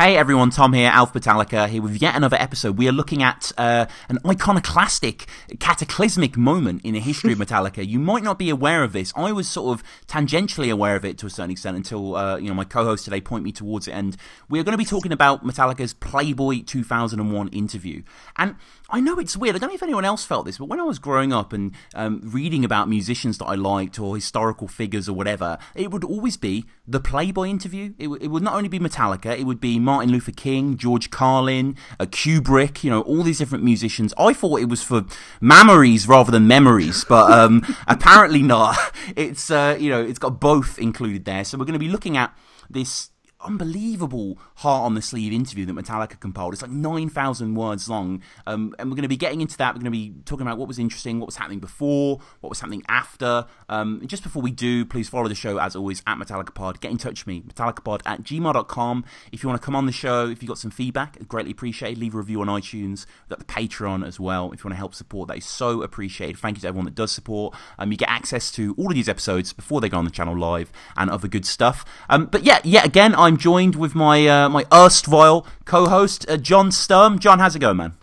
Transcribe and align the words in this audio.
Hey 0.00 0.16
everyone, 0.16 0.50
Tom 0.50 0.74
here, 0.74 0.90
Alf 0.90 1.12
Metallica, 1.12 1.68
here 1.68 1.82
with 1.82 2.00
yet 2.00 2.14
another 2.14 2.36
episode. 2.36 2.78
We 2.78 2.88
are 2.88 2.92
looking 2.92 3.20
at 3.20 3.50
uh, 3.58 3.86
an 4.08 4.20
iconoclastic, 4.24 5.26
cataclysmic 5.58 6.36
moment 6.36 6.82
in 6.84 6.94
the 6.94 7.00
history 7.00 7.32
of 7.32 7.38
Metallica. 7.40 7.84
You 7.84 7.98
might 7.98 8.22
not 8.22 8.38
be 8.38 8.48
aware 8.48 8.84
of 8.84 8.92
this. 8.92 9.12
I 9.16 9.32
was 9.32 9.48
sort 9.48 9.76
of 9.76 9.84
tangentially 10.06 10.70
aware 10.72 10.94
of 10.94 11.04
it 11.04 11.18
to 11.18 11.26
a 11.26 11.30
certain 11.30 11.50
extent 11.50 11.76
until 11.76 12.14
uh, 12.14 12.36
you 12.36 12.46
know 12.46 12.54
my 12.54 12.62
co-host 12.62 13.06
today 13.06 13.20
point 13.20 13.42
me 13.42 13.50
towards 13.50 13.88
it. 13.88 13.90
And 13.90 14.16
we 14.48 14.60
are 14.60 14.62
going 14.62 14.70
to 14.70 14.78
be 14.78 14.84
talking 14.84 15.10
about 15.10 15.44
Metallica's 15.44 15.94
Playboy 15.94 16.62
2001 16.62 17.48
interview. 17.48 18.04
And 18.36 18.54
I 18.90 19.00
know 19.00 19.18
it's 19.18 19.36
weird. 19.36 19.54
I 19.54 19.58
don't 19.58 19.68
know 19.68 19.74
if 19.74 19.82
anyone 19.82 20.06
else 20.06 20.24
felt 20.24 20.46
this, 20.46 20.56
but 20.56 20.68
when 20.68 20.80
I 20.80 20.84
was 20.84 20.98
growing 20.98 21.30
up 21.30 21.52
and 21.52 21.74
um, 21.94 22.22
reading 22.24 22.64
about 22.64 22.88
musicians 22.88 23.36
that 23.36 23.44
I 23.44 23.54
liked 23.54 23.98
or 23.98 24.14
historical 24.14 24.66
figures 24.66 25.10
or 25.10 25.12
whatever, 25.12 25.58
it 25.74 25.90
would 25.90 26.04
always 26.04 26.38
be 26.38 26.64
the 26.86 26.98
Playboy 26.98 27.48
interview. 27.48 27.92
It, 27.98 28.08
it 28.08 28.28
would 28.28 28.42
not 28.42 28.54
only 28.54 28.70
be 28.70 28.78
Metallica, 28.78 29.38
it 29.38 29.44
would 29.44 29.60
be 29.60 29.78
Martin 29.78 30.10
Luther 30.10 30.32
King, 30.32 30.78
George 30.78 31.10
Carlin, 31.10 31.76
uh, 32.00 32.06
Kubrick, 32.06 32.82
you 32.82 32.88
know, 32.90 33.02
all 33.02 33.22
these 33.22 33.38
different 33.38 33.62
musicians. 33.62 34.14
I 34.16 34.32
thought 34.32 34.60
it 34.60 34.70
was 34.70 34.82
for 34.82 35.04
memories 35.38 36.08
rather 36.08 36.32
than 36.32 36.46
memories, 36.46 37.04
but 37.04 37.30
um, 37.30 37.62
apparently 37.86 38.42
not. 38.42 38.76
It's, 39.16 39.50
uh, 39.50 39.76
you 39.80 39.90
know, 39.90 40.02
it's 40.02 40.18
got 40.18 40.38
both 40.38 40.78
included 40.78 41.24
there. 41.24 41.42
So 41.42 41.56
we're 41.56 41.64
going 41.64 41.72
to 41.72 41.78
be 41.78 41.88
looking 41.88 42.16
at 42.16 42.36
this 42.68 43.10
unbelievable 43.40 44.38
heart 44.58 44.84
on 44.84 44.94
the 44.94 45.02
sleeve 45.02 45.32
interview 45.32 45.64
that 45.64 45.72
Metallica 45.72 46.18
compiled. 46.18 46.52
It's 46.52 46.62
like 46.62 46.70
9,000 46.70 47.54
words 47.54 47.88
long. 47.88 48.22
Um, 48.44 48.74
and 48.78 48.90
we're 48.90 48.96
going 48.96 49.02
to 49.02 49.08
be 49.08 49.16
getting 49.16 49.40
into 49.40 49.56
that. 49.58 49.74
We're 49.74 49.80
going 49.80 49.84
to 49.84 49.90
be 49.90 50.14
talking 50.24 50.44
about 50.44 50.58
what 50.58 50.66
was 50.66 50.80
interesting, 50.80 51.20
what 51.20 51.26
was 51.26 51.36
happening 51.36 51.60
before, 51.60 52.18
what 52.40 52.48
was 52.48 52.58
happening 52.58 52.82
after. 52.88 53.46
Um, 53.68 54.02
just 54.06 54.24
before 54.24 54.42
we 54.42 54.50
do, 54.50 54.84
please 54.84 55.08
follow 55.08 55.28
the 55.28 55.36
show 55.36 55.58
as 55.58 55.76
always 55.76 56.02
at 56.08 56.18
MetallicaPod. 56.18 56.80
Get 56.80 56.90
in 56.90 56.98
touch 56.98 57.24
with 57.24 57.28
me, 57.28 57.42
metallicapod 57.42 58.00
at 58.04 58.22
gmail.com. 58.22 59.04
If 59.30 59.44
you 59.44 59.48
want 59.48 59.62
to 59.62 59.64
come 59.64 59.76
on 59.76 59.86
the 59.86 59.92
show, 59.92 60.28
if 60.28 60.42
you've 60.42 60.48
got 60.48 60.58
some 60.58 60.72
feedback, 60.72 61.28
greatly 61.28 61.52
appreciated. 61.52 61.98
Leave 61.98 62.14
a 62.14 62.18
review 62.18 62.40
on 62.40 62.48
iTunes. 62.48 63.06
We've 63.06 63.38
got 63.38 63.38
the 63.38 63.44
Patreon 63.44 64.04
as 64.04 64.18
well. 64.18 64.50
If 64.52 64.64
you 64.64 64.68
want 64.68 64.74
to 64.74 64.78
help 64.78 64.94
support, 64.94 65.28
that 65.28 65.38
is 65.38 65.46
so 65.46 65.82
appreciated. 65.82 66.36
Thank 66.36 66.56
you 66.56 66.62
to 66.62 66.68
everyone 66.68 66.86
that 66.86 66.96
does 66.96 67.12
support. 67.12 67.54
Um, 67.78 67.92
you 67.92 67.96
get 67.96 68.08
access 68.08 68.50
to 68.52 68.74
all 68.76 68.88
of 68.88 68.94
these 68.94 69.08
episodes 69.08 69.52
before 69.52 69.80
they 69.80 69.88
go 69.88 69.98
on 69.98 70.04
the 70.04 70.10
channel 70.10 70.36
live 70.36 70.72
and 70.96 71.10
other 71.10 71.28
good 71.28 71.46
stuff. 71.46 71.84
Um, 72.08 72.26
but 72.26 72.42
yeah, 72.42 72.58
yet 72.64 72.84
again, 72.84 73.14
I'm 73.14 73.36
joined 73.36 73.76
with 73.76 73.94
my 73.94 74.26
uh, 74.26 74.47
my 74.50 74.64
erstwhile 74.72 75.46
co-host 75.64 76.28
uh, 76.28 76.36
John 76.36 76.70
Sturm. 76.72 77.18
John, 77.18 77.38
how's 77.38 77.56
it 77.56 77.60
going, 77.60 77.76
man? 77.76 77.94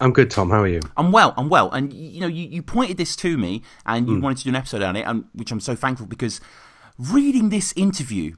I'm 0.00 0.12
good, 0.12 0.30
Tom. 0.30 0.50
How 0.50 0.62
are 0.62 0.68
you? 0.68 0.80
I'm 0.96 1.12
well. 1.12 1.34
I'm 1.36 1.48
well. 1.48 1.70
And 1.70 1.92
you 1.92 2.20
know, 2.20 2.26
you, 2.26 2.46
you 2.48 2.62
pointed 2.62 2.96
this 2.96 3.16
to 3.16 3.38
me, 3.38 3.62
and 3.86 4.08
you 4.08 4.16
mm. 4.16 4.22
wanted 4.22 4.38
to 4.38 4.44
do 4.44 4.50
an 4.50 4.56
episode 4.56 4.82
on 4.82 4.96
it, 4.96 5.02
and 5.02 5.24
which 5.34 5.50
I'm 5.50 5.60
so 5.60 5.74
thankful 5.74 6.06
because 6.06 6.40
reading 6.98 7.48
this 7.48 7.72
interview, 7.76 8.36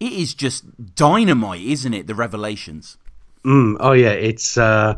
it 0.00 0.12
is 0.12 0.34
just 0.34 0.94
dynamite, 0.94 1.62
isn't 1.62 1.94
it? 1.94 2.06
The 2.06 2.14
revelations. 2.14 2.98
Mm, 3.44 3.76
oh 3.80 3.92
yeah, 3.92 4.10
it's. 4.10 4.56
Uh... 4.56 4.96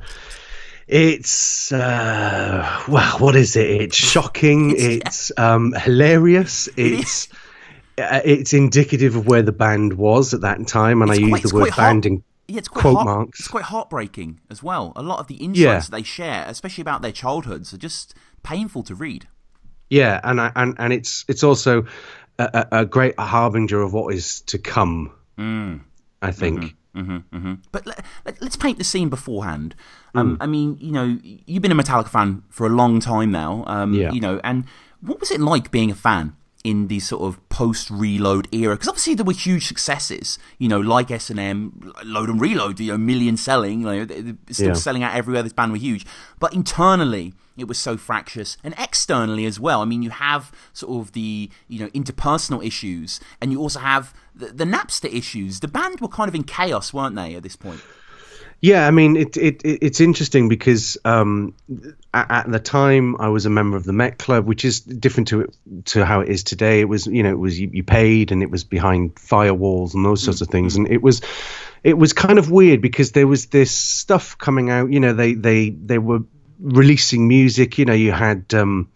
It's 0.92 1.70
uh, 1.70 2.82
well, 2.88 3.18
what 3.20 3.36
is 3.36 3.54
it? 3.54 3.70
It's 3.70 3.94
shocking. 3.94 4.74
it's, 4.76 5.30
um, 5.36 5.72
hilarious. 5.72 6.68
It's 6.76 7.28
uh, 7.30 7.36
it's 8.24 8.52
indicative 8.52 9.16
of 9.16 9.26
where 9.26 9.42
the 9.42 9.52
band 9.52 9.94
was 9.94 10.34
at 10.34 10.42
that 10.42 10.66
time, 10.66 11.02
and 11.02 11.10
it's 11.10 11.20
I 11.20 11.28
quite, 11.28 11.42
use 11.42 11.50
the 11.50 11.58
word 11.58 11.76
band 11.76 12.06
in 12.06 12.22
yeah, 12.50 12.58
it's 12.58 12.68
quite 12.68 12.82
quote 12.82 12.94
heart, 12.96 13.06
marks. 13.06 13.40
It's 13.40 13.48
quite 13.48 13.64
heartbreaking 13.64 14.40
as 14.50 14.62
well. 14.62 14.92
A 14.96 15.02
lot 15.02 15.20
of 15.20 15.28
the 15.28 15.36
insights 15.36 15.56
yeah. 15.56 15.80
they 15.90 16.02
share, 16.02 16.44
especially 16.48 16.82
about 16.82 17.00
their 17.00 17.12
childhoods, 17.12 17.72
are 17.72 17.78
just 17.78 18.14
painful 18.42 18.82
to 18.84 18.94
read. 18.94 19.28
Yeah, 19.88 20.20
and 20.24 20.40
I, 20.40 20.50
and 20.56 20.74
and 20.78 20.92
it's 20.92 21.24
it's 21.28 21.44
also 21.44 21.86
a, 22.38 22.66
a 22.72 22.84
great 22.84 23.18
harbinger 23.18 23.80
of 23.80 23.92
what 23.92 24.12
is 24.14 24.40
to 24.42 24.58
come. 24.58 25.12
Mm. 25.38 25.82
I 26.22 26.32
think. 26.32 26.74
Mm-hmm, 26.94 27.00
mm-hmm, 27.00 27.36
mm-hmm. 27.36 27.54
But 27.72 27.86
let, 27.86 28.00
us 28.00 28.04
let, 28.40 28.58
paint 28.58 28.78
the 28.78 28.84
scene 28.84 29.08
beforehand. 29.08 29.74
Um, 30.14 30.36
mm. 30.36 30.38
I 30.40 30.46
mean, 30.46 30.76
you 30.80 30.92
know, 30.92 31.18
you've 31.22 31.62
been 31.62 31.72
a 31.72 31.76
Metallica 31.76 32.08
fan 32.08 32.42
for 32.50 32.66
a 32.66 32.70
long 32.70 33.00
time 33.00 33.30
now. 33.30 33.64
Um, 33.66 33.94
yeah. 33.94 34.12
You 34.12 34.20
know, 34.20 34.40
and 34.42 34.64
what 35.00 35.20
was 35.20 35.30
it 35.30 35.40
like 35.40 35.70
being 35.70 35.90
a 35.90 35.94
fan 35.94 36.36
in 36.62 36.88
the 36.88 37.00
sort 37.00 37.22
of 37.22 37.48
post 37.48 37.90
reload 37.90 38.46
era 38.52 38.74
because 38.74 38.88
obviously 38.88 39.14
there 39.14 39.24
were 39.24 39.32
huge 39.32 39.66
successes 39.66 40.38
you 40.58 40.68
know 40.68 40.78
like 40.78 41.10
s&m 41.10 41.92
load 42.04 42.28
and 42.28 42.40
reload 42.40 42.78
you 42.78 42.92
know 42.92 42.98
million 42.98 43.36
selling 43.36 43.80
you 43.80 43.86
know, 43.86 44.36
still 44.50 44.68
yeah. 44.68 44.72
selling 44.74 45.02
out 45.02 45.14
everywhere 45.14 45.42
this 45.42 45.52
band 45.52 45.72
were 45.72 45.78
huge. 45.78 46.04
But 46.38 46.52
internally 46.54 47.32
it 47.56 47.68
was 47.68 47.78
so 47.78 47.98
fractious. 47.98 48.56
And 48.64 48.74
externally 48.78 49.44
as 49.46 49.58
well 49.58 49.80
i 49.80 49.84
mean 49.84 50.02
you 50.02 50.10
have 50.10 50.52
sort 50.72 51.00
of 51.00 51.12
the 51.12 51.50
you 51.68 51.80
know 51.80 51.88
interpersonal 51.88 52.64
issues 52.64 53.20
and 53.40 53.52
you 53.52 53.58
also 53.58 53.80
have 53.80 54.14
the, 54.34 54.46
the 54.46 54.64
napster 54.64 55.12
issues. 55.12 55.60
The 55.60 55.68
band 55.68 56.00
were 56.00 56.08
kind 56.08 56.28
of 56.28 56.34
in 56.34 56.44
chaos 56.44 56.92
weren't 56.92 57.16
they 57.16 57.34
at 57.34 57.42
this 57.42 57.56
point 57.56 57.80
yeah, 58.60 58.86
I 58.86 58.90
mean, 58.90 59.16
it, 59.16 59.36
it, 59.38 59.62
it's 59.64 60.00
interesting 60.00 60.50
because 60.50 60.98
um, 61.06 61.54
at, 62.12 62.30
at, 62.30 62.52
the 62.52 62.60
time 62.60 63.16
I 63.18 63.28
was 63.28 63.46
a 63.46 63.50
member 63.50 63.78
of 63.78 63.84
the 63.84 63.94
Met 63.94 64.18
Club, 64.18 64.46
which 64.46 64.66
is 64.66 64.80
different 64.80 65.28
to 65.28 65.50
to 65.86 66.04
how 66.04 66.20
it 66.20 66.28
is 66.28 66.44
today. 66.44 66.80
It 66.80 66.88
was, 66.88 67.06
you 67.06 67.22
know, 67.22 67.30
it 67.30 67.38
was 67.38 67.58
you, 67.58 67.70
you 67.72 67.82
paid 67.82 68.32
and 68.32 68.42
it 68.42 68.50
was 68.50 68.64
behind 68.64 69.14
firewalls 69.14 69.94
and 69.94 70.04
those 70.04 70.22
sorts 70.22 70.42
of 70.42 70.48
things, 70.48 70.76
and 70.76 70.88
it 70.88 71.00
was 71.00 71.22
it 71.82 71.96
was 71.96 72.12
kind 72.12 72.38
of 72.38 72.50
weird 72.50 72.82
because 72.82 73.12
there 73.12 73.26
was 73.26 73.46
this 73.46 73.70
stuff 73.70 74.36
coming 74.36 74.68
out. 74.68 74.92
You 74.92 75.00
know, 75.00 75.14
they 75.14 75.32
they 75.32 75.70
they 75.70 75.98
were 75.98 76.20
releasing 76.58 77.28
music. 77.28 77.78
You 77.78 77.86
know, 77.86 77.94
you 77.94 78.12
had. 78.12 78.52
Um, 78.52 78.90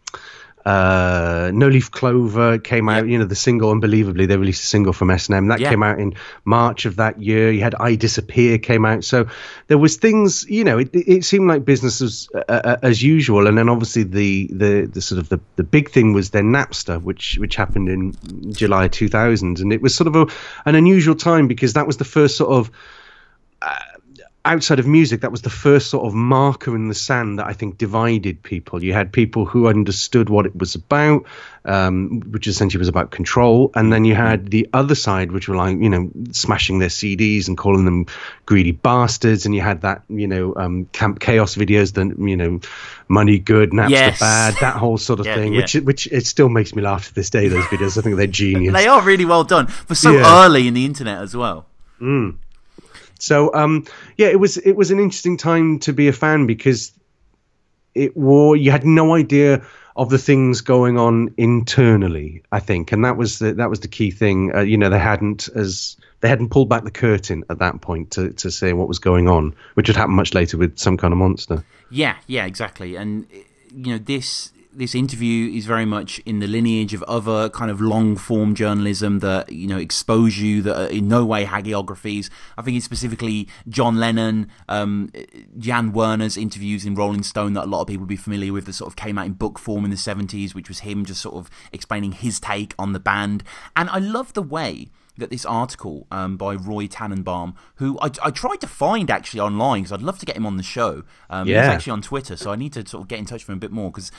uh, 0.64 1.50
No 1.52 1.68
Leaf 1.68 1.90
Clover 1.90 2.58
came 2.58 2.88
out. 2.88 3.04
Yep. 3.04 3.06
You 3.06 3.18
know, 3.18 3.24
the 3.26 3.34
single, 3.34 3.70
unbelievably, 3.70 4.26
they 4.26 4.36
released 4.36 4.64
a 4.64 4.66
single 4.66 4.92
from 4.92 5.10
S&M 5.10 5.48
that 5.48 5.58
came 5.58 5.82
out 5.82 5.98
in 5.98 6.14
March 6.44 6.86
of 6.86 6.96
that 6.96 7.20
year. 7.20 7.50
You 7.50 7.60
had 7.60 7.74
I 7.74 7.96
Disappear 7.96 8.58
came 8.58 8.84
out, 8.84 9.04
so 9.04 9.28
there 9.66 9.78
was 9.78 9.96
things. 9.96 10.44
You 10.48 10.64
know, 10.64 10.78
it, 10.78 10.90
it 10.92 11.24
seemed 11.24 11.48
like 11.48 11.64
business 11.64 12.00
as 12.00 12.28
uh, 12.34 12.40
uh, 12.48 12.76
as 12.82 13.02
usual. 13.02 13.46
And 13.46 13.58
then 13.58 13.68
obviously 13.68 14.04
the, 14.04 14.48
the 14.52 14.86
the 14.86 15.00
sort 15.00 15.18
of 15.18 15.28
the, 15.28 15.40
the 15.56 15.64
big 15.64 15.90
thing 15.90 16.12
was 16.12 16.30
then 16.30 16.46
Napster, 16.46 17.00
which 17.02 17.38
which 17.38 17.56
happened 17.56 17.88
in 17.88 18.52
July 18.52 18.88
2000, 18.88 19.60
and 19.60 19.72
it 19.72 19.82
was 19.82 19.94
sort 19.94 20.08
of 20.08 20.16
a, 20.16 20.26
an 20.64 20.74
unusual 20.74 21.14
time 21.14 21.46
because 21.46 21.74
that 21.74 21.86
was 21.86 21.98
the 21.98 22.04
first 22.04 22.36
sort 22.36 22.50
of 22.50 22.70
uh, 23.62 23.78
outside 24.44 24.78
of 24.78 24.86
music, 24.86 25.22
that 25.22 25.30
was 25.30 25.42
the 25.42 25.50
first 25.50 25.88
sort 25.88 26.06
of 26.06 26.12
marker 26.12 26.76
in 26.76 26.88
the 26.88 26.94
sand 26.94 27.38
that 27.38 27.46
I 27.46 27.54
think 27.54 27.78
divided 27.78 28.42
people. 28.42 28.84
You 28.84 28.92
had 28.92 29.10
people 29.10 29.46
who 29.46 29.68
understood 29.68 30.28
what 30.28 30.44
it 30.44 30.54
was 30.54 30.74
about, 30.74 31.24
um, 31.64 32.20
which 32.30 32.46
essentially 32.46 32.78
was 32.78 32.88
about 32.88 33.10
control, 33.10 33.70
and 33.74 33.90
then 33.90 34.04
you 34.04 34.14
had 34.14 34.50
the 34.50 34.68
other 34.74 34.94
side, 34.94 35.32
which 35.32 35.48
were 35.48 35.56
like, 35.56 35.78
you 35.78 35.88
know, 35.88 36.10
smashing 36.32 36.78
their 36.78 36.90
CDs 36.90 37.48
and 37.48 37.56
calling 37.56 37.86
them 37.86 38.06
greedy 38.44 38.72
bastards, 38.72 39.46
and 39.46 39.54
you 39.54 39.62
had 39.62 39.80
that, 39.80 40.02
you 40.10 40.26
know, 40.26 40.54
um, 40.56 40.84
Camp 40.92 41.20
Chaos 41.20 41.54
videos, 41.54 41.94
the, 41.94 42.14
you 42.22 42.36
know, 42.36 42.60
money 43.08 43.38
good, 43.38 43.72
naps 43.72 43.92
yes. 43.92 44.20
bad, 44.20 44.54
that 44.60 44.76
whole 44.76 44.98
sort 44.98 45.20
of 45.20 45.26
yeah, 45.26 45.36
thing, 45.36 45.54
yeah. 45.54 45.60
which 45.60 45.74
which 45.74 46.06
it 46.08 46.26
still 46.26 46.50
makes 46.50 46.74
me 46.74 46.82
laugh 46.82 47.08
to 47.08 47.14
this 47.14 47.30
day. 47.30 47.48
Those 47.48 47.64
videos, 47.64 47.96
I 47.96 48.02
think 48.02 48.16
they're 48.16 48.26
genius. 48.44 48.74
they 48.74 48.86
are 48.86 49.00
really 49.00 49.24
well 49.24 49.44
done 49.44 49.68
for 49.68 49.94
so 49.94 50.12
yeah. 50.12 50.44
early 50.44 50.68
in 50.68 50.74
the 50.74 50.84
internet 50.84 51.22
as 51.22 51.34
well. 51.34 51.66
Mm. 51.98 52.36
So 53.24 53.52
um, 53.54 53.86
yeah, 54.16 54.28
it 54.28 54.38
was 54.38 54.56
it 54.58 54.72
was 54.72 54.90
an 54.90 54.98
interesting 54.98 55.36
time 55.36 55.78
to 55.80 55.92
be 55.92 56.08
a 56.08 56.12
fan 56.12 56.46
because 56.46 56.92
it 57.94 58.16
wore 58.16 58.56
you 58.56 58.70
had 58.70 58.84
no 58.84 59.14
idea 59.14 59.64
of 59.96 60.10
the 60.10 60.18
things 60.18 60.60
going 60.60 60.98
on 60.98 61.32
internally. 61.36 62.42
I 62.52 62.60
think, 62.60 62.92
and 62.92 63.04
that 63.04 63.16
was 63.16 63.38
the 63.38 63.54
that 63.54 63.70
was 63.70 63.80
the 63.80 63.88
key 63.88 64.10
thing. 64.10 64.54
Uh, 64.54 64.60
you 64.60 64.76
know, 64.76 64.90
they 64.90 64.98
hadn't 64.98 65.48
as 65.54 65.96
they 66.20 66.28
hadn't 66.28 66.50
pulled 66.50 66.68
back 66.68 66.84
the 66.84 66.90
curtain 66.90 67.44
at 67.48 67.58
that 67.60 67.80
point 67.80 68.10
to 68.12 68.30
to 68.32 68.50
say 68.50 68.72
what 68.72 68.88
was 68.88 68.98
going 68.98 69.28
on, 69.28 69.54
which 69.74 69.88
would 69.88 69.96
happen 69.96 70.14
much 70.14 70.34
later 70.34 70.58
with 70.58 70.78
some 70.78 70.96
kind 70.96 71.12
of 71.12 71.18
monster. 71.18 71.64
Yeah, 71.90 72.16
yeah, 72.26 72.44
exactly. 72.44 72.96
And 72.96 73.26
you 73.74 73.92
know, 73.92 73.98
this 73.98 74.52
this 74.76 74.94
interview 74.94 75.50
is 75.56 75.66
very 75.66 75.84
much 75.84 76.18
in 76.20 76.40
the 76.40 76.46
lineage 76.46 76.94
of 76.94 77.02
other 77.04 77.48
kind 77.48 77.70
of 77.70 77.80
long 77.80 78.16
form 78.16 78.54
journalism 78.54 79.20
that 79.20 79.50
you 79.52 79.66
know 79.66 79.78
expose 79.78 80.38
you 80.38 80.62
that 80.62 80.80
are 80.80 80.88
in 80.88 81.08
no 81.08 81.24
way 81.24 81.44
hagiographies. 81.44 82.30
I 82.58 82.62
think 82.62 82.76
it's 82.76 82.84
specifically 82.84 83.48
John 83.68 83.96
Lennon, 83.96 84.50
um, 84.68 85.10
Jann 85.58 85.92
Wenner's 85.92 86.36
interviews 86.36 86.84
in 86.84 86.94
Rolling 86.94 87.22
Stone 87.22 87.54
that 87.54 87.64
a 87.64 87.66
lot 87.66 87.82
of 87.82 87.86
people 87.86 88.02
will 88.02 88.08
be 88.08 88.16
familiar 88.16 88.52
with 88.52 88.66
that 88.66 88.74
sort 88.74 88.90
of 88.90 88.96
came 88.96 89.18
out 89.18 89.26
in 89.26 89.32
book 89.32 89.58
form 89.58 89.84
in 89.84 89.90
the 89.90 89.96
70s, 89.96 90.54
which 90.54 90.68
was 90.68 90.80
him 90.80 91.04
just 91.04 91.20
sort 91.20 91.36
of 91.36 91.50
explaining 91.72 92.12
his 92.12 92.40
take 92.40 92.74
on 92.78 92.92
the 92.92 93.00
band. 93.00 93.44
And 93.76 93.88
I 93.90 93.98
love 93.98 94.32
the 94.34 94.42
way 94.42 94.90
that 95.16 95.30
this 95.30 95.44
article 95.44 96.06
um, 96.10 96.36
by 96.36 96.54
Rob 96.54 96.88
Tannenbaum, 96.88 97.54
who 97.76 97.98
I, 98.00 98.10
I, 98.22 98.30
tried 98.30 98.60
to 98.62 98.66
find 98.66 99.10
actually 99.10 99.40
online 99.40 99.82
because 99.82 99.92
I'd 99.92 100.02
love 100.02 100.18
to 100.18 100.26
get 100.26 100.36
him 100.36 100.44
on 100.44 100.56
the 100.56 100.62
show. 100.62 101.04
Um, 101.30 101.46
yeah. 101.46 101.62
He's 101.62 101.74
actually 101.74 101.92
on 101.92 102.02
Twitter, 102.02 102.36
so 102.36 102.50
I 102.50 102.56
need 102.56 102.72
to 102.72 102.86
sort 102.86 103.02
of 103.02 103.08
get 103.08 103.18
in 103.18 103.24
touch 103.24 103.42
with 103.42 103.50
him 103.50 103.56
a 103.56 103.60
bit 103.60 103.70
more 103.70 103.90
because 103.90 104.10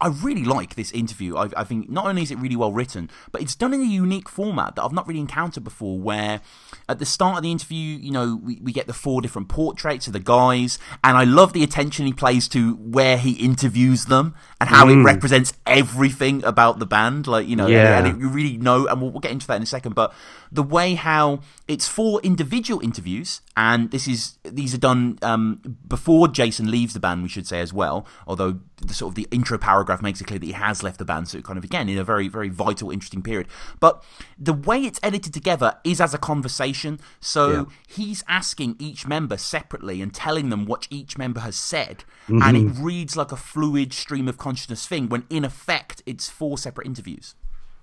I 0.00 0.08
really 0.08 0.44
like 0.44 0.76
this 0.76 0.92
interview. 0.92 1.36
I, 1.36 1.48
I, 1.56 1.64
think 1.64 1.90
not 1.90 2.06
only 2.06 2.22
is 2.22 2.30
it 2.30 2.38
really 2.38 2.54
well 2.54 2.72
written, 2.72 3.10
but 3.32 3.42
it's 3.42 3.56
done 3.56 3.74
in 3.74 3.80
a 3.80 3.84
unique 3.84 4.28
format 4.28 4.76
that 4.76 4.84
I've 4.84 4.92
not 4.92 5.08
really 5.08 5.18
encountered 5.18 5.64
before. 5.64 5.98
Where 5.98 6.40
at 6.88 7.00
the 7.00 7.06
start 7.06 7.38
of 7.38 7.42
the 7.42 7.50
interview, 7.50 7.98
you 7.98 8.12
know, 8.12 8.40
we, 8.42 8.60
we 8.62 8.72
get 8.72 8.86
the 8.86 8.92
four 8.92 9.20
different 9.20 9.48
portraits 9.48 10.06
of 10.06 10.12
the 10.12 10.20
guys, 10.20 10.78
and 11.02 11.16
I 11.16 11.24
love 11.24 11.52
the 11.52 11.64
attention 11.64 12.06
he 12.06 12.12
plays 12.12 12.46
to 12.48 12.74
where 12.74 13.18
he 13.18 13.32
interviews 13.32 14.04
them 14.04 14.36
and 14.60 14.70
how 14.70 14.86
mm. 14.86 15.00
it 15.00 15.04
represents 15.04 15.52
everything 15.66 16.44
about 16.44 16.78
the 16.78 16.86
band. 16.86 17.26
Like 17.26 17.48
you 17.48 17.56
know, 17.56 17.66
yeah. 17.66 17.98
and 17.98 18.06
it, 18.06 18.20
you 18.20 18.28
really 18.28 18.56
know, 18.56 18.86
and 18.86 19.02
we'll, 19.02 19.10
we'll 19.10 19.20
get 19.20 19.32
into 19.32 19.48
that 19.48 19.56
in 19.56 19.62
a 19.62 19.66
second. 19.66 19.96
But 19.96 20.14
the 20.50 20.62
way 20.62 20.94
how 20.94 21.40
it's 21.66 21.86
four 21.86 22.20
individual 22.22 22.80
interviews, 22.80 23.40
and 23.56 23.90
this 23.90 24.08
is 24.08 24.38
these 24.44 24.74
are 24.74 24.78
done 24.78 25.18
um, 25.22 25.60
before 25.86 26.28
Jason 26.28 26.70
leaves 26.70 26.94
the 26.94 27.00
band, 27.00 27.22
we 27.22 27.28
should 27.28 27.46
say 27.46 27.60
as 27.60 27.72
well. 27.72 28.06
Although 28.26 28.60
the 28.76 28.94
sort 28.94 29.12
of 29.12 29.14
the 29.16 29.26
intro 29.30 29.58
paragraph 29.58 30.00
makes 30.00 30.20
it 30.20 30.24
clear 30.24 30.38
that 30.38 30.46
he 30.46 30.52
has 30.52 30.82
left 30.82 30.98
the 30.98 31.04
band, 31.04 31.28
so 31.28 31.40
kind 31.42 31.58
of 31.58 31.64
again 31.64 31.88
in 31.88 31.98
a 31.98 32.04
very 32.04 32.28
very 32.28 32.48
vital, 32.48 32.90
interesting 32.90 33.22
period. 33.22 33.48
But 33.80 34.02
the 34.38 34.52
way 34.52 34.82
it's 34.82 35.00
edited 35.02 35.34
together 35.34 35.76
is 35.84 36.00
as 36.00 36.14
a 36.14 36.18
conversation. 36.18 37.00
So 37.20 37.50
yeah. 37.50 37.64
he's 37.86 38.24
asking 38.28 38.76
each 38.78 39.06
member 39.06 39.36
separately 39.36 40.00
and 40.00 40.14
telling 40.14 40.50
them 40.50 40.64
what 40.64 40.86
each 40.90 41.18
member 41.18 41.40
has 41.40 41.56
said, 41.56 42.04
mm-hmm. 42.28 42.42
and 42.42 42.56
it 42.56 42.82
reads 42.82 43.16
like 43.16 43.32
a 43.32 43.36
fluid 43.36 43.92
stream 43.92 44.28
of 44.28 44.38
consciousness 44.38 44.86
thing. 44.86 45.08
When 45.08 45.24
in 45.28 45.44
effect, 45.44 46.02
it's 46.06 46.28
four 46.28 46.58
separate 46.58 46.86
interviews. 46.86 47.34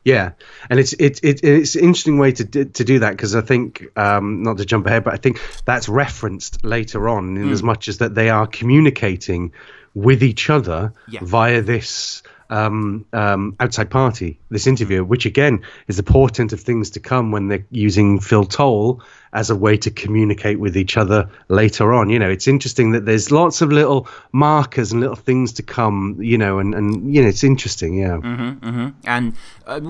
Yeah, 0.05 0.33
and 0.69 0.79
it's 0.79 0.93
it's 0.93 1.19
it, 1.21 1.43
it's 1.43 1.75
an 1.75 1.83
interesting 1.83 2.19
way 2.19 2.31
to 2.31 2.45
to 2.45 2.83
do 2.83 2.99
that 2.99 3.11
because 3.11 3.35
I 3.35 3.41
think 3.41 3.85
um, 3.97 4.43
not 4.43 4.59
to 4.59 4.65
jump 4.65 4.85
ahead, 4.85 5.03
but 5.03 5.15
I 5.15 5.17
think 5.17 5.41
that's 5.65 5.89
referenced 5.89 6.63
later 6.63 7.09
on 7.09 7.35
in 7.37 7.47
mm. 7.47 7.51
as 7.51 7.63
much 7.63 7.87
as 7.87 7.97
that 7.97 8.13
they 8.13 8.29
are 8.29 8.45
communicating 8.45 9.51
with 9.95 10.21
each 10.21 10.51
other 10.51 10.93
yeah. 11.07 11.21
via 11.23 11.61
this 11.61 12.21
um, 12.49 13.05
um, 13.13 13.55
outside 13.59 13.89
party, 13.89 14.39
this 14.49 14.67
interview, 14.67 15.03
which 15.03 15.25
again 15.25 15.63
is 15.87 15.99
a 15.99 16.03
portent 16.03 16.53
of 16.53 16.59
things 16.59 16.91
to 16.91 16.99
come 16.99 17.31
when 17.31 17.47
they're 17.47 17.65
using 17.71 18.19
Phil 18.19 18.45
Towle 18.45 19.01
as 19.33 19.49
a 19.49 19.55
way 19.55 19.75
to 19.75 19.91
communicate 19.91 20.59
with 20.59 20.77
each 20.77 20.95
other 20.95 21.29
later 21.49 21.93
on. 21.93 22.09
You 22.09 22.19
know, 22.19 22.29
it's 22.29 22.47
interesting 22.47 22.91
that 22.91 23.05
there's 23.05 23.31
lots 23.31 23.61
of 23.61 23.71
little 23.71 24.07
markers 24.31 24.91
and 24.91 25.01
little 25.01 25.15
things 25.15 25.53
to 25.53 25.63
come. 25.63 26.17
You 26.19 26.37
know, 26.37 26.59
and 26.59 26.73
and 26.73 27.13
you 27.13 27.21
know, 27.21 27.27
it's 27.27 27.43
interesting. 27.43 27.97
Yeah. 27.97 28.17
Mm-hmm, 28.17 28.67
mm-hmm. 28.67 28.87
And 29.05 29.33
uh, 29.65 29.81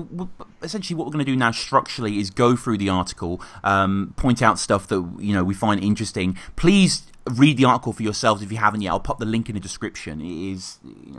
essentially, 0.62 0.96
what 0.96 1.06
we're 1.06 1.12
going 1.12 1.24
to 1.24 1.30
do 1.30 1.36
now 1.36 1.52
structurally 1.52 2.18
is 2.18 2.30
go 2.30 2.56
through 2.56 2.78
the 2.78 2.88
article, 2.88 3.40
um, 3.62 4.14
point 4.16 4.42
out 4.42 4.58
stuff 4.58 4.86
that 4.88 5.16
you 5.18 5.32
know 5.32 5.44
we 5.44 5.54
find 5.54 5.82
interesting. 5.82 6.36
Please 6.56 7.02
read 7.30 7.56
the 7.56 7.64
article 7.64 7.92
for 7.92 8.02
yourselves 8.02 8.42
if 8.42 8.50
you 8.50 8.58
haven't 8.58 8.82
yet. 8.82 8.90
I'll 8.90 9.00
pop 9.00 9.18
the 9.18 9.26
link 9.26 9.48
in 9.48 9.54
the 9.54 9.60
description. 9.60 10.20
It 10.20 10.52
is 10.52 10.78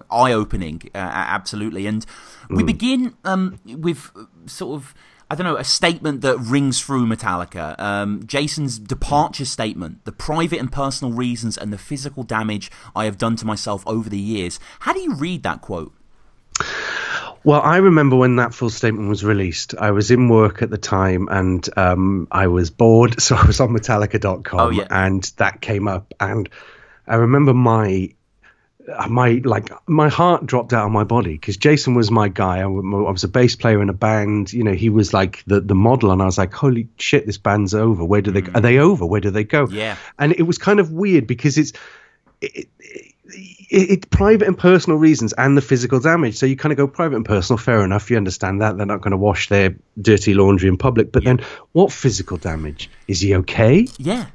eye 0.10 0.32
opening, 0.32 0.82
uh, 0.94 0.98
absolutely. 0.98 1.88
And 1.88 2.06
we 2.50 2.64
mm. 2.64 2.68
begin 2.68 3.18
um, 3.26 3.60
with 3.66 4.12
sort 4.46 4.76
of. 4.76 4.94
I 5.30 5.36
don't 5.36 5.46
know, 5.46 5.58
a 5.58 5.64
statement 5.66 6.22
that 6.22 6.38
rings 6.38 6.82
through 6.82 7.06
Metallica. 7.06 7.78
Um, 7.82 8.26
Jason's 8.26 8.80
departure 8.80 9.44
statement, 9.44 10.06
the 10.06 10.14
private 10.14 10.58
and 10.58 10.72
personal 10.72 11.14
reasons 11.14 11.58
and 11.58 11.74
the 11.74 11.78
physical 11.78 12.24
damage 12.24 12.72
I 12.96 13.04
have 13.04 13.18
done 13.18 13.36
to 13.36 13.46
myself 13.46 13.84
over 13.86 14.10
the 14.10 14.18
years. 14.18 14.58
How 14.80 14.94
do 14.94 15.02
you 15.02 15.16
read 15.16 15.44
that 15.44 15.60
quote? 15.60 15.94
Well, 17.48 17.62
I 17.62 17.78
remember 17.78 18.18
when 18.18 18.36
that 18.36 18.54
full 18.54 18.70
statement 18.70 19.08
was 19.08 19.24
released. 19.24 19.74
I 19.74 19.92
was 19.92 20.12
in 20.12 20.28
work 20.28 20.62
at 20.62 20.70
the 20.70 20.78
time 20.78 21.30
and 21.32 21.66
um, 21.78 22.28
I 22.30 22.48
was 22.48 22.72
bored, 22.72 23.22
so 23.22 23.38
I 23.38 23.46
was 23.46 23.62
on 23.62 23.70
Metallica.com 23.70 24.60
oh, 24.60 24.70
yeah. 24.70 24.88
and 24.90 25.24
that 25.38 25.62
came 25.62 25.88
up. 25.88 26.14
And 26.20 26.50
I 27.08 27.16
remember 27.16 27.54
my 27.54 28.14
my 29.08 29.42
like 29.46 29.70
my 29.88 30.10
heart 30.10 30.46
dropped 30.46 30.74
out 30.74 30.88
of 30.88 30.92
my 30.92 31.06
body 31.06 31.36
because 31.36 31.56
Jason 31.56 31.94
was 31.94 32.12
my 32.12 32.28
guy. 32.28 32.58
I, 32.58 32.64
I, 32.64 32.68
was 32.68 33.24
a 33.24 33.30
bass 33.30 33.56
player 33.56 33.82
in 33.82 33.88
a 33.88 33.94
band. 33.94 34.52
You 34.52 34.66
know, 34.66 34.74
he 34.74 34.90
was 34.90 35.14
like 35.14 35.46
the 35.48 35.62
the 35.62 35.74
model, 35.74 36.12
and 36.12 36.22
I 36.22 36.26
was 36.26 36.38
like, 36.38 36.52
holy 36.52 36.90
shit, 36.98 37.26
this 37.26 37.38
band's 37.38 37.74
over. 37.74 38.04
Where 38.04 38.22
do 38.22 38.32
they? 38.32 38.42
Mm. 38.42 38.58
Are 38.58 38.62
they 38.62 38.80
over? 38.80 39.06
Where 39.06 39.22
do 39.22 39.30
they 39.30 39.46
go? 39.46 39.70
Yeah. 39.70 39.96
And 40.20 40.34
it 40.34 40.44
was 40.44 40.58
kind 40.58 40.82
of 40.82 40.92
weird 40.92 41.28
because 41.28 41.58
it's. 41.58 41.72
It, 42.42 42.68
it, 42.80 43.07
it's 43.70 44.06
private 44.06 44.48
and 44.48 44.58
personal 44.58 44.98
reasons 44.98 45.34
and 45.34 45.58
the 45.58 45.62
physical 45.62 46.00
damage. 46.00 46.38
So 46.38 46.46
you 46.46 46.56
kind 46.56 46.72
of 46.72 46.78
go 46.78 46.88
private 46.88 47.16
and 47.16 47.26
personal, 47.26 47.58
fair 47.58 47.84
enough. 47.84 48.10
You 48.10 48.18
understand 48.18 48.62
that 48.62 48.78
they're 48.78 48.86
not 48.86 49.02
going 49.02 49.12
to 49.12 49.18
wash 49.18 49.50
their 49.50 49.76
dirty 50.02 50.34
laundry 50.34 50.70
in 50.70 50.78
public. 50.78 51.12
But 51.12 51.24
yeah. 51.24 51.36
then, 51.36 51.46
what 51.74 51.92
physical 51.92 52.38
damage? 52.38 52.90
Is 53.08 53.22
he 53.22 53.36
okay? 53.36 53.88
Yeah. 53.98 54.28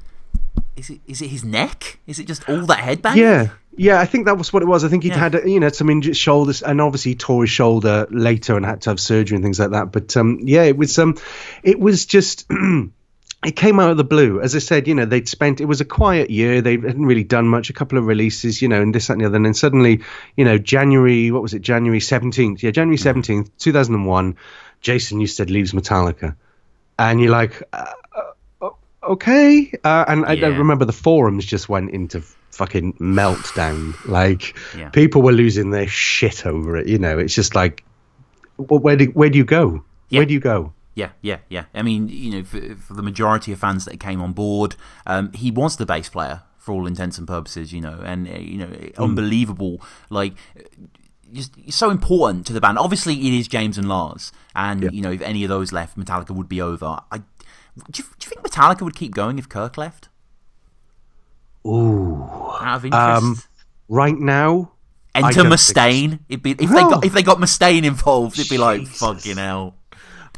Is 0.75 0.89
it 0.89 1.01
is 1.07 1.21
it 1.21 1.27
his 1.27 1.43
neck? 1.43 1.99
Is 2.07 2.19
it 2.19 2.27
just 2.27 2.47
all 2.49 2.65
that 2.65 2.79
headband? 2.79 3.17
Yeah, 3.17 3.49
yeah. 3.75 3.99
I 3.99 4.05
think 4.05 4.25
that 4.25 4.37
was 4.37 4.51
what 4.51 4.63
it 4.63 4.67
was. 4.67 4.83
I 4.83 4.87
think 4.87 5.03
he'd 5.03 5.09
yeah. 5.09 5.17
had 5.17 5.33
you 5.45 5.59
know 5.59 5.69
some 5.69 5.89
injured 5.89 6.17
shoulders, 6.17 6.63
and 6.63 6.81
obviously 6.81 7.11
he 7.11 7.15
tore 7.15 7.43
his 7.43 7.51
shoulder 7.51 8.07
later 8.09 8.55
and 8.57 8.65
had 8.65 8.81
to 8.81 8.89
have 8.89 8.99
surgery 8.99 9.35
and 9.35 9.43
things 9.43 9.59
like 9.59 9.71
that. 9.71 9.91
But 9.91 10.15
um, 10.17 10.39
yeah, 10.41 10.63
it 10.63 10.77
was 10.77 10.97
um, 10.99 11.17
it 11.63 11.79
was 11.79 12.05
just. 12.05 12.49
it 13.45 13.55
came 13.55 13.79
out 13.79 13.91
of 13.91 13.97
the 13.97 14.03
blue. 14.03 14.41
As 14.41 14.55
I 14.55 14.59
said, 14.59 14.87
you 14.87 14.95
know, 14.95 15.05
they'd 15.05 15.27
spent, 15.27 15.59
it 15.59 15.65
was 15.65 15.81
a 15.81 15.85
quiet 15.85 16.29
year. 16.29 16.61
They 16.61 16.73
hadn't 16.73 17.05
really 17.05 17.23
done 17.23 17.47
much, 17.47 17.69
a 17.69 17.73
couple 17.73 17.97
of 17.97 18.05
releases, 18.05 18.61
you 18.61 18.67
know, 18.67 18.81
and 18.81 18.95
this, 18.95 19.07
that, 19.07 19.13
and 19.13 19.21
the 19.21 19.25
other. 19.25 19.35
And 19.35 19.45
then 19.45 19.53
suddenly, 19.53 20.01
you 20.37 20.45
know, 20.45 20.57
January, 20.57 21.31
what 21.31 21.41
was 21.41 21.53
it, 21.53 21.61
January 21.61 21.99
17th? 21.99 22.61
Yeah, 22.61 22.71
January 22.71 22.97
17th, 22.97 23.49
2001, 23.57 24.37
Jason 24.81 25.19
Newsted 25.19 25.49
leaves 25.49 25.73
Metallica. 25.73 26.35
And 26.97 27.19
you're 27.19 27.31
like, 27.31 27.63
uh, 27.73 27.91
uh, 28.61 28.69
okay. 29.03 29.73
Uh, 29.83 30.05
and 30.07 30.21
yeah. 30.21 30.47
I, 30.47 30.51
I, 30.51 30.57
remember 30.57 30.85
the 30.85 30.93
forums 30.93 31.45
just 31.45 31.67
went 31.67 31.91
into 31.91 32.21
fucking 32.51 32.93
meltdown. 32.93 33.93
Like, 34.07 34.57
yeah. 34.77 34.89
people 34.89 35.21
were 35.21 35.31
losing 35.31 35.71
their 35.71 35.87
shit 35.87 36.45
over 36.45 36.77
it, 36.77 36.87
you 36.87 36.97
know. 36.97 37.17
It's 37.17 37.35
just 37.35 37.55
like, 37.55 37.83
well, 38.57 38.79
where 38.79 38.95
do, 38.95 39.05
where 39.05 39.29
do 39.29 39.37
you 39.37 39.45
go? 39.45 39.83
Yeah. 40.09 40.19
Where 40.19 40.25
do 40.27 40.33
you 40.33 40.39
go? 40.39 40.73
Yeah, 40.95 41.09
yeah, 41.21 41.39
yeah. 41.49 41.65
I 41.73 41.81
mean, 41.81 42.07
you 42.07 42.31
know, 42.31 42.43
for, 42.43 42.75
for 42.75 42.93
the 42.93 43.01
majority 43.01 43.51
of 43.51 43.59
fans 43.59 43.85
that 43.85 43.99
came 43.99 44.21
on 44.21 44.33
board, 44.33 44.75
um, 45.05 45.31
he 45.33 45.49
was 45.49 45.77
the 45.77 45.85
bass 45.85 46.09
player 46.09 46.43
for 46.57 46.71
all 46.71 46.87
intents 46.87 47.17
and 47.17 47.27
purposes, 47.27 47.73
you 47.73 47.81
know, 47.81 48.01
and 48.05 48.27
uh, 48.27 48.37
you 48.37 48.57
know, 48.57 48.67
mm. 48.67 48.97
unbelievable. 48.97 49.81
Like, 50.09 50.33
just 51.33 51.51
so 51.71 51.89
important 51.89 52.45
to 52.47 52.53
the 52.53 52.61
band. 52.61 52.77
Obviously, 52.77 53.15
it 53.15 53.33
is 53.33 53.47
James 53.47 53.77
and 53.77 53.89
Lars, 53.89 54.31
and 54.55 54.83
yeah. 54.83 54.89
you 54.91 55.01
know, 55.01 55.11
if 55.11 55.21
any 55.21 55.43
of 55.43 55.49
those 55.49 55.71
left, 55.71 55.97
Metallica 55.97 56.31
would 56.31 56.47
be 56.47 56.61
over. 56.61 56.99
I, 57.11 57.17
do, 57.17 57.23
you, 57.95 58.03
do 58.19 58.25
you 58.25 58.29
think 58.29 58.41
Metallica 58.41 58.81
would 58.81 58.95
keep 58.95 59.13
going 59.13 59.39
if 59.39 59.49
Kirk 59.49 59.77
left? 59.77 60.09
Ooh, 61.65 62.23
out 62.59 62.77
of 62.77 62.85
interest. 62.85 63.23
Um, 63.23 63.37
right 63.89 64.17
now, 64.17 64.73
enter 65.15 65.43
Mustaine. 65.43 66.19
It'd 66.29 66.43
be 66.43 66.51
if 66.51 66.57
they 66.57 66.65
got 66.65 67.05
if 67.05 67.13
they 67.13 67.23
got 67.23 67.39
Mustaine 67.39 67.83
involved, 67.83 68.37
it'd 68.37 68.49
be 68.49 68.57
like 68.57 68.85
fucking 68.85 69.37
hell. 69.37 69.75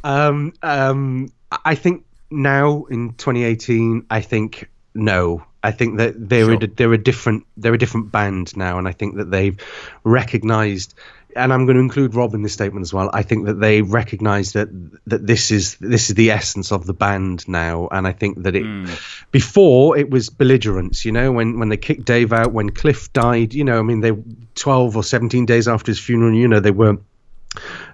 Um, 0.04 0.52
um, 0.62 1.32
I 1.64 1.74
think 1.74 2.04
now 2.30 2.84
in 2.84 3.14
2018, 3.14 4.06
I 4.10 4.20
think 4.20 4.68
no. 4.94 5.44
I 5.62 5.72
think 5.72 5.98
that 5.98 6.14
they're 6.16 6.44
sure. 6.44 6.58
a, 6.62 6.66
they're 6.68 6.92
a 6.92 6.98
different 6.98 7.44
they're 7.56 7.74
a 7.74 7.78
different 7.78 8.12
band 8.12 8.56
now, 8.56 8.78
and 8.78 8.86
I 8.86 8.92
think 8.92 9.16
that 9.16 9.30
they've 9.30 9.58
recognised. 10.04 10.94
And 11.34 11.52
I'm 11.52 11.66
going 11.66 11.76
to 11.76 11.82
include 11.82 12.14
Rob 12.14 12.32
in 12.32 12.42
this 12.42 12.54
statement 12.54 12.82
as 12.84 12.94
well. 12.94 13.10
I 13.12 13.22
think 13.22 13.44
that 13.44 13.60
they 13.60 13.82
recognise 13.82 14.52
that 14.52 14.68
that 15.06 15.26
this 15.26 15.50
is 15.50 15.76
this 15.76 16.08
is 16.08 16.14
the 16.14 16.30
essence 16.30 16.72
of 16.72 16.86
the 16.86 16.94
band 16.94 17.46
now, 17.48 17.88
and 17.90 18.06
I 18.06 18.12
think 18.12 18.44
that 18.44 18.54
it 18.54 18.62
mm. 18.62 19.30
before 19.32 19.98
it 19.98 20.08
was 20.08 20.30
belligerence. 20.30 21.04
You 21.04 21.12
know, 21.12 21.32
when 21.32 21.58
when 21.58 21.68
they 21.68 21.76
kicked 21.76 22.04
Dave 22.04 22.32
out, 22.32 22.52
when 22.52 22.70
Cliff 22.70 23.12
died. 23.12 23.52
You 23.52 23.64
know, 23.64 23.78
I 23.78 23.82
mean, 23.82 24.00
they 24.00 24.12
12 24.54 24.96
or 24.96 25.02
17 25.02 25.46
days 25.46 25.68
after 25.68 25.90
his 25.90 25.98
funeral. 25.98 26.32
You 26.32 26.48
know, 26.48 26.60
they 26.60 26.70
were 26.70 26.98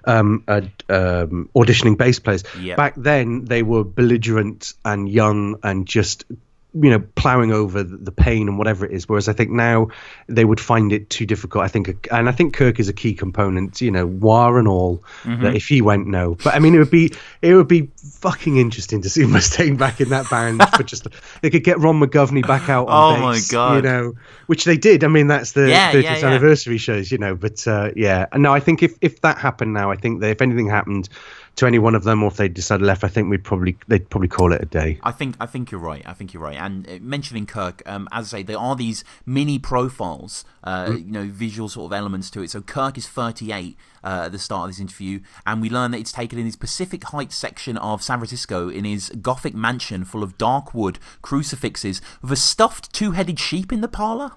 um, 0.05 0.43
uh, 0.47 0.61
um, 0.89 1.49
auditioning 1.55 1.97
bass 1.97 2.19
players. 2.19 2.43
Yep. 2.59 2.77
Back 2.77 2.93
then, 2.97 3.45
they 3.45 3.63
were 3.63 3.83
belligerent 3.83 4.73
and 4.83 5.09
young 5.09 5.57
and 5.63 5.85
just 5.85 6.25
you 6.73 6.89
know 6.89 6.99
plowing 7.15 7.51
over 7.51 7.83
the 7.83 8.11
pain 8.11 8.47
and 8.47 8.57
whatever 8.57 8.85
it 8.85 8.91
is 8.91 9.07
whereas 9.07 9.27
i 9.27 9.33
think 9.33 9.51
now 9.51 9.87
they 10.27 10.43
would 10.43 10.59
find 10.59 10.91
it 10.91 11.09
too 11.09 11.25
difficult. 11.25 11.63
I 11.63 11.67
think 11.67 12.07
and 12.11 12.27
i 12.27 12.31
think 12.31 12.53
kirk 12.53 12.79
is 12.79 12.89
a 12.89 12.93
key 12.93 13.13
component 13.13 13.79
you 13.79 13.91
know 13.91 14.07
war 14.07 14.57
and 14.57 14.67
all 14.67 15.03
mm-hmm. 15.23 15.43
that 15.43 15.55
if 15.55 15.67
he 15.67 15.81
went 15.81 16.07
no. 16.07 16.35
But 16.43 16.55
i 16.55 16.59
mean 16.59 16.73
it 16.73 16.79
would 16.79 16.89
be 16.89 17.11
it 17.41 17.53
would 17.53 17.67
be 17.67 17.91
fucking 17.97 18.57
interesting 18.57 19.01
to 19.03 19.09
see 19.09 19.21
mustaine 19.23 19.77
back 19.77 20.01
in 20.01 20.09
that 20.09 20.29
band 20.29 20.63
for 20.75 20.83
just 20.83 21.07
they 21.41 21.49
could 21.49 21.63
get 21.63 21.79
ron 21.79 21.99
mcgovney 21.99 22.45
back 22.45 22.69
out 22.69 22.87
on 22.87 23.19
oh 23.19 23.31
bass, 23.31 23.51
my 23.51 23.55
god. 23.55 23.75
you 23.75 23.81
know 23.83 24.13
which 24.47 24.65
they 24.65 24.75
did. 24.77 25.03
I 25.03 25.07
mean 25.07 25.27
that's 25.27 25.53
the 25.53 25.69
yeah, 25.69 25.91
30th 25.91 26.03
yeah, 26.03 26.17
yeah. 26.17 26.25
anniversary 26.27 26.77
shows 26.77 27.11
you 27.11 27.17
know 27.17 27.35
but 27.35 27.65
uh, 27.67 27.91
yeah. 27.95 28.25
No 28.35 28.53
i 28.53 28.59
think 28.59 28.83
if 28.83 28.97
if 29.01 29.21
that 29.21 29.37
happened 29.37 29.73
now 29.73 29.91
i 29.91 29.95
think 29.95 30.21
that 30.21 30.29
if 30.29 30.41
anything 30.41 30.67
happened 30.67 31.07
to 31.55 31.67
any 31.67 31.77
one 31.77 31.93
of 31.93 32.03
them, 32.03 32.23
or 32.23 32.27
if 32.27 32.37
they 32.37 32.47
decided 32.47 32.85
left, 32.85 33.03
I 33.03 33.07
think 33.07 33.29
we'd 33.29 33.43
probably 33.43 33.77
they'd 33.87 34.09
probably 34.09 34.27
call 34.27 34.53
it 34.53 34.61
a 34.61 34.65
day. 34.65 34.99
I 35.03 35.11
think 35.11 35.35
I 35.39 35.45
think 35.45 35.71
you're 35.71 35.81
right. 35.81 36.01
I 36.05 36.13
think 36.13 36.33
you're 36.33 36.41
right. 36.41 36.57
And 36.57 36.87
uh, 36.89 36.97
mentioning 37.01 37.45
Kirk, 37.45 37.83
um, 37.85 38.07
as 38.11 38.33
I 38.33 38.39
say, 38.39 38.43
there 38.43 38.57
are 38.57 38.75
these 38.75 39.03
mini 39.25 39.59
profiles, 39.59 40.45
uh, 40.63 40.87
mm. 40.87 41.05
you 41.05 41.11
know, 41.11 41.25
visual 41.25 41.69
sort 41.69 41.91
of 41.91 41.97
elements 41.97 42.29
to 42.31 42.41
it. 42.41 42.49
So 42.49 42.61
Kirk 42.61 42.97
is 42.97 43.07
38 43.07 43.77
uh, 44.03 44.23
at 44.25 44.31
the 44.31 44.39
start 44.39 44.69
of 44.69 44.75
this 44.75 44.81
interview, 44.81 45.19
and 45.45 45.61
we 45.61 45.69
learn 45.69 45.91
that 45.91 45.99
it's 45.99 46.11
taken 46.11 46.39
in 46.39 46.45
his 46.45 46.55
Pacific 46.55 47.03
Heights 47.05 47.35
section 47.35 47.77
of 47.77 48.01
San 48.01 48.17
Francisco 48.17 48.69
in 48.69 48.85
his 48.85 49.09
Gothic 49.21 49.53
mansion 49.53 50.05
full 50.05 50.23
of 50.23 50.37
dark 50.37 50.73
wood 50.73 50.97
crucifixes 51.21 52.01
with 52.21 52.31
a 52.31 52.35
stuffed 52.35 52.91
two-headed 52.93 53.39
sheep 53.39 53.71
in 53.71 53.81
the 53.81 53.87
parlor. 53.87 54.31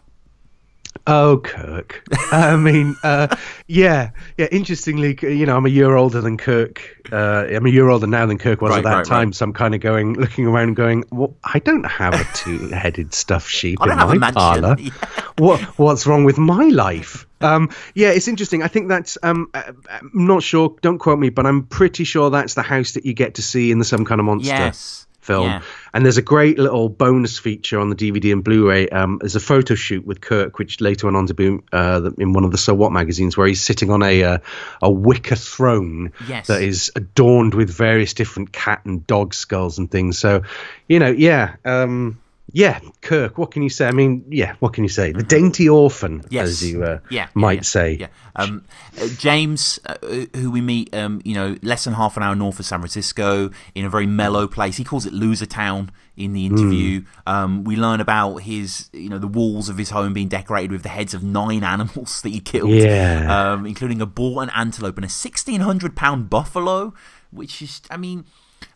Oh, 1.06 1.38
Kirk. 1.38 2.02
I 2.32 2.56
mean, 2.56 2.96
uh, 3.02 3.34
yeah, 3.66 4.10
yeah. 4.36 4.46
Interestingly, 4.50 5.16
you 5.22 5.46
know, 5.46 5.56
I'm 5.56 5.66
a 5.66 5.70
year 5.70 5.94
older 5.96 6.20
than 6.20 6.36
Kirk. 6.36 6.80
Uh, 7.12 7.46
I'm 7.48 7.66
a 7.66 7.70
year 7.70 7.88
older 7.88 8.06
now 8.06 8.26
than 8.26 8.38
Kirk 8.38 8.60
was 8.60 8.70
Right, 8.70 8.78
at 8.78 8.84
that 8.84 8.94
right, 8.96 9.06
time. 9.06 9.28
right. 9.28 9.34
So 9.34 9.44
I'm 9.44 9.52
kind 9.52 9.74
of 9.74 9.80
going, 9.80 10.14
looking 10.14 10.46
around, 10.46 10.68
and 10.68 10.76
going, 10.76 11.04
well, 11.12 11.34
I 11.44 11.58
don't 11.60 11.84
have 11.84 12.14
a 12.14 12.24
two-headed 12.34 13.14
stuffed 13.14 13.50
sheep 13.50 13.78
I 13.82 13.84
in 13.84 13.88
don't 13.90 13.98
have 13.98 14.10
a 14.10 14.14
my 14.16 14.30
parlor. 14.32 14.76
Yeah. 14.80 14.90
What 15.38 15.60
What's 15.78 16.06
wrong 16.06 16.24
with 16.24 16.38
my 16.38 16.64
life? 16.68 17.26
Um, 17.40 17.70
yeah, 17.94 18.08
it's 18.08 18.28
interesting. 18.28 18.62
I 18.62 18.68
think 18.68 18.88
that's. 18.88 19.18
Um, 19.22 19.50
uh, 19.52 19.72
I'm 19.90 20.10
not 20.14 20.42
sure. 20.42 20.74
Don't 20.80 20.98
quote 20.98 21.18
me, 21.18 21.28
but 21.28 21.44
I'm 21.46 21.64
pretty 21.66 22.04
sure 22.04 22.30
that's 22.30 22.54
the 22.54 22.62
house 22.62 22.92
that 22.92 23.04
you 23.04 23.12
get 23.12 23.34
to 23.34 23.42
see 23.42 23.70
in 23.70 23.78
the 23.78 23.84
Some 23.84 24.04
Kind 24.04 24.20
of 24.20 24.24
Monster 24.24 24.48
Yes. 24.54 25.05
Film. 25.26 25.46
Yeah. 25.46 25.62
And 25.92 26.04
there's 26.04 26.16
a 26.18 26.22
great 26.22 26.58
little 26.58 26.88
bonus 26.88 27.38
feature 27.38 27.80
on 27.80 27.90
the 27.90 27.96
DVD 27.96 28.32
and 28.32 28.44
Blu-ray. 28.44 28.88
Um, 28.88 29.18
there's 29.20 29.36
a 29.36 29.40
photo 29.40 29.74
shoot 29.74 30.06
with 30.06 30.20
Kirk, 30.20 30.58
which 30.58 30.80
later 30.80 31.06
went 31.06 31.16
on 31.16 31.26
to 31.26 31.34
be 31.34 31.58
uh, 31.72 32.10
in 32.18 32.32
one 32.32 32.44
of 32.44 32.52
the 32.52 32.58
So 32.58 32.74
What 32.74 32.92
magazines, 32.92 33.36
where 33.36 33.46
he's 33.46 33.62
sitting 33.62 33.90
on 33.90 34.02
a 34.02 34.22
uh, 34.22 34.38
a 34.82 34.90
wicker 34.90 35.36
throne 35.36 36.12
Yes. 36.28 36.46
that 36.46 36.62
is 36.62 36.92
adorned 36.96 37.54
with 37.54 37.70
various 37.70 38.14
different 38.14 38.52
cat 38.52 38.82
and 38.84 39.06
dog 39.06 39.34
skulls 39.34 39.78
and 39.78 39.90
things. 39.90 40.18
So, 40.18 40.42
you 40.88 40.98
know, 40.98 41.10
yeah. 41.10 41.56
Um, 41.64 42.20
yeah, 42.52 42.80
Kirk. 43.00 43.38
What 43.38 43.50
can 43.50 43.62
you 43.62 43.68
say? 43.68 43.86
I 43.86 43.90
mean, 43.92 44.24
yeah. 44.30 44.54
What 44.60 44.72
can 44.72 44.84
you 44.84 44.88
say? 44.88 45.12
The 45.12 45.22
dainty 45.22 45.68
orphan. 45.68 46.24
Yes. 46.30 46.48
as 46.48 46.70
you 46.70 46.84
uh, 46.84 47.00
yeah, 47.10 47.28
might 47.34 47.58
yeah, 47.58 47.62
say. 47.62 47.92
Yeah. 48.00 48.06
Um, 48.36 48.64
uh, 49.00 49.08
James, 49.18 49.80
uh, 49.86 49.96
who 50.34 50.50
we 50.50 50.60
meet, 50.60 50.94
um, 50.94 51.20
you 51.24 51.34
know, 51.34 51.56
less 51.62 51.84
than 51.84 51.94
half 51.94 52.16
an 52.16 52.22
hour 52.22 52.34
north 52.36 52.60
of 52.60 52.66
San 52.66 52.78
Francisco, 52.80 53.50
in 53.74 53.84
a 53.84 53.90
very 53.90 54.06
mellow 54.06 54.46
place. 54.46 54.76
He 54.76 54.84
calls 54.84 55.06
it 55.06 55.12
Loser 55.12 55.46
Town 55.46 55.90
in 56.16 56.32
the 56.34 56.46
interview. 56.46 57.00
Hmm. 57.26 57.28
Um, 57.32 57.64
we 57.64 57.76
learn 57.76 58.00
about 58.00 58.36
his, 58.38 58.90
you 58.92 59.08
know, 59.08 59.18
the 59.18 59.26
walls 59.26 59.68
of 59.68 59.76
his 59.76 59.90
home 59.90 60.12
being 60.12 60.28
decorated 60.28 60.70
with 60.70 60.82
the 60.82 60.88
heads 60.88 61.14
of 61.14 61.22
nine 61.24 61.64
animals 61.74 62.22
that 62.22 62.28
he 62.30 62.40
killed, 62.40 62.70
Yeah. 62.70 63.52
um, 63.52 63.66
including 63.66 64.00
a 64.00 64.06
boar, 64.06 64.42
an 64.42 64.50
antelope, 64.54 64.96
and 64.96 65.04
a 65.04 65.08
sixteen 65.10 65.60
hundred 65.62 65.96
pound 65.96 66.30
buffalo. 66.30 66.94
Which 67.30 67.60
is, 67.60 67.82
I 67.90 67.96
mean. 67.96 68.24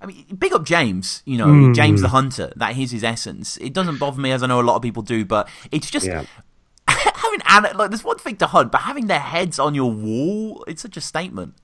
I 0.02 0.06
mean, 0.06 0.24
big 0.38 0.52
up 0.52 0.64
James, 0.64 1.22
you 1.26 1.36
know, 1.36 1.46
Hmm. 1.46 1.72
James 1.74 2.00
the 2.00 2.08
Hunter. 2.08 2.52
That 2.56 2.76
is 2.78 2.90
his 2.90 3.04
essence. 3.04 3.56
It 3.58 3.72
doesn't 3.74 3.98
bother 3.98 4.20
me, 4.20 4.32
as 4.32 4.42
I 4.42 4.46
know 4.46 4.60
a 4.60 4.62
lot 4.62 4.76
of 4.76 4.82
people 4.82 5.02
do, 5.02 5.24
but 5.24 5.48
it's 5.70 5.90
just 5.90 6.06
Yeah. 6.06 6.24
having 6.88 7.40
an- 7.48 7.76
like 7.76 7.90
there's 7.90 8.04
one 8.04 8.18
thing 8.18 8.36
to 8.36 8.46
hunt, 8.46 8.72
but 8.72 8.82
having 8.82 9.06
their 9.06 9.20
heads 9.20 9.58
on 9.58 9.74
your 9.74 9.90
wall, 9.90 10.64
it's 10.66 10.82
such 10.82 10.96
a 10.96 11.00
statement. 11.00 11.54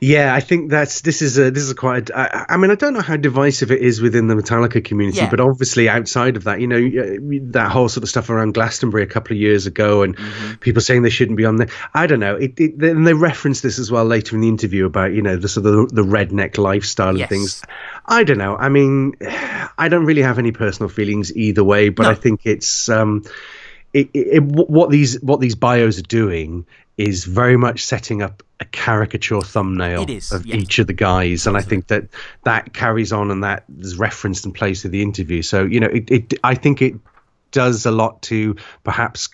Yeah, 0.00 0.34
I 0.34 0.40
think 0.40 0.70
that's 0.70 1.00
this 1.00 1.22
is 1.22 1.38
a 1.38 1.50
this 1.50 1.62
is 1.64 1.70
a 1.70 1.74
quite. 1.74 2.10
I, 2.14 2.46
I 2.50 2.56
mean, 2.56 2.70
I 2.70 2.76
don't 2.76 2.94
know 2.94 3.00
how 3.00 3.16
divisive 3.16 3.70
it 3.72 3.80
is 3.82 4.00
within 4.00 4.28
the 4.28 4.34
Metallica 4.34 4.84
community, 4.84 5.18
Yeah. 5.18 5.30
but 5.30 5.40
obviously 5.40 5.88
outside 5.88 6.36
of 6.36 6.44
that, 6.44 6.60
you 6.60 6.66
know, 6.68 6.80
that 7.50 7.70
whole 7.72 7.88
sort 7.88 8.04
of 8.04 8.08
stuff 8.08 8.30
around 8.30 8.54
Glastonbury 8.54 9.02
a 9.02 9.06
couple 9.06 9.34
of 9.36 9.40
years 9.40 9.66
ago, 9.66 10.02
and 10.02 10.16
Mm-hmm. 10.16 10.54
people 10.60 10.80
saying 10.82 11.02
they 11.02 11.10
shouldn't 11.10 11.36
be 11.36 11.44
on 11.44 11.56
there. 11.56 11.68
I 11.94 12.06
don't 12.06 12.20
know. 12.20 12.36
It, 12.36 12.58
it, 12.60 12.74
and 12.82 13.06
they 13.06 13.14
reference 13.14 13.60
this 13.60 13.78
as 13.78 13.90
well 13.90 14.04
later 14.04 14.36
in 14.36 14.42
the 14.42 14.48
interview 14.48 14.86
about 14.86 15.12
you 15.12 15.22
know 15.22 15.36
the 15.36 15.48
sort 15.48 15.66
of 15.66 15.92
the 15.92 16.02
redneck 16.02 16.58
lifestyle 16.58 17.16
and 17.20 17.28
things. 17.28 17.62
I 18.06 18.24
don't 18.24 18.38
know. 18.38 18.56
I 18.56 18.68
mean, 18.68 19.14
I 19.78 19.88
don't 19.88 20.04
really 20.04 20.22
have 20.22 20.38
any 20.38 20.52
personal 20.52 20.88
feelings 20.88 21.34
either 21.36 21.64
way, 21.64 21.88
but 21.88 22.04
No. 22.04 22.10
I 22.10 22.14
think 22.14 22.42
it's 22.44 22.88
um, 22.88 23.24
it, 23.92 24.10
it, 24.14 24.26
it, 24.36 24.42
what 24.42 24.90
these 24.90 25.20
what 25.22 25.40
these 25.40 25.54
bios 25.54 25.98
are 25.98 26.02
doing 26.02 26.66
is 26.98 27.24
very 27.24 27.56
much 27.56 27.84
setting 27.84 28.22
up 28.22 28.42
a 28.60 28.64
caricature 28.64 29.40
thumbnail 29.40 30.04
is, 30.10 30.32
of 30.32 30.44
yes. 30.44 30.56
each 30.56 30.78
of 30.80 30.88
the 30.88 30.92
guys, 30.92 31.46
and 31.46 31.56
I 31.56 31.60
think 31.60 31.86
that 31.86 32.08
that 32.44 32.74
carries 32.74 33.12
on 33.12 33.30
and 33.30 33.44
that 33.44 33.64
is 33.78 33.96
referenced 33.96 34.44
and 34.44 34.54
plays 34.54 34.82
through 34.82 34.90
the 34.90 35.02
interview. 35.02 35.42
So 35.42 35.64
you 35.64 35.80
know, 35.80 35.86
it, 35.86 36.10
it 36.10 36.34
I 36.42 36.56
think 36.56 36.82
it 36.82 36.94
does 37.52 37.86
a 37.86 37.92
lot 37.92 38.20
to 38.22 38.56
perhaps 38.82 39.28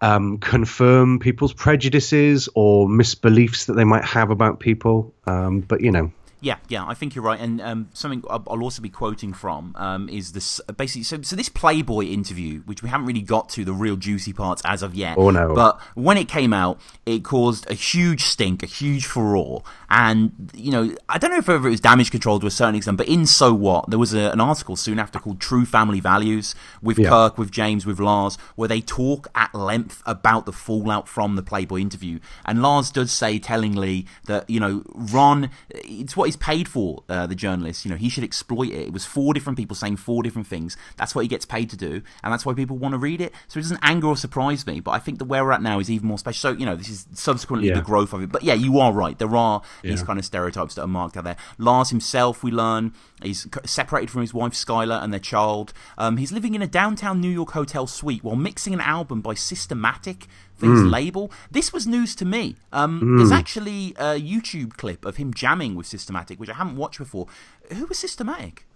um, 0.00 0.38
confirm 0.38 1.18
people's 1.18 1.52
prejudices 1.52 2.48
or 2.54 2.86
misbeliefs 2.88 3.66
that 3.66 3.74
they 3.74 3.84
might 3.84 4.04
have 4.04 4.30
about 4.30 4.60
people. 4.60 5.12
Um, 5.26 5.60
but 5.60 5.80
you 5.80 5.90
know, 5.90 6.12
Yeah, 6.44 6.58
yeah, 6.68 6.84
I 6.86 6.92
think 6.92 7.14
you're 7.14 7.24
right. 7.24 7.40
And 7.40 7.60
um, 7.62 7.88
something 7.94 8.22
I'll 8.28 8.62
also 8.62 8.82
be 8.82 8.90
quoting 8.90 9.32
from 9.32 9.74
um, 9.76 10.10
is 10.10 10.32
this 10.32 10.60
basically. 10.76 11.04
So, 11.04 11.22
so 11.22 11.36
this 11.36 11.48
Playboy 11.48 12.04
interview, 12.04 12.60
which 12.66 12.82
we 12.82 12.90
haven't 12.90 13.06
really 13.06 13.22
got 13.22 13.48
to 13.50 13.64
the 13.64 13.72
real 13.72 13.96
juicy 13.96 14.34
parts 14.34 14.60
as 14.66 14.82
of 14.82 14.94
yet. 14.94 15.16
Oh, 15.16 15.30
no. 15.30 15.54
But 15.54 15.80
when 15.94 16.18
it 16.18 16.28
came 16.28 16.52
out, 16.52 16.78
it 17.06 17.24
caused 17.24 17.68
a 17.70 17.74
huge 17.74 18.24
stink, 18.24 18.62
a 18.62 18.66
huge 18.66 19.06
furore, 19.06 19.62
and 19.88 20.50
you 20.54 20.70
know, 20.70 20.94
I 21.08 21.16
don't 21.16 21.30
know 21.30 21.38
if 21.38 21.48
ever 21.48 21.66
it 21.66 21.70
was 21.70 21.80
damage 21.80 22.10
control 22.10 22.38
to 22.40 22.46
a 22.46 22.50
certain 22.50 22.74
extent, 22.74 22.98
but 22.98 23.08
in 23.08 23.24
so 23.26 23.54
what, 23.54 23.88
there 23.88 23.98
was 23.98 24.12
a, 24.12 24.30
an 24.30 24.40
article 24.40 24.76
soon 24.76 24.98
after 24.98 25.18
called 25.18 25.40
"True 25.40 25.64
Family 25.64 26.00
Values" 26.00 26.54
with 26.82 26.98
Yeah. 26.98 27.08
Kirk, 27.08 27.38
with 27.38 27.50
James, 27.50 27.86
with 27.86 27.98
Lars, 28.00 28.36
where 28.54 28.68
they 28.68 28.82
talk 28.82 29.28
at 29.34 29.54
length 29.54 30.02
about 30.04 30.44
the 30.44 30.52
fallout 30.52 31.08
from 31.08 31.36
the 31.36 31.42
Playboy 31.42 31.78
interview. 31.78 32.18
And 32.44 32.60
Lars 32.60 32.90
does 32.90 33.10
say 33.10 33.38
tellingly 33.38 34.06
that, 34.26 34.50
you 34.50 34.60
know, 34.60 34.82
Ron, 34.94 35.48
it's 35.70 36.16
what 36.16 36.28
paid 36.36 36.68
for, 36.68 37.02
uh, 37.08 37.26
the 37.26 37.34
journalist. 37.34 37.84
You 37.84 37.90
know, 37.90 37.96
he 37.96 38.08
should 38.08 38.24
exploit 38.24 38.68
it. 38.70 38.86
It 38.88 38.92
was 38.92 39.04
four 39.04 39.34
different 39.34 39.56
people 39.58 39.74
saying 39.76 39.96
four 39.96 40.22
different 40.22 40.46
things. 40.46 40.76
That's 40.96 41.14
what 41.14 41.22
he 41.22 41.28
gets 41.28 41.44
paid 41.44 41.70
to 41.70 41.76
do. 41.76 42.02
And 42.22 42.32
that's 42.32 42.44
why 42.46 42.54
people 42.54 42.76
want 42.76 42.92
to 42.92 42.98
read 42.98 43.20
it. 43.20 43.32
So 43.48 43.58
it 43.58 43.62
doesn't 43.62 43.80
anger 43.82 44.08
or 44.08 44.16
surprise 44.16 44.66
me. 44.66 44.80
But 44.80 44.92
I 44.92 44.98
think 44.98 45.18
that 45.18 45.26
where 45.26 45.44
we're 45.44 45.52
at 45.52 45.62
now 45.62 45.78
is 45.78 45.90
even 45.90 46.08
more 46.08 46.18
special. 46.18 46.52
So, 46.52 46.58
you 46.58 46.66
know, 46.66 46.76
this 46.76 46.88
is 46.88 47.06
subsequently 47.12 47.68
Yeah. 47.68 47.74
the 47.76 47.82
growth 47.82 48.12
of 48.12 48.22
it. 48.22 48.30
But 48.32 48.42
yeah, 48.42 48.54
you 48.54 48.78
are 48.78 48.92
right. 48.92 49.18
There 49.18 49.36
are 49.36 49.62
these 49.82 50.02
kind 50.02 50.18
of 50.18 50.24
stereotypes 50.24 50.74
that 50.74 50.82
are 50.82 50.88
marked 50.88 51.16
out 51.16 51.24
there. 51.24 51.36
Lars 51.58 51.90
himself, 51.90 52.42
we 52.42 52.50
learn, 52.50 52.92
he's 53.22 53.46
separated 53.64 54.10
from 54.10 54.20
his 54.22 54.34
wife 54.34 54.52
Skylar 54.52 55.02
and 55.02 55.12
their 55.12 55.20
child. 55.20 55.72
Um, 55.98 56.16
he's 56.16 56.32
living 56.32 56.54
in 56.54 56.62
a 56.62 56.66
downtown 56.66 57.20
New 57.20 57.30
York 57.30 57.52
hotel 57.52 57.86
suite 57.86 58.22
while 58.24 58.36
mixing 58.36 58.74
an 58.74 58.80
album 58.80 59.20
by 59.20 59.34
Systematic 59.34 60.26
for 60.56 60.66
his 60.66 60.82
label. 60.84 61.30
This 61.50 61.72
was 61.72 61.86
news 61.86 62.14
to 62.16 62.24
me. 62.24 62.56
Um, 62.72 63.16
There's 63.18 63.32
actually 63.32 63.90
a 63.98 64.20
YouTube 64.20 64.76
clip 64.76 65.04
of 65.04 65.16
him 65.16 65.34
jamming 65.34 65.74
with 65.74 65.86
Systematic, 65.86 66.38
which 66.38 66.50
I 66.50 66.54
haven't 66.54 66.76
watched 66.76 66.98
before. 66.98 67.26
Who 67.72 67.86
was 67.86 67.98
Systematic? 67.98 68.66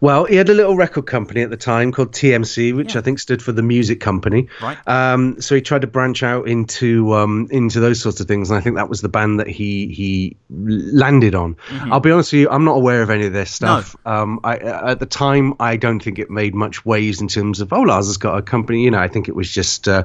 Well, 0.00 0.24
he 0.24 0.36
had 0.36 0.48
a 0.48 0.54
little 0.54 0.76
record 0.76 1.06
company 1.06 1.42
at 1.42 1.50
the 1.50 1.56
time 1.56 1.92
called 1.92 2.12
TMC, 2.12 2.74
which 2.74 2.94
Yeah. 2.94 3.00
I 3.00 3.02
think 3.02 3.18
stood 3.18 3.42
for 3.42 3.52
the 3.52 3.62
Music 3.62 4.00
Company. 4.00 4.48
Right. 4.62 4.78
Um, 4.86 5.40
so 5.40 5.54
he 5.54 5.60
tried 5.60 5.82
to 5.82 5.86
branch 5.86 6.22
out 6.22 6.48
into 6.48 7.14
um, 7.14 7.48
into 7.50 7.80
those 7.80 8.00
sorts 8.00 8.20
of 8.20 8.28
things, 8.28 8.50
and 8.50 8.58
I 8.58 8.60
think 8.60 8.76
that 8.76 8.88
was 8.88 9.00
the 9.00 9.08
band 9.08 9.40
that 9.40 9.48
he 9.48 9.88
he 9.88 10.36
landed 10.50 11.34
on. 11.34 11.56
I'll 11.90 12.00
be 12.00 12.10
honest 12.10 12.32
with 12.32 12.40
you, 12.40 12.50
I'm 12.50 12.64
not 12.64 12.76
aware 12.76 13.02
of 13.02 13.10
any 13.10 13.26
of 13.26 13.32
this 13.32 13.50
stuff. 13.50 13.96
Um, 14.06 14.40
I, 14.44 14.56
at 14.56 14.98
the 15.00 15.06
time, 15.06 15.54
I 15.60 15.76
don't 15.76 16.00
think 16.00 16.18
it 16.18 16.30
made 16.30 16.54
much 16.54 16.84
waves 16.84 17.20
in 17.20 17.28
terms 17.28 17.60
of 17.60 17.72
oh, 17.72 17.82
Lars 17.82 18.06
has 18.06 18.16
got 18.16 18.38
a 18.38 18.42
company. 18.42 18.84
You 18.84 18.90
know, 18.90 18.98
I 18.98 19.08
think 19.08 19.28
it 19.28 19.36
was 19.36 19.50
just 19.50 19.88
uh, 19.88 20.04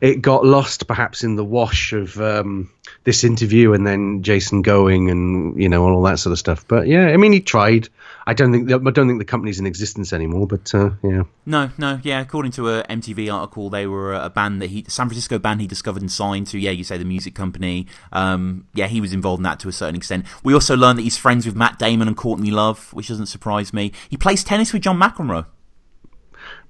it 0.00 0.22
got 0.22 0.44
lost 0.44 0.86
perhaps 0.86 1.24
in 1.24 1.36
the 1.36 1.44
wash 1.44 1.92
of. 1.92 2.20
Um, 2.20 2.70
this 3.06 3.22
interview 3.22 3.72
and 3.72 3.86
then 3.86 4.24
Jason 4.24 4.62
going 4.62 5.10
and 5.10 5.62
you 5.62 5.68
know 5.68 5.88
all 5.88 6.02
that 6.02 6.18
sort 6.18 6.32
of 6.32 6.40
stuff. 6.40 6.66
But 6.66 6.88
yeah, 6.88 7.06
I 7.06 7.16
mean 7.16 7.32
he 7.32 7.40
tried. 7.40 7.88
I 8.26 8.34
don't 8.34 8.50
think 8.50 8.68
I 8.68 8.90
don't 8.90 9.06
think 9.06 9.20
the 9.20 9.24
company's 9.24 9.60
in 9.60 9.66
existence 9.66 10.12
anymore. 10.12 10.48
But 10.48 10.74
uh, 10.74 10.90
yeah, 11.04 11.22
No, 11.46 11.70
no, 11.78 12.00
yeah. 12.02 12.20
According 12.20 12.50
to 12.52 12.68
a 12.68 12.82
MTV 12.82 13.32
article, 13.32 13.70
they 13.70 13.86
were 13.86 14.12
a 14.12 14.28
band 14.28 14.60
that 14.60 14.70
he, 14.70 14.84
San 14.88 15.06
Francisco 15.06 15.38
band 15.38 15.60
he 15.60 15.68
discovered 15.68 16.02
and 16.02 16.10
signed 16.10 16.48
to. 16.48 16.58
Yeah, 16.58 16.72
you 16.72 16.82
say 16.82 16.98
the 16.98 17.04
music 17.04 17.36
company. 17.36 17.86
Um, 18.12 18.66
yeah, 18.74 18.88
he 18.88 19.00
was 19.00 19.12
involved 19.12 19.38
in 19.38 19.44
that 19.44 19.60
to 19.60 19.68
a 19.68 19.72
certain 19.72 19.94
extent. 19.94 20.26
We 20.42 20.52
also 20.52 20.76
learned 20.76 20.98
that 20.98 21.02
he's 21.02 21.16
friends 21.16 21.46
with 21.46 21.54
Matt 21.54 21.78
Damon 21.78 22.08
and 22.08 22.16
Courtney 22.16 22.50
Love, 22.50 22.92
which 22.92 23.06
doesn't 23.06 23.26
surprise 23.26 23.72
me. 23.72 23.92
He 24.10 24.16
plays 24.16 24.42
tennis 24.42 24.72
with 24.72 24.82
John 24.82 24.98
McEnroe. 24.98 25.46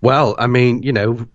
well, 0.03 0.37
I 0.39 0.49
mean 0.49 0.83
you 0.83 0.93
know 0.93 1.27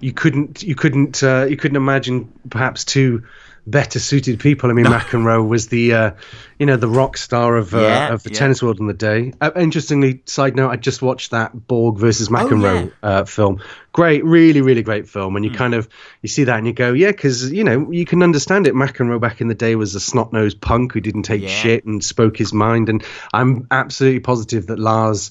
you 0.00 0.12
couldn't 0.12 0.64
you 0.64 0.74
couldn't 0.74 1.22
uh, 1.22 1.46
you 1.48 1.56
couldn't 1.56 1.76
imagine 1.76 2.32
perhaps 2.50 2.84
two 2.84 3.22
better 3.70 3.98
suited 3.98 4.40
people. 4.40 4.70
I 4.70 4.72
mean 4.72 4.86
McEnroe 4.86 5.46
was 5.46 5.68
the 5.68 5.92
uh, 5.94 6.10
you 6.58 6.66
know 6.66 6.76
the 6.76 6.88
rock 6.88 7.16
star 7.16 7.56
of 7.56 7.74
uh, 7.74 7.80
Yeah, 7.80 8.12
of 8.12 8.22
the 8.22 8.30
yeah. 8.30 8.38
tennis 8.38 8.62
world 8.62 8.80
in 8.80 8.86
the 8.86 8.94
day. 8.94 9.32
Uh, 9.40 9.50
interestingly, 9.56 10.22
side 10.26 10.56
note, 10.56 10.70
I 10.70 10.76
just 10.76 11.02
watched 11.02 11.30
that 11.32 11.66
Borg 11.68 11.98
versus 11.98 12.28
McEnroe 12.28 12.92
uh, 13.02 13.24
film. 13.24 13.60
Great, 13.92 14.24
really, 14.24 14.60
really 14.60 14.82
great 14.82 15.08
film. 15.08 15.34
And 15.36 15.44
you 15.44 15.50
kind 15.50 15.74
of 15.74 15.88
you 16.22 16.28
see 16.28 16.44
that 16.44 16.58
and 16.58 16.66
you 16.66 16.72
go, 16.72 16.92
yeah, 16.92 17.10
because 17.10 17.50
you 17.52 17.64
know 17.64 17.90
you 17.90 18.04
can 18.04 18.22
understand 18.22 18.66
it. 18.66 18.74
McEnroe 18.74 19.20
back 19.20 19.40
in 19.40 19.48
the 19.48 19.54
day 19.54 19.74
was 19.76 19.94
a 19.94 20.00
snot 20.00 20.32
nosed 20.32 20.60
punk 20.60 20.92
who 20.92 21.00
didn't 21.00 21.22
take 21.22 21.42
Yeah. 21.42 21.48
shit 21.48 21.84
and 21.84 22.02
spoke 22.02 22.36
his 22.36 22.52
mind. 22.52 22.88
And 22.88 23.04
I'm 23.32 23.66
absolutely 23.70 24.20
positive 24.20 24.66
that 24.68 24.78
Lars. 24.78 25.30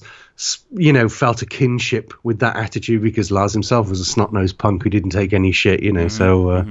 You 0.70 0.92
know, 0.92 1.08
felt 1.08 1.42
a 1.42 1.46
kinship 1.46 2.14
with 2.22 2.38
that 2.40 2.54
attitude 2.54 3.02
because 3.02 3.32
Lars 3.32 3.52
himself 3.52 3.90
was 3.90 3.98
a 3.98 4.04
snot 4.04 4.32
nosed 4.32 4.56
punk 4.56 4.84
who 4.84 4.88
didn't 4.90 5.10
take 5.10 5.32
any 5.32 5.50
shit. 5.50 5.82
You 5.82 5.92
know, 5.92 6.06
so 6.06 6.50
uh, 6.50 6.64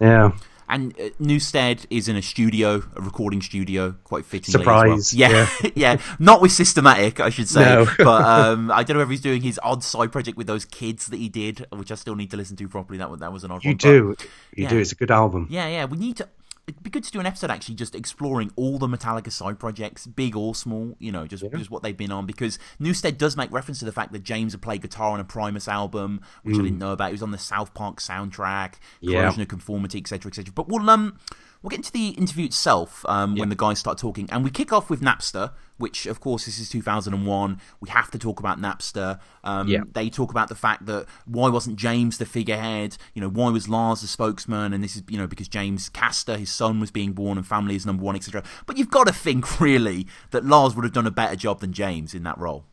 yeah, 0.00 0.30
And 0.70 0.92
uh, 1.00 1.10
Newsted 1.20 1.84
is 1.90 2.08
in 2.08 2.14
a 2.14 2.22
studio, 2.22 2.82
a 2.94 3.00
recording 3.02 3.42
studio, 3.42 3.96
quite 4.04 4.24
fittingly. 4.24 4.60
Surprise, 4.60 5.12
well. 5.12 5.30
Yeah, 5.30 5.48
yeah, 5.74 6.00
Not 6.20 6.40
with 6.40 6.52
Systematic, 6.52 7.18
I 7.18 7.30
should 7.30 7.48
say. 7.48 7.64
No. 7.64 7.86
but 7.98 8.24
um, 8.24 8.70
I 8.70 8.84
don't 8.84 8.96
know 8.96 9.02
if 9.02 9.10
he's 9.10 9.20
doing 9.20 9.42
his 9.42 9.58
odd 9.64 9.82
side 9.82 10.12
project 10.12 10.36
with 10.38 10.46
those 10.46 10.64
kids 10.64 11.06
that 11.06 11.16
he 11.16 11.28
did, 11.28 11.66
which 11.72 11.90
I 11.90 11.96
still 11.96 12.14
need 12.14 12.30
to 12.30 12.36
listen 12.36 12.56
to 12.56 12.68
properly. 12.68 12.98
That 12.98 13.10
was 13.10 13.18
that 13.20 13.32
was 13.32 13.42
an 13.42 13.50
odd 13.50 13.64
you 13.64 13.70
one. 13.70 13.76
but- 13.76 13.82
do, 13.82 14.16
you 14.54 14.62
yeah. 14.64 14.68
do. 14.68 14.78
It's 14.78 14.92
a 14.92 14.94
good 14.94 15.10
album. 15.10 15.48
Yeah, 15.50 15.66
yeah. 15.66 15.86
We 15.86 15.98
need 15.98 16.18
to. 16.18 16.28
It'd 16.70 16.82
be 16.82 16.90
good 16.90 17.04
to 17.04 17.10
do 17.10 17.20
an 17.20 17.26
episode 17.26 17.50
actually 17.50 17.74
just 17.74 17.94
exploring 17.94 18.52
all 18.54 18.78
the 18.78 18.86
Metallica 18.86 19.32
side 19.32 19.58
projects, 19.58 20.06
big 20.06 20.36
or 20.36 20.54
small, 20.54 20.96
you 20.98 21.10
know, 21.10 21.26
just, 21.26 21.42
yeah. 21.42 21.50
just 21.56 21.70
what 21.70 21.82
they've 21.82 21.96
been 21.96 22.12
on. 22.12 22.26
Because 22.26 22.58
Newsted 22.80 23.18
does 23.18 23.36
make 23.36 23.50
reference 23.50 23.80
to 23.80 23.84
the 23.84 23.92
fact 23.92 24.12
that 24.12 24.22
James 24.22 24.52
had 24.52 24.62
played 24.62 24.82
guitar 24.82 25.10
on 25.10 25.20
a 25.20 25.24
Primus 25.24 25.68
album, 25.68 26.20
which 26.42 26.56
mm. 26.56 26.60
I 26.60 26.62
didn't 26.62 26.78
know 26.78 26.92
about. 26.92 27.08
He 27.08 27.12
was 27.12 27.22
on 27.22 27.32
the 27.32 27.38
South 27.38 27.74
Park 27.74 27.98
soundtrack, 27.98 28.74
Corrosion 29.04 29.38
yeah. 29.38 29.42
of 29.42 29.48
Conformity, 29.48 29.98
etc., 29.98 30.30
etc. 30.30 30.52
But 30.54 30.68
we'll 30.68 30.88
um 30.88 31.18
We'll 31.62 31.70
get 31.70 31.80
into 31.80 31.92
the 31.92 32.08
interview 32.10 32.46
itself 32.46 33.04
um, 33.06 33.36
when 33.36 33.50
the 33.50 33.54
guys 33.54 33.78
start 33.78 33.98
talking. 33.98 34.28
And 34.32 34.42
we 34.42 34.50
kick 34.50 34.72
off 34.72 34.88
with 34.88 35.02
Napster, 35.02 35.52
which, 35.76 36.06
of 36.06 36.18
course, 36.18 36.46
this 36.46 36.58
is 36.58 36.70
2001. 36.70 37.60
We 37.80 37.88
have 37.90 38.10
to 38.12 38.18
talk 38.18 38.40
about 38.40 38.58
Napster. 38.58 39.20
Um, 39.44 39.68
yeah. 39.68 39.80
They 39.92 40.08
talk 40.08 40.30
about 40.30 40.48
the 40.48 40.54
fact 40.54 40.86
that 40.86 41.06
why 41.26 41.50
wasn't 41.50 41.76
James 41.76 42.16
the 42.16 42.24
figurehead? 42.24 42.96
You 43.12 43.20
know, 43.20 43.28
why 43.28 43.50
was 43.50 43.68
Lars 43.68 44.00
the 44.00 44.06
spokesman? 44.06 44.72
And 44.72 44.82
this 44.82 44.96
is, 44.96 45.02
you 45.08 45.18
know, 45.18 45.26
because 45.26 45.48
James 45.48 45.90
Castor, 45.90 46.38
his 46.38 46.50
son, 46.50 46.80
was 46.80 46.90
being 46.90 47.12
born 47.12 47.36
and 47.36 47.46
family 47.46 47.76
is 47.76 47.84
number 47.84 48.02
one, 48.02 48.16
etc. 48.16 48.42
But 48.64 48.78
you've 48.78 48.90
got 48.90 49.06
to 49.06 49.12
think, 49.12 49.60
really, 49.60 50.06
that 50.30 50.46
Lars 50.46 50.74
would 50.74 50.84
have 50.84 50.94
done 50.94 51.06
a 51.06 51.10
better 51.10 51.36
job 51.36 51.60
than 51.60 51.74
James 51.74 52.14
in 52.14 52.22
that 52.22 52.38
role. 52.38 52.64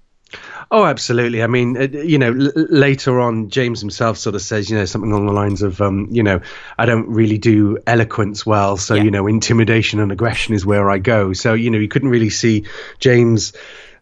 Oh, 0.69 0.85
absolutely. 0.85 1.41
I 1.41 1.47
mean, 1.47 1.75
you 1.93 2.17
know, 2.17 2.31
l- 2.31 2.51
later 2.69 3.19
on, 3.19 3.49
James 3.49 3.79
himself 3.79 4.17
sort 4.17 4.35
of 4.35 4.41
says, 4.41 4.69
you 4.69 4.77
know, 4.77 4.85
something 4.85 5.11
along 5.11 5.27
the 5.27 5.33
lines 5.33 5.61
of, 5.61 5.81
um, 5.81 6.07
you 6.11 6.23
know, 6.23 6.41
I 6.77 6.85
don't 6.85 7.07
really 7.07 7.37
do 7.37 7.77
eloquence 7.87 8.45
well, 8.45 8.75
so 8.77 8.95
yeah. 8.95 9.03
you 9.03 9.11
know, 9.11 9.27
intimidation 9.27 9.99
and 9.99 10.11
aggression 10.11 10.53
is 10.53 10.65
where 10.65 10.89
I 10.89 10.97
go. 10.97 11.33
So 11.33 11.53
you 11.53 11.69
know, 11.69 11.77
you 11.77 11.87
couldn't 11.87 12.09
really 12.09 12.29
see 12.29 12.65
James. 12.99 13.53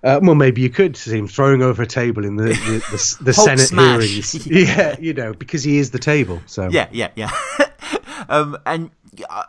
Uh, 0.04 0.20
well, 0.22 0.36
maybe 0.36 0.62
you 0.62 0.70
could 0.70 0.96
see 0.96 1.18
him 1.18 1.28
throwing 1.28 1.64
over 1.64 1.82
a 1.84 1.88
table 1.88 2.26
in 2.26 2.36
the 2.36 2.50
the, 2.50 2.84
the, 2.92 3.24
the 3.26 3.34
Senate 3.48 3.68
smash. 3.68 4.04
hearings. 4.04 4.48
yeah, 4.48 4.96
you 5.00 5.14
know, 5.14 5.34
because 5.34 5.64
he 5.64 5.78
is 5.78 5.92
the 5.92 6.00
table. 6.00 6.42
So 6.48 6.70
yeah, 6.70 6.88
yeah, 6.92 7.10
yeah. 7.16 7.32
um, 8.30 8.58
and 8.66 8.92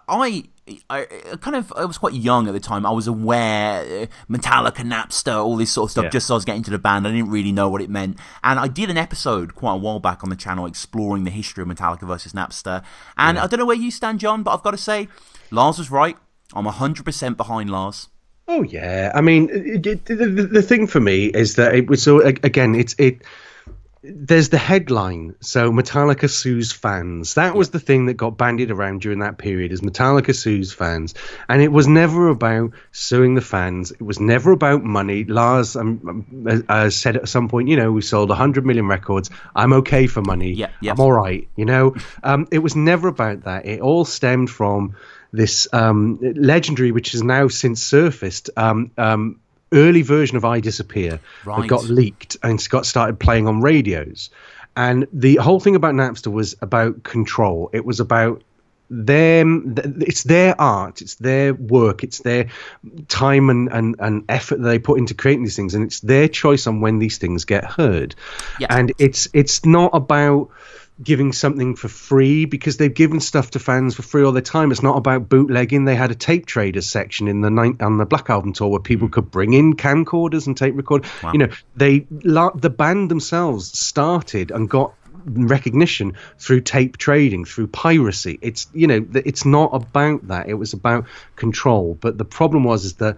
I 0.08 0.44
I, 0.90 1.06
kind 1.40 1.54
of 1.54 1.72
I 1.76 1.84
was 1.84 1.96
quite 1.96 2.14
young 2.14 2.48
at 2.48 2.52
the 2.52 2.60
time. 2.60 2.84
I 2.84 2.90
was 2.90 3.06
aware 3.06 3.80
uh, 3.82 4.06
Metallica, 4.28 4.82
Napster, 4.84 5.36
all 5.36 5.56
this 5.56 5.70
sort 5.70 5.88
of 5.88 5.90
stuff. 5.92 6.04
Yeah. 6.04 6.10
Just 6.10 6.26
as 6.26 6.30
I 6.32 6.34
was 6.34 6.44
getting 6.44 6.64
to 6.64 6.70
the 6.70 6.78
band, 6.78 7.06
I 7.06 7.12
didn't 7.12 7.30
really 7.30 7.52
know 7.52 7.68
what 7.68 7.80
it 7.82 7.90
meant. 7.90 8.18
And 8.42 8.58
I 8.58 8.66
did 8.66 8.90
an 8.90 8.96
episode 8.96 9.54
quite 9.54 9.74
a 9.74 9.76
while 9.76 10.00
back 10.00 10.24
on 10.24 10.30
the 10.30 10.36
channel 10.36 10.66
exploring 10.66 11.22
the 11.24 11.30
history 11.30 11.62
of 11.62 11.68
Metallica 11.68 12.06
versus 12.06 12.32
Napster. 12.32 12.82
And 13.16 13.36
yeah. 13.36 13.44
I 13.44 13.46
don't 13.46 13.60
know 13.60 13.66
where 13.66 13.76
you 13.76 13.92
stand, 13.92 14.18
John, 14.18 14.42
but 14.42 14.54
I've 14.54 14.62
got 14.62 14.72
to 14.72 14.78
say, 14.78 15.08
Lars 15.52 15.78
was 15.78 15.90
right. 15.90 16.16
I'm 16.52 16.64
hundred 16.64 17.04
percent 17.04 17.36
behind 17.36 17.70
Lars. 17.70 18.08
Oh 18.48 18.62
yeah, 18.62 19.10
I 19.14 19.20
mean, 19.20 19.48
it, 19.52 19.86
it, 19.86 20.04
the, 20.06 20.26
the 20.26 20.62
thing 20.62 20.86
for 20.86 21.00
me 21.00 21.26
is 21.26 21.56
that 21.56 21.74
it 21.74 21.88
was 21.88 22.02
so 22.02 22.20
again, 22.20 22.74
it's 22.76 22.94
it 22.98 23.22
there's 24.08 24.48
the 24.50 24.58
headline. 24.58 25.34
So 25.40 25.72
Metallica 25.72 26.30
sues 26.30 26.72
fans. 26.72 27.34
That 27.34 27.54
was 27.54 27.70
the 27.70 27.80
thing 27.80 28.06
that 28.06 28.14
got 28.14 28.38
bandied 28.38 28.70
around 28.70 29.00
during 29.00 29.20
that 29.20 29.38
period 29.38 29.72
is 29.72 29.80
Metallica 29.80 30.34
sues 30.34 30.72
fans. 30.72 31.14
And 31.48 31.62
it 31.62 31.72
was 31.72 31.88
never 31.88 32.28
about 32.28 32.72
suing 32.92 33.34
the 33.34 33.40
fans. 33.40 33.90
It 33.90 34.02
was 34.02 34.20
never 34.20 34.52
about 34.52 34.84
money. 34.84 35.24
Lars 35.24 35.76
um, 35.76 36.64
uh, 36.68 36.90
said 36.90 37.16
at 37.16 37.28
some 37.28 37.48
point, 37.48 37.68
you 37.68 37.76
know, 37.76 37.92
we 37.92 38.02
sold 38.02 38.28
100 38.28 38.64
million 38.64 38.86
records. 38.86 39.30
I'm 39.54 39.72
okay 39.74 40.06
for 40.06 40.22
money. 40.22 40.52
Yeah, 40.52 40.70
yeah. 40.80 40.92
I'm 40.92 41.00
all 41.00 41.12
right. 41.12 41.48
You 41.56 41.64
know, 41.64 41.96
um, 42.22 42.46
it 42.52 42.58
was 42.58 42.76
never 42.76 43.08
about 43.08 43.44
that. 43.44 43.66
It 43.66 43.80
all 43.80 44.04
stemmed 44.04 44.50
from 44.50 44.96
this 45.32 45.68
um, 45.72 46.18
legendary, 46.20 46.92
which 46.92 47.12
has 47.12 47.22
now 47.22 47.48
since 47.48 47.82
surfaced, 47.82 48.50
um, 48.56 48.90
um, 48.96 49.40
early 49.72 50.02
version 50.02 50.36
of 50.36 50.44
I 50.44 50.60
Disappear 50.60 51.20
right. 51.44 51.62
that 51.62 51.68
got 51.68 51.84
leaked 51.84 52.36
and 52.42 52.66
got 52.68 52.86
started 52.86 53.18
playing 53.18 53.48
on 53.48 53.60
radios. 53.60 54.30
And 54.76 55.06
the 55.12 55.36
whole 55.36 55.60
thing 55.60 55.74
about 55.74 55.94
Napster 55.94 56.30
was 56.30 56.54
about 56.60 57.02
control. 57.02 57.70
It 57.72 57.84
was 57.84 58.00
about 58.00 58.42
them 58.88 59.74
it's 60.00 60.22
their 60.22 60.58
art 60.60 61.02
it's 61.02 61.16
their 61.16 61.54
work 61.54 62.04
it's 62.04 62.20
their 62.20 62.48
time 63.08 63.50
and, 63.50 63.68
and, 63.72 63.96
and 63.98 64.24
effort 64.28 64.58
that 64.58 64.68
they 64.68 64.78
put 64.78 64.98
into 64.98 65.12
creating 65.12 65.42
these 65.42 65.56
things 65.56 65.74
and 65.74 65.84
it's 65.84 66.00
their 66.00 66.28
choice 66.28 66.68
on 66.68 66.80
when 66.80 67.00
these 67.00 67.18
things 67.18 67.44
get 67.44 67.64
heard 67.64 68.14
yeah. 68.60 68.68
and 68.70 68.92
it's 68.98 69.28
it's 69.32 69.64
not 69.66 69.90
about 69.92 70.50
giving 71.02 71.32
something 71.32 71.76
for 71.76 71.88
free 71.88 72.46
because 72.46 72.78
they've 72.78 72.92
given 72.92 73.20
stuff 73.20 73.50
to 73.50 73.58
fans 73.58 73.94
for 73.94 74.02
free 74.02 74.24
all 74.24 74.32
the 74.32 74.42
time. 74.42 74.70
It's 74.70 74.82
not 74.82 74.96
about 74.96 75.28
bootlegging. 75.28 75.84
They 75.84 75.94
had 75.94 76.10
a 76.10 76.14
tape 76.14 76.46
traders 76.46 76.86
section 76.86 77.28
in 77.28 77.42
the 77.42 77.50
night 77.50 77.82
on 77.82 77.98
the 77.98 78.06
Black 78.06 78.30
Album 78.30 78.52
tour 78.52 78.68
where 78.68 78.80
people 78.80 79.08
mm. 79.08 79.12
could 79.12 79.30
bring 79.30 79.52
in 79.52 79.74
camcorders 79.74 80.46
and 80.46 80.56
tape 80.56 80.74
record. 80.76 81.04
Wow. 81.22 81.32
You 81.32 81.38
know, 81.38 81.48
they 81.74 82.06
the 82.10 82.74
band 82.76 83.10
themselves 83.10 83.78
started 83.78 84.50
and 84.50 84.68
got 84.70 84.94
recognition 85.26 86.14
through 86.38 86.60
tape 86.60 86.96
trading, 86.96 87.44
through 87.44 87.66
piracy. 87.66 88.38
It's 88.40 88.68
you 88.72 88.86
know 88.86 89.06
it's 89.12 89.44
not 89.44 89.70
about 89.74 90.28
that. 90.28 90.48
It 90.48 90.54
was 90.54 90.72
about 90.72 91.06
control. 91.34 91.98
But 92.00 92.16
the 92.16 92.24
problem 92.24 92.64
was 92.64 92.84
is 92.84 92.94
that 92.94 93.16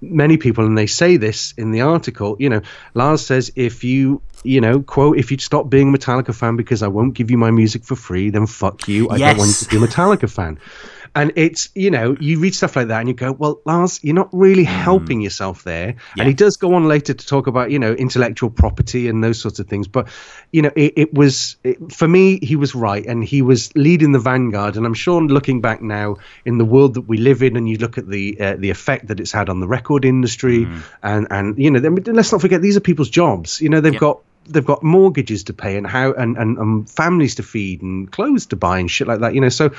many 0.00 0.36
people, 0.36 0.64
and 0.64 0.78
they 0.78 0.86
say 0.86 1.16
this 1.16 1.54
in 1.56 1.72
the 1.72 1.82
article. 1.82 2.36
You 2.38 2.50
know, 2.50 2.62
Lars 2.94 3.26
says 3.26 3.52
if 3.56 3.84
you 3.84 4.22
you 4.44 4.60
know 4.60 4.80
quote 4.80 5.18
if 5.18 5.30
you 5.30 5.38
stop 5.38 5.68
being 5.68 5.94
a 5.94 5.98
Metallica 5.98 6.34
fan 6.34 6.56
because 6.56 6.82
I 6.82 6.88
won't 6.88 7.14
give 7.14 7.30
you 7.30 7.38
my 7.38 7.50
music 7.50 7.84
for 7.84 7.96
free, 7.96 8.30
then 8.30 8.46
fuck 8.46 8.88
you. 8.88 9.08
I 9.08 9.16
yes. 9.16 9.30
don't 9.30 9.38
want 9.38 9.48
you 9.50 9.66
to 9.66 9.68
be 9.68 9.84
a 9.84 9.88
Metallica 9.88 10.30
fan. 10.30 10.58
And 11.14 11.32
it's, 11.36 11.68
you 11.74 11.90
know, 11.90 12.16
you 12.18 12.38
read 12.40 12.54
stuff 12.54 12.76
like 12.76 12.88
that 12.88 13.00
and 13.00 13.08
you 13.08 13.14
go, 13.14 13.32
well, 13.32 13.60
Lars, 13.64 14.00
you're 14.02 14.14
not 14.14 14.28
really 14.32 14.64
hmm. 14.64 14.70
helping 14.70 15.20
yourself 15.20 15.64
there. 15.64 15.88
Yeah. 15.88 15.94
And 16.18 16.28
he 16.28 16.34
does 16.34 16.56
go 16.56 16.74
on 16.74 16.86
later 16.86 17.14
to 17.14 17.26
talk 17.26 17.46
about, 17.46 17.70
you 17.70 17.78
know, 17.78 17.92
intellectual 17.92 18.50
property 18.50 19.08
and 19.08 19.22
those 19.22 19.40
sorts 19.40 19.58
of 19.58 19.68
things. 19.68 19.88
But, 19.88 20.08
you 20.52 20.62
know, 20.62 20.70
it, 20.76 20.92
it 20.96 21.14
was, 21.14 21.56
it, 21.64 21.92
for 21.92 22.06
me, 22.06 22.38
he 22.42 22.56
was 22.56 22.74
right. 22.74 23.04
And 23.04 23.24
he 23.24 23.42
was 23.42 23.74
leading 23.74 24.12
the 24.12 24.18
vanguard. 24.18 24.76
And 24.76 24.86
I'm 24.86 24.94
sure 24.94 25.22
looking 25.22 25.60
back 25.60 25.82
now 25.82 26.16
in 26.44 26.58
the 26.58 26.64
world 26.64 26.94
that 26.94 27.02
we 27.02 27.18
live 27.18 27.42
in 27.42 27.56
and 27.56 27.68
you 27.68 27.78
look 27.78 27.98
at 27.98 28.08
the 28.08 28.40
uh, 28.40 28.56
the 28.58 28.70
effect 28.70 29.08
that 29.08 29.20
it's 29.20 29.32
had 29.32 29.48
on 29.48 29.60
the 29.60 29.68
record 29.68 30.04
industry 30.04 30.66
mm. 30.66 30.82
and, 31.02 31.26
and, 31.30 31.58
you 31.58 31.70
know, 31.70 31.80
let's 32.06 32.32
not 32.32 32.40
forget, 32.40 32.62
these 32.62 32.76
are 32.76 32.80
people's 32.80 33.10
jobs. 33.10 33.60
You 33.60 33.68
know, 33.68 33.80
they've 33.80 33.98
got 33.98 34.20
they've 34.48 34.64
got 34.64 34.82
mortgages 34.82 35.44
to 35.44 35.52
pay 35.52 35.76
and 35.76 35.86
how 35.86 36.12
and, 36.12 36.36
and, 36.36 36.58
and, 36.58 36.90
families 36.90 37.34
to 37.34 37.42
feed 37.42 37.82
and 37.82 38.10
clothes 38.10 38.46
to 38.46 38.56
buy 38.56 38.78
and 38.78 38.90
shit 38.90 39.06
like 39.06 39.20
that 39.20 39.34
you 39.34 39.40
know? 39.40 39.48
So 39.48 39.70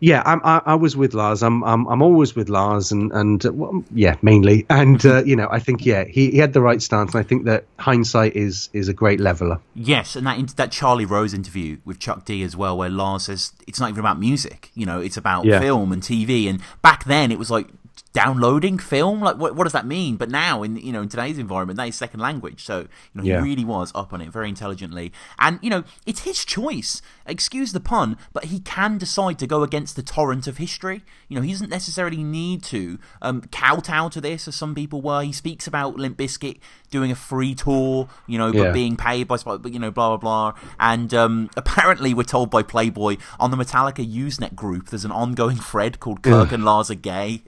yeah 0.00 0.22
I'm, 0.24 0.40
I, 0.44 0.62
I 0.66 0.74
was 0.74 0.96
with 0.96 1.14
Lars. 1.14 1.42
I'm, 1.42 1.62
I'm 1.64 1.86
I'm 1.88 2.02
always 2.02 2.34
with 2.34 2.48
Lars 2.48 2.92
and 2.92 3.12
and 3.12 3.44
uh, 3.44 3.52
well, 3.52 3.84
yeah 3.92 4.16
mainly. 4.22 4.66
And 4.70 5.04
uh, 5.04 5.22
you 5.24 5.36
know 5.36 5.48
I 5.50 5.58
think 5.58 5.84
yeah 5.84 6.04
he, 6.04 6.30
he 6.30 6.38
had 6.38 6.52
the 6.52 6.60
right 6.60 6.80
stance. 6.80 7.14
And 7.14 7.24
I 7.24 7.26
think 7.26 7.44
that 7.44 7.64
hindsight 7.78 8.36
is 8.36 8.68
is 8.72 8.88
a 8.88 8.94
great 8.94 9.20
leveler. 9.20 9.60
Yes 9.74 10.16
and 10.16 10.26
that 10.26 10.56
that 10.56 10.72
Charlie 10.72 11.04
Rose 11.04 11.34
interview 11.34 11.78
with 11.84 11.98
Chuck 11.98 12.24
D 12.24 12.42
as 12.42 12.56
well 12.56 12.76
where 12.76 12.88
Lars 12.88 13.24
says 13.24 13.52
it's 13.66 13.80
not 13.80 13.90
even 13.90 14.00
about 14.00 14.18
music. 14.18 14.70
You 14.74 14.86
know 14.86 15.00
it's 15.00 15.16
about 15.16 15.44
yeah. 15.44 15.60
film 15.60 15.92
and 15.92 16.02
TV 16.02 16.48
and 16.48 16.60
back 16.82 17.04
then 17.04 17.30
it 17.30 17.38
was 17.38 17.50
like 17.50 17.68
downloading 18.12 18.78
film? 18.78 19.20
Like 19.20 19.36
what, 19.36 19.56
what 19.56 19.64
does 19.64 19.72
that 19.72 19.86
mean? 19.86 20.16
But 20.16 20.30
now 20.30 20.62
in 20.62 20.76
you 20.76 20.92
know 20.92 21.02
in 21.02 21.08
today's 21.08 21.38
environment 21.38 21.76
that 21.78 21.88
is 21.88 21.96
second 21.96 22.20
language. 22.20 22.64
So 22.64 22.80
you 22.80 22.88
know 23.14 23.22
yeah. 23.22 23.38
he 23.38 23.42
really 23.42 23.64
was 23.64 23.92
up 23.94 24.12
on 24.12 24.20
it 24.20 24.30
very 24.30 24.48
intelligently. 24.48 25.12
And 25.38 25.58
you 25.62 25.70
know 25.70 25.84
it's 26.06 26.20
his 26.20 26.44
choice. 26.44 27.02
Excuse 27.26 27.72
the 27.72 27.80
pun 27.80 28.16
but 28.32 28.46
he 28.46 28.60
can 28.60 28.98
decide 28.98 29.38
to 29.38 29.46
go 29.46 29.62
against 29.62 29.96
the 29.96 30.02
torrent 30.02 30.46
of 30.46 30.58
history. 30.58 31.02
You 31.28 31.36
know 31.36 31.42
he 31.42 31.52
doesn't 31.52 31.70
necessarily 31.70 32.22
need 32.22 32.62
to 32.64 32.98
um, 33.20 33.42
kowtow 33.50 34.08
to 34.10 34.20
this 34.20 34.46
as 34.46 34.56
some 34.56 34.74
people 34.74 35.00
were. 35.00 35.22
He 35.22 35.32
speaks 35.32 35.66
about 35.66 35.96
Limp 35.96 36.18
Bizkit 36.18 36.58
doing 36.90 37.10
a 37.10 37.14
free 37.14 37.54
tour 37.54 38.08
you 38.26 38.36
know 38.36 38.52
yeah. 38.52 38.64
but 38.64 38.74
being 38.74 38.96
paid 38.96 39.26
by 39.26 39.36
you 39.64 39.78
know 39.78 39.90
blah 39.90 40.16
blah 40.16 40.52
blah. 40.52 40.60
And 40.78 41.12
um, 41.14 41.50
apparently 41.56 42.14
we're 42.14 42.24
told 42.24 42.50
by 42.50 42.62
Playboy 42.62 43.16
on 43.40 43.50
the 43.50 43.56
Metallica 43.56 44.06
Usenet 44.06 44.54
group 44.54 44.90
there's 44.90 45.04
an 45.04 45.12
ongoing 45.12 45.56
thread 45.56 46.00
called 46.00 46.22
Kirk 46.22 46.52
and 46.52 46.64
Lars 46.64 46.90
are 46.90 46.94
gay 46.94 47.42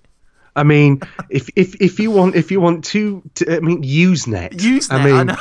I 0.56 0.62
mean, 0.62 1.00
if 1.30 1.48
if 1.56 1.74
if 1.80 1.98
you 1.98 2.10
want 2.10 2.36
if 2.36 2.50
you 2.50 2.60
want 2.60 2.84
to, 2.86 3.22
to 3.36 3.56
I 3.56 3.60
mean, 3.60 3.82
Usenet. 3.82 4.52
Usenet. 4.52 4.90
I 4.90 5.04
mean, 5.04 5.30
I 5.30 5.36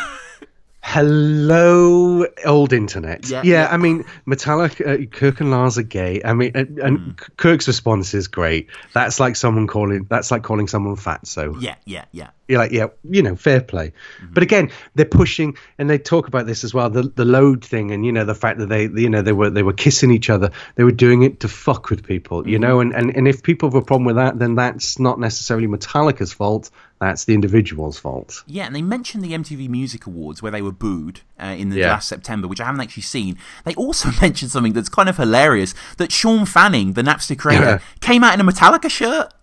hello, 0.83 2.25
old 2.45 2.73
internet. 2.73 3.27
Yeah, 3.27 3.41
yeah, 3.43 3.53
yeah. 3.53 3.67
I 3.71 3.77
mean, 3.77 4.03
Metallica, 4.27 5.03
uh, 5.03 5.05
Kirk 5.07 5.39
and 5.39 5.49
Lars 5.49 5.77
are 5.77 5.83
gay. 5.83 6.21
I 6.23 6.33
mean, 6.33 6.51
and, 6.53 6.77
and 6.77 6.99
mm. 6.99 7.37
Kirk's 7.37 7.67
response 7.67 8.13
is 8.13 8.27
great. 8.27 8.69
That's 8.93 9.19
like 9.19 9.37
someone 9.37 9.65
calling. 9.65 10.05
That's 10.09 10.29
like 10.29 10.43
calling 10.43 10.67
someone 10.67 10.97
fat. 10.97 11.25
So 11.25 11.57
yeah, 11.59 11.75
yeah, 11.85 12.05
yeah. 12.11 12.29
You're 12.47 12.59
like, 12.59 12.71
yeah, 12.71 12.87
you 13.09 13.23
know, 13.23 13.37
fair 13.37 13.61
play. 13.61 13.93
Mm-hmm. 14.17 14.33
But 14.33 14.43
again, 14.43 14.71
they're 14.95 15.05
pushing, 15.05 15.55
and 15.77 15.89
they 15.89 15.97
talk 15.97 16.27
about 16.27 16.45
this 16.45 16.65
as 16.65 16.73
well, 16.73 16.89
the 16.89 17.03
the 17.03 17.25
load 17.25 17.63
thing, 17.63 17.91
and 17.91 18.05
you 18.05 18.11
know, 18.11 18.25
the 18.25 18.35
fact 18.35 18.59
that 18.59 18.67
they, 18.67 18.83
you 18.83 19.09
know, 19.09 19.21
they 19.21 19.31
were 19.31 19.49
they 19.49 19.63
were 19.63 19.73
kissing 19.73 20.11
each 20.11 20.29
other. 20.29 20.51
They 20.75 20.83
were 20.83 20.91
doing 20.91 21.23
it 21.23 21.39
to 21.39 21.47
fuck 21.47 21.89
with 21.89 22.05
people, 22.05 22.41
mm-hmm. 22.41 22.49
you 22.49 22.59
know, 22.59 22.81
and, 22.81 22.93
and 22.93 23.15
and 23.15 23.27
if 23.27 23.41
people 23.41 23.69
have 23.69 23.75
a 23.75 23.81
problem 23.81 24.05
with 24.05 24.17
that, 24.17 24.37
then 24.37 24.55
that's 24.55 24.99
not 24.99 25.19
necessarily 25.19 25.67
Metallica's 25.67 26.33
fault. 26.33 26.69
That's 27.03 27.25
the 27.25 27.33
individual's 27.33 27.99
fault. 27.99 28.43
Yeah, 28.47 28.65
and 28.65 28.75
they 28.75 28.81
mentioned 28.81 29.23
the 29.23 29.33
MTV 29.33 29.67
Music 29.67 30.05
Awards 30.05 30.41
where 30.41 30.51
they 30.51 30.61
were 30.61 30.71
booed 30.71 31.19
uh, 31.41 31.47
in 31.47 31.69
the 31.69 31.79
yeah. 31.79 31.91
last 31.91 32.07
September, 32.07 32.47
which 32.47 32.61
I 32.61 32.65
haven't 32.65 32.81
actually 32.81 33.03
seen. 33.03 33.37
They 33.65 33.75
also 33.75 34.09
mentioned 34.21 34.51
something 34.51 34.73
that's 34.73 34.89
kind 34.89 35.09
of 35.09 35.17
hilarious 35.17 35.73
that 35.97 36.11
Shawn 36.11 36.45
Fanning, 36.45 36.93
the 36.93 37.01
Napster 37.01 37.37
creator, 37.37 37.63
yeah. 37.63 37.79
came 37.99 38.23
out 38.23 38.33
in 38.33 38.39
a 38.39 38.43
Metallica 38.49 38.89
shirt. 38.89 39.33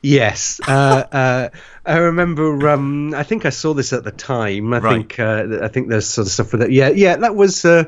Yes, 0.00 0.60
uh, 0.66 1.04
uh, 1.12 1.48
I 1.84 1.96
remember. 1.96 2.68
Um, 2.68 3.14
I 3.14 3.24
think 3.24 3.46
I 3.46 3.50
saw 3.50 3.74
this 3.74 3.92
at 3.92 4.04
the 4.04 4.12
time. 4.12 4.72
I 4.72 4.78
right. 4.78 4.92
think. 4.92 5.18
Uh, 5.18 5.58
I 5.62 5.68
think 5.68 5.88
there's 5.88 6.06
sort 6.06 6.26
of 6.26 6.32
stuff 6.32 6.48
for 6.48 6.58
that. 6.58 6.70
Yeah, 6.70 6.88
yeah. 6.90 7.16
That 7.16 7.34
was. 7.34 7.64
Uh, 7.64 7.84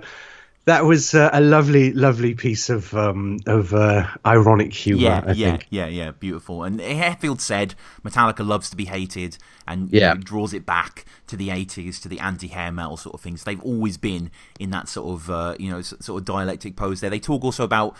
that 0.67 0.85
was 0.85 1.15
uh, 1.15 1.29
a 1.33 1.41
lovely, 1.41 1.93
lovely 1.93 2.35
piece 2.35 2.71
of 2.71 2.95
um, 2.95 3.39
of 3.47 3.75
uh, 3.75 4.07
ironic 4.25 4.73
humor. 4.73 5.03
Yeah, 5.03 5.23
I 5.27 5.33
yeah, 5.33 5.51
think. 5.51 5.67
yeah, 5.71 5.87
yeah, 5.87 6.11
beautiful. 6.13 6.63
And 6.65 6.81
Hetfield 6.81 7.41
said 7.41 7.75
Metallica 8.05 8.47
loves 8.47 8.71
to 8.71 8.77
be 8.77 8.87
hated, 8.87 9.37
and 9.69 9.91
Yeah. 9.93 10.13
you 10.13 10.15
know, 10.19 10.21
draws 10.23 10.55
it 10.55 10.65
back 10.65 11.05
to 11.27 11.37
the 11.37 11.49
'80s, 11.51 12.01
to 12.03 12.09
the 12.09 12.19
anti-hair 12.21 12.73
metal 12.73 12.97
sort 12.97 13.15
of 13.15 13.21
things. 13.21 13.45
They've 13.45 13.61
always 13.63 13.97
been 13.99 14.31
in 14.59 14.71
that 14.71 14.89
sort 14.89 15.09
of 15.21 15.31
uh, 15.31 15.55
you 15.59 15.71
know 15.71 15.83
sort 15.83 16.21
of 16.21 16.25
dialectic 16.25 16.77
pose. 16.77 17.01
There, 17.01 17.11
they 17.11 17.21
talk 17.21 17.45
also 17.45 17.65
about 17.65 17.97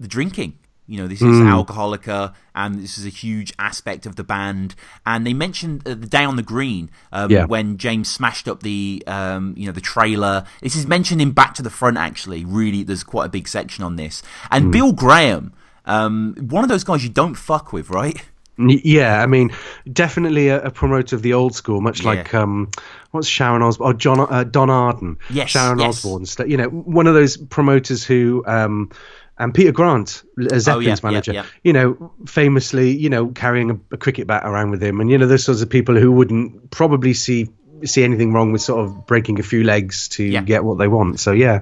the 0.00 0.08
drinking. 0.08 0.58
You 0.90 0.96
know, 1.00 1.06
this 1.06 1.20
is 1.20 1.36
Mm. 1.36 1.52
Alcoholica, 1.66 2.32
and 2.54 2.82
this 2.82 2.96
is 2.96 3.04
a 3.04 3.10
huge 3.10 3.52
aspect 3.58 4.06
of 4.06 4.16
the 4.16 4.24
band. 4.24 4.74
And 5.04 5.26
they 5.26 5.34
mentioned 5.34 5.82
uh, 5.86 5.90
the 5.90 6.06
day 6.06 6.24
on 6.24 6.36
the 6.36 6.42
green 6.42 6.90
um, 7.12 7.30
Yeah. 7.30 7.44
when 7.44 7.76
James 7.76 8.08
smashed 8.08 8.48
up 8.48 8.62
the 8.62 9.02
um, 9.06 9.52
you 9.56 9.66
know 9.66 9.72
the 9.72 9.82
trailer. 9.82 10.44
This 10.62 10.74
is 10.74 10.86
mentioned 10.86 11.20
in 11.20 11.32
Back 11.32 11.52
to 11.54 11.62
the 11.62 11.70
Front. 11.70 11.98
Actually, 11.98 12.44
really, 12.46 12.82
there's 12.84 13.04
quite 13.04 13.26
a 13.26 13.28
big 13.28 13.46
section 13.48 13.84
on 13.84 13.96
this. 13.96 14.22
And 14.50 14.66
Mm. 14.66 14.72
Bill 14.72 14.92
Graham, 14.92 15.52
um, 15.84 16.34
one 16.40 16.64
of 16.64 16.70
those 16.70 16.84
guys 16.84 17.04
you 17.04 17.10
don't 17.10 17.34
fuck 17.34 17.72
with, 17.72 17.90
right? 17.90 18.22
Yeah, 18.60 19.22
I 19.22 19.26
mean, 19.26 19.50
definitely 19.92 20.48
a, 20.48 20.60
a 20.64 20.70
promoter 20.72 21.14
of 21.14 21.22
the 21.22 21.32
old 21.32 21.54
school, 21.54 21.80
much 21.80 22.00
Yeah. 22.00 22.06
like 22.08 22.34
um, 22.34 22.68
what's 23.12 23.28
Sharon 23.28 23.62
Osbourne? 23.62 23.88
Oh, 23.88 23.92
John 23.92 24.18
uh, 24.20 24.42
Don 24.42 24.68
Arden. 24.68 25.16
Yes, 25.30 25.50
Sharon 25.50 25.78
yes. 25.78 26.04
Osbourne. 26.04 26.50
You 26.50 26.56
know, 26.56 26.68
one 26.68 27.06
of 27.06 27.14
those 27.14 27.36
promoters 27.36 28.02
who. 28.04 28.42
Um, 28.46 28.90
and 29.38 29.54
Peter 29.54 29.72
Grant, 29.72 30.22
uh, 30.40 30.58
Zeppelin's 30.58 30.68
Oh, 30.68 30.78
yeah, 30.80 30.88
yeah, 30.90 30.96
manager, 31.02 31.32
yeah. 31.32 31.44
you 31.62 31.72
know, 31.72 32.12
famously, 32.26 32.90
you 32.96 33.08
know, 33.08 33.28
carrying 33.28 33.70
a, 33.70 33.78
a 33.92 33.96
cricket 33.96 34.26
bat 34.26 34.42
around 34.44 34.70
with 34.70 34.82
him, 34.82 35.00
and 35.00 35.10
you 35.10 35.18
know, 35.18 35.26
those 35.26 35.44
sorts 35.44 35.62
of 35.62 35.70
people 35.70 35.96
who 35.96 36.10
wouldn't 36.12 36.70
probably 36.70 37.14
see 37.14 37.48
see 37.84 38.02
anything 38.02 38.32
wrong 38.32 38.50
with 38.50 38.60
sort 38.60 38.84
of 38.84 39.06
breaking 39.06 39.38
a 39.38 39.42
few 39.42 39.62
legs 39.62 40.08
to 40.08 40.24
Yeah. 40.24 40.42
get 40.42 40.64
what 40.64 40.78
they 40.78 40.88
want. 40.88 41.20
So 41.20 41.30
yeah, 41.32 41.60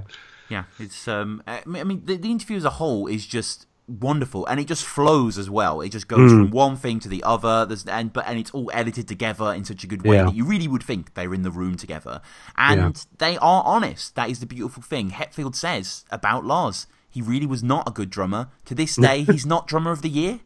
Yeah, 0.48 0.64
it's 0.78 1.06
um. 1.08 1.42
I 1.46 1.60
mean, 1.66 2.02
the, 2.04 2.16
the 2.16 2.30
interview 2.30 2.56
as 2.56 2.64
a 2.64 2.70
whole 2.70 3.06
is 3.06 3.26
just 3.26 3.66
wonderful, 3.88 4.46
and 4.46 4.58
it 4.58 4.66
just 4.66 4.84
flows 4.84 5.36
as 5.38 5.48
well. 5.50 5.80
It 5.80 5.90
just 5.90 6.08
goes 6.08 6.30
Hmm. 6.32 6.38
from 6.38 6.50
one 6.50 6.76
thing 6.76 6.98
to 7.00 7.08
the 7.08 7.22
other. 7.22 7.66
There's 7.66 7.84
and 7.86 8.12
but 8.12 8.26
and 8.26 8.38
it's 8.38 8.50
all 8.52 8.70
edited 8.72 9.06
together 9.08 9.52
in 9.52 9.64
such 9.64 9.84
a 9.84 9.86
good 9.86 10.02
way 10.06 10.16
Yeah. 10.16 10.24
that 10.24 10.34
you 10.34 10.44
really 10.44 10.66
would 10.68 10.82
think 10.82 11.14
they're 11.14 11.34
in 11.34 11.42
the 11.42 11.50
room 11.50 11.76
together, 11.76 12.20
and 12.56 12.80
Yeah. 12.96 13.02
they 13.18 13.36
are 13.38 13.62
honest. 13.64 14.14
That 14.14 14.30
is 14.30 14.40
the 14.40 14.46
beautiful 14.46 14.82
thing. 14.82 15.10
Hetfield 15.10 15.54
says 15.54 16.04
about 16.10 16.44
Lars, 16.46 16.86
he 17.16 17.22
really 17.22 17.46
was 17.46 17.62
not 17.62 17.88
a 17.88 17.90
good 17.90 18.10
drummer. 18.10 18.48
To 18.66 18.74
this 18.74 18.94
day, 18.96 19.22
he's 19.22 19.46
not 19.46 19.66
drummer 19.66 19.90
of 19.90 20.02
the 20.02 20.10
year. 20.10 20.40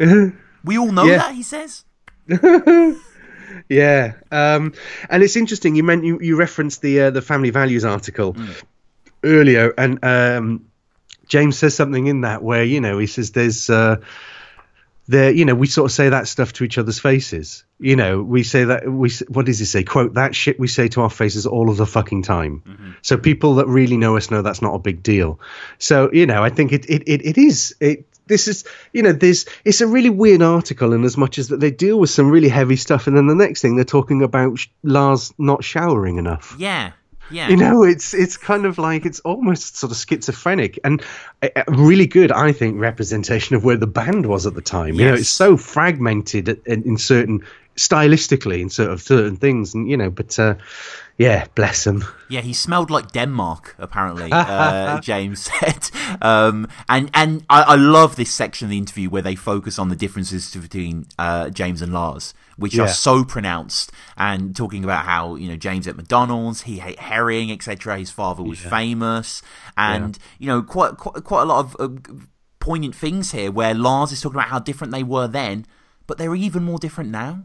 We 0.64 0.76
all 0.76 0.90
know 0.90 1.04
Yeah. 1.06 1.18
that. 1.18 1.34
He 1.36 1.44
says. 1.44 1.84
Yeah, 3.68 4.14
um, 4.32 4.74
and 5.08 5.22
it's 5.22 5.36
interesting. 5.36 5.76
You 5.76 5.84
meant 5.84 6.04
you, 6.04 6.18
you 6.20 6.36
referenced 6.36 6.82
the 6.82 7.00
uh, 7.02 7.10
the 7.10 7.22
family 7.22 7.50
values 7.50 7.84
article 7.84 8.34
Mm. 8.34 8.62
earlier, 9.22 9.72
and 9.78 10.04
um, 10.04 10.66
James 11.28 11.56
says 11.56 11.74
something 11.74 12.06
in 12.08 12.22
that 12.22 12.42
where 12.42 12.64
you 12.64 12.80
know 12.80 12.98
he 12.98 13.06
says 13.06 13.30
there's 13.30 13.70
uh, 13.70 13.96
there 15.08 15.30
you 15.30 15.44
know 15.44 15.54
we 15.54 15.66
sort 15.66 15.90
of 15.90 15.92
say 15.92 16.08
that 16.08 16.28
stuff 16.28 16.52
to 16.54 16.64
each 16.64 16.78
other's 16.78 16.98
faces. 16.98 17.64
You 17.78 17.96
know 17.96 18.22
we 18.22 18.42
say 18.42 18.64
that 18.64 18.90
we 18.90 19.10
what 19.28 19.46
does 19.46 19.58
he 19.58 19.64
say? 19.64 19.84
Quote 19.84 20.14
that 20.14 20.34
shit 20.34 20.58
we 20.58 20.68
say 20.68 20.88
to 20.88 21.02
our 21.02 21.10
faces 21.10 21.46
all 21.46 21.70
of 21.70 21.76
the 21.76 21.86
fucking 21.86 22.22
time. 22.22 22.62
Mm-hmm. 22.66 22.90
So 23.02 23.16
people 23.16 23.56
that 23.56 23.66
really 23.66 23.96
know 23.96 24.16
us 24.16 24.30
know 24.30 24.42
that's 24.42 24.62
not 24.62 24.74
a 24.74 24.78
big 24.78 25.02
deal. 25.02 25.40
So 25.78 26.12
you 26.12 26.26
know 26.26 26.42
I 26.42 26.50
think 26.50 26.72
it 26.72 26.88
it, 26.88 27.02
it, 27.06 27.24
it 27.24 27.38
is 27.38 27.74
it 27.80 28.06
this 28.26 28.48
is 28.48 28.64
you 28.92 29.02
know 29.02 29.12
there's 29.12 29.46
it's 29.64 29.80
a 29.80 29.86
really 29.86 30.10
weird 30.10 30.42
article 30.42 30.92
in 30.92 31.04
as 31.04 31.16
much 31.16 31.38
as 31.38 31.48
that 31.48 31.60
they 31.60 31.70
deal 31.70 31.98
with 31.98 32.10
some 32.10 32.30
really 32.30 32.48
heavy 32.48 32.76
stuff 32.76 33.06
and 33.06 33.16
then 33.16 33.26
the 33.26 33.34
next 33.34 33.62
thing 33.62 33.76
they're 33.76 33.84
talking 33.84 34.22
about 34.22 34.58
sh- 34.58 34.66
Lars 34.82 35.32
not 35.38 35.64
showering 35.64 36.18
enough. 36.18 36.56
Yeah. 36.58 36.92
Yeah. 37.30 37.48
You 37.48 37.56
know, 37.56 37.82
it's 37.82 38.14
it's 38.14 38.36
kind 38.36 38.66
of 38.66 38.78
like 38.78 39.04
it's 39.04 39.20
almost 39.20 39.76
sort 39.76 39.92
of 39.92 39.98
schizophrenic 39.98 40.78
and 40.84 41.02
a, 41.42 41.50
a 41.68 41.72
really 41.72 42.06
good, 42.06 42.30
I 42.30 42.52
think, 42.52 42.80
representation 42.80 43.56
of 43.56 43.64
where 43.64 43.76
the 43.76 43.86
band 43.86 44.26
was 44.26 44.46
at 44.46 44.54
the 44.54 44.62
time. 44.62 44.94
You 44.94 45.06
know, 45.06 45.14
it's 45.14 45.28
so 45.28 45.56
fragmented 45.56 46.48
in, 46.66 46.82
in 46.84 46.98
certain 46.98 47.44
stylistically 47.76 48.60
in 48.60 48.70
sort 48.70 48.90
of 48.90 49.02
certain 49.02 49.36
things, 49.36 49.74
and 49.74 49.88
you 49.88 49.96
know, 49.96 50.10
but 50.10 50.38
uh, 50.38 50.54
yeah, 51.18 51.46
bless 51.54 51.86
him. 51.86 52.04
Yeah, 52.28 52.42
he 52.42 52.52
smelled 52.52 52.90
like 52.90 53.12
Denmark. 53.12 53.74
Apparently, 53.78 54.28
uh, 54.32 55.00
James 55.00 55.42
said. 55.42 55.90
Um, 56.20 56.68
and 56.88 57.10
and 57.14 57.44
I, 57.48 57.62
I 57.62 57.74
love 57.76 58.16
this 58.16 58.32
section 58.32 58.66
of 58.66 58.70
the 58.70 58.78
interview 58.78 59.08
where 59.08 59.22
they 59.22 59.34
focus 59.34 59.78
on 59.78 59.88
the 59.88 59.96
differences 59.96 60.54
between 60.54 61.06
uh, 61.18 61.48
James 61.50 61.80
and 61.80 61.92
Lars, 61.92 62.34
which 62.56 62.78
are 62.78 62.88
so 62.88 63.24
pronounced. 63.24 63.92
And 64.16 64.54
talking 64.54 64.84
about 64.84 65.06
how 65.06 65.36
you 65.36 65.48
know 65.48 65.56
James 65.56 65.88
at 65.88 65.96
McDonald's, 65.96 66.62
he 66.62 66.80
ate 66.80 66.98
herring, 66.98 67.50
etc. 67.50 67.98
His 67.98 68.10
father 68.10 68.42
was 68.42 68.58
famous, 68.58 69.40
and 69.76 70.18
you 70.38 70.46
know 70.46 70.62
quite 70.62 70.98
quite, 70.98 71.24
quite 71.24 71.42
a 71.42 71.46
lot 71.46 71.64
of 71.64 71.76
uh, 71.78 72.12
poignant 72.60 72.94
things 72.94 73.32
here 73.32 73.50
where 73.50 73.72
Lars 73.72 74.12
is 74.12 74.20
talking 74.20 74.36
about 74.36 74.48
how 74.48 74.58
different 74.58 74.92
they 74.92 75.02
were 75.02 75.28
then, 75.28 75.64
but 76.06 76.18
they're 76.18 76.34
even 76.34 76.62
more 76.62 76.78
different 76.78 77.10
now. 77.10 77.44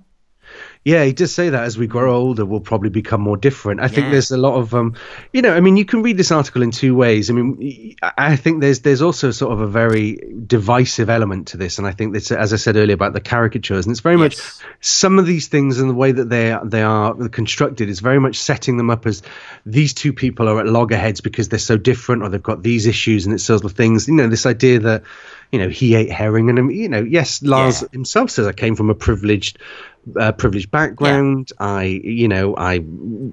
Yeah, 0.83 1.03
he 1.03 1.13
does 1.13 1.31
say 1.31 1.49
that 1.49 1.63
as 1.63 1.77
we 1.77 1.85
grow 1.85 2.15
older, 2.15 2.43
we'll 2.43 2.59
probably 2.59 2.89
become 2.89 3.21
more 3.21 3.37
different. 3.37 3.81
I 3.81 3.87
think 3.87 4.09
there's 4.09 4.31
a 4.31 4.37
lot 4.37 4.55
of, 4.55 4.73
um, 4.73 4.95
you 5.31 5.43
know, 5.43 5.53
I 5.53 5.59
mean, 5.59 5.77
you 5.77 5.85
can 5.85 6.01
read 6.01 6.17
this 6.17 6.31
article 6.31 6.63
in 6.63 6.71
two 6.71 6.95
ways. 6.95 7.29
I 7.29 7.33
mean, 7.33 7.95
I 8.17 8.35
think 8.35 8.61
there's 8.61 8.79
there's 8.79 9.03
also 9.03 9.29
sort 9.29 9.53
of 9.53 9.61
a 9.61 9.67
very 9.67 10.17
divisive 10.47 11.07
element 11.07 11.49
to 11.49 11.57
this, 11.57 11.77
and 11.77 11.85
I 11.85 11.91
think 11.91 12.13
that's 12.13 12.31
as 12.31 12.51
I 12.51 12.55
said 12.55 12.77
earlier 12.77 12.95
about 12.95 13.13
the 13.13 13.21
caricatures, 13.21 13.85
and 13.85 13.91
it's 13.93 13.99
very 14.01 14.17
much 14.17 14.39
some 14.79 15.19
of 15.19 15.27
these 15.27 15.49
things 15.49 15.79
and 15.79 15.87
the 15.87 15.93
way 15.93 16.13
that 16.13 16.29
they 16.29 16.51
are, 16.51 16.65
they 16.65 16.81
are 16.81 17.13
constructed 17.29 17.87
is 17.87 17.99
very 17.99 18.19
much 18.19 18.37
setting 18.37 18.77
them 18.77 18.89
up 18.89 19.05
as 19.05 19.21
these 19.67 19.93
two 19.93 20.13
people 20.13 20.49
are 20.49 20.59
at 20.61 20.65
loggerheads 20.65 21.21
because 21.21 21.47
they're 21.49 21.59
so 21.59 21.77
different, 21.77 22.23
or 22.23 22.29
they've 22.29 22.41
got 22.41 22.63
these 22.63 22.87
issues, 22.87 23.27
and 23.27 23.35
it's 23.35 23.43
sort 23.43 23.63
of 23.65 23.73
things. 23.73 24.07
You 24.07 24.15
know, 24.15 24.27
this 24.27 24.47
idea 24.47 24.79
that 24.79 25.03
you 25.51 25.59
know 25.59 25.69
he 25.69 25.93
ate 25.93 26.11
herring, 26.11 26.49
and 26.49 26.73
you 26.75 26.89
know, 26.89 27.03
yes, 27.03 27.43
Lars 27.43 27.83
Yeah. 27.83 27.87
himself 27.91 28.31
says 28.31 28.47
I 28.47 28.53
came 28.53 28.75
from 28.75 28.89
a 28.89 28.95
privileged 28.95 29.59
uh, 30.19 30.31
privileged 30.31 30.71
background. 30.71 31.51
I, 31.59 31.83
you 32.03 32.27
know, 32.27 32.55
I 32.57 32.83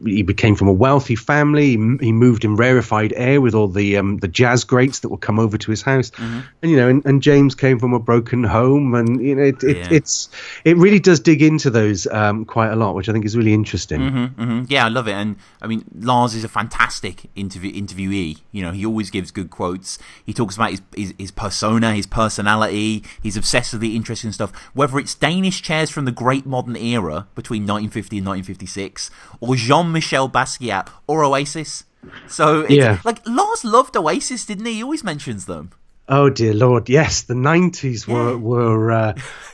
he 0.05 0.23
became 0.23 0.55
from 0.55 0.69
a 0.69 0.73
wealthy 0.73 1.17
family. 1.17 1.71
He, 1.77 1.97
he 2.01 2.13
moved 2.13 2.45
in 2.45 2.57
rarefied 2.57 3.13
air 3.17 3.41
with 3.41 3.55
all 3.55 3.69
the 3.69 3.97
um, 3.97 4.19
the 4.19 4.29
jazz 4.29 4.65
greats 4.65 4.99
that 5.01 5.09
would 5.09 5.21
come 5.23 5.39
over 5.39 5.57
to 5.57 5.71
his 5.71 5.83
house, 5.83 6.11
Mm-hmm. 6.11 6.41
and 6.63 6.71
you 6.71 6.77
know, 6.77 6.89
and, 6.89 7.05
and 7.07 7.23
James 7.23 7.55
came 7.55 7.79
from 7.79 7.95
a 7.95 7.99
broken 7.99 8.45
home, 8.45 8.95
and 8.95 9.21
you 9.25 9.35
know, 9.35 9.43
it, 9.45 9.63
it, 9.65 9.77
Yeah. 9.79 9.89
it's 9.91 10.29
it 10.65 10.77
really 10.77 10.99
does 11.01 11.21
dig 11.21 11.41
into 11.43 11.71
those 11.71 12.07
um, 12.09 12.45
quite 12.45 12.71
a 12.71 12.77
lot, 12.77 12.95
which 12.95 13.09
I 13.09 13.13
think 13.13 13.25
is 13.25 13.37
really 13.37 13.55
interesting. 13.55 14.29
hmm 14.37 14.63
Yeah, 14.69 14.85
I 14.85 14.89
love 14.89 15.09
it, 15.09 15.13
and 15.15 15.37
I 15.63 15.67
mean 15.67 15.85
Lars 15.99 16.35
is 16.35 16.45
a 16.45 16.49
fantastic 16.49 17.31
interview 17.35 17.73
interviewee. 17.73 18.39
You 18.53 18.63
know, 18.63 18.73
he 18.73 18.85
always 18.85 19.11
gives 19.11 19.31
good 19.31 19.49
quotes. 19.51 19.99
He 20.27 20.35
talks 20.35 20.55
about 20.57 20.71
his 20.71 20.83
his, 20.95 21.15
his 21.19 21.31
persona, 21.31 21.95
his 21.95 22.07
personality. 22.07 23.03
He's 23.23 23.37
obsessed 23.37 23.73
with 23.73 23.81
the 23.81 23.97
interesting 23.97 24.33
stuff. 24.33 24.53
Whether 24.75 24.99
it's 24.99 25.15
Danish 25.15 25.63
chairs 25.63 25.89
from 25.91 26.05
the 26.05 26.13
Great 26.13 26.45
Modern 26.45 26.58
Era 26.67 27.27
between 27.35 27.63
1950 27.63 28.19
and 28.19 28.27
1956, 28.27 29.11
or 29.41 29.55
Jean-Michel 29.57 30.29
Basquiat, 30.29 30.89
or 31.07 31.25
Oasis. 31.25 31.85
So, 32.29 32.61
it's, 32.61 32.73
Yeah. 32.73 32.99
like 33.05 33.27
Lars 33.27 33.65
loved 33.65 33.97
Oasis, 33.97 34.45
didn't 34.47 34.67
he? 34.67 34.75
He 34.75 34.83
always 34.83 35.05
mentions 35.05 35.47
them. 35.47 35.71
Oh 36.09 36.31
dear 36.31 36.55
lord, 36.55 36.89
yes, 36.89 37.23
the 37.23 37.35
nineties 37.35 38.09
were 38.09 38.39
were 38.39 38.91
uh, 38.91 39.13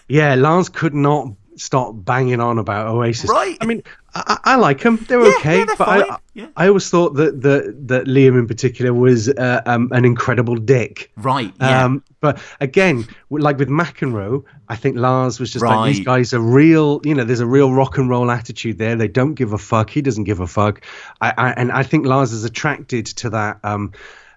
yeah. 0.09 0.37
Lars 0.37 0.69
could 0.69 0.95
not 0.95 1.33
stop 1.57 1.93
banging 1.97 2.38
on 2.40 2.59
about 2.59 2.87
Oasis. 2.87 3.29
Right. 3.29 3.57
I 3.61 3.67
mean, 3.67 3.83
I, 4.14 4.38
I 4.44 4.53
I 4.53 4.57
like 4.57 4.81
them; 4.81 4.96
they're 5.09 5.20
Yeah, 5.20 5.35
okay. 5.38 5.59
yeah, 5.59 5.64
they're 5.64 5.77
but 5.77 5.87
fine. 5.87 6.03
I, 6.03 6.16
Yeah. 6.35 6.46
I 6.57 6.68
always 6.68 6.88
thought 6.88 7.14
that 7.14 7.42
that 7.42 7.88
that 7.88 8.07
Liam 8.07 8.38
in 8.38 8.46
particular 8.46 8.94
was 8.94 9.29
uh, 9.29 9.62
um, 9.66 9.88
an 9.92 10.05
incredible 10.05 10.57
dick. 10.57 11.11
Right, 11.16 11.53
yeah. 11.61 11.85
Um, 11.85 12.03
but 12.20 12.40
again, 12.61 13.07
like 13.31 13.59
with 13.59 13.68
McEnroe, 13.68 14.44
I 14.68 14.77
think 14.77 14.96
Lars 14.96 15.38
was 15.38 15.53
just 15.53 15.64
like 15.64 15.94
these 15.94 16.05
guys 16.05 16.33
are 16.33 16.40
real. 16.40 17.00
You 17.05 17.14
know, 17.14 17.24
there's 17.24 17.40
a 17.40 17.46
real 17.46 17.72
rock 17.72 17.98
and 17.98 18.09
roll 18.09 18.31
attitude 18.31 18.79
there. 18.79 18.96
They 18.96 19.09
don't 19.09 19.35
give 19.35 19.53
a 19.53 19.59
fuck. 19.59 19.90
He 19.90 20.03
doesn't 20.03 20.24
give 20.24 20.40
a 20.40 20.46
fuck. 20.46 20.85
I, 21.20 21.35
I 21.37 21.50
and 21.53 21.72
I 21.72 21.83
think 21.83 22.07
Lars 22.07 22.33
is 22.33 22.44
attracted 22.44 23.07
to 23.07 23.31
that. 23.31 23.59
Um, 23.62 23.92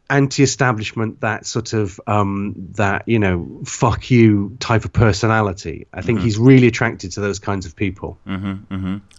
anti-establishment 0.10 1.22
that 1.22 1.46
sort 1.46 1.74
of 1.74 2.00
um 2.08 2.54
that 2.76 3.08
you 3.08 3.20
know 3.20 3.62
fuck 3.65 4.10
you 4.10 4.56
type 4.60 4.86
of 4.86 4.93
personality 4.93 5.88
i 5.93 5.98
Mm-hmm. 5.98 6.06
think 6.06 6.20
he's 6.22 6.38
really 6.38 6.67
attracted 6.67 7.12
to 7.12 7.20
those 7.22 7.39
kinds 7.39 7.65
of 7.65 7.76
people 7.76 8.17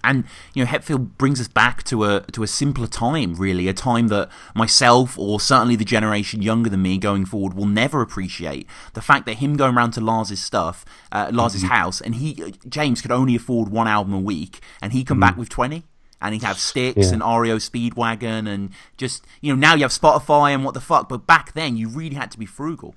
And 0.05 0.24
you 0.55 0.64
know, 0.64 0.70
Hetfield 0.70 1.18
brings 1.18 1.40
us 1.40 1.48
back 1.48 1.83
to 1.85 2.05
a 2.05 2.20
to 2.33 2.42
a 2.42 2.46
simpler 2.46 2.87
time, 2.87 3.35
really, 3.35 3.68
a 3.68 3.74
time 3.74 4.09
that 4.09 4.31
myself 4.55 5.18
or 5.18 5.40
certainly 5.40 5.77
the 5.77 5.85
generation 5.85 6.40
younger 6.40 6.70
than 6.70 6.81
me 6.83 6.96
going 6.98 7.27
forward 7.27 7.53
will 7.55 7.66
never 7.66 8.01
appreciate. 8.01 8.66
The 8.94 9.03
fact 9.03 9.27
that 9.27 9.35
him 9.38 9.57
going 9.57 9.74
around 9.77 9.90
to 9.92 10.01
Lars's 10.01 10.40
stuff, 10.42 10.85
uh, 11.12 11.31
Lars's 11.33 11.64
house, 11.64 12.01
and 12.01 12.14
he 12.14 12.55
James 12.68 13.03
could 13.03 13.11
only 13.11 13.35
afford 13.37 13.68
one 13.70 13.88
album 13.88 14.14
a 14.14 14.20
week, 14.20 14.61
and 14.81 14.92
he 14.92 15.05
come 15.05 15.20
back 15.20 15.37
with 15.37 15.48
twenty. 15.51 15.83
And 16.20 16.35
he'd 16.35 16.42
have 16.42 16.59
Styx 16.59 16.96
Yeah. 16.96 17.12
and 17.12 17.22
REO 17.22 17.59
Speedwagon 17.59 18.48
and 18.48 18.70
just, 18.96 19.24
you 19.40 19.52
know, 19.52 19.59
now 19.59 19.74
you 19.74 19.83
have 19.83 19.92
Spotify 19.92 20.52
and 20.52 20.64
what 20.64 20.74
the 20.74 20.81
fuck. 20.81 21.09
But 21.09 21.26
back 21.26 21.52
then, 21.52 21.76
you 21.76 21.88
really 21.88 22.16
had 22.16 22.31
to 22.33 22.38
be 22.38 22.46
frugal. 22.46 22.94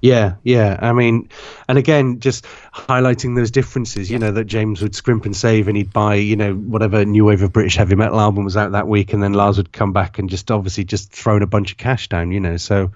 Yeah, 0.00 0.34
yeah. 0.42 0.78
I 0.82 0.92
mean, 0.92 1.28
and 1.68 1.78
again, 1.78 2.18
just 2.18 2.44
highlighting 2.74 3.36
those 3.36 3.52
differences. 3.52 4.10
You 4.10 4.18
know 4.18 4.32
that 4.32 4.46
James 4.46 4.82
would 4.82 4.96
scrimp 4.96 5.26
and 5.26 5.36
save, 5.36 5.68
and 5.68 5.76
he'd 5.76 5.92
buy, 5.92 6.16
you 6.16 6.34
know, 6.34 6.54
whatever 6.54 7.04
new 7.04 7.24
wave 7.24 7.40
of 7.42 7.52
British 7.52 7.76
heavy 7.76 7.94
metal 7.94 8.18
album 8.18 8.44
was 8.44 8.56
out 8.56 8.72
that 8.72 8.88
week, 8.88 9.12
and 9.12 9.22
then 9.22 9.32
Lars 9.32 9.58
would 9.58 9.72
come 9.72 9.92
back 9.92 10.18
and 10.18 10.28
just 10.28 10.50
obviously 10.50 10.82
just 10.82 11.12
thrown 11.12 11.40
a 11.42 11.46
bunch 11.46 11.70
of 11.70 11.78
cash 11.78 12.08
down. 12.08 12.32
You 12.32 12.40
know, 12.40 12.56
so 12.56 12.90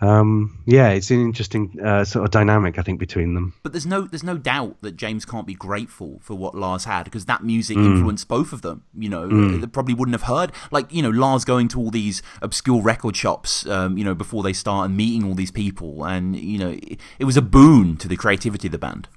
um, 0.00 0.62
yeah, 0.66 0.90
it's 0.90 1.10
an 1.10 1.20
interesting 1.20 1.78
uh, 1.82 2.04
sort 2.04 2.24
of 2.24 2.30
dynamic, 2.30 2.78
I 2.78 2.82
think, 2.82 2.98
between 2.98 3.34
them. 3.34 3.54
But 3.62 3.72
there's 3.72 3.86
no 3.86 4.02
there's 4.02 4.22
no 4.22 4.36
doubt 4.36 4.80
that 4.82 4.96
James 4.96 5.24
can't 5.24 5.46
be 5.46 5.54
grateful 5.54 6.18
for 6.22 6.34
what 6.34 6.54
Lars 6.54 6.84
had 6.84 7.04
because 7.04 7.26
that 7.26 7.42
music 7.42 7.76
mm. 7.76 7.84
influenced 7.84 8.28
both 8.28 8.52
of 8.52 8.62
them. 8.62 8.84
You 8.96 9.08
know, 9.08 9.28
mm. 9.28 9.60
they 9.60 9.66
probably 9.66 9.94
wouldn't 9.94 10.14
have 10.14 10.28
heard 10.28 10.52
like 10.70 10.92
you 10.92 11.02
know 11.02 11.10
Lars 11.10 11.44
going 11.44 11.68
to 11.68 11.78
all 11.80 11.90
these 11.90 12.22
obscure 12.42 12.82
record 12.82 13.16
shops, 13.16 13.66
um, 13.66 13.98
you 13.98 14.04
know, 14.04 14.14
before 14.14 14.42
they 14.42 14.52
start 14.52 14.86
and 14.86 14.96
meeting 14.96 15.26
all 15.26 15.34
these 15.34 15.50
people, 15.50 16.04
and 16.04 16.36
you 16.36 16.58
know, 16.58 16.70
it, 16.70 17.00
it 17.18 17.24
was 17.24 17.36
a 17.36 17.42
boon 17.42 17.96
to 17.98 18.08
the 18.08 18.16
creativity 18.16 18.68
of 18.68 18.72
the 18.72 18.78
band. 18.78 19.08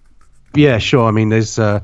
Yeah, 0.53 0.77
sure. 0.77 1.07
I 1.07 1.11
mean, 1.11 1.29
there's. 1.29 1.59
Uh, 1.59 1.81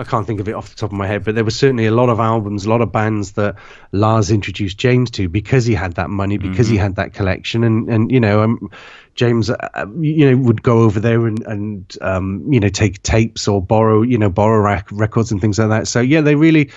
I 0.00 0.04
can't 0.04 0.26
think 0.26 0.40
of 0.40 0.48
it 0.48 0.54
off 0.54 0.70
the 0.70 0.76
top 0.76 0.92
of 0.92 0.96
my 0.96 1.06
head, 1.06 1.24
but 1.24 1.34
there 1.34 1.44
were 1.44 1.50
certainly 1.50 1.84
a 1.84 1.90
lot 1.90 2.08
of 2.08 2.18
albums, 2.18 2.64
a 2.64 2.70
lot 2.70 2.80
of 2.80 2.90
bands 2.90 3.32
that 3.32 3.56
Lars 3.92 4.30
introduced 4.30 4.78
James 4.78 5.10
to 5.12 5.28
because 5.28 5.66
he 5.66 5.74
had 5.74 5.94
that 5.94 6.08
money, 6.08 6.38
because 6.38 6.66
mm-hmm. 6.66 6.74
he 6.74 6.78
had 6.78 6.96
that 6.96 7.12
collection, 7.12 7.62
and 7.62 7.88
and 7.90 8.10
you 8.10 8.18
know, 8.18 8.42
um, 8.42 8.70
James, 9.14 9.50
uh, 9.50 9.86
you 10.00 10.30
know, 10.30 10.42
would 10.42 10.62
go 10.62 10.78
over 10.78 11.00
there 11.00 11.26
and 11.26 11.46
and 11.46 11.96
um, 12.00 12.50
you 12.50 12.60
know 12.60 12.70
take 12.70 13.02
tapes 13.02 13.46
or 13.46 13.62
borrow 13.62 14.00
you 14.00 14.16
know 14.16 14.30
borrow 14.30 14.58
rac- 14.58 14.88
records 14.90 15.30
and 15.30 15.40
things 15.40 15.58
like 15.58 15.68
that. 15.68 15.86
So 15.86 16.00
yeah, 16.00 16.22
they 16.22 16.34
really 16.34 16.70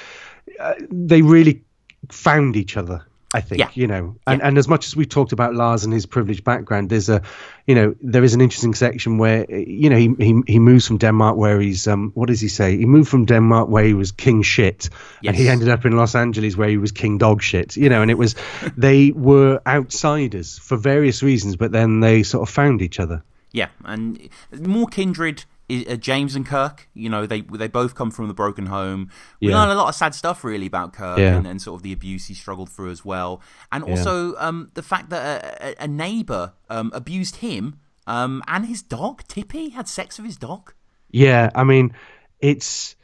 uh, 0.59 0.73
they 0.91 1.21
really 1.21 1.63
found 2.09 2.57
each 2.57 2.75
other 2.75 3.05
I 3.33 3.41
think 3.41 3.59
yeah. 3.59 3.69
you 3.73 3.87
know, 3.87 4.15
and, 4.27 4.39
yeah. 4.39 4.47
and 4.47 4.57
as 4.57 4.67
much 4.67 4.85
as 4.85 4.95
we 4.95 5.05
talked 5.05 5.31
about 5.31 5.55
Lars 5.55 5.83
and 5.85 5.93
his 5.93 6.05
privileged 6.05 6.43
background, 6.43 6.89
there's 6.89 7.09
a, 7.09 7.23
you 7.65 7.73
know, 7.73 7.95
there 8.01 8.23
is 8.23 8.35
an 8.35 8.41
interesting 8.41 8.75
section 8.75 9.17
where 9.17 9.49
you 9.49 9.89
know 9.89 9.97
he 9.97 10.13
he, 10.19 10.41
he 10.45 10.59
moves 10.59 10.87
from 10.87 10.97
Denmark 10.97 11.35
where 11.35 11.59
he's 11.59 11.87
um 11.87 12.11
what 12.13 12.27
does 12.27 12.39
he 12.39 12.47
say? 12.47 12.77
He 12.77 12.85
moved 12.85 13.09
from 13.09 13.25
Denmark 13.25 13.69
where 13.69 13.83
he 13.83 13.95
was 13.95 14.11
king 14.11 14.43
shit, 14.43 14.89
yes. 15.21 15.31
and 15.31 15.35
he 15.35 15.49
ended 15.49 15.69
up 15.69 15.83
in 15.85 15.97
Los 15.97 16.13
Angeles 16.13 16.55
where 16.55 16.69
he 16.69 16.77
was 16.77 16.91
king 16.91 17.17
dog 17.17 17.41
shit. 17.41 17.75
You 17.75 17.89
know, 17.89 18.03
and 18.03 18.11
it 18.11 18.17
was 18.17 18.35
they 18.77 19.11
were 19.11 19.61
outsiders 19.65 20.59
for 20.59 20.77
various 20.77 21.23
reasons, 21.23 21.55
but 21.55 21.71
then 21.71 22.01
they 22.01 22.21
sort 22.23 22.47
of 22.47 22.53
found 22.53 22.81
each 22.81 22.99
other. 22.99 23.23
Yeah, 23.51 23.69
and 23.83 24.29
more 24.59 24.87
kindred 24.87 25.45
uh, 25.69 25.95
James 25.95 26.35
and 26.35 26.45
Kirk. 26.45 26.89
You 26.93 27.09
know, 27.09 27.25
they 27.25 27.41
they 27.41 27.67
both 27.67 27.95
come 27.95 28.11
from 28.11 28.27
the 28.27 28.33
broken 28.33 28.67
home. 28.67 29.09
We 29.41 29.49
yeah. 29.49 29.59
learn 29.59 29.69
a 29.69 29.75
lot 29.75 29.89
of 29.89 29.95
sad 29.95 30.15
stuff 30.15 30.43
really 30.43 30.67
about 30.67 30.93
Kirk 30.93 31.19
yeah. 31.19 31.35
and, 31.35 31.47
and, 31.47 31.61
sort 31.61 31.79
of 31.79 31.83
the 31.83 31.93
abuse 31.93 32.27
he 32.27 32.33
struggled 32.33 32.69
through 32.69 32.91
as 32.91 33.03
well, 33.03 33.41
and 33.71 33.83
also 33.83 34.33
yeah. 34.33 34.39
um, 34.39 34.71
the 34.73 34.83
fact 34.83 35.09
that 35.09 35.61
a, 35.61 35.83
a 35.83 35.87
neighbor 35.87 36.53
um, 36.69 36.91
abused 36.93 37.37
him 37.37 37.79
um, 38.07 38.43
and 38.47 38.65
his 38.65 38.81
dog. 38.81 39.23
Tippy 39.27 39.69
had 39.69 39.87
sex 39.87 40.17
with 40.17 40.25
his 40.25 40.37
dog. 40.37 40.73
Yeah, 41.09 41.49
I 41.55 41.63
mean, 41.63 41.93
it's 42.39 42.95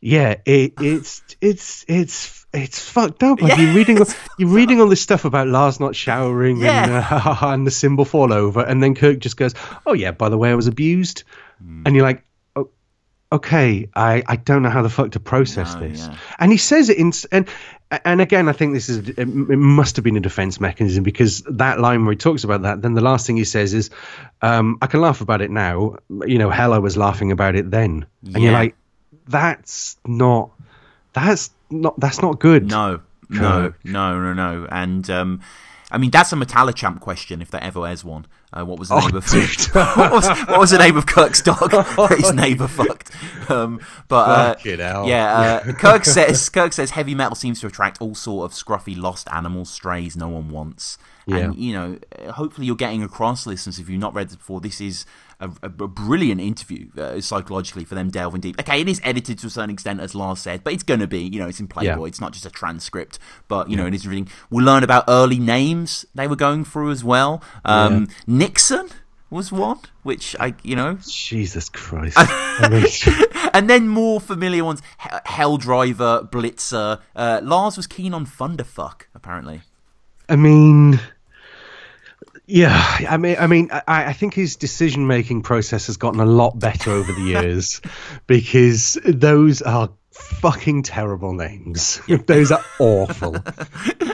yeah, 0.00 0.36
it, 0.44 0.74
it's 0.80 1.22
it's 1.40 1.84
it's 1.88 2.46
it's 2.52 2.78
fucked 2.78 3.22
up. 3.22 3.40
Like 3.40 3.56
yeah, 3.56 3.60
you're 3.64 3.74
reading 3.74 3.98
you're 4.38 4.48
reading 4.48 4.80
all 4.80 4.88
this 4.88 5.02
stuff 5.02 5.24
about 5.24 5.48
Lars 5.48 5.80
not 5.80 5.96
showering 5.96 6.58
yeah. 6.58 6.84
and 6.84 6.92
uh, 7.26 7.36
and 7.48 7.66
the 7.66 7.70
cymbal 7.70 8.04
fall 8.04 8.32
over, 8.32 8.60
and 8.60 8.82
then 8.82 8.94
Kirk 8.94 9.18
just 9.18 9.36
goes, 9.36 9.54
"Oh 9.84 9.92
yeah, 9.92 10.12
by 10.12 10.28
the 10.28 10.38
way, 10.38 10.50
I 10.50 10.54
was 10.54 10.66
abused." 10.66 11.24
Mm. 11.64 11.82
And 11.86 11.96
you're 11.96 12.04
like, 12.04 12.24
oh, 12.54 12.70
okay, 13.32 13.88
I, 13.94 14.22
I 14.26 14.36
don't 14.36 14.62
know 14.62 14.70
how 14.70 14.82
the 14.82 14.90
fuck 14.90 15.12
to 15.12 15.20
process 15.20 15.74
no, 15.74 15.80
this. 15.80 16.00
Yeah. 16.00 16.16
And 16.38 16.52
he 16.52 16.58
says 16.58 16.88
it 16.88 16.98
in 16.98 17.12
and 17.32 17.48
and 17.90 18.20
again, 18.20 18.48
I 18.48 18.52
think 18.52 18.74
this 18.74 18.88
is 18.88 19.08
it, 19.10 19.26
must 19.26 19.96
have 19.96 20.04
been 20.04 20.16
a 20.16 20.20
defense 20.20 20.60
mechanism 20.60 21.04
because 21.04 21.42
that 21.42 21.78
line 21.78 22.04
where 22.04 22.12
he 22.12 22.16
talks 22.16 22.42
about 22.42 22.62
that, 22.62 22.82
then 22.82 22.94
the 22.94 23.00
last 23.00 23.26
thing 23.26 23.36
he 23.36 23.44
says 23.44 23.74
is, 23.74 23.90
um, 24.42 24.78
"I 24.82 24.88
can 24.88 25.00
laugh 25.00 25.20
about 25.20 25.40
it 25.40 25.50
now." 25.52 25.96
You 26.08 26.38
know, 26.38 26.50
hell, 26.50 26.72
I 26.72 26.78
was 26.78 26.96
laughing 26.96 27.30
about 27.30 27.54
it 27.54 27.70
then, 27.70 28.06
and 28.24 28.42
you're 28.42 28.52
like, 28.52 28.74
that's 29.28 29.96
not, 30.04 30.50
that's 31.12 31.50
not, 31.70 31.98
that's 32.00 32.20
not 32.20 32.40
good. 32.40 32.66
No, 32.66 33.02
no, 33.28 33.72
no, 33.84 34.20
no, 34.20 34.32
no, 34.32 34.66
and 34.68 35.08
um, 35.08 35.40
I 35.90 35.98
mean, 35.98 36.10
that's 36.10 36.32
a 36.32 36.36
Metallichamp 36.36 37.00
question 37.00 37.40
if 37.40 37.52
there 37.52 37.62
ever 37.62 37.88
is 37.88 38.04
one. 38.04 38.26
Uh, 38.52 38.64
what 38.64 38.78
was 38.78 38.88
the 38.88 38.94
oh, 38.94 39.00
name 39.00 39.16
of 39.16 39.24
what, 39.96 40.12
was, 40.12 40.28
what 40.46 40.60
was 40.60 40.70
the 40.70 40.78
name 40.78 40.96
of 40.96 41.04
Kirk's 41.06 41.42
dog 41.42 41.70
that 41.72 42.16
his 42.16 42.32
neighbour 42.32 42.68
fucked? 42.68 43.10
Um, 43.50 43.80
but 44.08 44.28
uh, 44.28 44.54
yeah, 44.64 45.62
uh, 45.66 45.72
Kirk 45.72 46.04
says 46.04 46.48
Kirk 46.48 46.72
says 46.72 46.90
heavy 46.90 47.14
metal 47.14 47.34
seems 47.34 47.60
to 47.60 47.66
attract 47.66 48.00
all 48.00 48.14
sort 48.14 48.50
of 48.50 48.56
scruffy 48.56 48.96
lost 48.96 49.28
animals, 49.32 49.70
strays 49.70 50.16
no 50.16 50.28
one 50.28 50.50
wants. 50.50 50.96
Yeah. 51.26 51.38
And 51.38 51.56
you 51.56 51.74
know, 51.74 51.98
hopefully 52.30 52.68
you're 52.68 52.76
getting 52.76 53.02
across, 53.02 53.46
listeners, 53.46 53.78
if 53.78 53.88
you've 53.88 54.00
not 54.00 54.14
read 54.14 54.28
this 54.28 54.36
before. 54.36 54.60
This 54.60 54.80
is 54.80 55.06
a, 55.40 55.50
a, 55.62 55.68
brilliant 55.68 56.40
interview 56.40 56.88
uh, 56.96 57.20
psychologically 57.20 57.84
for 57.84 57.94
them 57.94 58.10
delving 58.10 58.40
deep. 58.40 58.58
Okay, 58.60 58.80
it 58.80 58.88
is 58.88 59.00
edited 59.04 59.38
to 59.40 59.48
a 59.48 59.50
certain 59.50 59.70
extent, 59.70 60.00
as 60.00 60.14
Lars 60.14 60.40
said, 60.40 60.64
but 60.64 60.72
it's 60.72 60.82
going 60.82 61.00
to 61.00 61.06
be, 61.06 61.20
you 61.20 61.38
know, 61.38 61.48
it's 61.48 61.60
in 61.60 61.68
Playboy. 61.68 62.04
Yeah. 62.04 62.08
It's 62.08 62.20
not 62.20 62.32
just 62.32 62.46
a 62.46 62.50
transcript, 62.50 63.18
but 63.48 63.70
you 63.70 63.76
know, 63.76 63.86
it 63.86 63.94
is 63.94 64.06
reading. 64.06 64.28
We'll 64.50 64.64
learn 64.64 64.82
about 64.82 65.04
early 65.08 65.38
names 65.38 66.06
they 66.14 66.26
were 66.26 66.36
going 66.36 66.64
through 66.64 66.90
as 66.90 67.04
well. 67.04 67.42
Um. 67.64 68.08
Nixon 68.26 68.88
was 69.30 69.50
one, 69.50 69.80
which 70.02 70.36
I, 70.38 70.54
you 70.62 70.76
know, 70.76 70.98
Jesus 71.06 71.68
Christ, 71.68 72.16
and 73.52 73.68
then 73.68 73.88
more 73.88 74.20
familiar 74.20 74.64
ones: 74.64 74.82
Hell 74.98 75.56
Driver, 75.56 76.22
Blitzer. 76.22 77.00
Uh, 77.14 77.40
Lars 77.42 77.76
was 77.76 77.86
keen 77.86 78.14
on 78.14 78.24
Thunderfuck, 78.26 79.02
apparently. 79.14 79.62
I 80.28 80.36
mean, 80.36 81.00
yeah, 82.46 83.06
I 83.08 83.16
mean, 83.16 83.36
I 83.38 83.46
mean, 83.46 83.70
I, 83.72 83.82
I 83.86 84.12
think 84.12 84.34
his 84.34 84.56
decision 84.56 85.06
making 85.06 85.42
process 85.42 85.88
has 85.88 85.96
gotten 85.96 86.20
a 86.20 86.26
lot 86.26 86.58
better 86.58 86.92
over 86.92 87.12
the 87.12 87.22
years 87.22 87.80
because 88.26 88.96
those 89.04 89.62
are 89.62 89.90
fucking 90.12 90.84
terrible 90.84 91.32
names. 91.32 92.00
those 92.26 92.52
are 92.52 92.64
awful. 92.78 93.36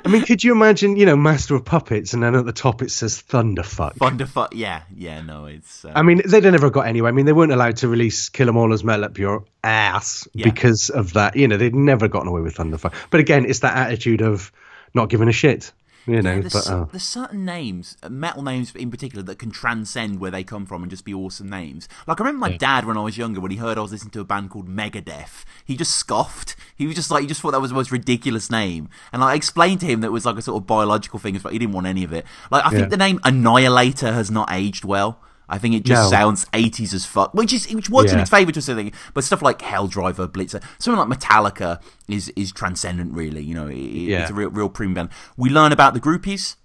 I 0.05 0.09
mean, 0.09 0.23
could 0.25 0.43
you 0.43 0.53
imagine, 0.53 0.97
you 0.97 1.05
know, 1.05 1.15
Master 1.17 1.55
of 1.55 1.67
Puppets, 1.67 2.15
and 2.15 2.23
then 2.23 2.35
at 2.35 2.47
the 2.47 2.53
top 2.53 2.81
it 2.81 2.91
says 2.91 3.23
Thunderfuck. 3.23 3.97
Thunderfuck, 3.97 4.49
yeah, 4.53 4.83
yeah, 4.95 5.21
no, 5.21 5.45
it's. 5.45 5.85
Uh... 5.85 5.93
I 5.95 6.01
mean, 6.03 6.23
they'd 6.27 6.43
never 6.45 6.71
got 6.71 6.87
anywhere. 6.87 7.11
I 7.11 7.13
mean, 7.13 7.27
they 7.27 7.35
weren't 7.35 7.53
allowed 7.53 7.77
to 7.79 7.89
release 7.89 8.31
Kill 8.31 8.49
'Em 8.49 8.57
All 8.57 8.73
as 8.73 8.83
Metal 8.83 9.05
Up 9.05 9.19
Your 9.19 9.45
Ass 9.63 10.27
yeah. 10.33 10.45
because 10.45 10.89
of 10.89 11.13
that. 11.13 11.37
You 11.37 11.49
know, 11.49 11.59
they'd 11.59 11.75
never 11.75 12.09
gotten 12.09 12.29
away 12.29 12.41
with 12.41 12.57
Thunderfuck. 12.57 12.95
But 13.11 13.21
again, 13.21 13.45
it's 13.45 13.61
that 13.61 13.77
attitude 13.77 14.23
of 14.23 14.51
not 14.95 15.11
giving 15.11 15.29
a 15.29 15.33
shit. 15.33 15.73
You 16.07 16.21
know, 16.21 16.35
yeah, 16.35 16.41
there's, 16.41 16.53
but, 16.53 16.69
uh, 16.69 16.85
there's 16.87 17.05
certain 17.05 17.45
names, 17.45 17.97
uh, 18.03 18.09
metal 18.09 18.43
names 18.43 18.75
in 18.75 18.91
particular, 18.91 19.23
that 19.23 19.39
can 19.39 19.51
transcend 19.51 20.19
where 20.19 20.31
they 20.31 20.43
come 20.43 20.67
from 20.67 20.83
and 20.83 20.91
just 20.91 21.05
be 21.05 21.15
awesome 21.15 21.49
names. 21.49 21.89
Like 22.07 22.21
I 22.21 22.25
remember 22.25 22.41
my 22.41 22.53
yeah. 22.53 22.59
dad 22.59 22.85
when 22.87 22.99
I 22.99 23.03
was 23.03 23.17
younger, 23.17 23.41
when 23.41 23.53
he 23.53 23.57
heard 23.57 23.79
I 23.79 23.83
was 23.83 23.93
listening 23.93 24.11
to 24.13 24.21
a 24.21 24.25
band 24.25 24.51
called 24.51 24.69
Megadeth, 24.69 25.45
he 25.65 25.77
just 25.77 25.95
scoffed. 25.95 26.57
He 26.75 26.87
was 26.87 26.97
just 26.97 27.11
like, 27.11 27.23
he 27.23 27.29
just 27.29 27.41
thought 27.41 27.53
that 27.53 27.61
was 27.61 27.71
the 27.71 27.77
most 27.77 27.93
ridiculous 27.93 28.51
name. 28.51 28.89
And 29.13 29.23
like, 29.23 29.33
I 29.33 29.37
explained 29.37 29.81
to 29.81 29.87
him 29.87 30.01
that 30.01 30.09
it 30.09 30.13
was 30.13 30.27
like 30.27 30.37
a 30.37 30.43
sort 30.43 30.61
of 30.61 30.67
biological 30.67 31.21
thing, 31.21 31.39
but 31.39 31.53
he 31.53 31.59
didn't 31.59 31.75
want 31.75 31.87
any 31.87 32.03
of 32.03 32.13
it. 32.13 32.27
Like 32.51 32.67
I 32.67 32.71
think 32.71 32.91
the 32.91 32.97
name 32.97 33.21
Annihilator 33.25 34.13
has 34.13 34.31
not 34.31 34.49
aged 34.51 34.85
well. 34.85 35.21
I 35.49 35.59
think 35.59 35.75
it 35.75 35.85
just 35.85 36.11
no. 36.11 36.11
sounds 36.11 36.45
80s 36.47 36.95
as 36.95 37.05
fuck, 37.05 37.35
which 37.35 37.53
is 37.53 37.73
which 37.73 37.91
works 37.91 38.11
yeah. 38.11 38.15
in 38.15 38.21
its 38.21 38.31
favor 38.31 38.53
to 38.53 38.59
a 38.59 38.63
certain 38.63 38.87
extent. 38.87 39.11
But 39.15 39.25
stuff 39.25 39.43
like 39.43 39.61
Hell 39.61 39.87
Driver, 39.87 40.27
Blitzer, 40.27 40.63
something 40.79 41.09
like 41.09 41.19
Metallica 41.19 41.81
is 42.09 42.31
is 42.37 42.53
transcendent. 42.53 43.13
Really, 43.13 43.43
you 43.43 43.55
know, 43.55 43.67
it, 43.67 43.77
yeah. 43.77 44.23
it's 44.23 44.31
a 44.31 44.35
real 44.35 44.51
real 44.51 44.69
premium 44.69 44.95
band. 44.95 45.09
We 45.37 45.51
learn 45.51 45.73
about 45.73 45.95
the 45.95 46.01
groupies 46.01 46.57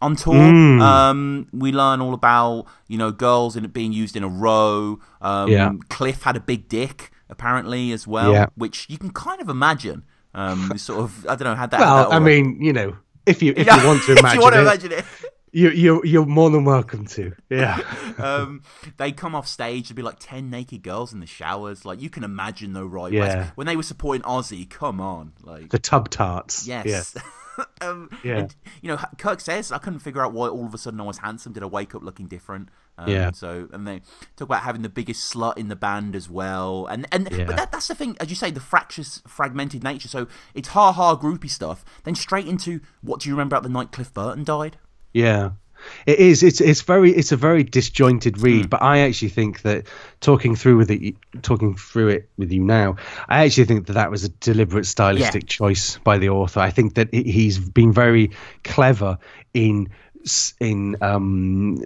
on 0.00 0.16
tour. 0.16 0.34
Mm. 0.34 0.80
Um, 0.80 1.48
we 1.52 1.72
learn 1.72 2.00
all 2.00 2.14
about 2.14 2.66
you 2.88 2.98
know 2.98 3.12
girls 3.12 3.56
in 3.56 3.66
being 3.68 3.92
used 3.92 4.16
in 4.16 4.24
a 4.24 4.28
row. 4.28 4.98
Um, 5.20 5.48
yeah. 5.48 5.72
Cliff 5.88 6.22
had 6.22 6.36
a 6.36 6.40
big 6.40 6.68
dick 6.68 7.10
apparently 7.32 7.92
as 7.92 8.06
well, 8.06 8.32
yeah. 8.32 8.46
which 8.54 8.86
you 8.88 8.98
can 8.98 9.10
kind 9.10 9.40
of 9.40 9.48
imagine. 9.48 10.04
Um, 10.34 10.76
sort 10.78 11.00
of, 11.00 11.26
I 11.26 11.34
don't 11.34 11.44
know, 11.44 11.54
had 11.54 11.70
that. 11.72 11.80
Well, 11.80 12.10
that 12.10 12.14
I 12.14 12.18
mean, 12.18 12.62
you 12.62 12.72
know, 12.72 12.96
if 13.26 13.42
you 13.42 13.52
if 13.56 13.66
you 13.66 13.86
want 13.86 14.02
to 14.04 14.12
imagine, 14.12 14.26
if 14.26 14.34
you 14.34 14.40
want 14.40 14.54
to 14.54 14.60
it, 14.60 14.62
imagine 14.62 14.92
it. 14.92 15.04
You, 15.54 15.70
you, 15.70 16.02
you're 16.02 16.24
more 16.24 16.48
than 16.48 16.64
welcome 16.64 17.04
to. 17.06 17.34
Yeah. 17.50 17.78
um, 18.18 18.62
they 18.96 19.12
come 19.12 19.34
off 19.34 19.46
stage, 19.46 19.88
there'd 19.88 19.96
be 19.96 20.02
like 20.02 20.18
10 20.18 20.48
naked 20.48 20.82
girls 20.82 21.12
in 21.12 21.20
the 21.20 21.26
showers. 21.26 21.84
Like, 21.84 22.00
you 22.00 22.08
can 22.08 22.24
imagine, 22.24 22.72
though, 22.72 22.86
right? 22.86 23.12
Yeah. 23.12 23.50
When 23.54 23.66
they 23.66 23.76
were 23.76 23.82
supporting 23.82 24.22
Ozzy, 24.22 24.68
come 24.68 24.98
on. 25.00 25.32
like 25.42 25.68
The 25.68 25.78
tub 25.78 26.08
tarts. 26.08 26.66
Yes. 26.66 27.14
Yeah. 27.14 27.22
um, 27.82 28.08
yeah. 28.24 28.38
And, 28.38 28.54
you 28.80 28.88
know, 28.88 28.98
Kirk 29.18 29.40
says, 29.40 29.72
I 29.72 29.76
couldn't 29.76 29.98
figure 29.98 30.24
out 30.24 30.32
why 30.32 30.48
all 30.48 30.64
of 30.64 30.72
a 30.72 30.78
sudden 30.78 31.00
I 31.00 31.04
was 31.04 31.18
handsome. 31.18 31.52
Did 31.52 31.62
I 31.62 31.66
wake 31.66 31.94
up 31.94 32.02
looking 32.02 32.28
different? 32.28 32.70
Um, 32.96 33.10
yeah. 33.10 33.30
So, 33.32 33.68
and 33.74 33.86
they 33.86 34.00
talk 34.36 34.46
about 34.46 34.62
having 34.62 34.80
the 34.80 34.88
biggest 34.88 35.32
slut 35.32 35.58
in 35.58 35.68
the 35.68 35.76
band 35.76 36.16
as 36.16 36.30
well. 36.30 36.86
And, 36.86 37.06
and 37.12 37.28
yeah. 37.30 37.44
but 37.44 37.56
that, 37.56 37.72
that's 37.72 37.88
the 37.88 37.94
thing, 37.94 38.16
as 38.20 38.30
you 38.30 38.36
say, 38.36 38.50
the 38.50 38.60
fractious, 38.60 39.22
fragmented 39.26 39.84
nature. 39.84 40.08
So 40.08 40.28
it's 40.54 40.68
ha 40.68 40.92
ha 40.92 41.14
groupie 41.14 41.50
stuff, 41.50 41.84
then 42.04 42.14
straight 42.14 42.46
into 42.46 42.80
what 43.02 43.20
do 43.20 43.28
you 43.28 43.34
remember 43.34 43.56
about 43.56 43.64
the 43.64 43.68
night 43.68 43.92
Cliff 43.92 44.14
Burton 44.14 44.44
died? 44.44 44.78
Yeah. 45.12 45.50
It 46.06 46.18
is. 46.18 46.42
It's 46.42 46.60
it's 46.60 46.82
very 46.82 47.12
it's 47.12 47.32
a 47.32 47.36
very 47.36 47.64
disjointed 47.64 48.38
read, 48.40 48.66
mm. 48.66 48.70
but 48.70 48.82
I 48.82 49.00
actually 49.00 49.30
think 49.30 49.62
that 49.62 49.86
talking 50.20 50.54
through 50.54 50.76
with 50.76 50.90
it, 50.90 51.16
talking 51.42 51.74
through 51.74 52.08
it 52.08 52.28
with 52.36 52.52
you 52.52 52.62
now, 52.62 52.96
I 53.28 53.44
actually 53.44 53.64
think 53.64 53.86
that 53.86 53.94
that 53.94 54.10
was 54.10 54.24
a 54.24 54.28
deliberate 54.28 54.86
stylistic 54.86 55.42
yeah. 55.42 55.48
choice 55.48 55.98
by 55.98 56.18
the 56.18 56.28
author. 56.28 56.60
I 56.60 56.70
think 56.70 56.94
that 56.94 57.12
he's 57.12 57.58
been 57.58 57.92
very 57.92 58.30
clever 58.62 59.18
in 59.52 59.90
in 60.60 60.96
um 61.00 61.84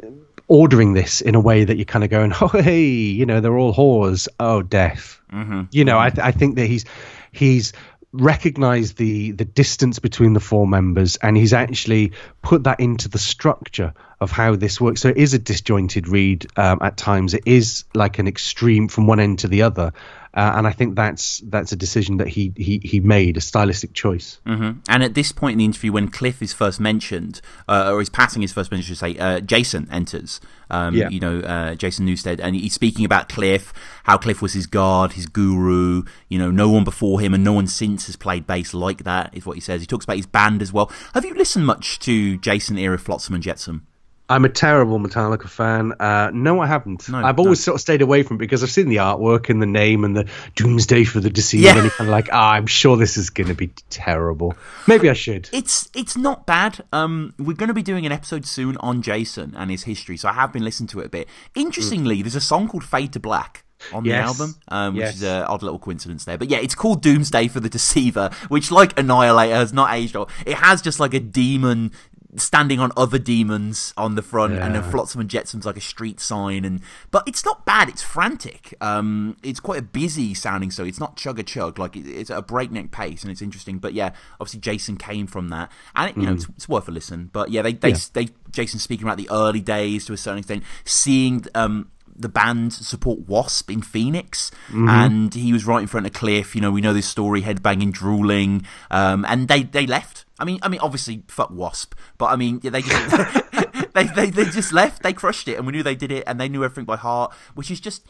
ordering 0.48 0.92
this 0.92 1.20
in 1.20 1.34
a 1.34 1.40
way 1.40 1.64
that 1.64 1.76
you're 1.76 1.84
kind 1.84 2.04
of 2.04 2.10
going, 2.10 2.32
oh 2.40 2.48
hey, 2.48 2.84
you 2.84 3.26
know, 3.26 3.40
they're 3.40 3.56
all 3.56 3.74
whores. 3.74 4.28
Oh, 4.38 4.62
death. 4.62 5.20
Mm-hmm. 5.32 5.62
You 5.72 5.84
know, 5.84 5.98
I, 5.98 6.10
th- 6.10 6.24
I 6.24 6.32
think 6.32 6.56
that 6.56 6.66
he's 6.66 6.84
he's 7.32 7.72
recognized 8.12 8.96
the 8.96 9.32
the 9.32 9.44
distance 9.44 9.98
between 9.98 10.32
the 10.32 10.40
four 10.40 10.66
members 10.66 11.16
and 11.16 11.36
he's 11.36 11.52
actually 11.52 12.12
put 12.40 12.64
that 12.64 12.80
into 12.80 13.08
the 13.08 13.18
structure 13.18 13.92
of 14.20 14.30
how 14.30 14.56
this 14.56 14.80
works. 14.80 15.02
So 15.02 15.10
it 15.10 15.18
is 15.18 15.34
a 15.34 15.38
disjointed 15.38 16.08
read 16.08 16.46
um, 16.56 16.78
at 16.80 16.96
times. 16.96 17.34
It 17.34 17.42
is 17.44 17.84
like 17.94 18.18
an 18.18 18.26
extreme 18.26 18.88
from 18.88 19.06
one 19.06 19.20
end 19.20 19.40
to 19.40 19.48
the 19.48 19.62
other 19.62 19.92
uh, 20.37 20.53
and 20.57 20.66
I 20.66 20.70
think 20.70 20.94
that's 20.94 21.40
that's 21.46 21.72
a 21.72 21.77
decision 21.77 22.18
that 22.18 22.29
he 22.29 22.53
he, 22.57 22.79
he 22.85 23.01
made 23.01 23.38
a 23.38 23.40
stylistic 23.40 23.94
choice. 23.94 24.38
Mm-hmm. 24.46 24.81
And 24.87 25.03
at 25.03 25.14
this 25.14 25.33
point 25.33 25.53
in 25.53 25.59
the 25.59 25.64
interview, 25.64 25.92
when 25.92 26.09
Cliff 26.09 26.42
is 26.42 26.53
first 26.53 26.79
mentioned, 26.79 27.40
uh, 27.66 27.90
or 27.90 28.03
is 28.03 28.11
passing 28.11 28.42
his 28.42 28.53
first 28.53 28.70
mention, 28.70 28.94
to 28.94 28.99
say 28.99 29.16
uh, 29.16 29.40
Jason 29.40 29.88
enters. 29.90 30.40
Um, 30.68 30.94
yeah. 30.94 31.09
You 31.09 31.20
know, 31.20 31.38
uh, 31.40 31.75
Jason 31.77 32.07
Newsted, 32.07 32.40
and 32.42 32.55
he's 32.55 32.75
speaking 32.75 33.05
about 33.05 33.29
Cliff, 33.29 33.72
how 34.05 34.18
Cliff 34.18 34.42
was 34.42 34.53
his 34.53 34.66
god, 34.66 35.14
his 35.14 35.27
guru. 35.27 36.03
You 36.29 36.38
know, 36.38 36.51
no 36.51 36.68
one 36.68 36.85
before 36.85 37.20
him 37.20 37.33
and 37.33 37.42
no 37.42 37.55
one 37.55 37.66
since 37.66 38.07
has 38.07 38.16
played 38.16 38.46
bass 38.46 38.75
like 38.75 39.05
that. 39.05 39.35
Is 39.35 39.46
what 39.46 39.57
he 39.57 39.61
says. 39.61 39.81
He 39.81 39.87
talks 39.87 40.05
about 40.05 40.16
his 40.16 40.27
band 40.27 40.61
as 40.61 40.70
well. 40.72 40.92
Have 41.14 41.25
you 41.25 41.35
listened 41.35 41.64
much 41.64 41.99
to 42.01 42.37
Jason 42.38 42.77
era 42.77 42.99
Flotsam 42.99 43.35
and 43.35 43.42
Jetsam? 43.42 43.87
I'm 44.28 44.44
a 44.44 44.48
terrible 44.48 44.98
Metallica 44.98 45.48
fan. 45.48 45.92
Uh, 46.00 46.30
no, 46.32 46.60
I 46.60 46.66
haven't. 46.66 47.08
No, 47.08 47.18
I've 47.18 47.38
always 47.38 47.60
no. 47.60 47.64
sort 47.64 47.74
of 47.76 47.80
stayed 47.80 48.02
away 48.02 48.24
from 48.24 48.36
it 48.36 48.38
because 48.38 48.62
I've 48.62 48.70
seen 48.70 48.88
the 48.88 48.96
artwork 48.96 49.50
and 49.50 49.62
the 49.62 49.66
name 49.66 50.04
and 50.04 50.16
the 50.16 50.28
Doomsday 50.56 51.04
for 51.04 51.20
the 51.20 51.30
Deceiver, 51.30 51.64
yeah. 51.64 51.82
and 51.82 51.90
kind 51.92 52.08
of 52.08 52.12
like, 52.12 52.28
ah, 52.32 52.52
I'm 52.52 52.66
sure 52.66 52.96
this 52.96 53.16
is 53.16 53.30
going 53.30 53.48
to 53.48 53.54
be 53.54 53.68
terrible. 53.88 54.54
Maybe 54.88 55.08
I 55.08 55.12
should. 55.12 55.48
It's 55.52 55.88
it's 55.94 56.16
not 56.16 56.44
bad. 56.44 56.82
Um, 56.92 57.34
we're 57.38 57.54
going 57.54 57.68
to 57.68 57.74
be 57.74 57.84
doing 57.84 58.04
an 58.04 58.12
episode 58.12 58.46
soon 58.46 58.76
on 58.78 59.00
Jason 59.00 59.54
and 59.56 59.70
his 59.70 59.84
history, 59.84 60.16
so 60.16 60.28
I 60.28 60.32
have 60.32 60.52
been 60.52 60.64
listening 60.64 60.88
to 60.88 61.00
it 61.00 61.06
a 61.06 61.10
bit. 61.10 61.28
Interestingly, 61.54 62.18
mm. 62.18 62.22
there's 62.22 62.36
a 62.36 62.40
song 62.40 62.68
called 62.68 62.84
"Fade 62.84 63.12
to 63.12 63.20
Black." 63.20 63.62
on 63.92 64.04
yes. 64.04 64.14
the 64.14 64.26
album, 64.26 64.56
um, 64.68 64.94
which 64.94 65.02
yes. 65.02 65.16
is 65.16 65.22
an 65.22 65.42
odd 65.42 65.62
little 65.62 65.78
coincidence 65.78 66.24
there. 66.24 66.38
But 66.38 66.48
yeah, 66.48 66.58
it's 66.58 66.74
called 66.74 67.02
Doomsday 67.02 67.48
for 67.48 67.60
the 67.60 67.68
Deceiver, 67.68 68.30
which, 68.48 68.70
like 68.70 68.98
Annihilator, 68.98 69.54
has 69.54 69.72
not 69.72 69.94
aged. 69.94 70.16
It 70.46 70.54
has 70.54 70.82
just 70.82 70.98
like 70.98 71.14
a 71.14 71.20
demon 71.20 71.92
standing 72.37 72.81
on 72.81 72.92
other 72.96 73.18
demons 73.18 73.92
on 73.96 74.14
the 74.14 74.22
front, 74.22 74.55
yeah. 74.55 74.66
and 74.66 74.75
then 74.75 74.83
Flotsam 74.83 75.20
and 75.20 75.31
Jetsam's 75.31 75.66
like 75.66 75.77
a 75.77 75.81
street 75.81 76.20
sign. 76.20 76.64
And 76.64 76.81
but 77.11 77.27
it's 77.27 77.44
not 77.44 77.64
bad. 77.64 77.88
It's 77.88 78.03
frantic. 78.03 78.75
Um, 78.81 79.37
it's 79.42 79.61
quite 79.61 79.79
a 79.79 79.83
busy 79.83 80.35
sounding. 80.35 80.70
So 80.70 80.85
it's 80.85 81.01
not 81.01 81.16
chug 81.16 81.38
a 81.38 81.42
chug. 81.42 81.79
Like 81.79 81.96
it, 81.96 82.07
it's 82.07 82.31
at 82.31 82.38
a 82.38 82.42
breakneck 82.42 82.90
pace, 82.90 83.22
and 83.22 83.31
it's 83.31 83.42
interesting. 83.42 83.79
But 83.79 83.94
yeah, 83.94 84.12
obviously 84.40 84.61
Jason 84.61 84.96
came 84.96 85.27
from 85.27 85.49
that, 85.49 85.70
and 85.94 86.11
it, 86.11 86.16
you 86.16 86.22
mm. 86.22 86.27
know 86.27 86.35
it's, 86.35 86.46
it's, 86.57 86.68
worth 86.68 86.88
a 86.88 86.90
listen. 86.92 87.31
But 87.33 87.51
yeah, 87.51 87.62
they 87.62 87.72
they, 87.72 87.90
yeah. 87.90 87.99
they 88.12 88.29
Jason 88.51 88.79
speaking 88.79 89.07
about 89.07 89.18
the 89.18 89.29
early 89.31 89.61
days 89.61 90.05
to 90.07 90.12
a 90.12 90.16
certain 90.16 90.38
extent, 90.38 90.64
seeing 90.85 91.44
um 91.55 91.90
the 92.18 92.29
band 92.29 92.72
support 92.72 93.20
Wasp 93.29 93.70
in 93.70 93.83
Phoenix, 93.83 94.50
mm-hmm. 94.68 94.88
and 94.88 95.35
he 95.35 95.52
was 95.52 95.64
right 95.64 95.83
in 95.83 95.87
front 95.87 96.07
of 96.07 96.12
Cliff. 96.12 96.55
You 96.55 96.61
know, 96.61 96.70
we 96.70 96.81
know 96.81 96.92
this 96.92 97.09
story, 97.09 97.42
headbanging, 97.42 97.92
drooling, 97.92 98.66
um, 98.90 99.24
and 99.29 99.48
they 99.48 99.62
they 99.62 99.87
left. 99.87 100.24
I 100.38 100.44
mean, 100.44 100.59
I 100.62 100.68
mean, 100.68 100.81
obviously, 100.81 101.22
fuck 101.29 101.50
Wasp, 101.50 101.94
but 102.18 102.26
I 102.26 102.37
mean, 102.37 102.61
they 102.61 102.83
just 102.83 103.42
they, 103.94 104.05
they 104.05 104.31
they 104.31 104.44
just 104.44 104.72
left. 104.72 105.02
They 105.02 105.12
crushed 105.12 105.48
it, 105.48 105.57
and 105.57 105.66
we 105.66 105.72
knew 105.72 105.83
they 105.83 105.94
did 105.94 106.12
it, 106.12 106.24
and 106.26 106.40
they 106.40 106.48
knew 106.48 106.64
everything 106.64 106.85
by 106.85 106.96
heart. 106.96 107.33
Which 107.55 107.70
is 107.70 107.81
just, 107.81 108.05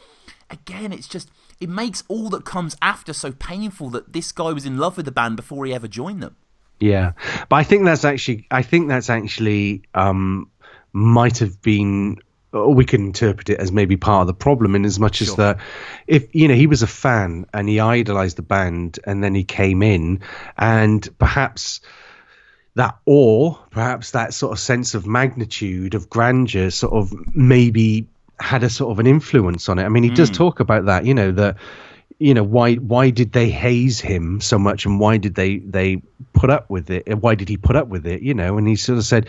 again, 0.49 0.91
it's 0.91 1.07
just 1.07 1.29
it 1.59 1.69
makes 1.69 2.03
all 2.07 2.29
that 2.29 2.45
comes 2.45 2.75
after 2.81 3.13
so 3.13 3.31
painful 3.31 3.89
that 3.91 4.13
this 4.13 4.31
guy 4.31 4.51
was 4.51 4.65
in 4.65 4.77
love 4.77 4.97
with 4.97 5.05
the 5.05 5.11
band 5.11 5.35
before 5.35 5.65
he 5.65 5.73
ever 5.73 5.87
joined 5.87 6.21
them. 6.21 6.35
Yeah, 6.79 7.13
but 7.49 7.55
I 7.55 7.63
think 7.63 7.85
that's 7.85 8.05
actually, 8.05 8.45
I 8.51 8.61
think 8.61 8.87
that's 8.87 9.09
actually 9.09 9.83
um, 9.95 10.51
might 10.93 11.39
have 11.39 11.61
been 11.61 12.17
we 12.65 12.85
can 12.85 13.05
interpret 13.05 13.49
it 13.49 13.59
as 13.59 13.71
maybe 13.71 13.97
part 13.97 14.21
of 14.21 14.27
the 14.27 14.33
problem 14.33 14.75
in 14.75 14.85
as 14.85 14.99
much 14.99 15.17
sure. 15.17 15.27
as 15.27 15.35
that 15.35 15.59
if 16.07 16.33
you 16.33 16.47
know 16.47 16.55
he 16.55 16.67
was 16.67 16.81
a 16.81 16.87
fan 16.87 17.45
and 17.53 17.67
he 17.69 17.79
idolized 17.79 18.37
the 18.37 18.41
band 18.41 18.99
and 19.05 19.23
then 19.23 19.35
he 19.35 19.43
came 19.43 19.83
in 19.83 20.21
and 20.57 21.07
perhaps 21.19 21.81
that 22.77 22.95
awe, 23.07 23.55
perhaps 23.71 24.11
that 24.11 24.35
sort 24.35 24.53
of 24.53 24.59
sense 24.59 24.93
of 24.93 25.07
magnitude, 25.07 25.95
of 25.95 26.09
grandeur, 26.11 26.69
sort 26.69 26.93
of 26.93 27.35
maybe 27.35 28.07
had 28.39 28.63
a 28.63 28.69
sort 28.69 28.91
of 28.91 28.99
an 28.99 29.07
influence 29.07 29.67
on 29.67 29.79
it. 29.79 29.83
I 29.83 29.89
mean, 29.89 30.03
he 30.03 30.11
mm. 30.11 30.15
does 30.15 30.29
hmm. 30.29 30.35
talk 30.35 30.59
about 30.59 30.85
that, 30.85 31.03
you 31.03 31.15
know, 31.15 31.31
that 31.31 31.57
you 32.19 32.33
know 32.33 32.43
why 32.43 32.75
why 32.75 33.09
did 33.09 33.31
they 33.31 33.49
haze 33.49 33.99
him 33.99 34.41
so 34.41 34.57
much 34.57 34.85
and 34.85 34.99
why 34.99 35.17
did 35.17 35.35
they 35.35 35.57
they 35.57 36.01
put 36.33 36.49
up 36.49 36.67
with 36.69 36.89
it 36.89 37.03
why 37.19 37.35
did 37.35 37.47
he 37.47 37.57
put 37.57 37.75
up 37.75 37.87
with 37.89 38.07
it 38.07 38.23
you 38.23 38.33
know 38.33 38.57
and 38.57 38.67
he 38.67 38.75
sort 38.75 38.97
of 38.97 39.05
said 39.05 39.27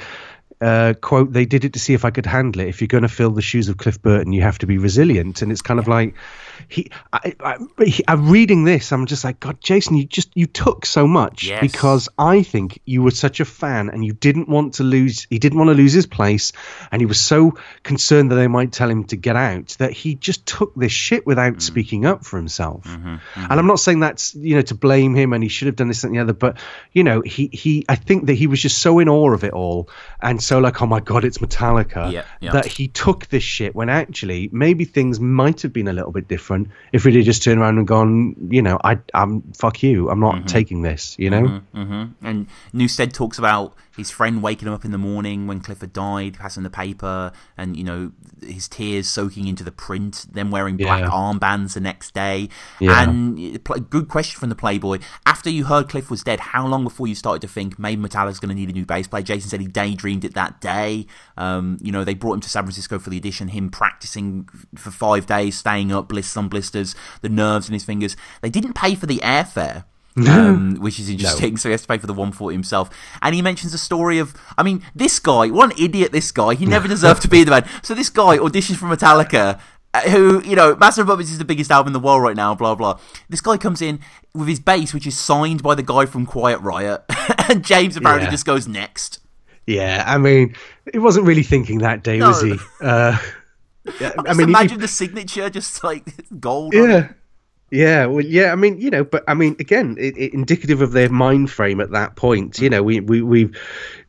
uh, 0.60 0.94
quote, 1.00 1.32
they 1.32 1.44
did 1.44 1.64
it 1.64 1.72
to 1.74 1.78
see 1.78 1.94
if 1.94 2.04
I 2.04 2.10
could 2.10 2.26
handle 2.26 2.60
it. 2.62 2.68
If 2.68 2.80
you're 2.80 2.88
going 2.88 3.02
to 3.02 3.08
fill 3.08 3.30
the 3.30 3.42
shoes 3.42 3.68
of 3.68 3.76
Cliff 3.76 4.00
Burton, 4.00 4.32
you 4.32 4.42
have 4.42 4.58
to 4.58 4.66
be 4.66 4.78
resilient. 4.78 5.42
And 5.42 5.52
it's 5.52 5.62
kind 5.62 5.78
of 5.78 5.88
like, 5.88 6.14
he, 6.66 6.90
I, 7.12 7.34
I, 7.40 7.56
am 8.08 8.30
reading 8.30 8.64
this, 8.64 8.92
I'm 8.92 9.06
just 9.06 9.24
like, 9.24 9.40
God, 9.40 9.60
Jason, 9.60 9.96
you 9.96 10.04
just, 10.04 10.30
you 10.34 10.46
took 10.46 10.86
so 10.86 11.06
much 11.06 11.44
yes. 11.44 11.60
because 11.60 12.08
I 12.18 12.42
think 12.42 12.80
you 12.84 13.02
were 13.02 13.10
such 13.10 13.40
a 13.40 13.44
fan 13.44 13.90
and 13.90 14.04
you 14.04 14.12
didn't 14.12 14.48
want 14.48 14.74
to 14.74 14.82
lose, 14.82 15.26
he 15.30 15.38
didn't 15.38 15.58
want 15.58 15.68
to 15.68 15.74
lose 15.74 15.92
his 15.92 16.06
place. 16.06 16.52
And 16.90 17.00
he 17.00 17.06
was 17.06 17.20
so 17.20 17.58
concerned 17.82 18.30
that 18.30 18.36
they 18.36 18.48
might 18.48 18.72
tell 18.72 18.90
him 18.90 19.04
to 19.04 19.16
get 19.16 19.36
out 19.36 19.76
that 19.78 19.92
he 19.92 20.14
just 20.14 20.46
took 20.46 20.74
this 20.74 20.92
shit 20.92 21.26
without 21.26 21.54
mm. 21.54 21.62
speaking 21.62 22.06
up 22.06 22.24
for 22.24 22.36
himself. 22.36 22.84
Mm-hmm, 22.84 23.08
mm-hmm. 23.08 23.40
And 23.40 23.52
I'm 23.52 23.66
not 23.66 23.80
saying 23.80 24.00
that's, 24.00 24.34
you 24.34 24.56
know, 24.56 24.62
to 24.62 24.74
blame 24.74 25.14
him 25.14 25.32
and 25.32 25.42
he 25.42 25.48
should 25.48 25.66
have 25.66 25.76
done 25.76 25.88
this 25.88 26.04
and 26.04 26.14
the 26.14 26.18
other, 26.18 26.32
but, 26.32 26.58
you 26.92 27.04
know, 27.04 27.20
he, 27.20 27.48
he, 27.52 27.84
I 27.88 27.94
think 27.94 28.26
that 28.26 28.34
he 28.34 28.46
was 28.46 28.60
just 28.60 28.78
so 28.78 28.98
in 28.98 29.08
awe 29.08 29.32
of 29.32 29.44
it 29.44 29.52
all. 29.52 29.88
And 30.20 30.42
so 30.42 30.58
like, 30.58 30.82
oh 30.82 30.86
my 30.86 31.00
God, 31.00 31.24
it's 31.24 31.38
Metallica 31.38 32.12
yeah, 32.12 32.24
yeah. 32.40 32.52
that 32.52 32.66
he 32.66 32.88
took 32.88 33.26
this 33.26 33.42
shit 33.42 33.74
when 33.74 33.88
actually 33.88 34.48
maybe 34.52 34.84
things 34.84 35.20
might 35.20 35.62
have 35.62 35.72
been 35.72 35.88
a 35.88 35.92
little 35.92 36.12
bit 36.12 36.26
different 36.26 36.47
different 36.48 36.68
if 36.92 37.04
we'd 37.04 37.22
just 37.22 37.42
turned 37.42 37.60
around 37.60 37.78
and 37.78 37.86
gone, 37.86 38.34
you 38.50 38.62
know, 38.62 38.78
I, 38.82 38.98
I'm 39.14 39.42
fuck 39.52 39.82
you, 39.82 40.10
I'm 40.10 40.20
not 40.20 40.36
mm-hmm. 40.36 40.46
taking 40.46 40.82
this, 40.82 41.16
you 41.18 41.30
know. 41.30 41.42
Mm-hmm, 41.42 41.78
mm-hmm. 41.78 42.26
And 42.26 42.46
Newsted 42.74 43.12
talks 43.12 43.38
about 43.38 43.74
his 43.98 44.10
friend 44.10 44.42
waking 44.42 44.68
him 44.68 44.74
up 44.74 44.84
in 44.84 44.92
the 44.92 44.98
morning 44.98 45.46
when 45.46 45.60
Clifford 45.60 45.92
died, 45.92 46.38
passing 46.38 46.62
the 46.62 46.70
paper, 46.70 47.32
and 47.56 47.76
you 47.76 47.84
know 47.84 48.12
his 48.40 48.68
tears 48.68 49.08
soaking 49.08 49.48
into 49.48 49.64
the 49.64 49.72
print. 49.72 50.26
Then 50.30 50.50
wearing 50.50 50.76
black 50.76 51.02
yeah. 51.02 51.10
armbands 51.10 51.74
the 51.74 51.80
next 51.80 52.14
day. 52.14 52.48
Yeah. 52.80 53.02
And 53.02 53.62
good 53.90 54.08
question 54.08 54.38
from 54.38 54.48
the 54.48 54.54
Playboy. 54.54 55.00
After 55.26 55.50
you 55.50 55.64
heard 55.64 55.88
Cliff 55.88 56.10
was 56.10 56.22
dead, 56.22 56.40
how 56.40 56.66
long 56.66 56.84
before 56.84 57.08
you 57.08 57.14
started 57.14 57.42
to 57.42 57.48
think 57.48 57.78
maybe 57.78 58.00
Metallica's 58.00 58.40
going 58.40 58.50
to 58.50 58.54
need 58.54 58.70
a 58.70 58.72
new 58.72 58.86
bass 58.86 59.08
player? 59.08 59.22
Jason 59.22 59.50
said 59.50 59.60
he 59.60 59.66
daydreamed 59.66 60.24
it 60.24 60.34
that 60.34 60.60
day. 60.60 61.06
Um, 61.36 61.78
you 61.80 61.92
know 61.92 62.04
they 62.04 62.14
brought 62.14 62.34
him 62.34 62.40
to 62.40 62.48
San 62.48 62.62
Francisco 62.62 62.98
for 62.98 63.10
the 63.10 63.18
audition. 63.18 63.48
Him 63.48 63.68
practicing 63.68 64.48
for 64.76 64.92
five 64.92 65.26
days, 65.26 65.58
staying 65.58 65.92
up, 65.92 66.08
bliss 66.08 66.36
on 66.36 66.48
blisters, 66.48 66.94
the 67.20 67.28
nerves 67.28 67.68
in 67.68 67.72
his 67.72 67.84
fingers. 67.84 68.16
They 68.42 68.50
didn't 68.50 68.74
pay 68.74 68.94
for 68.94 69.06
the 69.06 69.18
airfare 69.18 69.84
um, 70.28 70.76
which 70.80 70.98
is 70.98 71.08
interesting. 71.08 71.54
No. 71.54 71.56
So 71.56 71.68
he 71.68 71.72
has 71.72 71.82
to 71.82 71.88
pay 71.88 71.98
for 71.98 72.06
the 72.06 72.12
140 72.12 72.54
himself. 72.54 72.90
And 73.22 73.34
he 73.34 73.42
mentions 73.42 73.74
a 73.74 73.78
story 73.78 74.18
of, 74.18 74.34
I 74.56 74.62
mean, 74.62 74.82
this 74.94 75.18
guy, 75.18 75.46
an 75.46 75.72
idiot 75.78 76.12
this 76.12 76.32
guy. 76.32 76.54
He 76.54 76.66
never 76.66 76.88
deserved 76.96 77.22
to 77.22 77.28
be 77.28 77.44
the 77.44 77.50
band. 77.50 77.66
So 77.82 77.94
this 77.94 78.10
guy 78.10 78.38
auditions 78.38 78.76
for 78.76 78.86
Metallica, 78.86 79.60
uh, 79.94 80.00
who, 80.02 80.42
you 80.42 80.56
know, 80.56 80.76
Master 80.76 81.02
of 81.02 81.08
Puppets 81.08 81.30
is 81.30 81.38
the 81.38 81.44
biggest 81.44 81.70
album 81.70 81.88
in 81.88 81.92
the 81.92 82.00
world 82.00 82.22
right 82.22 82.36
now, 82.36 82.54
blah, 82.54 82.74
blah. 82.74 82.98
This 83.28 83.40
guy 83.40 83.56
comes 83.56 83.80
in 83.82 84.00
with 84.34 84.48
his 84.48 84.60
bass, 84.60 84.92
which 84.92 85.06
is 85.06 85.16
signed 85.16 85.62
by 85.62 85.74
the 85.74 85.82
guy 85.82 86.06
from 86.06 86.26
Quiet 86.26 86.60
Riot. 86.60 87.02
and 87.48 87.64
James 87.64 87.96
apparently 87.96 88.26
yeah. 88.26 88.30
just 88.30 88.46
goes 88.46 88.68
next. 88.68 89.20
Yeah, 89.66 90.02
I 90.06 90.16
mean, 90.16 90.54
he 90.90 90.98
wasn't 90.98 91.26
really 91.26 91.42
thinking 91.42 91.78
that 91.80 92.02
day, 92.02 92.18
no. 92.18 92.28
was 92.28 92.40
he? 92.40 92.58
Uh, 92.80 93.18
yeah, 94.00 94.12
I 94.26 94.32
mean, 94.32 94.48
imagine 94.48 94.78
he, 94.78 94.82
the 94.82 94.88
signature, 94.88 95.50
just 95.50 95.84
like 95.84 96.04
gold. 96.40 96.72
Yeah. 96.72 97.08
Yeah, 97.70 98.06
well, 98.06 98.24
yeah. 98.24 98.50
I 98.50 98.54
mean, 98.54 98.80
you 98.80 98.88
know, 98.90 99.04
but 99.04 99.24
I 99.28 99.34
mean, 99.34 99.56
again, 99.58 99.96
it, 99.98 100.16
it, 100.16 100.32
indicative 100.32 100.80
of 100.80 100.92
their 100.92 101.10
mind 101.10 101.50
frame 101.50 101.80
at 101.80 101.90
that 101.90 102.16
point. 102.16 102.60
You 102.60 102.70
know, 102.70 102.82
we 102.82 103.00
we 103.00 103.20
we've 103.20 103.58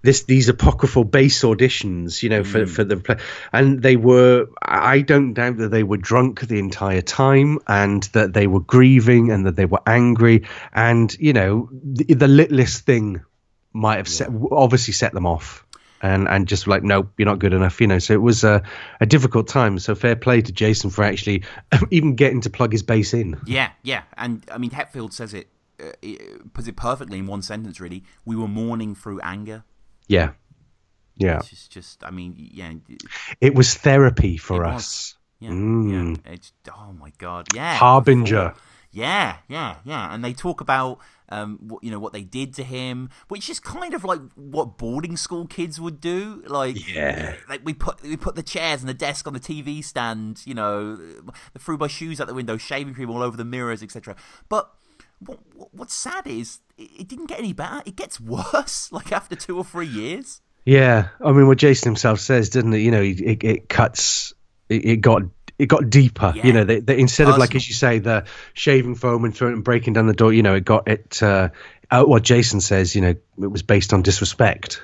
this 0.01 0.23
these 0.23 0.47
apocryphal 0.47 1.03
base 1.03 1.43
auditions. 1.43 2.23
You 2.23 2.29
know, 2.29 2.43
for 2.45 2.65
mm. 2.65 2.69
for 2.69 2.85
the 2.85 2.97
play, 2.97 3.17
and 3.51 3.81
they 3.81 3.97
were. 3.97 4.47
I 4.61 5.01
don't 5.01 5.33
doubt 5.33 5.57
that 5.57 5.71
they 5.71 5.83
were 5.83 5.97
drunk 5.97 6.39
the 6.39 6.59
entire 6.59 7.01
time, 7.01 7.59
and 7.67 8.03
that 8.13 8.31
they 8.31 8.47
were 8.47 8.61
grieving, 8.61 9.29
and 9.31 9.45
that 9.45 9.57
they 9.57 9.65
were 9.65 9.81
angry, 9.85 10.47
and 10.71 11.13
you 11.19 11.33
know, 11.33 11.69
the, 11.71 12.13
the 12.13 12.27
littlest 12.29 12.85
thing 12.85 13.23
might 13.73 13.97
have 13.97 14.07
set, 14.07 14.29
obviously 14.51 14.93
set 14.93 15.13
them 15.13 15.25
off 15.25 15.65
and 16.01 16.27
and 16.27 16.47
just 16.47 16.67
like 16.67 16.83
nope 16.83 17.11
you're 17.17 17.25
not 17.25 17.39
good 17.39 17.53
enough 17.53 17.79
you 17.81 17.87
know? 17.87 17.99
So 17.99 18.13
it 18.13 18.21
was 18.21 18.43
a, 18.43 18.63
a 18.99 19.05
difficult 19.05 19.47
time. 19.47 19.79
So 19.79 19.95
fair 19.95 20.15
play 20.15 20.41
to 20.41 20.51
jason 20.51 20.89
for 20.89 21.03
actually 21.03 21.43
even 21.91 22.15
getting 22.15 22.41
to 22.41 22.49
plug 22.49 22.71
his 22.71 22.83
bass 22.83 23.13
in. 23.13 23.39
Yeah 23.45 23.71
yeah. 23.83 24.03
And 24.17 24.43
i 24.51 24.57
mean 24.57 24.71
hetfield 24.71 25.13
says 25.13 25.33
it, 25.33 25.47
uh, 25.81 25.91
it 26.01 26.53
puts 26.53 26.67
it 26.67 26.75
perfectly 26.75 27.19
in 27.19 27.27
one 27.27 27.41
sentence 27.41 27.79
really. 27.79 28.03
We 28.25 28.35
were 28.35 28.47
mourning 28.47 28.95
through 28.95 29.19
anger. 29.21 29.63
Yeah. 30.07 30.31
Yeah. 31.17 31.39
It's 31.39 31.49
just, 31.49 31.71
just 31.71 32.03
i 32.03 32.11
mean 32.11 32.35
yeah. 32.37 32.73
It 33.41 33.55
was 33.55 33.73
therapy 33.75 34.37
for 34.37 34.65
us. 34.65 34.73
was. 34.73 35.15
yeah 35.39 35.49
mm. 35.49 36.17
yeah 36.25 36.33
it's 36.33 36.53
oh 36.71 36.93
my 36.93 37.11
god. 37.17 37.47
Yeah. 37.53 37.75
Harbinger. 37.75 38.53
Yeah 38.91 39.37
yeah 39.47 39.75
yeah. 39.85 40.13
And 40.13 40.23
they 40.23 40.33
talk 40.33 40.61
about 40.61 40.99
um, 41.29 41.57
what, 41.61 41.83
you 41.83 41.91
know 41.91 41.99
what 41.99 42.13
they 42.13 42.23
did 42.23 42.53
to 42.55 42.63
him, 42.63 43.09
which 43.27 43.49
is 43.49 43.59
kind 43.59 43.93
of 43.93 44.03
like 44.03 44.19
what 44.35 44.77
boarding 44.77 45.15
school 45.17 45.45
kids 45.45 45.79
would 45.79 46.01
do. 46.01 46.43
Like, 46.47 46.77
Yeah. 46.93 47.35
like 47.47 47.61
we 47.63 47.73
put 47.73 48.01
we 48.01 48.17
put 48.17 48.35
the 48.35 48.43
chairs 48.43 48.81
and 48.81 48.89
the 48.89 48.93
desk 48.93 49.27
on 49.27 49.33
the 49.33 49.39
TV 49.39 49.83
stand, 49.83 50.41
you 50.45 50.53
know, 50.53 50.99
threw 51.57 51.77
my 51.77 51.87
shoes 51.87 52.19
out 52.19 52.27
the 52.27 52.33
window, 52.33 52.57
shaving 52.57 52.93
cream 52.93 53.09
all 53.09 53.21
over 53.23 53.37
the 53.37 53.45
mirrors, 53.45 53.81
etc. 53.83 54.15
But 54.49 54.71
what, 55.19 55.39
what, 55.53 55.73
what's 55.73 55.93
sad 55.93 56.25
is 56.27 56.59
it, 56.77 56.89
it 57.01 57.07
didn't 57.07 57.27
get 57.27 57.39
any 57.39 57.53
better. 57.53 57.81
It 57.85 57.95
gets 57.95 58.19
worse. 58.19 58.91
Like 58.91 59.11
after 59.11 59.35
two 59.35 59.57
or 59.57 59.63
three 59.63 59.87
years. 59.87 60.41
Yeah, 60.65 61.07
I 61.23 61.31
mean, 61.31 61.47
what 61.47 61.57
Jason 61.57 61.89
himself 61.89 62.19
says, 62.19 62.49
doesn't 62.49 62.73
it? 62.73 62.79
You 62.79 62.91
know, 62.91 63.01
it, 63.01 63.43
it 63.43 63.69
cuts. 63.69 64.33
It, 64.67 64.85
it 64.85 64.97
got 64.97 65.23
it 65.59 65.67
got 65.67 65.89
deeper. 65.89 66.33
Yeah. 66.35 66.47
You 66.47 66.53
know, 66.53 66.63
they, 66.63 66.79
they, 66.79 66.97
instead 66.97 67.27
of 67.27 67.37
like 67.37 67.53
as 67.53 67.67
you 67.67 67.75
say, 67.75 67.99
the 67.99 68.25
shaving 68.53 68.95
foam 68.95 69.25
and 69.25 69.35
throwing 69.35 69.55
and 69.55 69.63
breaking 69.63 69.93
down 69.93 70.07
the 70.07 70.13
door. 70.13 70.33
You 70.33 70.41
know, 70.41 70.55
it 70.55 70.65
got 70.65 70.87
it. 70.87 71.21
Uh, 71.21 71.49
uh, 71.91 72.03
what 72.05 72.23
Jason 72.23 72.61
says, 72.61 72.95
you 72.95 73.01
know, 73.01 73.15
it 73.41 73.47
was 73.47 73.61
based 73.61 73.93
on 73.93 74.01
disrespect. 74.01 74.81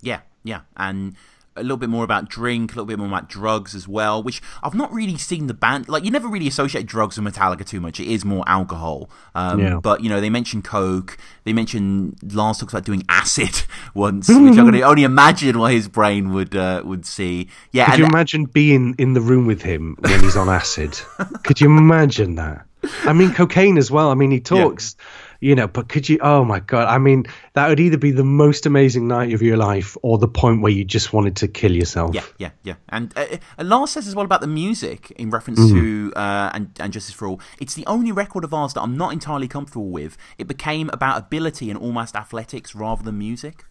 Yeah, 0.00 0.20
yeah, 0.44 0.60
and 0.76 1.16
a 1.56 1.62
little 1.62 1.76
bit 1.76 1.88
more 1.88 2.04
about 2.04 2.28
drink, 2.28 2.72
a 2.72 2.74
little 2.74 2.86
bit 2.86 2.98
more 2.98 3.08
about 3.08 3.28
drugs 3.28 3.74
as 3.74 3.88
well. 3.88 4.22
Which 4.22 4.42
I've 4.62 4.74
not 4.74 4.92
really 4.92 5.16
seen 5.16 5.46
the 5.46 5.54
band 5.54 5.88
like. 5.88 6.04
You 6.04 6.10
never 6.10 6.28
really 6.28 6.46
associate 6.46 6.86
drugs 6.86 7.20
with 7.20 7.34
Metallica 7.34 7.66
too 7.66 7.80
much. 7.80 8.00
It 8.00 8.06
is 8.06 8.24
more 8.24 8.44
alcohol. 8.46 9.10
Um, 9.34 9.60
Yeah. 9.60 9.80
But 9.82 10.02
you 10.02 10.08
know, 10.08 10.20
they 10.20 10.30
mention 10.30 10.62
coke. 10.62 11.16
They 11.44 11.52
mention 11.52 12.16
Lars 12.22 12.58
talks 12.58 12.72
about 12.72 12.84
doing 12.84 13.02
acid 13.08 13.62
once, 13.94 14.28
which 14.28 14.58
I 14.58 14.64
can 14.64 14.82
only 14.82 15.04
imagine 15.04 15.58
what 15.58 15.72
his 15.72 15.88
brain 15.88 16.32
would 16.32 16.54
uh, 16.56 16.82
would 16.84 17.06
see. 17.06 17.48
Yeah, 17.72 17.86
Could 17.86 17.94
and 17.94 18.00
you 18.00 18.06
imagine 18.06 18.44
being 18.46 18.94
in 18.98 19.14
the 19.14 19.20
room 19.20 19.46
with 19.46 19.62
him 19.62 19.96
when 20.00 20.20
he's 20.20 20.36
on 20.36 20.48
acid? 20.48 20.98
could 21.44 21.60
you 21.60 21.68
imagine 21.76 22.34
that? 22.36 22.66
I 23.04 23.12
mean, 23.12 23.32
cocaine 23.32 23.78
as 23.78 23.90
well. 23.90 24.10
I 24.10 24.14
mean, 24.14 24.30
he 24.30 24.38
talks, 24.40 24.96
you 25.40 25.54
know, 25.54 25.66
but 25.66 25.88
could 25.88 26.08
you? 26.08 26.18
Oh 26.20 26.44
my 26.44 26.60
god! 26.60 26.88
I 26.88 26.98
mean, 26.98 27.26
that 27.54 27.68
would 27.68 27.80
either 27.80 27.98
be 27.98 28.10
the 28.10 28.24
most 28.24 28.66
amazing 28.66 29.08
night 29.08 29.32
of 29.32 29.42
your 29.42 29.56
life 29.56 29.96
or 30.02 30.18
the 30.18 30.28
point 30.28 30.62
where 30.62 30.72
you 30.72 30.84
just 30.84 31.12
wanted 31.12 31.36
to 31.36 31.48
kill 31.48 31.72
yourself. 31.72 32.14
Yeah, 32.14 32.24
yeah, 32.38 32.50
yeah. 32.62 32.74
And 32.88 33.12
uh, 33.16 33.26
uh, 33.58 33.64
Lars 33.64 33.90
says 33.90 34.06
as 34.08 34.14
well 34.14 34.24
about 34.24 34.40
the 34.40 34.46
music 34.46 35.10
in 35.12 35.30
reference 35.30 35.60
Mm. 35.60 35.70
to 35.70 36.12
uh, 36.16 36.50
and, 36.54 36.70
and 36.80 36.92
Justice 36.92 37.14
for 37.14 37.26
All. 37.28 37.40
It's 37.58 37.74
the 37.74 37.86
only 37.86 38.12
record 38.12 38.44
of 38.44 38.52
ours 38.52 38.74
that 38.74 38.82
I'm 38.82 38.96
not 38.96 39.12
entirely 39.12 39.48
comfortable 39.48 39.88
with. 39.88 40.16
It 40.38 40.46
became 40.46 40.90
about 40.92 41.18
ability 41.18 41.70
and 41.70 41.78
almost 41.78 42.14
athletics 42.14 42.74
rather 42.74 43.02
than 43.02 43.18
music. 43.18 43.64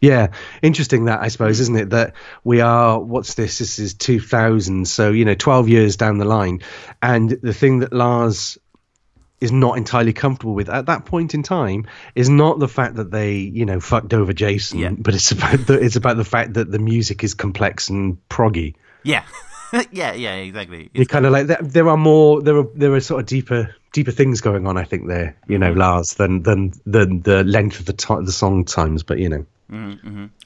Yeah, 0.00 0.28
interesting 0.60 1.06
that 1.06 1.22
I 1.22 1.28
suppose, 1.28 1.60
isn't 1.60 1.76
it? 1.76 1.90
That 1.90 2.12
we 2.42 2.60
are 2.60 3.00
what's 3.00 3.34
this? 3.34 3.58
This 3.58 3.78
is 3.78 3.94
2000, 3.94 4.86
so 4.86 5.10
you 5.12 5.24
know, 5.24 5.34
12 5.34 5.68
years 5.68 5.96
down 5.96 6.18
the 6.18 6.26
line, 6.26 6.60
and 7.00 7.30
the 7.30 7.54
thing 7.54 7.78
that 7.78 7.92
Lars 7.92 8.58
is 9.44 9.52
not 9.52 9.76
entirely 9.76 10.12
comfortable 10.12 10.54
with 10.54 10.68
at 10.68 10.86
that 10.86 11.04
point 11.04 11.34
in 11.34 11.42
time 11.42 11.86
is 12.14 12.28
not 12.28 12.58
the 12.58 12.68
fact 12.68 12.96
that 12.96 13.10
they, 13.10 13.34
you 13.34 13.66
know, 13.66 13.78
fucked 13.78 14.14
over 14.14 14.32
Jason, 14.32 14.78
Yeah. 14.80 14.90
but 14.96 15.14
it's 15.14 15.30
about 15.30 15.66
the 15.66 15.74
it's 15.74 15.96
about 15.96 16.16
the 16.16 16.24
fact 16.24 16.54
that 16.54 16.70
the 16.70 16.78
music 16.78 17.22
is 17.22 17.34
complex 17.34 17.90
and 17.90 18.18
proggy. 18.28 18.74
Yeah, 19.02 19.24
yeah, 19.92 20.14
yeah, 20.14 20.34
exactly. 20.34 20.90
You 20.92 21.06
kind 21.06 21.26
of 21.26 21.32
like 21.32 21.46
there, 21.46 21.88
are 21.88 21.96
more 21.96 22.42
there 22.42 22.56
are 22.56 22.68
there 22.74 22.92
are 22.94 23.00
sort 23.00 23.20
of 23.20 23.26
deeper 23.26 23.74
deeper 23.92 24.10
things 24.10 24.40
going 24.40 24.66
on. 24.66 24.76
I 24.76 24.84
think 24.84 25.06
there, 25.06 25.36
you 25.46 25.58
know, 25.58 25.70
mm-hmm. 25.70 25.80
Lars 25.80 26.14
than 26.14 26.42
than 26.42 26.72
than 26.86 27.20
the 27.20 27.44
length 27.44 27.80
of 27.80 27.86
the 27.86 28.22
the 28.24 28.32
song 28.32 28.64
times, 28.64 29.02
but 29.02 29.18
you 29.18 29.28
know. 29.28 29.46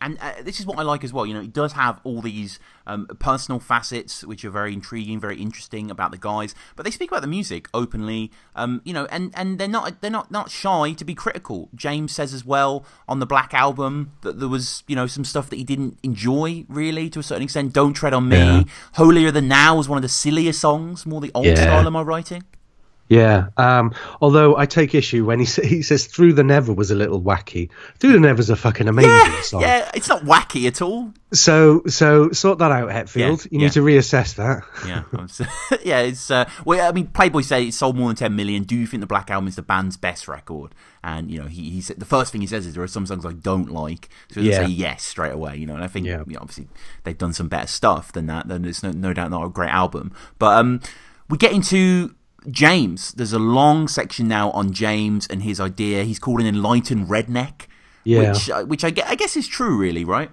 And 0.01 0.19
uh, 0.21 0.33
this 0.43 0.59
is 0.61 0.67
what 0.67 0.79
I 0.79 0.83
like 0.83 1.05
as 1.05 1.13
well. 1.13 1.27
You 1.27 1.35
know, 1.35 1.41
it 1.41 1.53
does 1.53 1.73
have 1.73 2.01
all 2.05 2.21
these 2.23 2.59
um, 2.87 3.07
personal 3.19 3.61
facets 3.61 4.25
which 4.25 4.45
are 4.45 4.51
very 4.51 4.73
intriguing, 4.73 5.21
very 5.21 5.41
interesting 5.41 5.91
about 5.91 6.11
the 6.11 6.19
guys. 6.19 6.55
But 6.77 6.85
they 6.85 6.91
speak 6.91 7.11
about 7.11 7.21
the 7.23 7.29
music 7.29 7.69
openly. 7.75 8.31
Um, 8.57 8.81
you 8.85 8.93
know, 8.93 9.07
and, 9.07 9.33
and 9.35 9.59
they're 9.59 9.69
not 9.69 10.01
they're 10.01 10.11
not 10.11 10.31
not 10.31 10.51
shy 10.51 10.93
to 10.93 11.05
be 11.05 11.15
critical. 11.15 11.69
James 11.75 12.13
says 12.13 12.33
as 12.33 12.45
well 12.45 12.85
on 13.09 13.19
the 13.21 13.27
Black 13.27 13.53
album 13.55 14.13
that 14.23 14.39
there 14.41 14.49
was 14.49 14.83
you 14.87 14.97
know 14.97 15.07
some 15.07 15.25
stuff 15.25 15.51
that 15.51 15.57
he 15.57 15.65
didn't 15.65 15.99
enjoy 16.03 16.65
really 16.69 17.11
to 17.11 17.19
a 17.21 17.23
certain 17.23 17.43
extent. 17.45 17.73
Don't 17.73 17.95
tread 17.95 18.15
on 18.15 18.29
me. 18.29 18.37
Yeah. 18.39 18.63
Holier 18.95 19.31
Than 19.31 19.49
Thou 19.49 19.77
was 19.77 19.89
one 19.89 19.99
of 19.99 20.03
the 20.03 20.09
sillier 20.09 20.53
songs, 20.53 21.05
more 21.07 21.21
the 21.21 21.31
old 21.35 21.47
Yeah. 21.47 21.57
style 21.57 21.87
of 21.87 21.93
my 21.93 22.03
writing. 22.03 22.45
Yeah. 23.09 23.49
Um, 23.57 23.95
although 24.21 24.57
I 24.57 24.67
take 24.67 24.95
issue 24.95 25.25
when 25.25 25.39
he 25.39 25.45
sa- 25.47 25.63
he 25.63 25.81
says 25.83 26.07
"Through 26.07 26.35
the 26.35 26.45
Never" 26.45 26.73
was 26.73 26.91
a 26.91 26.95
little 26.95 27.21
wacky. 27.23 27.71
"Through 27.99 28.13
the 28.13 28.21
Never's 28.21 28.51
a 28.51 28.57
fucking 28.57 28.87
amazing 28.87 29.11
Yeah, 29.11 29.41
song. 29.41 29.61
yeah, 29.63 29.91
it's 29.95 30.09
not 30.09 30.25
wacky 30.25 30.67
at 30.67 30.83
all. 30.83 31.13
So 31.33 31.83
so 31.87 32.31
sort 32.33 32.59
that 32.59 32.71
out, 32.71 32.89
Hetfield. 32.91 33.17
Yeah, 33.17 33.49
you 33.51 33.59
yeah. 33.59 33.59
need 33.67 33.73
to 33.73 33.81
reassess 33.83 34.35
that. 34.37 34.63
Yeah, 34.87 35.03
yeah. 35.85 36.01
It's 36.01 36.31
uh, 36.31 36.49
well, 36.65 36.87
I 36.87 36.93
mean, 36.93 37.07
Playboy 37.09 37.41
said 37.43 37.63
it 37.63 37.73
sold 37.75 37.97
more 37.97 38.09
than 38.09 38.17
ten 38.17 38.37
million. 38.37 38.65
Do 38.65 38.77
you 38.77 38.87
think 38.87 39.01
the 39.01 39.07
Black 39.07 39.31
Album 39.31 39.49
is 39.49 39.57
the 39.57 39.63
band's 39.63 39.97
best 39.97 40.29
record? 40.29 40.75
And 41.03 41.31
you 41.31 41.41
know, 41.41 41.47
he, 41.47 41.71
he 41.71 41.81
said 41.81 41.99
the 42.01 42.05
first 42.05 42.33
thing 42.33 42.41
he 42.43 42.47
says 42.47 42.67
is 42.67 42.75
there 42.75 42.83
are 42.83 42.87
some 42.89 43.07
songs 43.07 43.25
I 43.25 43.33
don't 43.33 43.71
like. 43.71 44.09
So 44.33 44.41
he 44.43 44.51
Yeah. 44.51 44.65
say 44.65 44.67
yes 44.71 45.03
straight 45.03 45.33
away. 45.33 45.57
You 45.57 45.67
know, 45.67 45.75
and 45.75 45.85
I 45.85 45.87
think 45.87 46.07
Yeah. 46.07 46.25
you 46.27 46.35
know, 46.35 46.41
obviously 46.43 46.69
they've 47.05 47.17
done 47.17 47.33
some 47.33 47.49
better 47.49 47.69
stuff 47.69 48.13
than 48.13 48.27
that. 48.27 48.49
Then 48.49 48.63
there's 48.63 48.83
no, 48.83 48.91
no 48.91 49.13
doubt 49.15 49.31
not 49.31 49.45
a 49.45 49.49
great 49.49 49.71
album. 49.71 50.13
But 50.39 50.59
um, 50.59 50.81
we 51.31 51.39
get 51.39 51.53
into 51.53 52.15
James. 52.51 53.13
There's 53.13 53.33
a 53.33 53.39
long 53.39 53.89
section 53.89 54.29
now 54.29 54.51
on 54.53 54.73
James 54.73 55.27
and 55.27 55.43
his 55.43 55.61
idea. 55.61 56.05
He's 56.05 56.19
called 56.19 56.41
an 56.41 56.47
enlightened 56.47 57.09
redneck. 57.09 57.67
Yeah. 58.05 58.33
Which, 58.33 58.51
uh, 58.51 58.65
which 58.65 58.85
I, 58.85 58.93
I 59.07 59.15
guess 59.17 59.37
is 59.37 59.47
true, 59.47 59.77
really, 59.77 60.05
right? 60.05 60.31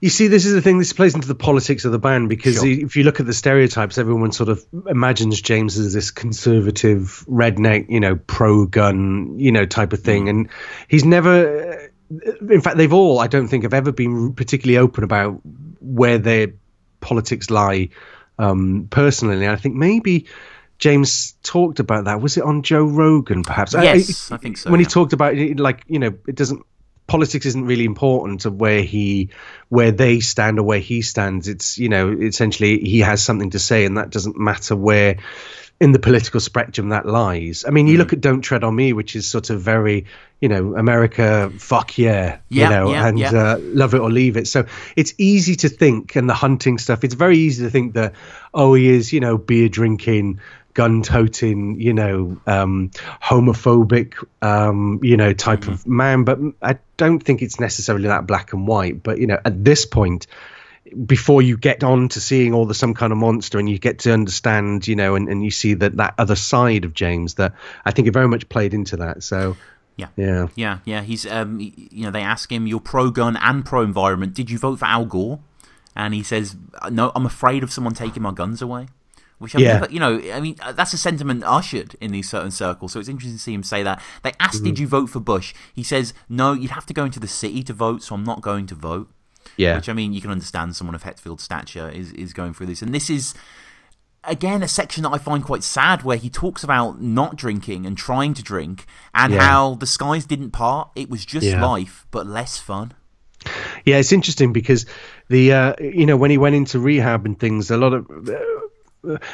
You 0.00 0.10
see, 0.10 0.28
this 0.28 0.44
is 0.44 0.52
the 0.52 0.60
thing. 0.60 0.78
This 0.78 0.92
plays 0.92 1.14
into 1.14 1.26
the 1.26 1.34
politics 1.34 1.84
of 1.86 1.92
the 1.92 1.98
band 1.98 2.28
because 2.28 2.56
Sure. 2.56 2.66
if 2.66 2.96
you 2.96 3.02
look 3.02 3.18
at 3.18 3.26
the 3.26 3.32
stereotypes, 3.32 3.96
everyone 3.96 4.30
sort 4.30 4.50
of 4.50 4.64
imagines 4.88 5.40
James 5.40 5.78
as 5.78 5.94
this 5.94 6.10
conservative 6.10 7.24
redneck, 7.28 7.86
you 7.88 7.98
know, 7.98 8.14
pro-gun, 8.16 9.38
you 9.38 9.50
know, 9.50 9.64
type 9.64 9.94
of 9.94 10.00
Mm. 10.00 10.04
thing, 10.04 10.28
and 10.28 10.48
he's 10.88 11.04
never. 11.04 11.90
In 12.48 12.60
fact, 12.60 12.76
they've 12.76 12.92
all, 12.92 13.18
I 13.18 13.26
don't 13.26 13.48
think, 13.48 13.64
have 13.64 13.74
ever 13.74 13.90
been 13.90 14.34
particularly 14.34 14.76
open 14.78 15.02
about 15.02 15.40
where 15.80 16.18
their 16.18 16.48
politics 17.00 17.50
lie 17.50 17.88
um, 18.38 18.88
personally. 18.90 19.48
I 19.48 19.56
think 19.56 19.74
maybe. 19.74 20.26
James 20.78 21.32
talked 21.42 21.80
about 21.80 22.04
that. 22.04 22.20
Was 22.20 22.36
it 22.36 22.42
on 22.42 22.62
Joe 22.62 22.84
Rogan, 22.84 23.44
perhaps? 23.44 23.72
Yes, 23.72 24.30
I 24.30 24.36
think 24.36 24.58
so, 24.58 24.70
When 24.70 24.78
yeah. 24.78 24.86
he 24.86 24.90
talked 24.90 25.14
about 25.14 25.34
it, 25.34 25.58
like 25.58 25.82
you 25.86 25.98
know, 25.98 26.18
it 26.28 26.34
doesn't 26.34 26.66
politics 27.06 27.46
isn't 27.46 27.64
really 27.64 27.84
important 27.84 28.42
to 28.42 28.50
where 28.50 28.82
he 28.82 29.30
where 29.68 29.92
they 29.92 30.20
stand 30.20 30.58
or 30.58 30.64
where 30.64 30.80
he 30.80 31.02
stands 31.02 31.46
it's 31.46 31.78
you 31.78 31.88
know 31.88 32.12
essentially 32.12 32.78
he 32.80 33.00
has 33.00 33.22
something 33.22 33.50
to 33.50 33.58
say 33.58 33.84
and 33.84 33.96
that 33.96 34.10
doesn't 34.10 34.36
matter 34.36 34.74
where 34.74 35.16
in 35.78 35.92
the 35.92 35.98
political 35.98 36.40
spectrum 36.40 36.88
that 36.88 37.04
lies 37.06 37.64
i 37.66 37.70
mean 37.70 37.86
you 37.86 37.96
Mm. 37.96 37.98
look 37.98 38.12
at 38.14 38.20
don't 38.20 38.40
tread 38.40 38.64
on 38.64 38.74
me 38.74 38.92
which 38.94 39.14
is 39.14 39.28
sort 39.28 39.50
of 39.50 39.60
very 39.60 40.06
you 40.40 40.48
know 40.48 40.74
america 40.76 41.52
fuck 41.58 41.98
yeah, 41.98 42.38
Yeah, 42.48 42.64
you 42.64 42.70
know 42.70 42.90
yeah, 42.92 43.06
and 43.06 43.18
yeah. 43.18 43.30
Uh, 43.32 43.58
love 43.60 43.92
it 43.94 44.00
or 44.00 44.10
leave 44.10 44.36
it 44.36 44.46
so 44.46 44.64
it's 44.96 45.12
easy 45.18 45.54
to 45.56 45.68
think 45.68 46.16
and 46.16 46.28
the 46.30 46.34
hunting 46.34 46.78
stuff 46.78 47.04
it's 47.04 47.14
very 47.14 47.36
easy 47.38 47.64
to 47.64 47.70
think 47.70 47.94
that 47.94 48.14
oh 48.54 48.72
he 48.74 48.88
is 48.88 49.12
you 49.12 49.20
know 49.20 49.36
beer 49.38 49.68
drinking 49.68 50.40
gun 50.74 51.00
toting, 51.02 51.80
you 51.80 51.94
know, 51.94 52.38
um, 52.46 52.90
homophobic, 53.22 54.12
um, 54.42 55.00
you 55.02 55.16
know, 55.16 55.32
type 55.32 55.60
Mm-hmm. 55.60 55.72
of 55.72 55.86
man. 55.86 56.24
But 56.24 56.38
I 56.60 56.76
don't 56.98 57.20
think 57.20 57.40
it's 57.40 57.58
necessarily 57.58 58.08
that 58.08 58.26
black 58.26 58.52
and 58.52 58.66
white. 58.66 59.02
But 59.02 59.18
you 59.18 59.26
know, 59.26 59.38
at 59.42 59.64
this 59.64 59.86
point, 59.86 60.26
before 61.06 61.42
you 61.42 61.56
get 61.56 61.82
on 61.82 62.08
to 62.10 62.20
seeing 62.20 62.54
all 62.54 62.66
the 62.66 62.74
some 62.74 62.94
kind 62.94 63.12
of 63.12 63.18
monster 63.18 63.58
and 63.58 63.68
you 63.68 63.78
get 63.78 63.98
to 64.00 64.12
understand, 64.12 64.86
you 64.86 64.94
know, 64.96 65.14
and, 65.16 65.28
and 65.28 65.44
you 65.44 65.50
see 65.50 65.74
that 65.74 65.96
that 65.96 66.14
other 66.18 66.36
side 66.36 66.84
of 66.84 66.94
James 66.94 67.34
that 67.34 67.54
I 67.84 67.90
think 67.90 68.06
it 68.08 68.12
very 68.12 68.28
much 68.28 68.48
played 68.48 68.72
into 68.74 68.96
that. 68.98 69.22
So 69.22 69.56
Yeah. 69.96 70.08
yeah, 70.16 70.48
Yeah, 70.54 70.78
yeah. 70.84 71.02
He's 71.02 71.26
um, 71.26 71.58
you 71.60 72.04
know, 72.04 72.10
they 72.10 72.22
ask 72.22 72.52
him, 72.52 72.66
"You're 72.66 72.80
pro 72.80 73.10
gun 73.10 73.36
and 73.36 73.64
pro 73.64 73.82
environment. 73.82 74.34
Did 74.34 74.50
you 74.50 74.58
vote 74.58 74.78
for 74.78 74.84
Al 74.86 75.06
Gore?" 75.06 75.40
And 75.94 76.12
he 76.14 76.22
says, 76.22 76.54
"No, 76.90 77.10
I'm 77.14 77.24
afraid 77.26 77.62
of 77.62 77.72
someone 77.72 77.94
taking 77.94 78.22
my 78.22 78.32
guns 78.32 78.60
away." 78.62 78.88
Which 79.38 79.54
I've 79.54 79.60
Yeah. 79.62 79.80
never, 79.80 79.92
you 79.92 80.00
know, 80.00 80.18
I 80.32 80.40
mean, 80.40 80.56
uh, 80.62 80.72
that's 80.72 80.94
a 80.94 80.98
sentiment 80.98 81.44
ushered 81.44 81.94
in 82.00 82.10
these 82.12 82.26
certain 82.26 82.50
circles. 82.50 82.92
So 82.92 83.00
it's 83.00 83.08
interesting 83.08 83.36
to 83.36 83.42
see 83.42 83.52
him 83.52 83.62
say 83.62 83.82
that. 83.82 84.00
They 84.22 84.32
asked, 84.40 84.56
Mm-hmm. 84.58 84.64
"Did 84.66 84.78
you 84.78 84.86
vote 84.86 85.10
for 85.10 85.20
Bush?" 85.20 85.52
He 85.74 85.82
says, 85.82 86.14
"No, 86.28 86.52
you'd 86.54 86.70
have 86.70 86.86
to 86.86 86.94
go 86.94 87.04
into 87.04 87.20
the 87.20 87.28
city 87.28 87.62
to 87.64 87.72
vote, 87.74 88.02
so 88.02 88.14
I'm 88.14 88.24
not 88.24 88.40
going 88.40 88.66
to 88.68 88.74
vote." 88.74 89.10
Yeah, 89.56 89.76
Which 89.76 89.88
I 89.88 89.92
mean, 89.92 90.12
you 90.12 90.20
can 90.20 90.30
understand 90.30 90.76
someone 90.76 90.94
of 90.94 91.02
Hetfield's 91.02 91.42
stature 91.42 91.88
is 91.88 92.12
is 92.12 92.32
going 92.32 92.54
through 92.54 92.66
this, 92.66 92.82
and 92.82 92.94
this 92.94 93.08
is 93.10 93.34
again 94.24 94.62
a 94.62 94.68
section 94.68 95.02
that 95.04 95.10
I 95.10 95.18
find 95.18 95.44
quite 95.44 95.62
sad, 95.62 96.02
where 96.02 96.16
he 96.16 96.28
talks 96.28 96.64
about 96.64 97.00
not 97.00 97.36
drinking 97.36 97.86
and 97.86 97.96
trying 97.96 98.34
to 98.34 98.42
drink, 98.42 98.86
and 99.14 99.32
Yeah. 99.32 99.46
how 99.46 99.74
the 99.76 99.86
skies 99.86 100.26
didn't 100.26 100.50
part. 100.50 100.90
It 100.96 101.08
was 101.08 101.24
just 101.24 101.46
Yeah. 101.46 101.64
life, 101.64 102.06
but 102.10 102.26
less 102.26 102.58
fun. 102.58 102.92
Yeah, 103.84 103.98
it's 103.98 104.10
interesting 104.12 104.52
because 104.52 104.86
the 105.28 105.52
uh, 105.52 105.74
you 105.80 106.06
know 106.06 106.16
when 106.16 106.30
he 106.32 106.38
went 106.38 106.56
into 106.56 106.80
rehab 106.80 107.24
and 107.26 107.38
things, 107.38 107.70
a 107.70 107.76
lot 107.76 107.92
of 107.92 108.10
uh, 108.10 108.34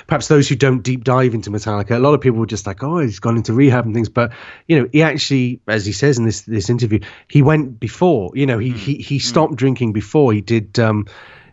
perhaps 0.07 0.29
those 0.29 0.49
who 0.49 0.57
don't 0.57 0.83
deep 0.83 1.05
dive 1.05 1.35
into 1.35 1.51
Metallica, 1.51 1.93
a 1.93 1.99
lot 1.99 2.15
of 2.15 2.21
people 2.21 2.39
were 2.39 2.47
just 2.47 2.67
like, 2.67 2.83
oh, 2.83 2.99
he's 2.99 3.21
gone 3.21 3.37
into 3.37 3.53
rehab 3.53 3.85
and 3.87 3.95
things. 3.95 4.09
But 4.09 4.33
you 4.67 4.81
know, 4.81 4.89
he 4.93 5.03
actually, 5.03 5.61
as 5.67 5.87
he 5.87 5.93
says 5.93 6.19
in 6.19 6.25
this 6.25 6.43
this 6.43 6.71
interview, 6.71 7.01
he 7.29 7.43
went 7.43 7.81
before. 7.81 8.33
You 8.35 8.47
know, 8.47 8.59
he 8.59 8.71
he 8.71 8.97
he 8.97 9.19
stopped 9.19 9.57
drinking 9.57 9.93
before 9.93 10.33
he 10.33 10.41
did. 10.41 10.79
Um, 10.79 11.07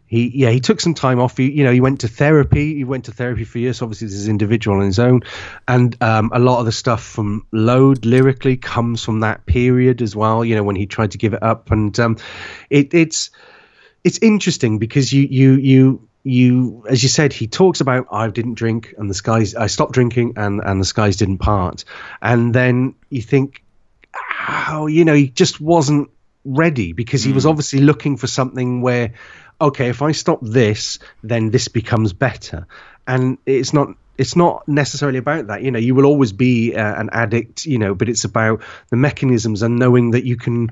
he 0.09 0.31
yeah 0.33 0.49
he 0.49 0.59
took 0.59 0.81
some 0.81 0.95
time 0.95 1.19
off. 1.19 1.37
He 1.37 1.51
you 1.51 1.63
know 1.63 1.71
he 1.71 1.81
went 1.81 2.01
to 2.01 2.07
therapy. 2.07 2.75
He 2.75 2.83
went 2.83 3.05
to 3.05 3.11
therapy 3.11 3.43
for 3.43 3.59
years. 3.59 3.81
Obviously, 3.81 4.07
this 4.07 4.17
is 4.17 4.27
individual 4.27 4.77
on 4.77 4.85
his 4.85 4.97
own, 4.97 5.21
and 5.67 5.95
um, 6.01 6.31
a 6.33 6.39
lot 6.39 6.59
of 6.59 6.65
the 6.65 6.71
stuff 6.71 7.03
from 7.03 7.45
Load 7.51 8.05
lyrically 8.05 8.57
comes 8.57 9.03
from 9.03 9.19
that 9.19 9.45
period 9.45 10.01
as 10.01 10.15
well. 10.15 10.43
You 10.43 10.55
know 10.55 10.63
when 10.63 10.75
he 10.75 10.87
tried 10.87 11.11
to 11.11 11.19
give 11.19 11.33
it 11.35 11.43
up, 11.43 11.69
and 11.69 11.97
um, 11.99 12.17
it, 12.71 12.95
it's 12.95 13.29
it's 14.03 14.17
interesting 14.17 14.79
because 14.79 15.13
you 15.13 15.27
you 15.29 15.53
you 15.53 16.08
you 16.23 16.85
as 16.89 17.01
you 17.01 17.09
said 17.09 17.31
he 17.31 17.47
talks 17.47 17.81
about 17.81 18.07
I 18.11 18.27
didn't 18.29 18.55
drink 18.55 18.93
and 18.97 19.09
the 19.09 19.13
skies 19.13 19.55
I 19.55 19.67
stopped 19.67 19.93
drinking 19.93 20.33
and 20.35 20.61
and 20.63 20.81
the 20.81 20.85
skies 20.85 21.17
didn't 21.17 21.39
part, 21.39 21.85
and 22.21 22.53
then 22.53 22.95
you 23.09 23.21
think 23.21 23.63
how 24.13 24.83
oh, 24.83 24.87
you 24.87 25.05
know 25.05 25.13
he 25.13 25.29
just 25.29 25.61
wasn't 25.61 26.09
ready 26.45 26.93
because 26.93 27.23
he 27.23 27.31
mm. 27.31 27.35
was 27.35 27.45
obviously 27.45 27.79
looking 27.79 28.17
for 28.17 28.27
something 28.27 28.81
where 28.81 29.13
okay, 29.61 29.89
if 29.89 30.01
I 30.01 30.11
stop 30.13 30.39
this, 30.41 30.99
then 31.23 31.51
this 31.51 31.67
becomes 31.67 32.13
better. 32.13 32.67
And 33.07 33.37
it's 33.45 33.73
not 33.73 33.89
it's 34.17 34.35
not 34.35 34.67
necessarily 34.67 35.17
about 35.17 35.47
that. 35.47 35.63
You 35.63 35.71
know, 35.71 35.79
you 35.79 35.95
will 35.95 36.05
always 36.05 36.33
be 36.33 36.75
uh, 36.75 36.99
an 36.99 37.09
addict, 37.13 37.65
you 37.65 37.77
know, 37.77 37.95
but 37.95 38.09
it's 38.09 38.25
about 38.25 38.61
the 38.89 38.97
mechanisms 38.97 39.61
and 39.61 39.79
knowing 39.79 40.11
that 40.11 40.25
you 40.25 40.35
can 40.35 40.71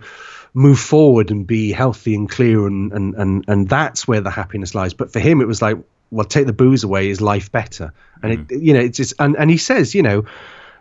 move 0.57 0.79
forward 0.79 1.29
and 1.29 1.45
be 1.45 1.71
healthy 1.71 2.15
and 2.15 2.27
clear 2.27 2.65
and 2.65 2.91
and 2.91 3.13
and, 3.13 3.45
and 3.47 3.69
that's 3.69 4.07
where 4.07 4.21
the 4.21 4.31
happiness 4.31 4.73
lies. 4.73 4.95
But 4.95 5.13
for 5.13 5.19
him 5.19 5.39
it 5.39 5.47
was 5.47 5.61
like, 5.61 5.77
well, 6.09 6.25
take 6.25 6.47
the 6.47 6.53
booze 6.53 6.83
away 6.83 7.09
is 7.09 7.21
life 7.21 7.51
better. 7.51 7.93
And 8.23 8.39
mm. 8.39 8.51
it 8.51 8.61
you 8.63 8.73
know, 8.73 8.79
it's 8.79 8.97
just 8.97 9.13
and, 9.19 9.35
and 9.37 9.51
he 9.51 9.57
says, 9.57 9.93
you 9.93 10.01
know, 10.01 10.25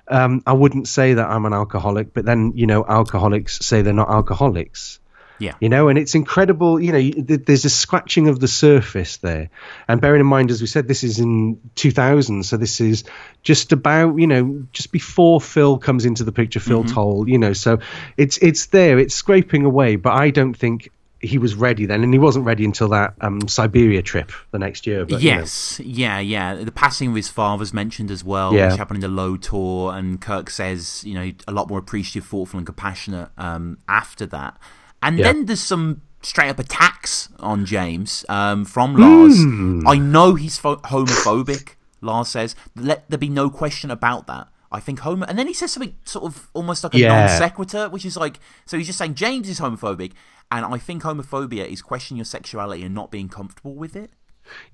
um, 0.08 0.42
I 0.46 0.54
wouldn't 0.54 0.88
say 0.88 1.12
that 1.14 1.28
I'm 1.28 1.44
an 1.44 1.52
alcoholic, 1.52 2.14
but 2.14 2.24
then 2.24 2.52
you 2.54 2.66
know, 2.66 2.86
alcoholics 2.86 3.58
say 3.66 3.82
they're 3.82 3.92
not 3.92 4.08
alcoholics. 4.08 4.98
Yeah. 5.38 5.54
You 5.60 5.68
know, 5.68 5.88
and 5.88 5.98
it's 5.98 6.14
incredible. 6.14 6.80
You 6.80 6.92
know, 6.92 7.10
there's 7.36 7.64
a 7.64 7.70
scratching 7.70 8.28
of 8.28 8.40
the 8.40 8.48
surface 8.48 9.18
there. 9.18 9.50
And 9.88 10.00
bearing 10.00 10.20
in 10.20 10.26
mind, 10.26 10.50
as 10.50 10.60
we 10.60 10.66
said, 10.66 10.88
this 10.88 11.04
is 11.04 11.18
in 11.18 11.60
2000. 11.74 12.44
So 12.44 12.56
this 12.56 12.80
is 12.80 13.04
just 13.42 13.72
about, 13.72 14.16
you 14.16 14.26
know, 14.26 14.66
just 14.72 14.92
before 14.92 15.40
Phil 15.40 15.78
comes 15.78 16.04
into 16.04 16.24
the 16.24 16.32
picture, 16.32 16.60
Phil 16.60 16.84
mm-hmm. 16.84 16.94
Towle, 16.94 17.28
you 17.28 17.38
know, 17.38 17.52
so 17.52 17.78
it's, 18.16 18.38
it's 18.38 18.66
there, 18.66 18.98
it's 18.98 19.14
scraping 19.14 19.64
away. 19.64 19.96
But 19.96 20.14
I 20.14 20.30
don't 20.30 20.54
think 20.54 20.90
he 21.20 21.38
was 21.38 21.54
ready 21.54 21.86
then, 21.86 22.02
and 22.02 22.12
he 22.12 22.18
wasn't 22.18 22.44
ready 22.44 22.64
until 22.64 22.88
that 22.88 23.14
um, 23.20 23.48
Siberia 23.48 24.02
trip 24.02 24.32
the 24.50 24.58
next 24.58 24.86
year. 24.86 25.06
But, 25.06 25.22
yes, 25.22 25.78
you 25.78 25.86
know. 25.86 25.92
yeah, 25.92 26.18
yeah. 26.18 26.54
The 26.54 26.72
passing 26.72 27.10
of 27.10 27.16
his 27.16 27.28
father's 27.28 27.72
mentioned 27.72 28.10
as 28.10 28.22
well, 28.22 28.52
yeah. 28.52 28.68
which 28.68 28.78
happened 28.78 29.02
in 29.02 29.10
the 29.10 29.22
Load 29.22 29.42
tour, 29.42 29.94
and 29.94 30.20
Kirk 30.20 30.50
says, 30.50 31.02
you 31.04 31.14
know, 31.14 31.32
a 31.48 31.52
lot 31.52 31.68
more 31.68 31.78
appreciative, 31.78 32.28
thoughtful, 32.28 32.58
and 32.58 32.66
compassionate 32.66 33.30
um, 33.38 33.78
after 33.88 34.26
that. 34.26 34.58
And 35.02 35.18
yeah. 35.18 35.24
then 35.24 35.46
there's 35.46 35.62
some 35.62 36.02
straight 36.22 36.48
up 36.48 36.58
attacks 36.58 37.28
on 37.38 37.64
James 37.64 38.24
um, 38.28 38.64
from 38.64 38.96
Lars. 38.96 39.38
Mm. 39.38 39.84
I 39.86 39.98
know 39.98 40.34
he's 40.34 40.58
homophobic, 40.58 41.74
Lars 42.00 42.28
says. 42.28 42.56
Let 42.74 43.08
there 43.08 43.18
be 43.18 43.28
no 43.28 43.50
question 43.50 43.90
about 43.90 44.26
that. 44.26 44.48
I 44.72 44.80
think 44.80 45.00
homo. 45.00 45.26
And 45.26 45.38
then 45.38 45.46
he 45.46 45.54
says 45.54 45.72
something 45.72 45.94
sort 46.04 46.24
of 46.24 46.48
almost 46.52 46.82
like 46.82 46.94
a 46.94 46.98
yeah. 46.98 47.26
non 47.26 47.28
sequitur, 47.28 47.88
which 47.88 48.04
is 48.04 48.16
like, 48.16 48.40
so 48.66 48.76
he's 48.76 48.86
just 48.86 48.98
saying 48.98 49.14
James 49.14 49.48
is 49.48 49.60
homophobic, 49.60 50.12
and 50.50 50.66
I 50.66 50.78
think 50.78 51.02
homophobia 51.02 51.66
is 51.66 51.82
questioning 51.82 52.18
your 52.18 52.24
sexuality 52.24 52.82
and 52.82 52.94
not 52.94 53.10
being 53.10 53.28
comfortable 53.28 53.74
with 53.74 53.96
it. 53.96 54.10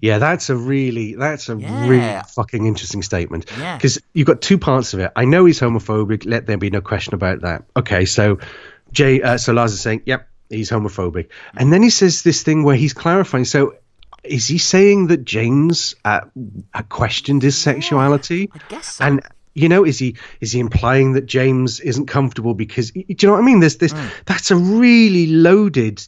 Yeah, 0.01 0.19
that's 0.19 0.51
a 0.51 0.57
really 0.57 1.15
that's 1.15 1.49
a 1.49 1.57
yeah. 1.57 1.89
really 1.89 2.23
fucking 2.35 2.67
interesting 2.67 3.03
statement. 3.03 3.47
Because 3.47 3.97
yeah. 3.97 4.03
you've 4.13 4.27
got 4.27 4.43
two 4.43 4.59
parts 4.59 4.93
of 4.95 5.01
it. 5.01 5.13
I 5.17 5.25
know 5.25 5.45
he's 5.45 5.61
homophobic. 5.61 6.27
Let 6.27 6.47
there 6.47 6.59
be 6.59 6.71
no 6.71 6.81
question 6.81 7.15
about 7.15 7.41
that. 7.43 7.65
Okay, 7.77 8.05
so 8.05 8.39
Jay, 8.93 9.23
uh, 9.23 9.39
so 9.39 9.53
Lars 9.53 9.73
is 9.73 9.81
saying, 9.81 10.03
"Yep, 10.07 10.29
he's 10.51 10.71
homophobic," 10.71 11.29
and 11.57 11.73
then 11.73 11.83
he 11.83 11.91
says 11.91 12.23
this 12.23 12.43
thing 12.43 12.63
where 12.63 12.77
he's 12.77 12.93
clarifying. 12.93 13.45
So, 13.45 13.75
is 14.23 14.47
he 14.47 14.59
saying 14.59 15.09
that 15.09 15.25
James 15.25 15.95
uh, 16.05 16.21
questioned 16.89 17.43
his 17.43 17.57
sexuality? 17.57 18.51
Yeah, 18.55 18.61
I 18.63 18.69
guess 18.69 18.95
so. 18.95 19.05
And 19.05 19.23
you 19.55 19.69
know, 19.69 19.85
is 19.85 19.99
he 19.99 20.17
is 20.41 20.53
he 20.53 20.61
implying 20.61 21.15
that 21.15 21.27
James 21.27 21.81
isn't 21.81 22.07
comfortable 22.07 22.55
because 22.55 22.91
do 22.91 23.05
you 23.07 23.17
know 23.23 23.33
what 23.33 23.41
I 23.41 23.43
mean? 23.43 23.61
There's 23.61 23.77
this. 23.77 23.93
Mm. 23.93 24.11
That's 24.25 24.51
a 24.51 24.57
really 24.57 25.27
loaded, 25.27 26.07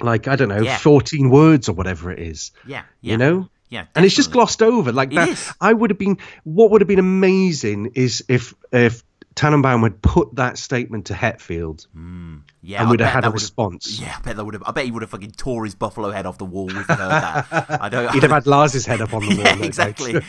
like 0.00 0.28
I 0.28 0.36
don't 0.36 0.48
know, 0.48 0.62
yeah. 0.62 0.78
fourteen 0.78 1.30
words 1.30 1.68
or 1.68 1.72
whatever 1.72 2.10
it 2.10 2.18
is. 2.18 2.52
Yeah, 2.66 2.82
yeah. 3.00 3.12
you 3.12 3.18
know. 3.18 3.48
Yeah, 3.70 3.80
definitely. 3.80 3.92
and 3.96 4.06
it's 4.06 4.16
just 4.16 4.32
glossed 4.32 4.62
over 4.62 4.92
like 4.92 5.10
that. 5.10 5.52
I 5.60 5.72
would 5.72 5.90
have 5.90 5.98
been. 5.98 6.18
What 6.44 6.70
would 6.70 6.80
have 6.80 6.88
been 6.88 6.98
amazing 6.98 7.92
is 7.94 8.24
if 8.28 8.54
if 8.72 9.02
Tannenbaum 9.38 9.84
had 9.84 10.02
put 10.02 10.34
that 10.34 10.58
statement 10.58 11.06
to 11.06 11.14
Hetfield, 11.14 11.86
mm, 11.96 12.42
yeah, 12.60 12.80
and 12.80 12.90
would 12.90 12.98
have 12.98 13.12
had 13.12 13.24
a 13.24 13.30
response. 13.30 14.00
Yeah, 14.00 14.16
I 14.18 14.20
bet 14.20 14.34
that 14.34 14.44
would 14.44 14.54
have. 14.54 14.64
I 14.66 14.72
bet 14.72 14.84
he 14.84 14.90
would 14.90 15.02
have 15.02 15.10
fucking 15.10 15.30
tore 15.30 15.64
his 15.64 15.76
buffalo 15.76 16.10
head 16.10 16.26
off 16.26 16.38
the 16.38 16.44
wall 16.44 16.68
if 16.68 16.74
he 16.88 16.92
heard 16.92 16.98
that. 16.98 17.46
I 17.80 17.88
don't. 17.88 18.12
He'd 18.12 18.24
have 18.24 18.32
had 18.32 18.48
Lars's 18.48 18.84
head 18.84 19.00
up 19.00 19.14
on 19.14 19.24
the 19.24 19.34
yeah, 19.36 19.54
wall. 19.54 19.62
exactly. 19.62 20.20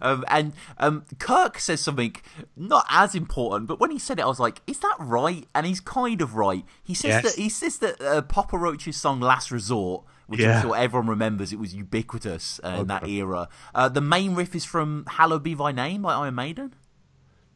um, 0.00 0.24
and 0.28 0.52
um, 0.78 1.04
Kirk 1.18 1.58
says 1.58 1.80
something 1.80 2.14
not 2.56 2.86
as 2.88 3.16
important, 3.16 3.66
but 3.66 3.80
when 3.80 3.90
he 3.90 3.98
said 3.98 4.20
it, 4.20 4.22
I 4.22 4.28
was 4.28 4.38
like, 4.38 4.62
"Is 4.68 4.78
that 4.78 4.94
right?" 5.00 5.44
And 5.52 5.66
he's 5.66 5.80
kind 5.80 6.22
of 6.22 6.36
right. 6.36 6.64
He 6.80 6.94
says 6.94 7.08
yes. 7.08 7.22
that 7.24 7.42
he 7.42 7.48
says 7.48 7.78
that 7.78 8.00
uh, 8.00 8.22
Papa 8.22 8.56
Roach's 8.56 8.96
song 8.96 9.18
"Last 9.18 9.50
Resort." 9.50 10.04
which 10.28 10.40
yeah. 10.40 10.58
I'm 10.58 10.62
sure 10.62 10.76
everyone 10.76 11.08
remembers. 11.08 11.52
It 11.54 11.58
was 11.58 11.74
ubiquitous 11.74 12.60
uh, 12.62 12.76
in 12.80 12.86
that 12.88 13.08
era. 13.08 13.48
Uh, 13.74 13.88
the 13.88 14.02
main 14.02 14.36
riff 14.36 14.54
is 14.54 14.64
from 14.64 15.06
"Hallowed 15.08 15.42
Be 15.42 15.54
Thy 15.54 15.72
Name" 15.72 16.02
by 16.02 16.14
Iron 16.14 16.36
Maiden. 16.36 16.74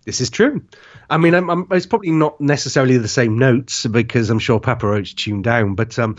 This 0.05 0.20
is 0.20 0.30
true. 0.30 0.64
I 1.09 1.16
mean, 1.16 1.34
I'm, 1.34 1.48
I'm, 1.48 1.66
it's 1.70 1.86
probably 1.86 2.11
not 2.11 2.40
necessarily 2.40 2.98
the 2.98 3.09
same 3.09 3.38
notes 3.38 3.86
because 3.86 4.30
I'm 4.30 4.40
sure 4.40 4.59
Papa 4.59 4.86
Roach 4.86 5.14
tuned 5.14 5.44
down, 5.44 5.74
but 5.74 5.96
um, 5.98 6.16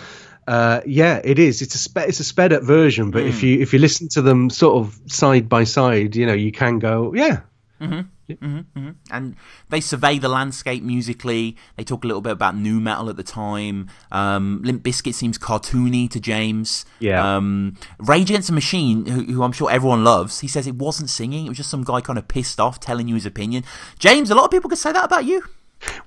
uh, 0.47 0.81
yeah, 0.85 1.19
it 1.23 1.39
is. 1.39 1.61
It's 1.61 1.75
a 1.75 1.77
spe- 1.77 2.07
it's 2.07 2.19
a 2.19 2.23
sped 2.23 2.53
up 2.53 2.63
version, 2.63 3.11
but 3.11 3.23
mm. 3.23 3.29
if 3.29 3.43
you 3.43 3.59
if 3.59 3.73
you 3.73 3.79
listen 3.79 4.07
to 4.09 4.21
them 4.21 4.49
sort 4.49 4.77
of 4.77 4.99
side 5.11 5.49
by 5.49 5.65
side, 5.65 6.15
you 6.15 6.25
know, 6.25 6.33
you 6.33 6.51
can 6.51 6.79
go, 6.79 7.13
yeah, 7.13 7.41
mm-hmm. 7.81 8.01
Mm-hmm, 8.29 8.79
mm-hmm. 8.79 8.89
And 9.11 9.35
they 9.69 9.81
survey 9.81 10.17
the 10.17 10.29
landscape 10.29 10.83
musically. 10.83 11.57
They 11.75 11.83
talk 11.83 12.03
a 12.03 12.07
little 12.07 12.21
bit 12.21 12.31
about 12.31 12.55
nu 12.55 12.79
metal 12.79 13.09
at 13.09 13.17
the 13.17 13.23
time. 13.23 13.89
Um, 14.11 14.61
Limp 14.63 14.83
Bizkit 14.83 15.13
seems 15.13 15.37
cartoony 15.37 16.09
to 16.09 16.19
James. 16.19 16.85
Yeah. 16.99 17.35
Um, 17.35 17.77
Rage 17.99 18.29
Against 18.29 18.47
the 18.47 18.53
Machine, 18.53 19.05
who, 19.05 19.23
who, 19.23 19.43
I'm 19.43 19.51
sure 19.51 19.69
everyone 19.69 20.03
loves, 20.03 20.39
he 20.39 20.47
says 20.47 20.67
it 20.67 20.75
wasn't 20.75 21.09
singing. 21.09 21.45
It 21.45 21.49
was 21.49 21.57
just 21.57 21.69
some 21.69 21.83
guy 21.83 22.01
kind 22.01 22.17
of 22.17 22.27
pissed 22.27 22.59
off 22.59 22.79
telling 22.79 23.07
you 23.07 23.15
his 23.15 23.25
opinion. 23.25 23.63
James, 23.99 24.29
a 24.29 24.35
lot 24.35 24.45
of 24.45 24.51
people 24.51 24.69
could 24.69 24.79
say 24.79 24.91
that 24.91 25.05
about 25.05 25.25
you. 25.25 25.43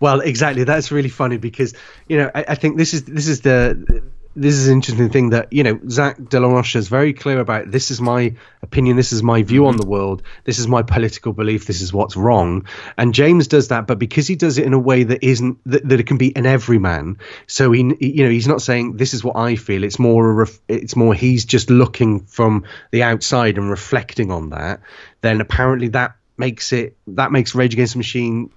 Well, 0.01 0.21
exactly. 0.21 0.65
That's 0.65 0.91
really 0.91 1.09
funny 1.09 1.37
because 1.37 1.75
you 2.09 2.17
know 2.17 2.31
I, 2.35 2.45
I 2.49 2.55
think 2.55 2.79
this 2.79 2.95
is 2.95 3.05
this 3.05 3.29
is 3.29 3.43
the 3.43 4.03
this 4.37 4.55
is 4.55 4.69
an 4.69 4.75
interesting 4.75 5.09
thing 5.09 5.31
that 5.31 5.53
you 5.53 5.63
know 5.63 5.81
Zack 5.89 6.19
De 6.29 6.39
La 6.39 6.49
Rocha 6.49 6.79
is 6.79 6.89
very 6.89 7.15
clear 7.15 7.41
about. 7.41 7.71
This 7.71 7.91
is 7.91 8.01
my 8.01 8.37
opinion. 8.63 8.97
This 8.97 9.13
is 9.13 9.23
my 9.23 9.43
view 9.43 9.63
mm-hmm. 9.63 9.69
on 9.69 9.77
the 9.79 9.87
world. 9.87 10.23
This 10.45 10.59
is 10.59 10.69
my 10.69 10.83
political 10.83 11.33
belief. 11.33 11.67
This 11.67 11.81
is 11.81 11.93
what's 11.93 12.17
wrong. 12.17 12.67
And 12.99 13.15
James 13.15 13.49
does 13.49 13.69
that, 13.69 13.87
but 13.87 13.99
because 13.99 14.29
he 14.29 14.37
does 14.37 14.59
it 14.59 14.67
in 14.67 14.75
a 14.75 14.79
way 14.79 15.05
that 15.05 15.25
isn't 15.25 15.59
that, 15.65 15.89
that 15.89 16.01
it 16.01 16.07
can 16.07 16.19
be 16.19 16.37
an 16.37 16.45
everyman. 16.45 17.19
So 17.47 17.73
he, 17.73 17.97
you 17.99 18.25
know, 18.25 18.31
he's 18.31 18.47
not 18.47 18.61
saying 18.61 18.99
this 18.99 19.15
is 19.15 19.25
what 19.25 19.37
I 19.37 19.57
feel. 19.57 19.83
It's 19.83 19.99
more 19.99 20.29
a 20.29 20.35
ref, 20.35 20.59
it's 20.69 20.95
more 20.95 21.15
he's 21.15 21.47
just 21.47 21.71
looking 21.71 22.21
from 22.21 22.65
the 22.91 23.03
outside 23.03 23.57
and 23.57 23.71
reflecting 23.71 24.31
on 24.31 24.51
that. 24.51 24.81
Then 25.23 25.41
apparently 25.41 25.89
that 25.89 26.17
makes 26.37 26.73
it 26.75 26.97
that 27.07 27.33
makes 27.33 27.55
Rage 27.55 27.73
Against 27.73 27.95
the 27.95 27.99
Machine 27.99 28.51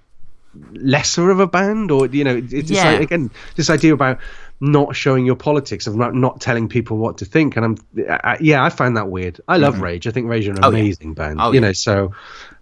lesser 0.72 1.30
of 1.30 1.38
a 1.38 1.46
band 1.46 1.90
or 1.90 2.06
you 2.06 2.24
know 2.24 2.42
it's 2.50 2.70
yeah. 2.70 2.90
like, 2.90 3.02
again 3.02 3.30
this 3.54 3.70
idea 3.70 3.94
about 3.94 4.18
not 4.60 4.94
showing 4.94 5.24
your 5.24 5.36
politics 5.36 5.86
of 5.86 5.96
not, 5.96 6.14
not 6.14 6.40
telling 6.40 6.68
people 6.68 6.98
what 6.98 7.18
to 7.18 7.24
think 7.24 7.56
and 7.56 7.64
i'm 7.64 7.76
I, 8.08 8.36
yeah 8.40 8.62
i 8.62 8.68
find 8.68 8.96
that 8.96 9.08
weird 9.08 9.40
i 9.48 9.56
love 9.56 9.74
mm-hmm. 9.74 9.84
rage 9.84 10.06
i 10.06 10.10
think 10.10 10.28
rage 10.28 10.46
are 10.48 10.52
an 10.52 10.64
oh, 10.64 10.68
amazing 10.68 11.08
yeah. 11.08 11.14
band 11.14 11.40
oh, 11.40 11.48
you 11.48 11.54
yeah. 11.54 11.66
know 11.66 11.72
so 11.72 12.12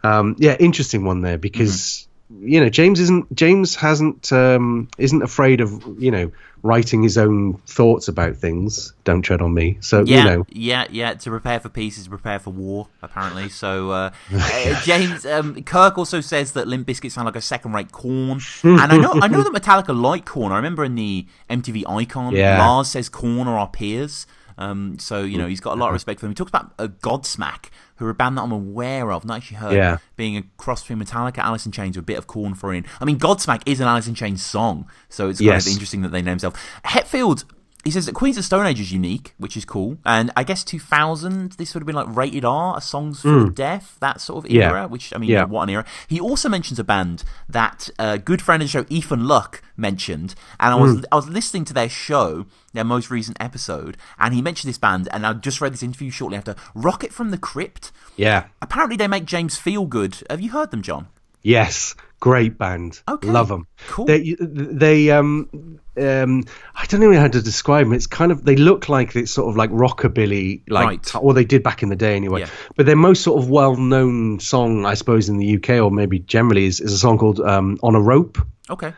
um, 0.05 0.36
yeah 0.38 0.57
interesting 0.59 1.05
one 1.05 1.22
there 1.22 1.38
because 1.38 2.07
mm-hmm. 2.32 2.49
you 2.49 2.61
know 2.61 2.68
james 2.68 3.01
isn't 3.01 3.34
james 3.34 3.74
hasn't 3.74 4.32
um, 4.32 4.88
isn't 4.96 5.22
afraid 5.22 5.61
of 5.61 5.82
you 5.99 6.12
know 6.12 6.30
writing 6.62 7.02
his 7.02 7.16
own 7.16 7.54
thoughts 7.66 8.09
about 8.09 8.36
things. 8.36 8.92
Don't 9.04 9.22
tread 9.22 9.40
on 9.40 9.54
me. 9.54 9.78
So 9.80 10.04
yeah, 10.04 10.18
you 10.18 10.30
know, 10.30 10.46
yeah, 10.50 10.86
yeah. 10.90 11.14
To 11.14 11.30
prepare 11.30 11.61
for 11.61 11.68
peace 11.68 11.98
is 11.98 12.04
to 12.04 12.11
prepare 12.11 12.38
for 12.38 12.50
war, 12.50 12.88
apparently. 13.02 13.48
So 13.48 13.90
uh, 13.90 14.11
uh, 14.32 14.82
James 14.82 15.24
um, 15.26 15.62
Kirk 15.62 15.98
also 15.98 16.20
says 16.20 16.52
that 16.52 16.68
Limp 16.68 16.86
Bizkit 16.86 17.12
sound 17.12 17.26
like 17.26 17.36
a 17.36 17.40
second-rate 17.40 17.92
Korn, 17.92 18.40
and 18.62 18.80
I 18.80 18.96
know 18.96 19.12
I 19.14 19.28
know 19.28 19.42
that 19.42 19.52
Metallica 19.62 19.98
like 19.98 20.24
Korn. 20.24 20.52
I 20.52 20.56
remember 20.56 20.84
in 20.84 20.94
the 20.94 21.26
MTV 21.50 21.84
Icon, 21.88 22.34
yeah. 22.34 22.59
Lars 22.59 22.88
says 22.88 23.09
Korn 23.09 23.48
are 23.48 23.59
our 23.59 23.68
peers. 23.68 24.26
Um, 24.59 24.98
so 24.98 25.22
you 25.22 25.38
know 25.38 25.46
he's 25.46 25.61
got 25.61 25.76
a 25.76 25.80
lot 25.80 25.88
of 25.88 25.92
respect 25.94 26.20
for 26.20 26.26
them. 26.26 26.32
He 26.32 26.34
talks 26.34 26.50
about 26.50 26.72
a 26.78 26.88
Godsmack, 26.88 27.66
who 27.96 28.06
are 28.06 28.11
a 28.11 28.14
band 28.14 28.36
that 28.36 28.42
I'm 28.42 28.52
aware 28.52 29.12
of, 29.12 29.24
not 29.24 29.38
actually 29.38 29.59
heard, 29.59 29.74
yeah. 29.74 29.98
being 30.16 30.36
a 30.36 30.42
cross 30.56 30.82
between 30.82 30.98
Metallica, 30.98 31.38
Alice 31.38 31.64
in 31.64 31.72
Chains, 31.72 31.96
with 31.96 32.02
a 32.02 32.06
bit 32.06 32.18
of 32.18 32.26
Korn 32.26 32.54
for 32.54 32.74
in. 32.74 32.84
I 33.00 33.04
mean, 33.04 33.18
Godsmack 33.18 33.62
is 33.66 33.80
an 33.80 33.86
Alice 33.86 34.09
in 34.09 34.14
Chains 34.14 34.44
song, 34.44 34.90
so 35.09 35.28
it's 35.28 35.38
kind 35.38 35.46
yes. 35.46 35.66
of 35.66 35.72
interesting 35.72 36.02
that 36.02 36.09
they 36.09 36.18
name 36.18 36.38
themselves. 36.38 36.59
Hetfield 36.84 37.44
he 37.85 37.91
says 37.93 38.07
that 38.07 38.14
Queens 38.14 38.37
of 38.37 38.45
Stone 38.45 38.66
Age 38.66 38.81
is 38.81 38.93
unique, 38.93 39.35
which 39.39 39.57
is 39.57 39.64
cool. 39.64 39.99
And 40.05 40.31
I 40.37 40.43
guess 40.43 40.64
2000, 40.64 41.53
this 41.53 41.74
would 41.74 41.81
have 41.81 41.87
been 41.87 41.95
like 41.95 42.14
rated 42.14 42.45
R, 42.45 42.81
songs 42.81 43.22
for 43.22 43.29
mm. 43.29 43.55
death, 43.55 43.97
that 44.01 44.20
sort 44.20 44.45
of 44.45 44.51
era, 44.51 44.81
yeah. 44.81 44.85
which, 44.87 45.14
I 45.14 45.18
mean, 45.18 45.31
yeah. 45.31 45.45
what 45.45 45.62
an 45.62 45.70
era. 45.70 45.85
He 46.09 46.20
also 46.20 46.49
mentions 46.49 46.79
a 46.79 46.85
band 46.85 47.22
that 47.49 47.89
a 47.99 48.03
uh, 48.03 48.16
good 48.16 48.43
friend 48.43 48.62
of 48.62 48.68
the 48.68 48.70
show, 48.70 48.85
Ethan 48.89 49.26
Luck, 49.26 49.62
mentioned. 49.76 50.35
And 50.59 50.74
I 50.74 50.76
was, 50.76 50.97
mm. 50.97 51.05
I 51.12 51.16
was 51.16 51.29
listening 51.29 51.64
to 51.66 51.72
their 51.72 51.89
show, 51.89 52.47
their 52.72 52.85
most 52.85 53.11
recent 53.11 53.37
episode, 53.41 53.97
and 54.18 54.35
he 54.35 54.43
mentioned 54.43 54.68
this 54.68 54.79
band. 54.79 55.09
And 55.12 55.24
I 55.24 55.33
just 55.35 55.61
read 55.61 55.72
this 55.72 55.83
interview 55.83 56.11
shortly 56.11 56.37
after 56.37 56.57
Rocket 56.74 57.12
from 57.12 57.31
the 57.31 57.39
Crypt. 57.39 57.93
Yeah. 58.16 58.49
Apparently, 58.61 58.97
they 58.97 59.09
make 59.09 59.24
James 59.24 59.57
feel 59.57 59.87
good. 59.87 60.18
Have 60.29 60.41
you 60.41 60.51
heard 60.51 60.72
them, 60.72 60.83
John? 60.83 61.09
Yes, 61.43 61.95
great 62.21 62.59
band. 62.59 63.01
Okay, 63.09 63.29
love 63.29 63.49
them. 63.49 63.66
Cool. 63.89 64.07
They, 64.07 64.37
they 64.39 65.11
um, 65.11 65.81
um, 65.97 66.45
I 66.75 66.87
don't 66.87 67.01
know 67.01 67.12
how 67.12 67.29
to 67.29 67.43
describe 67.43 67.87
them. 67.87 67.93
It's 67.93 68.07
kind 68.07 68.33
of 68.33 68.45
they 68.45 68.57
look 68.57 68.89
like 68.89 69.14
it's 69.16 69.33
sort 69.33 69.49
of 69.49 69.57
like 69.57 69.71
rockabilly, 69.71 70.62
like 70.69 70.87
right. 70.87 71.14
or 71.16 71.35
they 71.35 71.45
did 71.45 71.62
back 71.62 71.83
in 71.83 71.89
the 71.89 71.97
day 71.97 72.16
anyway. 72.16 72.41
Yeah. 72.41 72.51
But 72.77 72.87
their 72.87 72.97
most 72.97 73.23
sort 73.23 73.43
of 73.43 73.51
well-known 73.51 74.41
song, 74.41 74.87
I 74.87 74.95
suppose, 74.95 75.29
in 75.29 75.39
the 75.39 75.57
UK 75.57 75.83
or 75.83 75.91
maybe 75.91 76.19
generally, 76.19 76.66
is, 76.66 76.81
is 76.81 76.93
a 76.93 76.99
song 76.99 77.19
called 77.19 77.41
um, 77.41 77.79
"On 77.83 77.95
a 77.95 78.01
Rope." 78.01 78.39
Okay. 78.71 78.93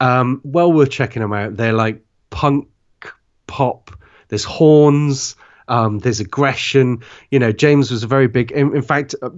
Um, 0.00 0.40
well 0.44 0.72
worth 0.72 0.90
checking 0.90 1.22
them 1.22 1.32
out. 1.32 1.56
They're 1.56 1.72
like 1.72 2.02
punk 2.30 2.68
pop. 3.46 3.90
There's 4.28 4.44
horns. 4.44 5.36
Um, 5.70 6.00
there's 6.00 6.20
aggression. 6.20 7.02
You 7.30 7.38
know, 7.38 7.52
James 7.52 7.90
was 7.90 8.02
a 8.02 8.06
very 8.06 8.26
big. 8.26 8.52
In, 8.52 8.76
in 8.76 8.82
fact, 8.82 9.14
uh, 9.22 9.30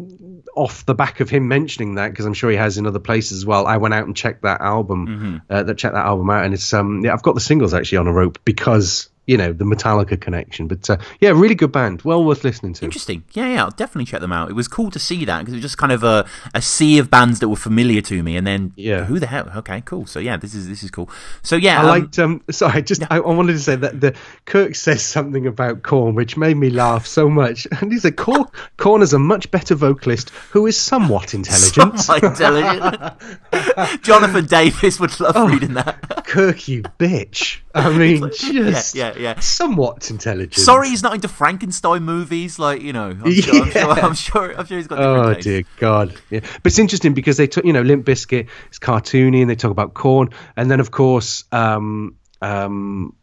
off 0.57 0.85
the 0.87 0.95
back 0.95 1.21
of 1.21 1.31
him 1.31 1.47
mentioning 1.47 1.97
that, 1.97 2.11
because 2.11 2.25
I'm 2.25 2.35
sure 2.35 2.51
he 2.51 2.57
has 2.57 2.79
in 2.79 2.87
other 2.87 2.99
places 2.99 3.39
as 3.39 3.47
well. 3.47 3.67
I 3.67 3.77
went 3.77 3.95
out 3.95 4.07
and 4.07 4.17
checked 4.17 4.43
that 4.43 4.61
album, 4.61 5.07
mm-hmm. 5.07 5.37
uh, 5.49 5.63
that 5.63 5.79
checked 5.79 5.95
that 5.95 6.07
album 6.07 6.29
out, 6.31 6.45
and 6.45 6.55
it's 6.55 6.73
um, 6.73 7.05
yeah, 7.05 7.13
I've 7.13 7.23
got 7.23 7.35
the 7.35 7.41
singles 7.41 7.75
actually 7.75 7.99
on 7.99 8.09
a 8.09 8.13
rope 8.13 8.39
because 8.45 9.11
you 9.27 9.37
know 9.37 9.53
the 9.53 9.65
Metallica 9.65 10.21
connection. 10.21 10.67
But 10.67 10.89
uh, 10.91 10.97
yeah, 11.21 11.31
really 11.31 11.55
good 11.55 11.73
band, 11.73 12.03
well 12.03 12.25
worth 12.25 12.45
listening 12.45 12.75
to. 12.75 12.85
Interesting. 12.85 13.25
Yeah, 13.33 13.49
yeah, 13.49 13.65
I'll 13.65 13.71
definitely 13.71 14.07
check 14.07 14.21
them 14.21 14.33
out. 14.33 14.51
It 14.51 14.55
was 14.55 14.69
cool 14.69 14.91
to 14.91 14.99
see 14.99 15.25
that 15.25 15.41
because 15.41 15.55
it 15.55 15.57
was 15.57 15.63
just 15.63 15.79
kind 15.79 15.93
of 15.93 16.03
a, 16.03 16.27
a 16.55 16.63
sea 16.63 16.99
of 16.99 17.11
bands 17.11 17.41
that 17.41 17.49
were 17.49 17.57
familiar 17.57 18.01
to 18.03 18.23
me, 18.23 18.37
and 18.37 18.47
then 18.47 18.73
yeah, 18.77 19.05
who 19.05 19.19
the 19.19 19.27
hell? 19.27 19.51
Okay, 19.57 19.83
cool. 19.85 20.07
So 20.07 20.19
yeah, 20.19 20.37
this 20.37 20.55
is 20.55 20.69
this 20.69 20.83
is 20.83 20.91
cool. 20.91 21.09
So 21.43 21.57
yeah, 21.57 21.81
I 21.81 21.83
um, 21.83 21.89
liked. 21.89 22.19
Um, 22.19 22.43
sorry, 22.51 22.83
just 22.83 23.03
yeah. 23.03 23.09
I, 23.11 23.17
I, 23.19 23.21
wanted 23.21 23.53
to 23.53 23.61
say 23.61 23.77
that 23.77 24.01
the 24.01 24.15
Kirk 24.45 24.75
says 24.75 25.03
something 25.05 25.47
about 25.47 25.83
Korn, 25.83 26.15
which 26.15 26.37
made 26.37 26.57
me 26.57 26.71
laugh 26.71 27.07
so 27.07 27.29
much. 27.29 27.67
And 27.83 27.91
he's 27.91 28.05
a 28.05 28.13
"Corn, 28.13 28.45
Korn 28.77 29.03
is 29.03 29.13
a 29.13 29.19
much 29.19 29.51
better 29.51 29.75
vocalist 29.75 30.31
who 30.51 30.67
is 30.67 30.79
somewhat 30.79 31.35
intelligent. 31.35 31.99
Somewhat 32.01 32.23
intelligent. 32.23 34.03
Jonathan 34.03 34.47
Davis 34.47 35.01
would 35.01 35.19
love 35.19 35.37
oh, 35.37 35.49
reading 35.49 35.75
that. 35.75 36.25
Kirk, 36.27 36.69
you 36.69 36.83
bitch. 36.83 37.59
I 37.75 37.97
mean, 37.97 38.31
just 38.31 38.95
yeah, 38.95 39.12
yeah, 39.12 39.12
yeah. 39.19 39.41
somewhat 39.41 40.11
intelligent. 40.11 40.55
Sorry, 40.55 40.89
he's 40.89 41.03
not 41.03 41.15
into 41.15 41.29
Frankenstein 41.29 42.03
movies. 42.03 42.59
Like 42.59 42.83
you 42.83 42.93
know, 42.93 43.11
I'm 43.11 43.33
sure, 43.33 43.55
yeah. 43.55 43.63
I'm, 43.63 43.71
sure, 43.71 43.91
I'm 43.91 44.15
sure, 44.15 44.59
I'm 44.59 44.67
sure, 44.67 44.77
he's 44.79 44.87
got. 44.87 44.99
Oh 44.99 45.35
taste. 45.35 45.45
dear 45.45 45.63
God! 45.79 46.15
Yeah, 46.31 46.41
but 46.41 46.67
it's 46.67 46.79
interesting 46.79 47.15
because 47.15 47.37
they 47.37 47.47
took, 47.47 47.65
you 47.65 47.73
know, 47.73 47.83
Limp 47.83 48.07
Bizkit 48.07 48.49
is 48.71 48.79
cartoony, 48.79 49.41
and 49.41 49.51
they 49.51 49.57
talk 49.57 49.71
about 49.71 49.95
Korn, 49.95 50.31
and 50.57 50.71
then 50.71 50.81
of 50.81 50.91
course, 50.91 51.45
um, 51.53 52.17
um, 52.41 53.15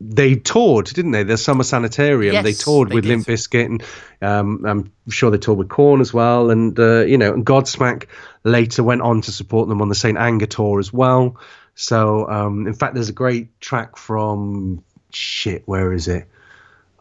they 0.00 0.34
toured, 0.34 0.86
didn't 0.86 1.12
they? 1.12 1.22
The 1.22 1.38
Summer 1.38 1.64
Sanitarium. 1.64 2.34
Yes, 2.34 2.44
they 2.44 2.52
toured 2.52 2.90
they 2.90 2.96
with 2.96 3.04
did. 3.04 3.10
Limp 3.10 3.26
Bizkit, 3.26 3.64
and 3.64 3.82
um, 4.20 4.64
I'm 4.66 4.92
sure 5.10 5.30
they 5.30 5.38
toured 5.38 5.58
with 5.58 5.68
Korn 5.68 6.00
as 6.00 6.12
well. 6.12 6.50
And 6.50 6.78
uh, 6.78 7.04
you 7.04 7.18
know, 7.18 7.32
and 7.32 7.46
Godsmack 7.46 8.06
later 8.44 8.82
went 8.84 9.02
on 9.02 9.22
to 9.22 9.32
support 9.32 9.68
them 9.68 9.80
on 9.80 9.88
the 9.88 9.94
Saint 9.94 10.18
Anger 10.18 10.46
tour 10.46 10.78
as 10.78 10.92
well. 10.92 11.38
So, 11.76 12.28
um, 12.28 12.66
in 12.66 12.74
fact, 12.74 12.94
there's 12.94 13.10
a 13.10 13.14
great 13.14 13.60
track 13.60 13.96
from 13.96 14.82
shit. 15.12 15.62
Where 15.66 15.92
is 15.92 16.08
it? 16.08 16.26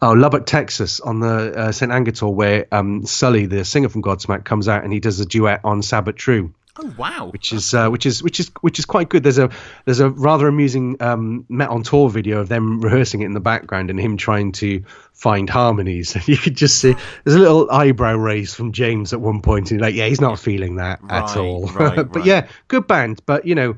Oh, 0.01 0.11
Lubbock, 0.11 0.45
Texas, 0.45 0.99
on 0.99 1.21
the 1.21 1.57
uh, 1.57 1.71
Saint 1.71 1.93
Anger 1.93 2.11
tour, 2.11 2.29
where 2.29 2.67
um, 2.73 3.05
Sully, 3.05 3.45
the 3.45 3.63
singer 3.63 3.87
from 3.87 4.03
Godsmack, 4.03 4.43
comes 4.43 4.67
out 4.67 4.83
and 4.83 4.91
he 4.91 4.99
does 4.99 5.19
a 5.21 5.25
duet 5.25 5.61
on 5.63 5.81
Sabbath 5.81 6.15
True. 6.15 6.53
Oh 6.77 6.93
wow! 6.97 7.29
Which 7.31 7.53
is 7.53 7.73
uh, 7.73 7.87
which 7.87 8.05
is 8.05 8.21
which 8.21 8.41
is 8.41 8.51
which 8.59 8.79
is 8.79 8.83
quite 8.83 9.07
good. 9.07 9.23
There's 9.23 9.37
a 9.37 9.49
there's 9.85 10.01
a 10.01 10.09
rather 10.09 10.45
amusing 10.45 10.97
um, 10.99 11.45
Met 11.47 11.69
on 11.69 11.83
tour 11.83 12.09
video 12.09 12.41
of 12.41 12.49
them 12.49 12.81
rehearsing 12.81 13.21
it 13.21 13.27
in 13.27 13.31
the 13.31 13.39
background 13.39 13.89
and 13.89 13.97
him 13.97 14.17
trying 14.17 14.51
to 14.53 14.83
find 15.13 15.49
harmonies. 15.49 16.17
you 16.27 16.35
could 16.35 16.57
just 16.57 16.79
see 16.79 16.93
there's 17.23 17.37
a 17.37 17.39
little 17.39 17.71
eyebrow 17.71 18.17
raise 18.17 18.53
from 18.53 18.73
James 18.73 19.13
at 19.13 19.21
one 19.21 19.41
point, 19.41 19.71
and 19.71 19.79
like, 19.79 19.95
yeah, 19.95 20.07
he's 20.07 20.19
not 20.19 20.37
feeling 20.37 20.75
that 20.75 21.01
right, 21.01 21.23
at 21.23 21.37
all. 21.37 21.67
Right, 21.75 21.95
but 21.95 22.13
right. 22.17 22.25
yeah, 22.25 22.47
good 22.67 22.87
band. 22.87 23.21
But 23.25 23.47
you 23.47 23.55
know, 23.55 23.77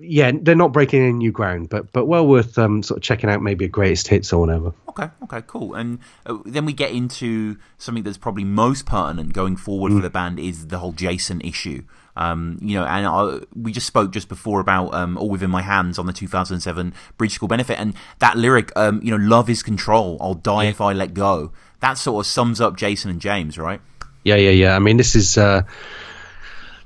yeah, 0.00 0.32
they're 0.38 0.54
not 0.54 0.72
breaking 0.72 1.02
any 1.02 1.12
new 1.12 1.32
ground, 1.32 1.68
but 1.70 1.92
but 1.92 2.04
well 2.06 2.26
worth 2.26 2.58
um, 2.58 2.82
sort 2.82 2.98
of 2.98 3.02
checking 3.02 3.30
out 3.30 3.42
maybe 3.42 3.64
a 3.64 3.68
greatest 3.68 4.08
hits 4.08 4.32
or 4.32 4.40
whatever. 4.40 4.72
Okay, 4.90 5.08
okay, 5.24 5.42
cool. 5.46 5.74
And 5.74 5.98
uh, 6.26 6.38
then 6.44 6.64
we 6.66 6.72
get 6.72 6.90
into 6.92 7.56
something 7.78 8.02
that's 8.04 8.18
probably 8.18 8.44
most 8.44 8.86
pertinent 8.86 9.32
going 9.32 9.56
forward 9.56 9.92
Mm. 9.92 9.96
for 9.96 10.02
the 10.02 10.10
band 10.10 10.38
is 10.38 10.66
the 10.68 10.78
whole 10.78 10.92
Jason 10.92 11.40
issue. 11.40 11.82
Um, 12.18 12.58
you 12.62 12.78
know, 12.78 12.86
and 12.86 13.06
I, 13.06 13.40
we 13.54 13.72
just 13.72 13.86
spoke 13.86 14.10
just 14.10 14.28
before 14.28 14.60
about 14.60 14.94
um, 14.94 15.18
"All 15.18 15.28
Within 15.30 15.50
My 15.50 15.62
Hands" 15.62 15.98
on 15.98 16.06
the 16.06 16.12
2007 16.14 16.94
Bridge 17.18 17.32
School 17.32 17.48
benefit, 17.48 17.78
and 17.78 17.94
that 18.20 18.36
lyric, 18.38 18.72
um, 18.76 19.00
you 19.02 19.10
know, 19.10 19.22
"Love 19.22 19.50
is 19.50 19.62
control. 19.62 20.16
I'll 20.20 20.34
die 20.34 20.64
if 20.64 20.80
I 20.80 20.92
let 20.92 21.12
go." 21.14 21.52
That 21.80 21.98
sort 21.98 22.24
of 22.24 22.26
sums 22.30 22.58
up 22.60 22.76
Jason 22.76 23.10
and 23.10 23.20
James, 23.20 23.58
right? 23.58 23.80
Yeah, 24.24 24.36
yeah, 24.36 24.50
yeah. 24.50 24.76
I 24.76 24.78
mean, 24.80 24.96
this 24.96 25.14
is 25.14 25.36
uh, 25.38 25.62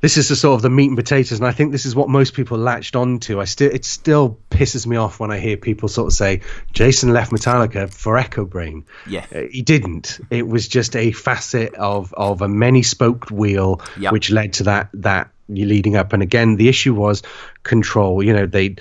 this 0.00 0.16
is 0.16 0.28
the 0.28 0.36
sort 0.36 0.54
of 0.56 0.62
the 0.62 0.70
meat 0.70 0.88
and 0.88 0.96
potatoes, 0.96 1.38
and 1.38 1.46
I 1.46 1.52
think 1.52 1.72
this 1.72 1.86
is 1.86 1.94
what 1.94 2.08
most 2.08 2.34
people 2.34 2.56
latched 2.58 2.96
onto. 2.96 3.40
I 3.40 3.44
still, 3.44 3.70
it 3.70 3.84
still 3.84 4.38
pisses 4.50 4.86
me 4.86 4.96
off 4.96 5.20
when 5.20 5.30
I 5.30 5.38
hear 5.38 5.56
people 5.56 5.88
sort 5.88 6.06
of 6.08 6.12
say 6.12 6.40
Jason 6.72 7.12
left 7.12 7.32
Metallica 7.32 7.92
for 7.92 8.16
Echobrain. 8.16 8.84
Yeah. 9.06 9.26
Uh, 9.34 9.42
he 9.50 9.62
didn't. 9.62 10.20
It 10.30 10.46
was 10.46 10.68
just 10.68 10.96
a 10.96 11.12
facet 11.12 11.74
of 11.74 12.12
of 12.14 12.42
a 12.42 12.48
many 12.48 12.82
spoked 12.82 13.30
wheel, 13.30 13.80
Yep. 13.98 14.12
which 14.12 14.30
led 14.30 14.54
to 14.54 14.64
that 14.64 14.88
that 14.94 15.30
you 15.48 15.66
leading 15.66 15.96
up. 15.96 16.12
And 16.12 16.22
again, 16.22 16.56
the 16.56 16.68
issue 16.68 16.94
was 16.94 17.22
control. 17.62 18.22
You 18.22 18.32
know, 18.32 18.46
they 18.46 18.76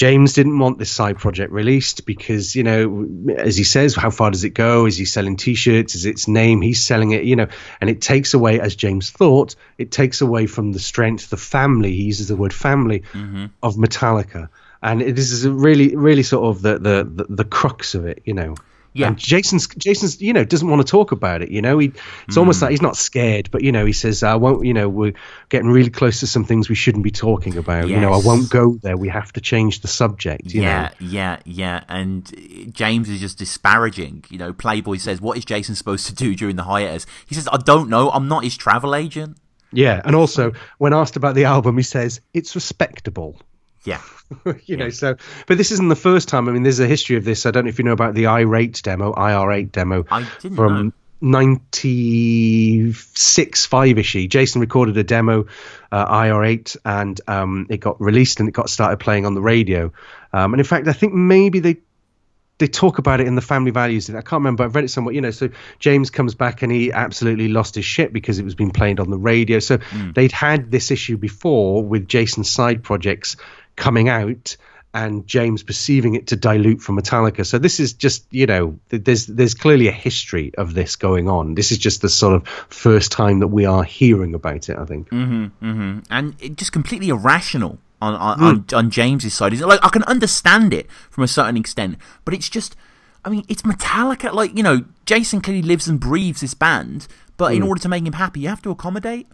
James 0.00 0.32
didn't 0.32 0.58
want 0.58 0.78
this 0.78 0.90
side 0.90 1.18
project 1.18 1.52
released 1.52 2.06
because, 2.06 2.56
you 2.56 2.62
know, 2.62 3.34
as 3.36 3.58
he 3.58 3.64
says, 3.64 3.94
how 3.94 4.08
far 4.08 4.30
does 4.30 4.44
it 4.44 4.54
go? 4.54 4.86
Is 4.86 4.96
he 4.96 5.04
selling 5.04 5.36
T-shirts? 5.36 5.94
Is 5.94 6.06
its 6.06 6.26
name? 6.26 6.62
He's 6.62 6.82
selling 6.82 7.10
it, 7.10 7.24
you 7.24 7.36
know, 7.36 7.48
and 7.82 7.90
it 7.90 8.00
takes 8.00 8.32
away, 8.32 8.60
as 8.60 8.74
James 8.76 9.10
thought, 9.10 9.56
it 9.76 9.90
takes 9.90 10.22
away 10.22 10.46
from 10.46 10.72
the 10.72 10.78
strength, 10.78 11.28
the 11.28 11.36
family. 11.36 11.94
He 11.94 12.04
uses 12.04 12.28
the 12.28 12.36
word 12.36 12.54
family 12.54 13.00
mm-hmm. 13.12 13.48
of 13.62 13.74
Metallica, 13.74 14.48
and 14.82 15.02
it, 15.02 15.16
this 15.16 15.32
is 15.32 15.46
really, 15.46 15.94
really 15.94 16.22
sort 16.22 16.46
of 16.46 16.62
the 16.62 16.78
the 16.78 17.04
the, 17.04 17.26
the 17.28 17.44
crux 17.44 17.94
of 17.94 18.06
it, 18.06 18.22
you 18.24 18.32
know. 18.32 18.54
Yeah. 18.92 19.08
And 19.08 19.18
Jason's 19.18 19.68
Jason's 19.68 20.20
you 20.20 20.32
know 20.32 20.44
doesn't 20.44 20.68
want 20.68 20.84
to 20.84 20.90
talk 20.90 21.12
about 21.12 21.42
it. 21.42 21.50
You 21.50 21.62
know, 21.62 21.78
he 21.78 21.92
it's 22.26 22.36
almost 22.36 22.58
mm. 22.58 22.62
like 22.62 22.70
he's 22.72 22.82
not 22.82 22.96
scared, 22.96 23.50
but 23.50 23.62
you 23.62 23.70
know 23.70 23.84
he 23.84 23.92
says, 23.92 24.22
"I 24.22 24.34
won't." 24.34 24.66
You 24.66 24.74
know, 24.74 24.88
we're 24.88 25.12
getting 25.48 25.68
really 25.68 25.90
close 25.90 26.20
to 26.20 26.26
some 26.26 26.44
things 26.44 26.68
we 26.68 26.74
shouldn't 26.74 27.04
be 27.04 27.10
talking 27.10 27.56
about. 27.56 27.88
You 27.88 28.00
know, 28.00 28.12
I 28.12 28.18
won't 28.18 28.50
go 28.50 28.76
there. 28.82 28.96
We 28.96 29.08
have 29.08 29.32
to 29.34 29.40
change 29.40 29.80
the 29.80 29.88
subject. 29.88 30.52
You 30.52 30.62
yeah, 30.62 30.82
know, 31.00 31.06
yeah, 31.06 31.38
yeah. 31.44 31.84
And 31.88 32.72
James 32.74 33.08
is 33.08 33.20
just 33.20 33.38
disparaging. 33.38 34.24
You 34.28 34.38
know, 34.38 34.52
Playboy 34.52 34.96
says, 34.96 35.20
"What 35.20 35.38
is 35.38 35.44
Jason 35.44 35.74
supposed 35.76 36.06
to 36.06 36.14
do 36.14 36.34
during 36.34 36.56
the 36.56 36.64
hiatus?" 36.64 37.06
He 37.26 37.34
says, 37.34 37.48
"I 37.52 37.58
don't 37.58 37.88
know. 37.88 38.10
I'm 38.10 38.28
not 38.28 38.44
his 38.44 38.56
travel 38.56 38.94
agent." 38.94 39.36
yeah. 39.72 40.00
And 40.04 40.16
also, 40.16 40.52
when 40.78 40.92
asked 40.92 41.16
about 41.16 41.34
the 41.34 41.44
album, 41.44 41.76
he 41.76 41.82
says 41.82 42.20
it's 42.34 42.54
respectable. 42.54 43.40
Yeah, 43.84 44.00
you 44.66 44.76
know, 44.76 44.90
so 44.90 45.16
but 45.46 45.56
this 45.58 45.72
isn't 45.72 45.88
the 45.88 45.96
first 45.96 46.28
time. 46.28 46.48
I 46.48 46.52
mean, 46.52 46.62
there's 46.62 46.78
a 46.80 46.86
history 46.86 47.16
of 47.16 47.24
this. 47.24 47.46
I 47.46 47.50
don't 47.50 47.64
know 47.64 47.70
if 47.70 47.78
you 47.78 47.84
know 47.84 47.92
about 47.92 48.14
the 48.14 48.26
irate 48.26 48.82
demo, 48.82 49.14
IR8 49.14 49.72
demo 49.72 50.04
I 50.10 50.28
didn't 50.40 50.56
from 50.56 50.86
know. 50.86 50.92
96 51.22 53.66
five 53.66 53.98
ish 53.98 54.16
jason 54.28 54.62
recorded 54.62 54.96
a 54.96 55.04
demo 55.04 55.44
uh, 55.92 56.22
ir8 56.22 56.78
and 56.84 57.20
um, 57.28 57.66
it 57.68 57.76
got 57.76 58.00
released 58.00 58.40
and 58.40 58.48
it 58.48 58.52
got 58.52 58.70
started 58.70 58.98
playing 58.98 59.26
on 59.26 59.34
the 59.34 59.42
radio 59.42 59.92
um, 60.32 60.54
and 60.54 60.60
in 60.60 60.64
fact 60.64 60.88
i 60.88 60.94
think 60.94 61.12
maybe 61.12 61.60
they 61.60 61.76
they 62.60 62.68
talk 62.68 62.98
about 62.98 63.20
it 63.20 63.26
in 63.26 63.34
the 63.34 63.40
family 63.40 63.70
values. 63.70 64.10
I 64.10 64.20
can't 64.20 64.32
remember. 64.32 64.64
I've 64.64 64.74
read 64.74 64.84
it 64.84 64.88
somewhere. 64.88 65.14
You 65.14 65.22
know, 65.22 65.30
so 65.30 65.48
James 65.78 66.10
comes 66.10 66.34
back 66.34 66.62
and 66.62 66.70
he 66.70 66.92
absolutely 66.92 67.48
lost 67.48 67.74
his 67.74 67.86
shit 67.86 68.12
because 68.12 68.38
it 68.38 68.44
was 68.44 68.54
being 68.54 68.70
played 68.70 69.00
on 69.00 69.08
the 69.08 69.16
radio. 69.16 69.60
So 69.60 69.78
they'd 70.14 70.30
had 70.30 70.70
this 70.70 70.90
issue 70.90 71.16
before 71.16 71.82
with 71.82 72.06
Jason's 72.06 72.50
side 72.50 72.84
projects 72.84 73.36
coming 73.76 74.08
out 74.08 74.56
and 74.92 75.26
James 75.26 75.62
perceiving 75.62 76.14
it 76.14 76.28
to 76.28 76.36
dilute 76.36 76.82
from 76.82 76.98
Metallica. 76.98 77.46
So 77.46 77.58
this 77.58 77.78
is 77.78 77.92
just, 77.92 78.26
you 78.30 78.46
know, 78.46 78.78
there's 78.88 79.26
there's 79.26 79.54
clearly 79.54 79.86
a 79.88 79.92
history 79.92 80.52
of 80.56 80.74
this 80.74 80.96
going 80.96 81.28
on. 81.28 81.54
This 81.54 81.70
is 81.70 81.78
just 81.78 82.02
the 82.02 82.08
sort 82.08 82.34
of 82.34 82.48
first 82.48 83.12
time 83.12 83.38
that 83.40 83.48
we 83.48 83.66
are 83.66 83.84
hearing 83.84 84.34
about 84.34 84.68
it. 84.68 84.76
I 84.76 84.84
think. 84.84 85.08
Mm-hmm, 85.10 85.44
mm-hmm. 85.64 85.98
and 86.10 86.34
it 86.40 86.56
just 86.56 86.72
completely 86.72 87.08
irrational 87.08 87.78
on 88.02 88.14
on, 88.14 88.40
on 88.40 88.56
hmm. 88.56 88.76
on 88.76 88.90
James's 88.90 89.34
side. 89.34 89.52
Is 89.52 89.60
like 89.60 89.80
I 89.82 89.90
can 89.90 90.02
understand 90.04 90.74
it 90.74 90.90
from 91.10 91.22
a 91.22 91.28
certain 91.28 91.56
extent, 91.56 91.96
but 92.24 92.34
it's 92.34 92.48
just, 92.48 92.74
I 93.24 93.30
mean, 93.30 93.44
it's 93.48 93.62
Metallica. 93.62 94.32
Like 94.32 94.56
you 94.56 94.64
know, 94.64 94.84
Jason 95.06 95.40
clearly 95.40 95.62
lives 95.62 95.86
and 95.86 96.00
breathes 96.00 96.40
this 96.40 96.54
band, 96.54 97.06
but 97.36 97.54
in 97.54 97.62
hmm. 97.62 97.68
order 97.68 97.82
to 97.82 97.88
make 97.88 98.04
him 98.04 98.14
happy, 98.14 98.40
you 98.40 98.48
have 98.48 98.62
to 98.62 98.70
accommodate. 98.70 99.28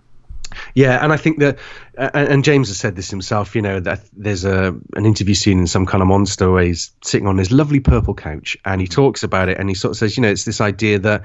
Yeah, 0.75 1.03
and 1.03 1.13
I 1.13 1.17
think 1.17 1.39
that, 1.39 1.59
uh, 1.99 2.11
and 2.13 2.45
James 2.45 2.69
has 2.69 2.79
said 2.79 2.97
this 2.97 3.11
himself. 3.11 3.55
You 3.55 3.63
know 3.63 3.81
that 3.81 4.01
there's 4.13 4.45
a 4.45 4.75
an 4.95 5.07
interview 5.07 5.35
scene 5.35 5.59
in 5.59 5.67
some 5.67 5.87
kind 5.87 6.03
of 6.03 6.09
monster 6.09 6.51
where 6.51 6.65
he's 6.65 6.93
sitting 7.03 7.27
on 7.27 7.39
his 7.39 7.53
lovely 7.53 7.81
purple 7.81 8.15
couch, 8.15 8.57
and 8.65 8.81
he 8.81 8.87
talks 8.87 9.23
about 9.23 9.49
it, 9.49 9.59
and 9.59 9.69
he 9.69 9.75
sort 9.75 9.93
of 9.93 9.99
says, 9.99 10.17
you 10.17 10.23
know, 10.23 10.31
it's 10.31 10.45
this 10.45 10.61
idea 10.61 10.99
that 10.99 11.25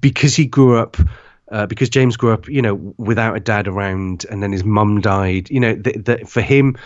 because 0.00 0.36
he 0.36 0.46
grew 0.46 0.78
up. 0.78 0.96
Uh, 1.50 1.64
because 1.64 1.88
James 1.88 2.18
grew 2.18 2.34
up, 2.34 2.46
you 2.46 2.60
know, 2.60 2.74
without 2.98 3.34
a 3.34 3.40
dad 3.40 3.68
around, 3.68 4.26
and 4.28 4.42
then 4.42 4.52
his 4.52 4.64
mum 4.64 5.00
died. 5.00 5.48
You 5.48 5.60
know, 5.60 5.74
that 5.76 6.28
for 6.28 6.42
him, 6.42 6.76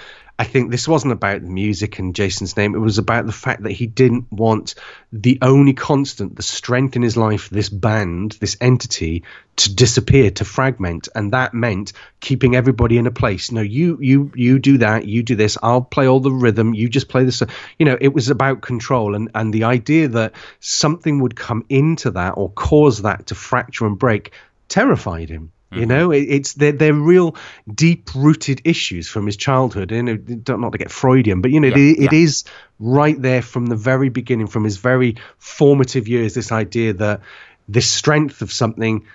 I 0.43 0.45
think 0.45 0.72
this 0.72 0.88
wasn't 0.88 1.12
about 1.12 1.43
the 1.43 1.49
music 1.49 2.01
and 2.01 2.16
Jason's 2.16 2.57
name. 2.57 2.74
It 2.74 2.80
was 2.80 2.99
about 2.99 3.26
the 3.26 3.32
fact 3.32 3.62
that 3.62 3.70
he 3.70 3.86
didn't 3.86 4.26
want 4.32 4.74
the 5.12 5.38
only 5.40 5.72
constant, 5.72 6.34
the 6.34 6.43
strength 6.43 6.97
in 6.97 7.03
his 7.03 7.16
life, 7.16 7.49
this 7.49 7.68
band, 7.68 8.32
this 8.40 8.57
entity, 8.61 9.22
to 9.55 9.72
disappear, 9.72 10.32
to 10.32 10.45
fragment, 10.45 11.09
and 11.14 11.32
that 11.32 11.55
meant 11.55 11.93
keeping 12.18 12.57
everybody 12.57 12.99
in 12.99 13.07
a 13.07 13.12
place. 13.12 13.53
No, 13.53 13.61
you, 13.61 13.99
you, 14.01 14.32
you 14.34 14.59
do 14.59 14.78
that. 14.78 15.07
You 15.07 15.22
do 15.22 15.36
this. 15.36 15.59
I'll 15.62 15.80
play 15.80 16.09
all 16.09 16.18
the 16.18 16.32
rhythm. 16.32 16.74
You 16.74 16.88
just 16.88 17.09
play 17.09 17.22
this. 17.22 17.40
You 17.78 17.86
know, 17.86 17.97
it 18.01 18.12
was 18.12 18.28
about 18.28 18.62
control, 18.62 19.14
and 19.14 19.30
and 19.36 19.55
the 19.55 19.62
idea 19.62 20.09
that 20.09 20.32
something 20.59 21.20
would 21.20 21.36
come 21.36 21.64
into 21.68 22.11
that 22.11 22.30
or 22.30 22.51
cause 22.51 23.03
that 23.03 23.28
to 23.28 23.36
fracture 23.36 23.86
and 23.86 23.97
break 23.97 24.32
terrified 24.68 25.28
him. 25.28 25.53
You 25.73 25.81
mm-hmm. 25.81 25.89
know, 25.89 26.11
it, 26.11 26.27
it's 26.29 26.53
they're, 26.53 26.73
they're 26.73 26.93
real 26.93 27.37
deep 27.73 28.14
rooted 28.14 28.61
issues 28.64 29.09
from 29.09 29.27
his 29.27 29.37
childhood. 29.37 29.91
You 29.91 30.03
know, 30.03 30.18
not 30.49 30.73
to 30.73 30.79
get 30.79 30.91
Freudian, 30.91 31.41
but 31.41 31.51
you 31.51 31.61
know, 31.61 31.68
yeah, 31.68 31.77
it, 31.77 31.99
it 31.99 32.12
yeah. 32.12 32.18
is 32.18 32.45
right 32.79 33.20
there 33.20 33.43
from 33.43 33.66
the 33.66 33.77
very 33.77 34.11
beginning, 34.11 34.49
from 34.49 34.64
his 34.64 34.77
very 34.77 35.16
formative 35.39 36.09
years. 36.09 36.35
This 36.35 36.53
idea 36.53 36.93
that 36.95 37.23
this 37.68 37.91
strength 37.91 38.43
of 38.43 38.53
something 38.53 39.07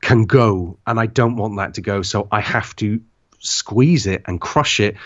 can 0.00 0.26
go, 0.26 0.78
and 0.86 1.00
I 1.00 1.06
don't 1.06 1.36
want 1.36 1.56
that 1.56 1.74
to 1.74 1.80
go, 1.80 2.02
so 2.02 2.28
I 2.30 2.40
have 2.40 2.76
to 2.76 3.00
squeeze 3.40 4.06
it 4.06 4.22
and 4.26 4.40
crush 4.40 4.80
it 4.80 4.96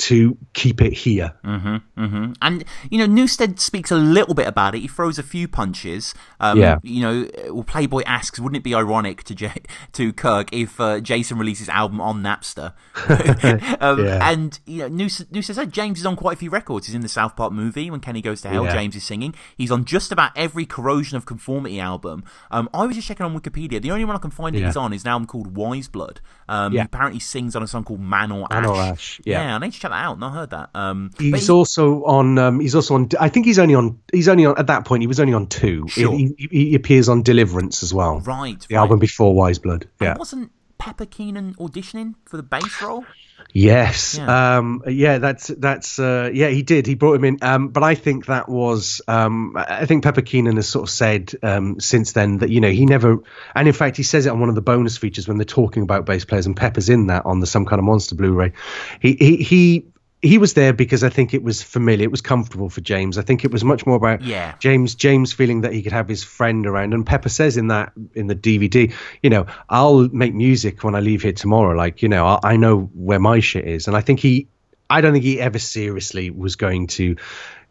to 0.00 0.36
keep 0.54 0.80
it 0.80 0.94
here. 0.94 1.34
Mm-hmm, 1.44 2.02
mm-hmm. 2.02 2.32
And, 2.40 2.64
you 2.90 2.98
know, 2.98 3.06
Newsted 3.06 3.60
speaks 3.60 3.90
a 3.90 3.96
little 3.96 4.32
bit 4.32 4.46
about 4.46 4.74
it. 4.74 4.80
He 4.80 4.88
throws 4.88 5.18
a 5.18 5.22
few 5.22 5.46
punches. 5.46 6.14
Um, 6.40 6.58
yeah. 6.58 6.78
You 6.82 7.02
know, 7.02 7.28
well, 7.52 7.64
Playboy 7.64 8.02
asks, 8.06 8.40
wouldn't 8.40 8.56
it 8.56 8.64
be 8.64 8.74
ironic 8.74 9.22
to 9.24 9.34
J- 9.34 9.62
to 9.92 10.12
Kirk 10.14 10.52
if 10.54 10.80
uh, 10.80 11.00
Jason 11.00 11.36
releases 11.38 11.68
album 11.68 12.00
on 12.00 12.22
Napster? 12.22 12.72
um, 13.80 14.04
yeah. 14.04 14.30
And, 14.30 14.58
you 14.64 14.88
know, 14.88 14.88
Newsted, 14.88 15.30
News 15.32 15.46
says 15.46 15.58
James 15.70 16.00
is 16.00 16.06
on 16.06 16.16
quite 16.16 16.34
a 16.34 16.38
few 16.38 16.50
records. 16.50 16.86
He's 16.86 16.94
in 16.94 17.02
the 17.02 17.08
South 17.08 17.36
Park 17.36 17.52
movie 17.52 17.90
when 17.90 18.00
Kenny 18.00 18.22
Goes 18.22 18.40
to 18.40 18.48
Hell. 18.48 18.64
Yeah. 18.64 18.72
James 18.72 18.96
is 18.96 19.04
singing. 19.04 19.34
He's 19.54 19.70
on 19.70 19.84
just 19.84 20.10
about 20.12 20.32
every 20.34 20.64
Corrosion 20.64 21.18
of 21.18 21.26
Conformity 21.26 21.78
album. 21.78 22.24
Um, 22.50 22.70
I 22.72 22.86
was 22.86 22.96
just 22.96 23.06
checking 23.06 23.26
on 23.26 23.38
Wikipedia. 23.38 23.82
The 23.82 23.90
only 23.90 24.06
one 24.06 24.16
I 24.16 24.18
can 24.18 24.30
find 24.30 24.56
yeah. 24.56 24.66
he's 24.66 24.76
on 24.76 24.94
is 24.94 25.04
an 25.04 25.08
album 25.08 25.26
called 25.26 25.56
Wise 25.56 25.88
Blood. 25.88 26.22
Um, 26.50 26.72
yeah. 26.72 26.80
He 26.80 26.86
apparently 26.86 27.20
sings 27.20 27.54
on 27.54 27.62
a 27.62 27.66
song 27.68 27.84
called 27.84 28.00
Man 28.00 28.32
or 28.32 28.48
Ash. 28.50 28.62
Man 28.62 28.66
or 28.66 28.76
Ash. 28.76 29.20
Yeah. 29.24 29.42
yeah, 29.44 29.54
I 29.54 29.58
need 29.60 29.72
to 29.72 29.78
check 29.78 29.92
that 29.92 30.04
out. 30.04 30.18
Not 30.18 30.32
heard 30.32 30.50
that. 30.50 30.70
Um, 30.74 31.12
he's 31.16 31.46
he, 31.46 31.52
also 31.52 32.02
on. 32.02 32.38
Um, 32.38 32.58
he's 32.58 32.74
also 32.74 32.94
on. 32.94 33.08
I 33.20 33.28
think 33.28 33.46
he's 33.46 33.60
only 33.60 33.76
on. 33.76 34.00
He's 34.12 34.28
only 34.28 34.46
on 34.46 34.58
at 34.58 34.66
that 34.66 34.84
point. 34.84 35.02
He 35.02 35.06
was 35.06 35.20
only 35.20 35.32
on 35.32 35.46
two. 35.46 35.86
Sure. 35.86 36.10
He, 36.10 36.34
he, 36.36 36.48
he 36.50 36.74
appears 36.74 37.08
on 37.08 37.22
Deliverance 37.22 37.84
as 37.84 37.94
well. 37.94 38.18
Right. 38.18 38.58
The 38.68 38.74
right. 38.74 38.80
album 38.80 38.98
before 38.98 39.32
Wise 39.32 39.60
Blood. 39.60 39.86
Yeah. 40.00 40.10
And 40.10 40.18
wasn't 40.18 40.50
Pepper 40.80 41.06
Keenan 41.06 41.54
auditioning 41.54 42.14
for 42.24 42.36
the 42.36 42.42
bass 42.42 42.82
role? 42.82 43.04
Yes. 43.52 44.16
Yeah. 44.16 44.58
Um, 44.58 44.82
yeah, 44.86 45.18
that's 45.18 45.48
that's 45.48 45.98
uh, 45.98 46.30
yeah, 46.32 46.48
he 46.48 46.62
did. 46.62 46.86
He 46.86 46.94
brought 46.94 47.14
him 47.14 47.24
in. 47.24 47.38
Um, 47.42 47.68
but 47.68 47.82
I 47.82 47.94
think 47.94 48.26
that 48.26 48.48
was 48.48 49.02
um, 49.08 49.54
I 49.56 49.86
think 49.86 50.04
Pepper 50.04 50.22
Keenan 50.22 50.56
has 50.56 50.68
sort 50.68 50.84
of 50.88 50.90
said 50.90 51.32
um, 51.42 51.80
since 51.80 52.12
then 52.12 52.38
that 52.38 52.50
you 52.50 52.60
know 52.60 52.70
he 52.70 52.86
never 52.86 53.18
and 53.54 53.68
in 53.68 53.74
fact 53.74 53.96
he 53.96 54.02
says 54.02 54.26
it 54.26 54.30
on 54.30 54.40
one 54.40 54.48
of 54.48 54.54
the 54.54 54.62
bonus 54.62 54.96
features 54.96 55.28
when 55.28 55.36
they're 55.36 55.44
talking 55.44 55.82
about 55.82 56.06
bass 56.06 56.24
players 56.24 56.46
and 56.46 56.56
Pepper's 56.56 56.88
in 56.88 57.08
that 57.08 57.26
on 57.26 57.40
the 57.40 57.46
some 57.46 57.66
kind 57.66 57.78
of 57.78 57.84
monster 57.84 58.14
Blu-ray. 58.14 58.52
He 59.00 59.14
he 59.14 59.36
he 59.36 59.86
he 60.22 60.36
was 60.36 60.52
there 60.52 60.72
because 60.72 61.02
I 61.02 61.08
think 61.08 61.32
it 61.32 61.42
was 61.42 61.62
familiar. 61.62 62.04
It 62.04 62.10
was 62.10 62.20
comfortable 62.20 62.68
for 62.68 62.82
James. 62.82 63.16
I 63.16 63.22
think 63.22 63.44
it 63.44 63.50
was 63.50 63.64
much 63.64 63.86
more 63.86 63.96
about 63.96 64.22
yeah. 64.22 64.54
James 64.58 64.94
James 64.94 65.32
feeling 65.32 65.62
that 65.62 65.72
he 65.72 65.82
could 65.82 65.92
have 65.92 66.08
his 66.08 66.22
friend 66.22 66.66
around. 66.66 66.92
And 66.92 67.06
Pepper 67.06 67.30
says 67.30 67.56
in 67.56 67.68
that 67.68 67.92
in 68.14 68.26
the 68.26 68.34
DVD, 68.34 68.92
you 69.22 69.30
know, 69.30 69.46
I'll 69.68 70.08
make 70.08 70.34
music 70.34 70.84
when 70.84 70.94
I 70.94 71.00
leave 71.00 71.22
here 71.22 71.32
tomorrow. 71.32 71.74
Like, 71.74 72.02
you 72.02 72.08
know, 72.08 72.26
I, 72.26 72.38
I 72.42 72.56
know 72.56 72.90
where 72.94 73.18
my 73.18 73.40
shit 73.40 73.66
is. 73.66 73.86
And 73.86 73.96
I 73.96 74.02
think 74.02 74.20
he, 74.20 74.48
I 74.90 75.00
don't 75.00 75.12
think 75.12 75.24
he 75.24 75.40
ever 75.40 75.58
seriously 75.58 76.28
was 76.30 76.56
going 76.56 76.88
to 76.88 77.16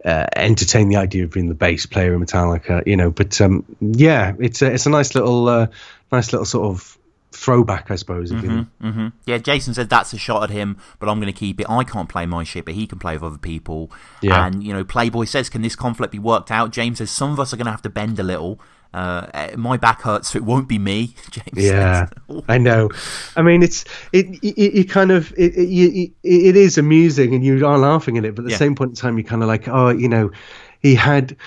uh, 0.04 0.26
entertain 0.36 0.90
the 0.90 0.96
idea 0.96 1.26
of 1.26 1.32
being 1.32 1.50
the 1.50 1.56
bass 1.56 1.86
player 1.86 2.16
in 2.16 2.26
Metallica. 2.26 2.86
You 2.88 2.98
know, 2.98 3.12
but 3.12 3.40
um, 3.42 3.64
yeah, 3.80 4.34
it's 4.40 4.64
a 4.64 4.72
it's 4.72 4.88
a 4.88 4.90
nice 4.90 5.14
little 5.14 5.48
uh, 5.48 5.68
nice 6.12 6.34
little 6.34 6.46
sort 6.46 6.66
of 6.66 6.98
throwback, 7.32 7.92
I 7.92 7.96
suppose. 7.96 8.32
Mm-hmm, 8.32 8.88
mm-hmm. 8.88 9.08
Yeah, 9.26 9.38
Jason 9.38 9.74
said 9.74 9.90
that's 9.90 10.14
a 10.14 10.18
shot 10.18 10.44
at 10.44 10.50
him, 10.50 10.78
but 11.00 11.10
I'm 11.10 11.20
going 11.20 11.32
to 11.32 11.38
keep 11.38 11.60
it. 11.60 11.70
I 11.70 11.84
can't 11.84 12.10
play 12.10 12.26
my 12.26 12.44
shit, 12.44 12.66
but 12.66 12.74
he 12.74 12.88
can 12.88 13.00
play 13.00 13.14
with 13.14 13.24
other 13.24 13.38
people. 13.38 13.92
Yeah. 14.22 14.46
And, 14.46 14.64
you 14.64 14.74
know, 14.74 14.84
Playboy 14.84 15.26
says, 15.26 15.50
can 15.50 15.62
this 15.62 15.76
conflict 15.76 16.12
be 16.12 16.20
worked 16.20 16.52
out? 16.52 16.72
James 16.72 16.98
says, 16.98 17.12
some 17.12 17.32
of 17.32 17.40
us 17.40 17.54
are 17.54 17.58
going 17.58 17.66
to 17.66 17.72
have 17.72 17.82
to 17.84 17.90
bend 17.90 18.20
a 18.20 18.24
little. 18.24 18.60
Uh, 18.92 19.28
eh, 19.36 19.56
my 19.56 19.78
back 19.78 20.02
hurts, 20.02 20.30
so 20.30 20.38
it 20.38 20.44
won't 20.44 20.68
be 20.68 20.80
me. 20.80 21.14
James 21.30 21.46
yeah, 21.54 22.10
I 22.48 22.58
know. 22.58 22.90
I 23.36 23.44
mean, 23.44 23.62
it's 23.62 23.86
it. 24.12 24.26
it 24.42 24.74
you 24.74 24.84
kind 24.84 25.12
of 25.12 25.32
it, 25.38 25.54
it, 25.56 26.12
it 26.24 26.56
is 26.56 26.80
amusing, 26.80 27.36
and 27.36 27.46
you 27.46 27.68
are 27.68 27.78
laughing 27.78 28.18
at 28.18 28.26
it, 28.26 28.34
but 28.34 28.42
at 28.42 28.46
the 28.46 28.52
yeah. 28.52 28.58
same 28.58 28.74
point 28.74 28.90
in 28.90 28.96
time, 28.96 29.20
you're 29.20 29.28
kind 29.28 29.44
of 29.44 29.48
like, 29.48 29.68
oh, 29.68 29.90
you 29.90 30.10
know, 30.10 30.32
he 30.80 30.96
had 30.96 31.38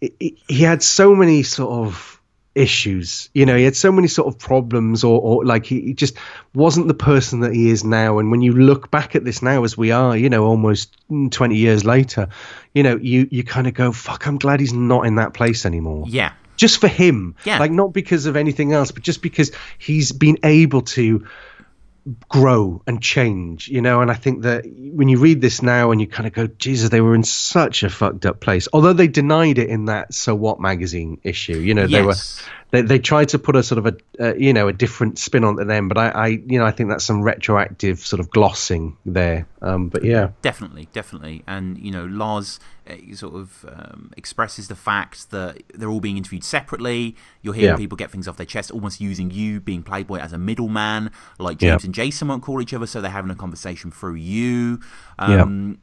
he 0.00 0.38
had 0.48 0.82
so 0.82 1.14
many 1.14 1.42
sort 1.42 1.86
of 1.86 2.15
issues. 2.56 3.28
You 3.34 3.46
know, 3.46 3.56
he 3.56 3.64
had 3.64 3.76
so 3.76 3.92
many 3.92 4.08
sort 4.08 4.26
of 4.26 4.38
problems, 4.38 5.04
or, 5.04 5.20
or 5.20 5.44
like 5.44 5.66
he, 5.66 5.80
he, 5.82 5.94
just 5.94 6.16
wasn't 6.54 6.88
the 6.88 6.94
person 6.94 7.40
that 7.40 7.54
he 7.54 7.70
is 7.70 7.84
now. 7.84 8.18
And 8.18 8.30
when 8.30 8.40
you 8.40 8.52
look 8.52 8.90
back 8.90 9.14
at 9.14 9.24
this 9.24 9.42
now, 9.42 9.62
as 9.64 9.76
we 9.76 9.92
are, 9.92 10.16
you 10.16 10.30
know, 10.30 10.44
almost 10.44 10.96
20 11.08 11.54
years 11.54 11.84
later, 11.84 12.28
you 12.74 12.82
know, 12.82 12.96
you, 12.96 13.28
you 13.30 13.44
kind 13.44 13.66
of 13.66 13.74
go, 13.74 13.92
fuck, 13.92 14.26
I'm 14.26 14.38
glad 14.38 14.60
he's 14.60 14.72
not 14.72 15.06
in 15.06 15.16
that 15.16 15.34
place 15.34 15.66
anymore. 15.66 16.06
Yeah. 16.08 16.32
Just 16.56 16.80
for 16.80 16.88
him. 16.88 17.36
Yeah. 17.44 17.58
Like, 17.58 17.70
not 17.70 17.92
because 17.92 18.24
of 18.24 18.36
anything 18.36 18.72
else, 18.72 18.90
but 18.90 19.02
just 19.02 19.20
because 19.20 19.52
he's 19.78 20.12
been 20.12 20.38
able 20.42 20.82
to 20.82 21.26
grow 22.28 22.82
and 22.86 23.02
change, 23.02 23.68
you 23.68 23.80
know. 23.80 24.00
And 24.00 24.10
I 24.10 24.14
think 24.14 24.42
that 24.42 24.64
when 24.64 25.08
you 25.08 25.18
read 25.18 25.40
this 25.40 25.62
now 25.62 25.90
and 25.90 26.00
you 26.00 26.06
kind 26.06 26.26
of 26.26 26.32
go, 26.32 26.46
Jesus, 26.46 26.90
they 26.90 27.00
were 27.00 27.14
in 27.14 27.24
such 27.24 27.82
a 27.82 27.90
fucked 27.90 28.26
up 28.26 28.40
place. 28.40 28.68
Although 28.72 28.92
they 28.92 29.08
denied 29.08 29.58
it 29.58 29.68
in 29.68 29.86
that 29.86 30.14
So 30.14 30.34
What 30.34 30.60
magazine 30.60 31.20
issue, 31.22 31.58
you 31.58 31.74
know, 31.74 31.84
yes. 31.84 31.90
they 31.90 32.02
were 32.06 32.14
they, 32.76 32.82
they 32.82 32.98
tried 32.98 33.30
to 33.30 33.38
put 33.38 33.56
a 33.56 33.62
sort 33.62 33.78
of 33.78 33.86
a 33.86 33.96
uh, 34.20 34.34
you 34.34 34.52
know 34.52 34.68
a 34.68 34.72
different 34.72 35.18
spin 35.18 35.44
on 35.44 35.56
them, 35.56 35.88
but 35.88 35.96
I, 35.96 36.08
I 36.08 36.26
you 36.26 36.58
know 36.58 36.66
I 36.66 36.70
think 36.70 36.90
that's 36.90 37.04
some 37.04 37.22
retroactive 37.22 38.00
sort 38.00 38.20
of 38.20 38.30
glossing 38.30 38.96
there. 39.06 39.46
Um, 39.62 39.88
but 39.88 40.04
yeah, 40.04 40.30
definitely, 40.42 40.88
definitely, 40.92 41.42
and 41.46 41.78
you 41.78 41.90
know 41.90 42.04
Lars 42.04 42.60
uh, 42.86 42.94
sort 43.14 43.34
of 43.34 43.64
um, 43.68 44.12
expresses 44.16 44.68
the 44.68 44.76
fact 44.76 45.30
that 45.30 45.62
they're 45.74 45.88
all 45.88 46.00
being 46.00 46.18
interviewed 46.18 46.44
separately. 46.44 47.16
You're 47.42 47.54
hearing 47.54 47.70
yeah. 47.70 47.76
people 47.76 47.96
get 47.96 48.10
things 48.10 48.28
off 48.28 48.36
their 48.36 48.46
chest, 48.46 48.70
almost 48.70 49.00
using 49.00 49.30
you 49.30 49.60
being 49.60 49.82
Playboy 49.82 50.18
as 50.18 50.32
a 50.32 50.38
middleman. 50.38 51.10
Like 51.38 51.58
James 51.58 51.82
yeah. 51.82 51.86
and 51.86 51.94
Jason 51.94 52.28
won't 52.28 52.42
call 52.42 52.60
each 52.60 52.74
other, 52.74 52.86
so 52.86 53.00
they're 53.00 53.10
having 53.10 53.30
a 53.30 53.36
conversation 53.36 53.90
through 53.90 54.16
you. 54.16 54.80
Um, 55.18 55.78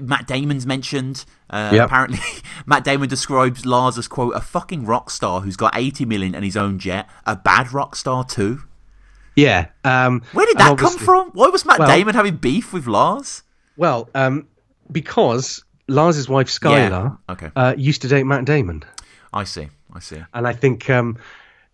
Matt 0.00 0.26
Damon's 0.26 0.66
mentioned. 0.66 1.24
Uh, 1.50 1.70
yep. 1.72 1.86
Apparently, 1.86 2.18
Matt 2.66 2.84
Damon 2.84 3.08
describes 3.08 3.64
Lars 3.64 3.98
as 3.98 4.08
quote 4.08 4.34
a 4.34 4.40
fucking 4.40 4.86
rock 4.86 5.10
star 5.10 5.40
who's 5.40 5.56
got 5.56 5.76
eighty 5.76 6.04
million 6.04 6.34
and 6.34 6.44
his 6.44 6.56
own 6.56 6.78
jet. 6.78 7.08
A 7.26 7.36
bad 7.36 7.72
rock 7.72 7.96
star 7.96 8.24
too. 8.24 8.62
Yeah. 9.36 9.68
Um, 9.84 10.22
Where 10.32 10.46
did 10.46 10.58
that 10.58 10.78
come 10.78 10.98
from? 10.98 11.30
Why 11.30 11.46
was 11.48 11.64
Matt 11.64 11.78
well, 11.78 11.88
Damon 11.88 12.14
having 12.14 12.36
beef 12.36 12.72
with 12.72 12.88
Lars? 12.88 13.44
Well, 13.76 14.10
um, 14.14 14.48
because 14.90 15.64
Lars's 15.86 16.28
wife 16.28 16.48
Skylar 16.48 16.90
yeah. 17.28 17.32
okay. 17.32 17.50
uh, 17.54 17.74
used 17.76 18.02
to 18.02 18.08
date 18.08 18.24
Matt 18.24 18.44
Damon. 18.44 18.82
I 19.32 19.44
see. 19.44 19.68
I 19.92 20.00
see. 20.00 20.22
And 20.34 20.46
I 20.46 20.52
think 20.52 20.90
um, 20.90 21.18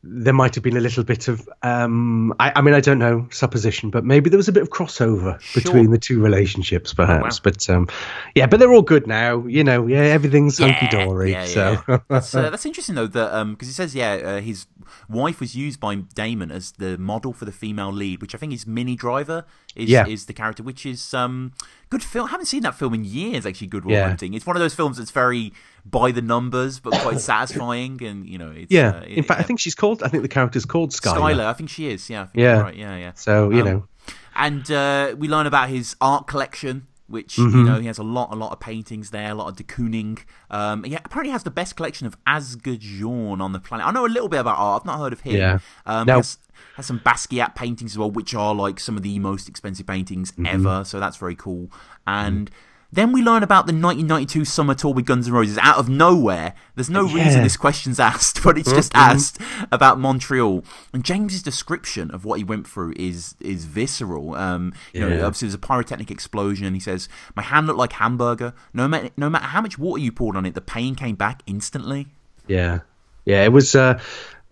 there 0.06 0.34
might 0.34 0.54
have 0.54 0.62
been 0.62 0.76
a 0.76 0.80
little 0.80 1.02
bit 1.02 1.28
of 1.28 1.48
um, 1.62 2.34
I, 2.38 2.52
I, 2.56 2.60
mean 2.60 2.74
I 2.74 2.80
don't 2.80 2.98
know 2.98 3.26
supposition, 3.30 3.90
but 3.90 4.04
maybe 4.04 4.28
there 4.28 4.36
was 4.36 4.48
a 4.48 4.52
bit 4.52 4.62
of 4.62 4.70
crossover 4.70 5.40
sure. 5.40 5.62
between 5.62 5.90
the 5.90 5.98
two 5.98 6.22
relationships, 6.22 6.92
perhaps. 6.92 7.22
Oh, 7.22 7.26
wow. 7.26 7.40
But 7.42 7.70
um, 7.70 7.88
yeah, 8.34 8.46
but 8.46 8.60
they're 8.60 8.72
all 8.72 8.82
good 8.82 9.06
now. 9.06 9.46
You 9.46 9.64
know, 9.64 9.86
yeah, 9.86 10.00
everything's 10.00 10.60
yeah, 10.60 10.72
hunky 10.72 10.94
dory. 10.94 11.32
Yeah, 11.32 11.46
so 11.46 11.82
yeah. 11.88 11.98
that's, 12.08 12.34
uh, 12.34 12.50
that's 12.50 12.66
interesting 12.66 12.94
though 12.94 13.06
that 13.06 13.34
um 13.34 13.54
because 13.54 13.68
um, 13.68 13.70
he 13.70 13.74
says 13.74 13.94
yeah, 13.94 14.12
uh, 14.12 14.40
his 14.40 14.66
wife 15.08 15.40
was 15.40 15.54
used 15.54 15.80
by 15.80 15.94
Damon 15.94 16.50
as 16.50 16.72
the 16.72 16.98
model 16.98 17.32
for 17.32 17.44
the 17.44 17.52
female 17.52 17.92
lead, 17.92 18.20
which 18.20 18.34
I 18.34 18.38
think 18.38 18.52
is 18.52 18.66
Minnie 18.66 18.96
Driver 18.96 19.44
is 19.76 19.88
yeah. 19.88 20.06
is 20.06 20.26
the 20.26 20.32
character, 20.32 20.62
which 20.62 20.86
is 20.86 21.14
um 21.14 21.52
good 21.90 22.02
film. 22.02 22.26
I 22.26 22.30
haven't 22.30 22.46
seen 22.46 22.62
that 22.62 22.74
film 22.74 22.94
in 22.94 23.04
years. 23.04 23.46
Actually, 23.46 23.68
Good 23.68 23.84
Will 23.84 23.92
yeah. 23.92 24.08
Hunting. 24.08 24.34
It's 24.34 24.46
one 24.46 24.56
of 24.56 24.60
those 24.60 24.74
films 24.74 24.98
that's 24.98 25.10
very 25.10 25.52
by 25.84 26.10
the 26.10 26.22
numbers, 26.22 26.80
but 26.80 26.92
quite 26.94 27.20
satisfying. 27.32 28.02
And 28.02 28.26
you 28.26 28.38
know, 28.38 28.54
yeah. 28.68 29.00
Uh, 29.00 29.02
in 29.02 29.24
fact, 29.24 29.40
I 29.40 29.42
think 29.42 29.60
she's 29.60 29.74
called. 29.74 30.02
I 30.02 30.08
think 30.08 30.22
the 30.22 30.28
character's 30.28 30.64
called 30.64 30.90
Skylar. 30.90 31.16
Skylar. 31.16 31.44
I 31.46 31.52
think 31.52 31.70
she 31.70 31.90
is. 31.90 32.08
Yeah. 32.08 32.28
yeah. 32.34 32.60
Right. 32.60 32.76
Yeah. 32.76 32.96
Yeah. 32.96 33.12
So 33.14 33.50
you 33.50 33.60
um, 33.60 33.66
know. 33.66 33.88
And 34.36 34.68
uh, 34.70 35.14
we 35.16 35.28
learn 35.28 35.46
about 35.46 35.68
his 35.68 35.94
art 36.00 36.26
collection 36.26 36.88
which 37.06 37.36
you 37.36 37.50
know 37.64 37.78
he 37.80 37.86
has 37.86 37.98
a 37.98 38.02
lot, 38.02 38.32
a 38.32 38.34
lot 38.36 38.52
of 38.52 38.60
paintings 38.60 39.10
there, 39.10 39.30
a 39.32 39.34
lot 39.34 39.48
of 39.48 39.56
de 39.56 39.62
Kooning. 39.62 40.18
Um, 40.50 40.84
he 40.84 40.94
apparently 40.94 41.32
has 41.32 41.42
the 41.42 41.50
best 41.50 41.76
collection 41.76 42.06
of 42.06 42.16
Asger 42.24 42.78
Jorn 42.78 43.40
on 43.40 43.52
the 43.52 43.60
planet. 43.60 43.86
I 43.86 43.90
know 43.90 44.06
a 44.06 44.08
little 44.08 44.28
bit 44.28 44.40
about 44.40 44.58
art. 44.58 44.82
I've 44.82 44.86
not 44.86 44.98
heard 44.98 45.12
of 45.12 45.20
him. 45.20 45.36
Yeah. 45.36 45.58
Um, 45.86 46.06
Now- 46.06 46.14
he 46.14 46.18
has, 46.18 46.38
has 46.76 46.86
some 46.86 47.00
Basquiat 47.00 47.54
paintings 47.54 47.92
as 47.92 47.98
well, 47.98 48.10
which 48.10 48.34
are 48.34 48.54
like 48.54 48.80
some 48.80 48.96
of 48.96 49.02
the 49.02 49.18
most 49.18 49.48
expensive 49.48 49.86
paintings 49.86 50.32
ever. 50.46 50.84
So 50.84 50.98
that's 51.00 51.16
very 51.16 51.34
cool. 51.34 51.70
And 52.06 52.50
then 52.94 53.12
we 53.12 53.22
learn 53.22 53.42
about 53.42 53.66
the 53.66 53.72
1992 53.72 54.44
summer 54.44 54.74
tour 54.74 54.92
with 54.94 55.04
Guns 55.06 55.26
N' 55.26 55.32
Roses 55.34 55.58
out 55.58 55.78
of 55.78 55.88
nowhere. 55.88 56.54
There's 56.74 56.90
no 56.90 57.02
reason 57.02 57.42
this 57.42 57.56
question's 57.56 57.98
asked, 58.12 58.42
but 58.42 58.56
it's 58.56 58.70
just 58.70 58.94
asked 58.94 59.38
about 59.72 59.98
Montreal. 59.98 60.64
And 60.92 61.04
James's 61.04 61.42
description 61.42 62.10
of 62.10 62.24
what 62.24 62.38
he 62.38 62.44
went 62.44 62.66
through 62.66 62.94
is 62.96 63.34
is 63.40 63.64
visceral. 63.64 64.34
Um, 64.34 64.72
you 64.92 65.00
know, 65.00 65.08
Yeah. 65.08 65.24
obviously 65.26 65.46
there's 65.48 65.54
a 65.54 65.58
pyrotechnic 65.58 66.10
explosion. 66.10 66.72
He 66.74 66.80
says, 66.80 67.08
"My 67.34 67.42
hand 67.42 67.66
looked 67.66 67.78
like 67.78 67.92
hamburger. 67.92 68.52
No 68.72 68.86
matter 68.88 69.10
no 69.16 69.28
matter 69.28 69.46
how 69.46 69.60
much 69.60 69.78
water 69.78 70.00
you 70.02 70.12
poured 70.12 70.36
on 70.36 70.46
it, 70.46 70.54
the 70.54 70.60
pain 70.60 70.94
came 70.94 71.16
back 71.16 71.42
instantly." 71.46 72.08
Yeah, 72.46 72.80
yeah, 73.24 73.42
it 73.44 73.52
was. 73.52 73.74
Uh, 73.74 73.98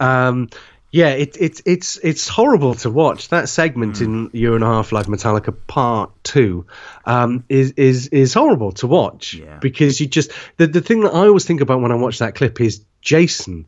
um, 0.01 0.49
yeah, 0.93 1.09
it, 1.09 1.36
it's 1.40 1.62
it's 1.64 1.97
it's 1.97 2.28
horrible 2.28 2.74
to 2.74 2.90
watch. 2.90 3.28
That 3.30 3.49
segment 3.49 4.03
in 4.03 4.28
Year 4.34 4.55
and 4.55 4.62
a 4.62 4.66
Half 4.66 4.93
Life 4.93 5.07
Metallica 5.07 5.57
Part 5.66 6.12
Two 6.22 6.66
um, 7.07 7.45
is 7.49 7.72
is 7.72 8.09
is 8.09 8.34
horrible 8.34 8.72
to 8.72 8.86
watch 8.86 9.34
Yeah. 9.34 9.59
because 9.59 10.01
you 10.01 10.07
just 10.07 10.30
the 10.59 10.66
the 10.66 10.82
thing 10.82 11.01
that 11.01 11.14
I 11.14 11.26
always 11.26 11.47
think 11.47 11.62
about 11.62 11.80
when 11.80 11.93
I 11.93 11.95
watch 11.97 12.18
that 12.18 12.34
clip 12.34 12.61
is 12.61 12.84
Jason. 13.01 13.64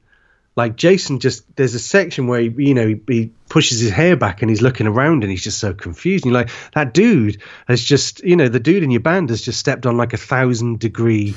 Like 0.57 0.77
Jason, 0.77 1.18
just 1.18 1.45
there's 1.57 1.75
a 1.75 1.81
section 1.81 2.29
where 2.29 2.41
he, 2.41 2.53
you 2.59 2.75
know 2.75 2.87
he, 2.87 3.01
he 3.09 3.31
pushes 3.49 3.81
his 3.81 3.91
hair 3.91 4.16
back 4.16 4.43
and 4.43 4.49
he's 4.51 4.62
looking 4.62 4.87
around 4.87 5.25
and 5.25 5.31
he's 5.33 5.43
just 5.43 5.59
so 5.59 5.75
confused. 5.75 6.25
And 6.27 6.33
you're 6.33 6.43
like, 6.43 6.51
that 6.75 6.95
dude 6.95 7.41
has 7.66 7.83
just, 7.83 8.22
you 8.22 8.37
know, 8.37 8.49
the 8.49 8.61
dude 8.61 8.85
in 8.85 8.93
your 8.93 9.01
band 9.01 9.31
has 9.31 9.43
just 9.43 9.59
stepped 9.59 9.85
on 9.85 9.97
like 9.97 10.12
a 10.12 10.16
thousand 10.16 10.79
degree 10.79 11.35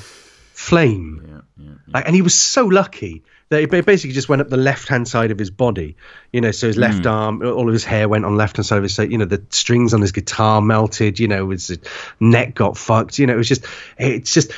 flame. 0.54 1.24
Yeah, 1.58 1.66
yeah. 1.66 1.74
Like, 1.88 2.06
and 2.06 2.16
he 2.16 2.22
was 2.22 2.36
so 2.36 2.66
lucky 2.66 3.24
ba- 3.50 3.84
basically 3.84 4.14
just 4.14 4.30
went 4.30 4.42
up 4.42 4.50
the 4.50 4.58
left 4.58 4.88
hand 4.88 5.08
side 5.08 5.32
of 5.32 5.40
his 5.40 5.50
body. 5.50 5.96
You 6.32 6.42
know, 6.42 6.52
so 6.52 6.68
his 6.68 6.78
left 6.78 7.06
arm, 7.06 7.42
all 7.42 7.68
of 7.68 7.74
his 7.74 7.86
hair 7.86 8.08
went 8.10 8.26
on 8.26 8.36
left 8.36 8.58
hand 8.58 8.66
side 8.66 8.78
of 8.78 8.84
his. 8.84 8.96
So, 8.96 9.04
you 9.04 9.18
know, 9.18 9.26
the 9.26 9.44
strings 9.50 9.94
on 9.94 10.02
his 10.02 10.12
guitar 10.12 10.62
melted. 10.62 11.20
You 11.20 11.28
know, 11.28 11.50
his 11.50 11.78
neck 12.20 12.56
got 12.56 12.78
fucked. 12.78 13.20
You 13.20 13.28
know, 13.28 13.34
it 13.34 13.38
was 13.38 13.48
just, 13.48 13.66
it's 13.98 14.34
just 14.34 14.52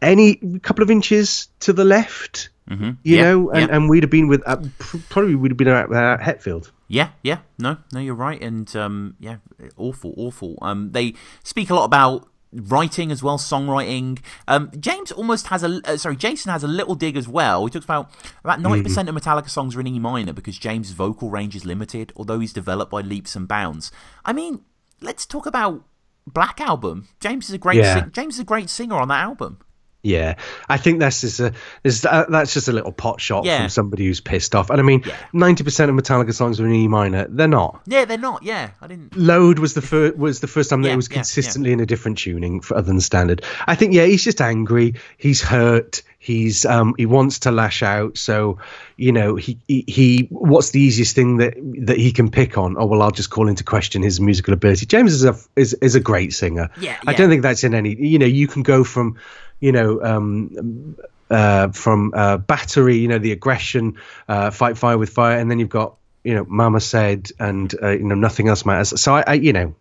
any 0.00 0.36
couple 0.62 0.82
of 0.82 0.90
inches 0.90 1.48
to 1.60 1.72
the 1.72 1.84
left. 1.84 2.50
Mm-hmm. 2.68 2.90
You 3.02 3.16
yeah, 3.16 3.22
know, 3.22 3.50
and, 3.50 3.68
yeah. 3.68 3.76
and 3.76 3.88
we'd 3.88 4.02
have 4.04 4.10
been 4.10 4.28
with 4.28 4.42
uh, 4.46 4.56
pr- 4.78 4.98
probably 5.08 5.34
would 5.34 5.50
have 5.50 5.58
been 5.58 5.68
at 5.68 5.86
uh, 5.86 6.18
Hetfield. 6.18 6.70
Yeah, 6.88 7.08
yeah, 7.22 7.38
no, 7.58 7.78
no, 7.92 8.00
you're 8.00 8.14
right, 8.14 8.40
and 8.40 8.74
um, 8.76 9.16
yeah, 9.18 9.36
awful, 9.78 10.12
awful. 10.16 10.58
Um, 10.60 10.92
they 10.92 11.14
speak 11.42 11.70
a 11.70 11.74
lot 11.74 11.84
about 11.84 12.28
writing 12.52 13.10
as 13.10 13.22
well, 13.22 13.38
songwriting. 13.38 14.18
Um, 14.46 14.70
James 14.78 15.10
almost 15.12 15.46
has 15.48 15.62
a 15.62 15.80
uh, 15.84 15.96
sorry, 15.96 16.16
Jason 16.16 16.50
has 16.52 16.62
a 16.62 16.68
little 16.68 16.94
dig 16.94 17.16
as 17.16 17.26
well. 17.28 17.64
He 17.64 17.70
talks 17.70 17.84
about 17.84 18.10
about 18.44 18.60
ninety 18.60 18.82
percent 18.82 19.08
of 19.08 19.14
Metallica 19.14 19.48
songs 19.48 19.74
are 19.76 19.80
in 19.80 19.86
E 19.86 19.98
minor 19.98 20.32
because 20.32 20.58
James' 20.58 20.90
vocal 20.90 21.30
range 21.30 21.56
is 21.56 21.64
limited, 21.64 22.12
although 22.16 22.38
he's 22.40 22.52
developed 22.52 22.90
by 22.90 23.00
leaps 23.00 23.34
and 23.36 23.48
bounds. 23.48 23.90
I 24.24 24.32
mean, 24.32 24.60
let's 25.00 25.24
talk 25.26 25.46
about 25.46 25.84
Black 26.26 26.60
Album. 26.60 27.08
James 27.20 27.48
is 27.48 27.54
a 27.54 27.58
great 27.58 27.78
Yeah. 27.78 27.94
sing- 28.02 28.12
James 28.12 28.34
is 28.34 28.40
a 28.40 28.44
great 28.44 28.70
singer 28.70 28.96
on 28.96 29.08
that 29.08 29.20
album. 29.22 29.58
Yeah, 30.04 30.34
I 30.68 30.78
think 30.78 30.98
that's 30.98 31.20
just 31.20 31.38
a 31.38 31.52
is 31.84 32.04
uh, 32.04 32.24
that's 32.28 32.52
just 32.52 32.66
a 32.66 32.72
little 32.72 32.90
pot 32.90 33.20
shot 33.20 33.44
Yeah. 33.44 33.60
from 33.60 33.68
somebody 33.68 34.06
who's 34.06 34.20
pissed 34.20 34.54
off. 34.56 34.68
And 34.68 34.80
I 34.80 34.82
mean, 34.82 35.04
Yeah. 35.06 35.14
ninety 35.32 35.62
percent 35.62 35.90
of 35.90 35.96
Metallica 35.96 36.34
songs 36.34 36.58
are 36.58 36.66
in 36.66 36.74
E 36.74 36.88
minor. 36.88 37.26
They're 37.28 37.46
not. 37.46 37.82
Yeah, 37.86 38.04
they're 38.04 38.18
not. 38.18 38.42
Yeah, 38.42 38.70
I 38.80 38.88
didn't. 38.88 39.16
Load 39.16 39.60
was 39.60 39.74
the 39.74 39.82
first 39.82 40.16
was 40.16 40.40
the 40.40 40.48
first 40.48 40.70
time 40.70 40.82
that 40.82 40.88
Yeah, 40.88 40.94
it 40.94 40.96
was 40.96 41.08
yeah, 41.08 41.14
consistently 41.14 41.70
in 41.70 41.78
a 41.78 41.86
different 41.86 42.18
tuning 42.18 42.60
for 42.60 42.76
other 42.76 42.88
than 42.88 43.00
standard. 43.00 43.44
I 43.66 43.76
think 43.76 43.94
yeah, 43.94 44.04
he's 44.06 44.24
just 44.24 44.40
angry. 44.40 44.94
He's 45.18 45.40
hurt. 45.40 46.02
He's 46.22 46.64
um 46.64 46.94
he 46.96 47.04
wants 47.04 47.40
to 47.40 47.50
lash 47.50 47.82
out. 47.82 48.16
So 48.16 48.58
you 48.96 49.10
know 49.10 49.34
he, 49.34 49.58
he 49.66 49.84
he 49.88 50.28
what's 50.30 50.70
the 50.70 50.80
easiest 50.80 51.16
thing 51.16 51.38
that 51.38 51.54
that 51.86 51.98
he 51.98 52.12
can 52.12 52.30
pick 52.30 52.56
on? 52.56 52.76
Oh 52.78 52.86
well, 52.86 53.02
I'll 53.02 53.10
just 53.10 53.28
call 53.28 53.48
into 53.48 53.64
question 53.64 54.02
his 54.02 54.20
musical 54.20 54.54
ability. 54.54 54.86
James 54.86 55.12
is 55.12 55.24
a 55.24 55.36
is 55.56 55.74
is 55.74 55.96
a 55.96 56.00
great 56.00 56.32
singer. 56.32 56.70
Yeah, 56.78 56.96
I 57.04 57.10
yeah. 57.10 57.16
don't 57.16 57.28
think 57.28 57.42
that's 57.42 57.64
in 57.64 57.74
any. 57.74 57.96
You 58.00 58.20
know, 58.20 58.26
you 58.26 58.46
can 58.46 58.62
go 58.62 58.84
from 58.84 59.18
you 59.58 59.72
know 59.72 60.00
um 60.00 60.94
uh, 61.28 61.72
from 61.72 62.12
uh, 62.14 62.36
battery, 62.36 62.98
you 62.98 63.08
know, 63.08 63.18
the 63.18 63.32
aggression, 63.32 63.98
uh, 64.28 64.50
fight 64.50 64.78
fire 64.78 64.98
with 64.98 65.10
fire, 65.10 65.38
and 65.38 65.50
then 65.50 65.58
you've 65.58 65.70
got, 65.70 65.96
you 66.22 66.34
know, 66.34 66.44
Mama 66.46 66.78
said, 66.78 67.30
and 67.40 67.74
uh, 67.82 67.88
you 67.88 68.04
know, 68.04 68.14
nothing 68.14 68.48
else 68.48 68.64
matters. 68.64 69.00
So 69.00 69.16
I, 69.16 69.24
I 69.26 69.32
you 69.34 69.52
know, 69.52 69.74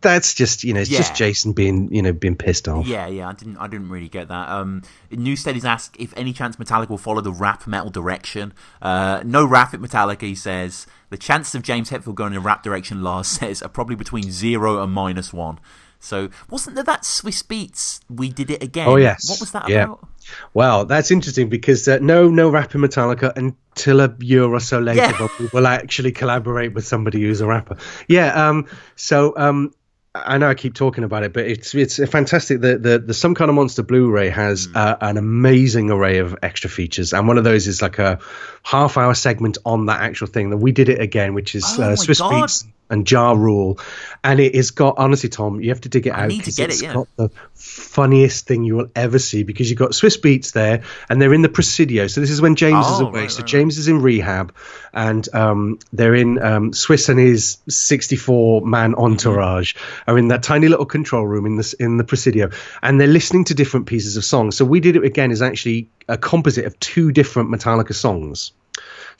that's 0.00 0.34
just, 0.34 0.64
you 0.64 0.72
know, 0.74 0.80
it's 0.80 0.90
Yeah. 0.90 0.98
just 0.98 1.14
Jason 1.14 1.52
being, 1.52 1.92
you 1.94 2.02
know, 2.02 2.12
being 2.12 2.36
pissed 2.36 2.68
off. 2.68 2.86
Yeah, 2.86 3.06
yeah, 3.06 3.28
I 3.28 3.32
didn't, 3.32 3.56
I 3.58 3.66
didn't 3.66 3.88
really 3.88 4.08
get 4.08 4.28
that. 4.28 4.48
Um, 4.48 4.82
Newsted 5.10 5.56
is 5.56 5.64
asked 5.64 5.96
if 5.98 6.12
any 6.16 6.32
chance 6.32 6.56
Metallica 6.56 6.88
will 6.90 6.98
follow 6.98 7.20
the 7.20 7.32
rap 7.32 7.66
metal 7.66 7.90
direction. 7.90 8.52
Uh, 8.80 9.22
no 9.24 9.44
rap 9.44 9.74
at 9.74 9.80
Metallica, 9.80 10.22
he 10.22 10.34
says. 10.34 10.86
The 11.10 11.18
chances 11.18 11.54
of 11.54 11.62
James 11.62 11.90
Hetfield 11.90 12.14
going 12.14 12.32
in 12.32 12.38
a 12.38 12.40
rap 12.40 12.62
direction, 12.62 13.02
Lars 13.02 13.26
says, 13.28 13.62
are 13.62 13.68
probably 13.68 13.96
between 13.96 14.30
zero 14.30 14.82
and 14.82 14.92
minus 14.92 15.32
one. 15.32 15.58
So, 16.02 16.30
wasn't 16.50 16.74
there 16.74 16.84
that 16.84 17.02
Swizz 17.02 17.44
Beatz? 17.46 18.00
We 18.10 18.28
did 18.28 18.50
it 18.50 18.60
again. 18.62 18.88
Oh, 18.88 18.96
yes. 18.96 19.30
What 19.30 19.38
was 19.40 19.52
that 19.52 19.68
Yeah. 19.68 19.84
about? 19.84 20.08
Well, 20.52 20.84
that's 20.84 21.10
interesting 21.12 21.48
because 21.48 21.86
uh, 21.86 21.98
no, 22.00 22.28
no 22.28 22.50
rap 22.50 22.74
in 22.74 22.80
Metallica 22.80 23.32
until 23.36 24.00
a 24.00 24.12
year 24.18 24.42
or 24.44 24.58
so 24.60 24.80
later, 24.80 24.98
Yeah. 25.00 25.16
but 25.18 25.38
we 25.38 25.48
will 25.52 25.66
actually 25.66 26.10
collaborate 26.10 26.74
with 26.74 26.84
somebody 26.86 27.22
who's 27.22 27.40
a 27.40 27.46
rapper. 27.46 27.76
Yeah. 28.08 28.48
Um. 28.48 28.66
So 28.96 29.32
um. 29.36 29.72
I 30.14 30.36
know 30.36 30.50
I 30.50 30.52
keep 30.54 30.74
talking 30.74 31.04
about 31.04 31.22
it, 31.22 31.32
but 31.32 31.46
it's 31.46 31.74
it's 31.74 31.96
fantastic. 32.10 32.60
The 32.60 32.76
the, 32.76 32.98
the 32.98 33.14
Some 33.14 33.34
Kind 33.34 33.48
of 33.48 33.54
Monster 33.54 33.82
Blu-ray 33.82 34.28
has 34.28 34.66
Hmm. 34.66 34.76
uh, 34.76 34.96
an 35.00 35.16
amazing 35.16 35.90
array 35.90 36.18
of 36.18 36.36
extra 36.42 36.68
features, 36.68 37.14
and 37.14 37.26
one 37.26 37.38
of 37.38 37.44
those 37.44 37.66
is 37.66 37.80
like 37.80 37.98
a 37.98 38.18
half-hour 38.62 39.14
segment 39.14 39.56
on 39.64 39.86
that 39.86 40.02
actual 40.02 40.26
thing. 40.26 40.50
That 40.50 40.58
we 40.58 40.70
did 40.70 40.90
it 40.90 41.00
again, 41.00 41.32
which 41.32 41.54
is 41.54 41.64
Oh 41.78 41.82
uh, 41.82 41.96
Swizz 41.96 42.18
God. 42.18 42.32
Beatz 42.44 42.64
and 42.90 43.10
Ja 43.10 43.32
Rule, 43.32 43.78
and 44.22 44.38
it 44.40 44.54
has 44.54 44.70
got 44.70 44.96
honestly, 44.98 45.28
Tom, 45.28 45.60
you 45.60 45.70
have 45.70 45.80
to 45.82 45.88
dig 45.88 46.06
it 46.06 46.10
out. 46.12 46.28
need 46.28 46.38
to 46.40 46.44
'cause 46.44 46.56
get 46.56 46.70
it, 46.70 46.72
it's 46.74 46.82
yeah. 46.82 46.92
got 46.94 47.08
the 47.16 47.30
funniest 47.54 48.46
thing 48.46 48.64
you 48.64 48.74
will 48.76 48.88
ever 48.94 49.18
see 49.18 49.44
because 49.44 49.70
you've 49.70 49.78
got 49.78 49.92
Swizz 49.92 50.20
Beatz 50.20 50.52
there, 50.52 50.82
and 51.08 51.20
they're 51.20 51.32
in 51.34 51.42
the 51.42 51.48
Presidio. 51.48 52.06
So 52.06 52.20
this 52.20 52.30
is 52.30 52.40
when 52.40 52.54
James 52.54 52.86
is 52.86 53.00
Oh, 53.00 53.06
away. 53.08 53.20
right, 53.22 53.30
so 53.30 53.38
right, 53.38 53.46
James 53.46 53.78
is 53.78 53.88
in 53.88 54.02
rehab, 54.02 54.54
and 54.92 55.26
um, 55.34 55.78
they're 55.92 56.14
in 56.14 56.42
um, 56.42 56.72
Swizz 56.72 57.08
and 57.08 57.18
his 57.18 57.58
64 57.68 58.66
man 58.66 58.94
entourage 58.94 59.74
are 60.06 60.18
in 60.18 60.28
that 60.28 60.42
tiny 60.42 60.68
little 60.68 60.86
control 60.86 61.26
room 61.26 61.46
in 61.46 61.56
this 61.56 61.72
in 61.74 61.96
the 61.96 62.04
Presidio, 62.04 62.50
and 62.82 63.00
they're 63.00 63.06
listening 63.08 63.44
to 63.46 63.54
different 63.54 63.86
pieces 63.86 64.16
of 64.16 64.24
songs. 64.24 64.56
So 64.56 64.64
we 64.64 64.80
did 64.80 64.96
it 64.96 65.04
again 65.04 65.30
is 65.30 65.40
actually 65.42 65.88
a 66.08 66.18
composite 66.18 66.64
of 66.66 66.78
two 66.80 67.12
different 67.12 67.50
Metallica 67.50 67.94
songs. 67.94 68.52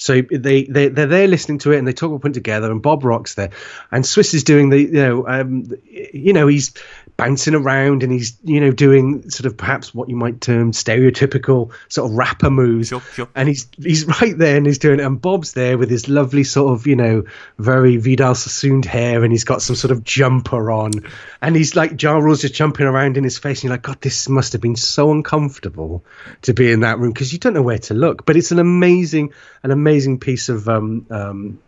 So 0.02 0.20
they 0.20 0.64
they 0.64 0.88
they're 0.88 1.06
there 1.06 1.28
listening 1.28 1.58
to 1.58 1.70
it 1.70 1.78
and 1.78 1.86
they 1.86 1.92
talk 1.92 2.08
about 2.08 2.22
putting 2.22 2.34
together 2.34 2.72
and 2.72 2.82
Bob 2.82 3.04
Rock's 3.04 3.34
there. 3.34 3.50
And 3.92 4.02
Swizz 4.02 4.34
is 4.34 4.42
doing 4.42 4.68
the 4.68 4.80
you 4.80 4.92
know 4.92 5.28
um 5.28 5.64
you 5.86 6.32
know 6.32 6.48
he's 6.48 6.74
bouncing 7.22 7.54
around 7.54 8.02
and 8.02 8.12
he's 8.12 8.36
you 8.42 8.60
know 8.60 8.72
doing 8.72 9.30
sort 9.30 9.46
of 9.46 9.56
perhaps 9.56 9.94
what 9.94 10.08
you 10.08 10.16
might 10.16 10.40
term 10.40 10.72
stereotypical 10.72 11.72
sort 11.88 12.10
of 12.10 12.16
rapper 12.16 12.50
moves. 12.50 12.88
Sure, 12.88 13.00
sure. 13.00 13.28
and 13.34 13.48
he's 13.48 13.68
he's 13.80 14.04
right 14.20 14.36
there 14.36 14.56
and 14.56 14.66
he's 14.66 14.78
doing 14.78 14.98
it. 14.98 15.04
And 15.04 15.20
Bob's 15.20 15.52
there 15.52 15.78
with 15.78 15.90
his 15.90 16.08
lovely 16.08 16.44
sort 16.44 16.72
of 16.72 16.86
you 16.86 16.96
know 16.96 17.24
very 17.58 17.96
Vidal 17.96 18.34
Sassoon 18.34 18.82
hair 18.82 19.22
and 19.22 19.32
he's 19.32 19.44
got 19.44 19.62
some 19.62 19.76
sort 19.76 19.92
of 19.92 20.02
jumper 20.02 20.70
on. 20.72 20.92
And 21.40 21.54
he's 21.54 21.76
like 21.76 22.00
Ja 22.02 22.16
Rule's 22.16 22.40
just 22.40 22.54
jumping 22.54 22.86
around 22.86 23.16
in 23.16 23.24
his 23.24 23.38
face 23.38 23.58
and 23.58 23.64
you're 23.64 23.74
like 23.74 23.82
God 23.82 24.00
this 24.00 24.28
must 24.28 24.52
have 24.52 24.62
been 24.62 24.76
so 24.76 25.12
uncomfortable 25.12 26.04
to 26.42 26.54
be 26.54 26.72
in 26.72 26.80
that 26.80 26.98
room. 26.98 27.12
Because 27.12 27.32
you 27.32 27.38
don't 27.38 27.54
know 27.54 27.62
where 27.62 27.78
to 27.78 27.94
look. 27.94 28.26
But 28.26 28.36
it's 28.36 28.50
an 28.50 28.58
amazing 28.58 29.32
an 29.62 29.70
amazing 29.70 30.18
piece 30.18 30.48
of 30.48 30.68
um 30.68 31.06
um 31.10 31.60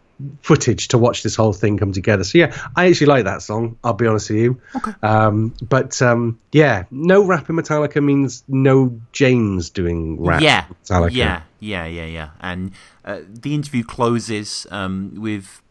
footage 0.42 0.88
to 0.88 0.98
watch 0.98 1.22
this 1.22 1.36
whole 1.36 1.52
thing 1.52 1.78
come 1.78 1.92
together. 1.92 2.24
So 2.24 2.38
yeah, 2.38 2.56
I 2.76 2.88
actually 2.88 3.08
like 3.08 3.24
that 3.24 3.42
song. 3.42 3.78
I'll 3.82 3.94
be 3.94 4.06
honest 4.06 4.30
with 4.30 4.38
you. 4.38 4.60
Okay. 4.76 4.92
Um, 5.02 5.54
but 5.62 6.00
um, 6.02 6.38
yeah, 6.52 6.84
no 6.90 7.24
rap 7.24 7.48
in 7.50 7.56
Metallica 7.56 8.02
means 8.02 8.44
no 8.48 9.00
James 9.12 9.70
doing 9.70 10.22
rap. 10.22 10.40
yeah, 10.40 10.66
Metallica. 10.84 11.12
yeah, 11.14 11.42
yeah, 11.60 11.86
yeah, 11.86 12.06
yeah. 12.06 12.30
And 12.40 12.72
uh, 13.04 13.20
the 13.28 13.54
interview 13.54 13.84
closes 13.84 14.66
um, 14.70 15.14
with 15.16 15.62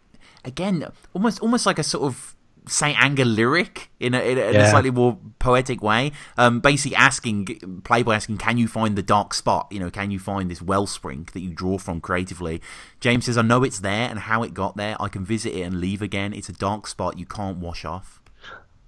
again 0.45 0.85
almost 1.13 1.39
almost 1.39 1.65
like 1.65 1.79
a 1.79 1.83
sort 1.83 2.03
of 2.03 2.32
Saint 2.67 2.97
Anger 3.01 3.25
lyric 3.25 3.89
in 3.99 4.13
a, 4.13 4.19
in 4.19 4.37
a, 4.37 4.41
in 4.41 4.55
a 4.55 4.69
slightly 4.69 4.91
more 4.91 5.17
poetic 5.39 5.81
way. 5.81 6.11
Um, 6.37 6.59
basically 6.61 6.95
asking 6.95 7.81
Playboy 7.83 8.13
asking, 8.13 8.37
"Can 8.37 8.57
you 8.57 8.67
find 8.67 8.95
the 8.95 9.03
dark 9.03 9.33
spot? 9.33 9.67
You 9.71 9.79
know, 9.79 9.89
can 9.89 10.11
you 10.11 10.19
find 10.19 10.49
this 10.49 10.61
wellspring 10.61 11.27
that 11.33 11.41
you 11.41 11.49
draw 11.53 11.77
from 11.77 11.99
creatively?" 12.01 12.61
James 12.99 13.25
says, 13.25 13.37
"I 13.37 13.41
know 13.41 13.63
it's 13.63 13.79
there, 13.79 14.09
and 14.09 14.19
how 14.19 14.43
it 14.43 14.53
got 14.53 14.77
there. 14.77 14.95
I 14.99 15.07
can 15.09 15.25
visit 15.25 15.53
it 15.53 15.61
and 15.63 15.79
leave 15.81 16.01
again. 16.01 16.33
It's 16.33 16.49
a 16.49 16.53
dark 16.53 16.87
spot 16.87 17.17
you 17.19 17.25
can't 17.25 17.57
wash 17.57 17.85
off." 17.85 18.19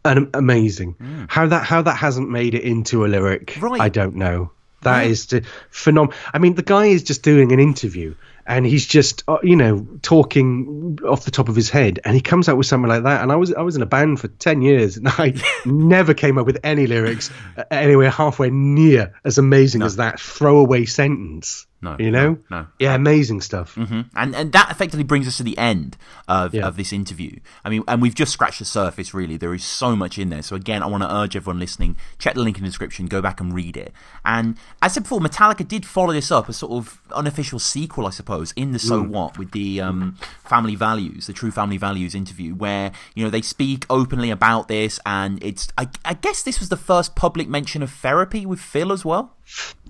and 0.06 0.30
amazing. 0.36 0.96
How 1.30 1.48
that 1.48 1.64
how 1.66 1.82
that 1.82 1.98
hasn't 1.98 2.30
made 2.30 2.54
it 2.54 2.62
into 2.64 3.06
a 3.06 3.08
lyric, 3.08 3.58
Right. 3.60 3.82
I 3.82 3.90
don't 3.90 4.16
know. 4.16 4.52
That 4.84 5.04
Yeah. 5.06 5.10
is 5.10 5.42
phenomenal. 5.72 6.16
I 6.32 6.38
mean, 6.38 6.54
the 6.54 6.62
guy 6.62 6.86
is 6.86 7.02
just 7.02 7.24
doing 7.24 7.52
an 7.52 7.60
interview, 7.60 8.14
and 8.46 8.66
he's 8.66 8.86
just 8.86 9.24
uh, 9.28 9.38
you 9.44 9.56
know 9.56 9.88
talking 10.02 11.00
off 11.06 11.26
the 11.26 11.32
top 11.32 11.50
of 11.50 11.56
his 11.56 11.70
head. 11.70 12.00
And 12.06 12.16
he 12.16 12.22
comes 12.22 12.48
out 12.48 12.58
with 12.58 12.68
something 12.68 12.90
like 12.90 13.04
that. 13.04 13.22
And 13.22 13.32
i 13.32 13.36
was 13.36 13.54
i 13.54 13.62
was 13.62 13.76
in 13.76 13.82
a 13.82 13.88
band 13.88 14.20
for 14.20 14.28
10 14.28 14.62
years 14.62 14.98
and 14.98 15.08
i 15.08 15.34
never 15.66 16.14
came 16.14 16.38
up 16.38 16.46
with 16.46 16.60
any 16.64 16.88
lyrics 16.88 17.32
uh, 17.58 17.64
anywhere 17.72 18.10
halfway 18.10 18.50
near 18.50 19.14
as 19.24 19.38
amazing 19.38 19.80
no. 19.80 19.86
as 19.86 19.98
that 19.98 20.20
throwaway 20.20 20.86
sentence 20.86 21.66
no, 21.82 21.96
you 22.00 22.10
know, 22.10 22.40
no, 22.50 22.62
no. 22.62 22.68
yeah, 22.80 22.96
amazing 22.96 23.42
stuff. 23.42 23.76
Mm-hmm. 23.76 24.02
And 24.16 24.36
and 24.36 24.52
that 24.54 24.72
effectively 24.72 25.04
brings 25.04 25.28
us 25.28 25.38
to 25.38 25.44
the 25.44 25.58
end 25.58 25.98
of, 26.28 26.54
yeah. 26.54 26.66
of 26.66 26.78
this 26.78 26.92
interview. 26.92 27.40
I 27.64 27.70
mean, 27.70 27.84
and 27.88 28.02
we've 28.02 28.16
just 28.16 28.32
scratched 28.32 28.60
the 28.60 28.66
surface. 28.66 29.14
Really, 29.14 29.38
there 29.38 29.54
is 29.54 29.64
so 29.64 29.96
much 29.96 30.18
in 30.18 30.30
there. 30.30 30.42
So 30.42 30.56
again, 30.56 30.82
I 30.82 30.88
want 30.88 31.04
to 31.04 31.14
urge 31.14 31.36
everyone 31.36 31.60
listening: 31.60 31.96
check 32.18 32.34
the 32.34 32.42
link 32.42 32.58
in 32.58 32.64
the 32.64 32.70
description, 32.70 33.06
go 33.08 33.22
back 33.22 33.40
and 33.40 33.54
read 33.54 33.78
it. 33.78 33.94
And 34.24 34.56
as 34.82 34.94
I 34.94 34.96
said 34.96 35.04
before, 35.04 35.20
Metallica 35.20 35.68
did 35.68 35.86
follow 35.86 36.14
this 36.14 36.32
up, 36.32 36.50
a 36.50 36.54
sort 36.54 36.72
of 36.72 37.02
unofficial 37.12 37.60
sequel, 37.60 38.08
I 38.08 38.12
suppose, 38.12 38.52
in 38.54 38.72
the 38.72 38.80
So 38.80 39.04
mm. 39.04 39.10
What 39.10 39.38
with 39.38 39.52
the 39.52 39.82
um, 39.82 40.18
family 40.44 40.76
values, 40.76 41.28
the 41.28 41.34
True 41.34 41.52
Family 41.52 41.78
Values 41.78 42.16
interview, 42.16 42.56
where 42.56 42.92
you 43.14 43.24
know 43.24 43.30
they 43.30 43.42
speak 43.42 43.86
openly 43.90 44.32
about 44.32 44.68
this, 44.68 45.00
and 45.06 45.44
it's 45.44 45.68
I, 45.78 45.90
I 46.04 46.14
guess 46.14 46.42
this 46.42 46.60
was 46.60 46.70
the 46.70 46.78
first 46.78 47.16
public 47.16 47.48
mention 47.48 47.84
of 47.84 47.92
therapy 47.92 48.46
with 48.46 48.60
Phil 48.60 48.92
as 48.92 49.06
well. 49.06 49.36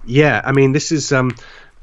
Yeah, 0.06 0.42
I 0.44 0.52
mean, 0.52 0.72
this 0.72 0.92
is 0.92 1.12
um, 1.12 1.36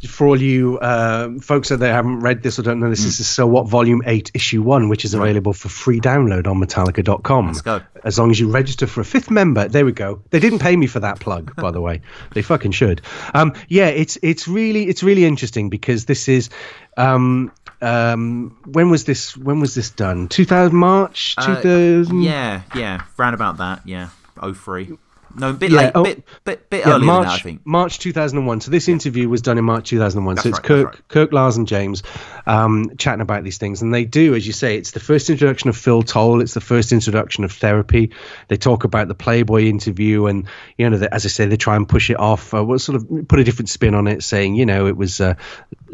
for 0.08 0.26
all 0.26 0.40
you 0.40 0.78
uh, 0.78 1.38
folks 1.40 1.68
that 1.68 1.80
haven't 1.80 2.20
read 2.20 2.42
this 2.42 2.58
or 2.58 2.62
don't 2.62 2.80
know 2.80 2.90
this, 2.90 3.00
mm. 3.00 3.04
this 3.04 3.20
is 3.20 3.28
So 3.28 3.46
What 3.46 3.68
Volume 3.68 4.02
8, 4.04 4.32
Issue 4.34 4.62
1, 4.62 4.88
which 4.88 5.04
is 5.04 5.14
available 5.14 5.52
for 5.52 5.68
free 5.68 6.00
download 6.00 6.46
on 6.46 6.60
Metallica.com. 6.60 7.46
Let's 7.46 7.62
go. 7.62 7.80
As 8.04 8.18
long 8.18 8.30
as 8.30 8.40
you 8.40 8.50
register 8.50 8.86
for 8.86 9.00
a 9.00 9.04
fifth 9.04 9.30
member. 9.30 9.68
There 9.68 9.84
we 9.84 9.92
go. 9.92 10.22
They 10.30 10.40
didn't 10.40 10.58
pay 10.58 10.76
me 10.76 10.86
for 10.86 11.00
that 11.00 11.20
plug, 11.20 11.54
by 11.56 11.70
the 11.70 11.80
way. 11.80 12.02
They 12.32 12.42
fucking 12.42 12.72
should. 12.72 13.02
Um, 13.34 13.52
yeah, 13.68 13.88
it's 13.88 14.16
it's 14.22 14.48
really 14.48 14.88
it's 14.88 15.02
really 15.02 15.24
interesting 15.24 15.68
because 15.68 16.06
this 16.06 16.28
is 16.28 16.48
um, 16.96 17.52
um, 17.82 18.56
when 18.64 18.90
was 18.90 19.04
this 19.04 19.36
when 19.36 19.60
was 19.60 19.74
this 19.74 19.90
done? 19.90 20.28
2000 20.28 20.74
March 20.74 21.36
2000 21.36 22.16
uh, 22.16 22.20
Yeah, 22.20 22.62
yeah, 22.74 23.02
round 23.18 23.34
about 23.34 23.58
that, 23.58 23.86
yeah. 23.86 24.08
03. 24.40 24.96
No, 25.36 25.50
a 25.50 25.52
bit 25.52 25.70
yeah, 25.70 25.78
late, 25.78 25.92
oh, 25.94 26.04
bit 26.04 26.24
bit, 26.44 26.70
bit 26.70 26.86
yeah, 26.86 26.94
earlier 26.94 27.06
March, 27.06 27.26
that, 27.26 27.34
I 27.34 27.38
think. 27.38 27.60
March 27.64 27.98
2001. 27.98 28.60
So 28.60 28.70
this 28.70 28.88
interview 28.88 29.28
was 29.28 29.42
done 29.42 29.58
in 29.58 29.64
March 29.64 29.88
2001. 29.88 30.34
That's 30.34 30.42
so 30.42 30.48
it's 30.50 30.58
right, 30.58 30.66
Kirk, 30.66 30.86
right. 30.86 31.08
Kirk, 31.08 31.32
Lars, 31.32 31.56
and 31.56 31.66
James 31.66 32.02
um, 32.46 32.96
chatting 32.96 33.20
about 33.20 33.44
these 33.44 33.58
things, 33.58 33.82
and 33.82 33.92
they 33.94 34.04
do, 34.04 34.34
as 34.34 34.46
you 34.46 34.52
say, 34.52 34.76
it's 34.76 34.90
the 34.90 35.00
first 35.00 35.30
introduction 35.30 35.68
of 35.68 35.76
Phil 35.76 36.02
Towle. 36.02 36.40
It's 36.40 36.54
the 36.54 36.60
first 36.60 36.92
introduction 36.92 37.44
of 37.44 37.52
therapy. 37.52 38.12
They 38.48 38.56
talk 38.56 38.84
about 38.84 39.08
the 39.08 39.14
Playboy 39.14 39.64
interview, 39.64 40.26
and 40.26 40.46
you 40.76 40.90
know, 40.90 40.98
the, 40.98 41.12
as 41.12 41.24
I 41.24 41.28
say, 41.28 41.46
they 41.46 41.56
try 41.56 41.76
and 41.76 41.88
push 41.88 42.10
it 42.10 42.18
off. 42.18 42.52
Uh, 42.52 42.78
sort 42.78 42.96
of 42.96 43.28
put 43.28 43.38
a 43.38 43.44
different 43.44 43.68
spin 43.68 43.94
on 43.94 44.06
it, 44.06 44.22
saying, 44.22 44.54
you 44.54 44.66
know, 44.66 44.86
it 44.86 44.96
was, 44.96 45.20
uh, 45.20 45.34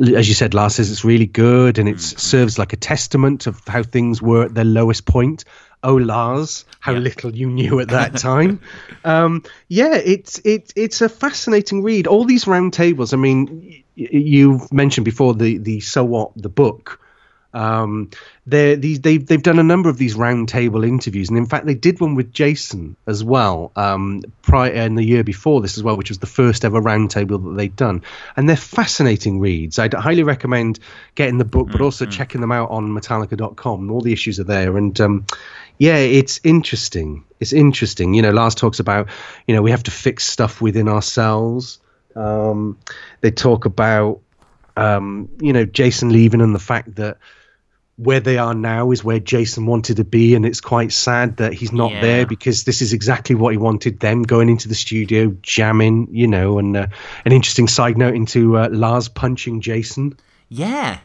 as 0.00 0.28
you 0.28 0.34
said, 0.34 0.54
Lars 0.54 0.76
says 0.76 0.90
it's 0.90 1.04
really 1.04 1.26
good, 1.26 1.78
and 1.78 1.88
it 1.88 1.96
mm-hmm. 1.96 2.18
serves 2.18 2.58
like 2.58 2.72
a 2.72 2.76
testament 2.76 3.46
of 3.46 3.60
how 3.66 3.82
things 3.82 4.20
were 4.22 4.44
at 4.44 4.54
their 4.54 4.64
lowest 4.64 5.04
point 5.04 5.44
oh 5.82 5.96
Lars, 5.96 6.64
how 6.80 6.92
yeah. 6.92 6.98
little 6.98 7.34
you 7.34 7.48
knew 7.48 7.80
at 7.80 7.88
that 7.88 8.16
time. 8.18 8.60
um, 9.04 9.44
yeah, 9.68 9.94
it's 9.94 10.38
it, 10.40 10.72
it's 10.76 11.00
a 11.00 11.08
fascinating 11.08 11.82
read. 11.82 12.06
All 12.06 12.24
these 12.24 12.46
round 12.46 12.72
tables. 12.72 13.12
I 13.12 13.16
mean, 13.16 13.84
y- 13.96 14.08
you've 14.10 14.72
mentioned 14.72 15.04
before 15.04 15.34
the 15.34 15.58
the 15.58 15.80
so 15.80 16.04
what 16.04 16.32
the 16.36 16.48
book. 16.48 17.00
Um, 17.54 18.10
they 18.46 18.74
these 18.74 19.00
they've 19.00 19.24
they've 19.24 19.42
done 19.42 19.58
a 19.58 19.62
number 19.62 19.88
of 19.88 19.96
these 19.96 20.16
roundtable 20.16 20.86
interviews, 20.86 21.30
and 21.30 21.38
in 21.38 21.46
fact, 21.46 21.64
they 21.64 21.74
did 21.74 21.98
one 21.98 22.14
with 22.14 22.32
Jason 22.32 22.96
as 23.06 23.24
well, 23.24 23.72
um, 23.74 24.22
prior 24.42 24.70
in 24.70 24.96
the 24.96 25.02
year 25.02 25.24
before 25.24 25.62
this 25.62 25.78
as 25.78 25.82
well, 25.82 25.96
which 25.96 26.10
was 26.10 26.18
the 26.18 26.26
first 26.26 26.64
ever 26.64 26.80
roundtable 26.80 27.42
that 27.42 27.56
they'd 27.56 27.74
done. 27.74 28.02
And 28.36 28.48
they're 28.48 28.56
fascinating 28.56 29.40
reads. 29.40 29.78
I'd 29.78 29.94
highly 29.94 30.24
recommend 30.24 30.78
getting 31.14 31.38
the 31.38 31.44
book, 31.46 31.68
but 31.68 31.76
mm-hmm. 31.76 31.84
also 31.84 32.04
checking 32.04 32.42
them 32.42 32.52
out 32.52 32.70
on 32.70 32.90
Metallica.com. 32.90 33.90
All 33.90 34.02
the 34.02 34.12
issues 34.12 34.38
are 34.38 34.44
there, 34.44 34.76
and 34.76 34.98
um, 35.00 35.26
yeah, 35.78 35.96
it's 35.96 36.40
interesting. 36.44 37.24
It's 37.40 37.52
interesting. 37.52 38.14
You 38.14 38.22
know, 38.22 38.30
Lars 38.30 38.54
talks 38.54 38.80
about, 38.80 39.08
you 39.46 39.54
know, 39.54 39.62
we 39.62 39.70
have 39.70 39.84
to 39.84 39.90
fix 39.90 40.26
stuff 40.26 40.60
within 40.60 40.88
ourselves. 40.88 41.78
Um, 42.16 42.78
they 43.20 43.30
talk 43.30 43.64
about, 43.64 44.20
um, 44.76 45.28
you 45.40 45.52
know, 45.52 45.64
Jason 45.64 46.12
leaving 46.12 46.40
and 46.40 46.54
the 46.54 46.60
fact 46.60 46.96
that 46.96 47.18
where 47.98 48.20
they 48.20 48.38
are 48.38 48.54
now 48.54 48.92
is 48.92 49.02
where 49.02 49.18
Jason 49.18 49.66
wanted 49.66 49.96
to 49.96 50.04
be, 50.04 50.36
and 50.36 50.46
it's 50.46 50.60
quite 50.60 50.92
sad 50.92 51.38
that 51.38 51.52
he's 51.52 51.72
not 51.72 51.90
yeah. 51.90 52.00
there 52.00 52.26
because 52.26 52.62
this 52.62 52.80
is 52.80 52.92
exactly 52.92 53.34
what 53.34 53.52
he 53.52 53.58
wanted. 53.58 53.98
Them 53.98 54.22
going 54.22 54.48
into 54.48 54.68
the 54.68 54.76
studio, 54.76 55.36
jamming, 55.42 56.08
you 56.12 56.28
know, 56.28 56.60
and 56.60 56.76
uh, 56.76 56.86
an 57.24 57.32
interesting 57.32 57.66
side 57.66 57.98
note 57.98 58.14
into 58.14 58.56
uh, 58.56 58.68
Lars 58.70 59.08
punching 59.08 59.60
Jason. 59.60 60.16
Yeah, 60.48 61.00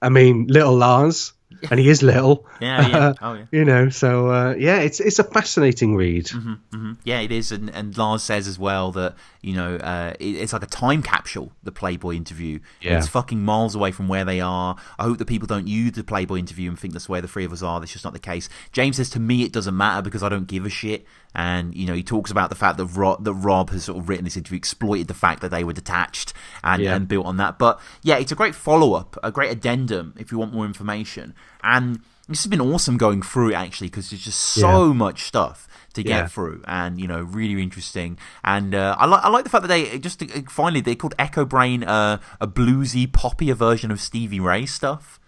I 0.00 0.08
mean, 0.08 0.46
little 0.46 0.76
Lars 0.76 1.33
and 1.70 1.80
he 1.80 1.88
is 1.88 2.02
little. 2.02 2.46
Yeah, 2.60 2.88
yeah. 2.88 3.12
Oh, 3.22 3.34
yeah. 3.34 3.44
you 3.50 3.64
know, 3.64 3.88
so 3.88 4.30
uh, 4.30 4.54
yeah, 4.58 4.78
it's 4.78 5.00
it's 5.00 5.18
a 5.18 5.24
fascinating 5.24 5.96
read. 5.96 6.26
Mm-hmm, 6.26 6.52
mm-hmm. 6.52 6.92
Yeah, 7.04 7.20
it 7.20 7.32
is, 7.32 7.52
and, 7.52 7.70
and 7.70 7.96
Lars 7.96 8.22
says 8.22 8.46
as 8.46 8.58
well 8.58 8.92
that 8.92 9.14
you 9.44 9.54
know 9.54 9.76
uh, 9.76 10.14
it, 10.18 10.36
it's 10.36 10.52
like 10.52 10.62
a 10.62 10.66
time 10.66 11.02
capsule. 11.02 11.52
The 11.62 11.72
Playboy 11.72 12.14
interview. 12.14 12.60
Yeah. 12.80 12.98
It's 12.98 13.08
fucking 13.08 13.40
miles 13.42 13.74
away 13.74 13.92
from 13.92 14.08
where 14.08 14.24
they 14.24 14.40
are. 14.40 14.76
I 14.98 15.04
hope 15.04 15.18
that 15.18 15.26
people 15.26 15.46
don't 15.46 15.68
use 15.68 15.92
the 15.92 16.02
Playboy 16.02 16.38
interview 16.38 16.70
and 16.70 16.78
think 16.78 16.94
that's 16.94 17.08
where 17.08 17.20
the 17.20 17.28
three 17.28 17.44
of 17.44 17.52
us 17.52 17.62
are. 17.62 17.78
That's 17.78 17.92
just 17.92 18.04
not 18.04 18.14
the 18.14 18.18
case. 18.18 18.48
James 18.72 18.96
says 18.96 19.10
to 19.10 19.20
me 19.20 19.42
it 19.42 19.52
doesn't 19.52 19.76
matter 19.76 20.02
because 20.02 20.22
I 20.22 20.28
don't 20.28 20.46
give 20.46 20.64
a 20.64 20.70
shit. 20.70 21.04
And 21.34 21.74
you 21.74 21.86
know, 21.86 21.94
he 21.94 22.02
talks 22.02 22.30
about 22.30 22.48
the 22.48 22.56
fact 22.56 22.78
that 22.78 22.86
Rob, 22.86 23.24
that 23.24 23.34
Rob 23.34 23.70
has 23.70 23.84
sort 23.84 23.98
of 23.98 24.08
written 24.08 24.24
this 24.24 24.36
interview, 24.36 24.56
exploited 24.56 25.08
the 25.08 25.14
fact 25.14 25.42
that 25.42 25.50
they 25.50 25.64
were 25.64 25.72
detached 25.72 26.32
and, 26.62 26.82
yeah. 26.82 26.94
and 26.94 27.06
built 27.06 27.26
on 27.26 27.36
that. 27.36 27.58
But 27.58 27.80
yeah, 28.02 28.16
it's 28.16 28.32
a 28.32 28.36
great 28.36 28.54
follow 28.54 28.94
up, 28.94 29.18
a 29.22 29.30
great 29.30 29.50
addendum 29.50 30.14
if 30.18 30.32
you 30.32 30.38
want 30.38 30.54
more 30.54 30.64
information. 30.64 31.34
And 31.62 32.00
this 32.28 32.42
has 32.42 32.46
been 32.50 32.60
awesome 32.60 32.96
going 32.96 33.20
through 33.20 33.50
it 33.50 33.54
actually 33.54 33.88
because 33.88 34.10
there's 34.10 34.24
just 34.24 34.40
so 34.40 34.86
yeah. 34.86 34.92
much 34.94 35.24
stuff 35.24 35.68
to 35.94 36.02
get 36.02 36.10
yeah. 36.10 36.26
through 36.26 36.62
and 36.66 37.00
you 37.00 37.08
know 37.08 37.22
really 37.22 37.62
interesting 37.62 38.18
and 38.42 38.74
uh, 38.74 38.96
I 38.98 39.06
like 39.06 39.24
I 39.24 39.28
like 39.28 39.44
the 39.44 39.50
fact 39.50 39.62
that 39.62 39.68
they 39.68 39.98
just 39.98 40.22
uh, 40.22 40.26
finally 40.48 40.80
they 40.80 40.94
called 40.94 41.16
Echobrain 41.18 41.84
uh, 41.86 42.18
a 42.40 42.46
bluesy 42.46 43.06
poppier 43.06 43.54
version 43.54 43.90
of 43.90 44.00
Stevie 44.00 44.40
Ray 44.40 44.66
stuff 44.66 45.20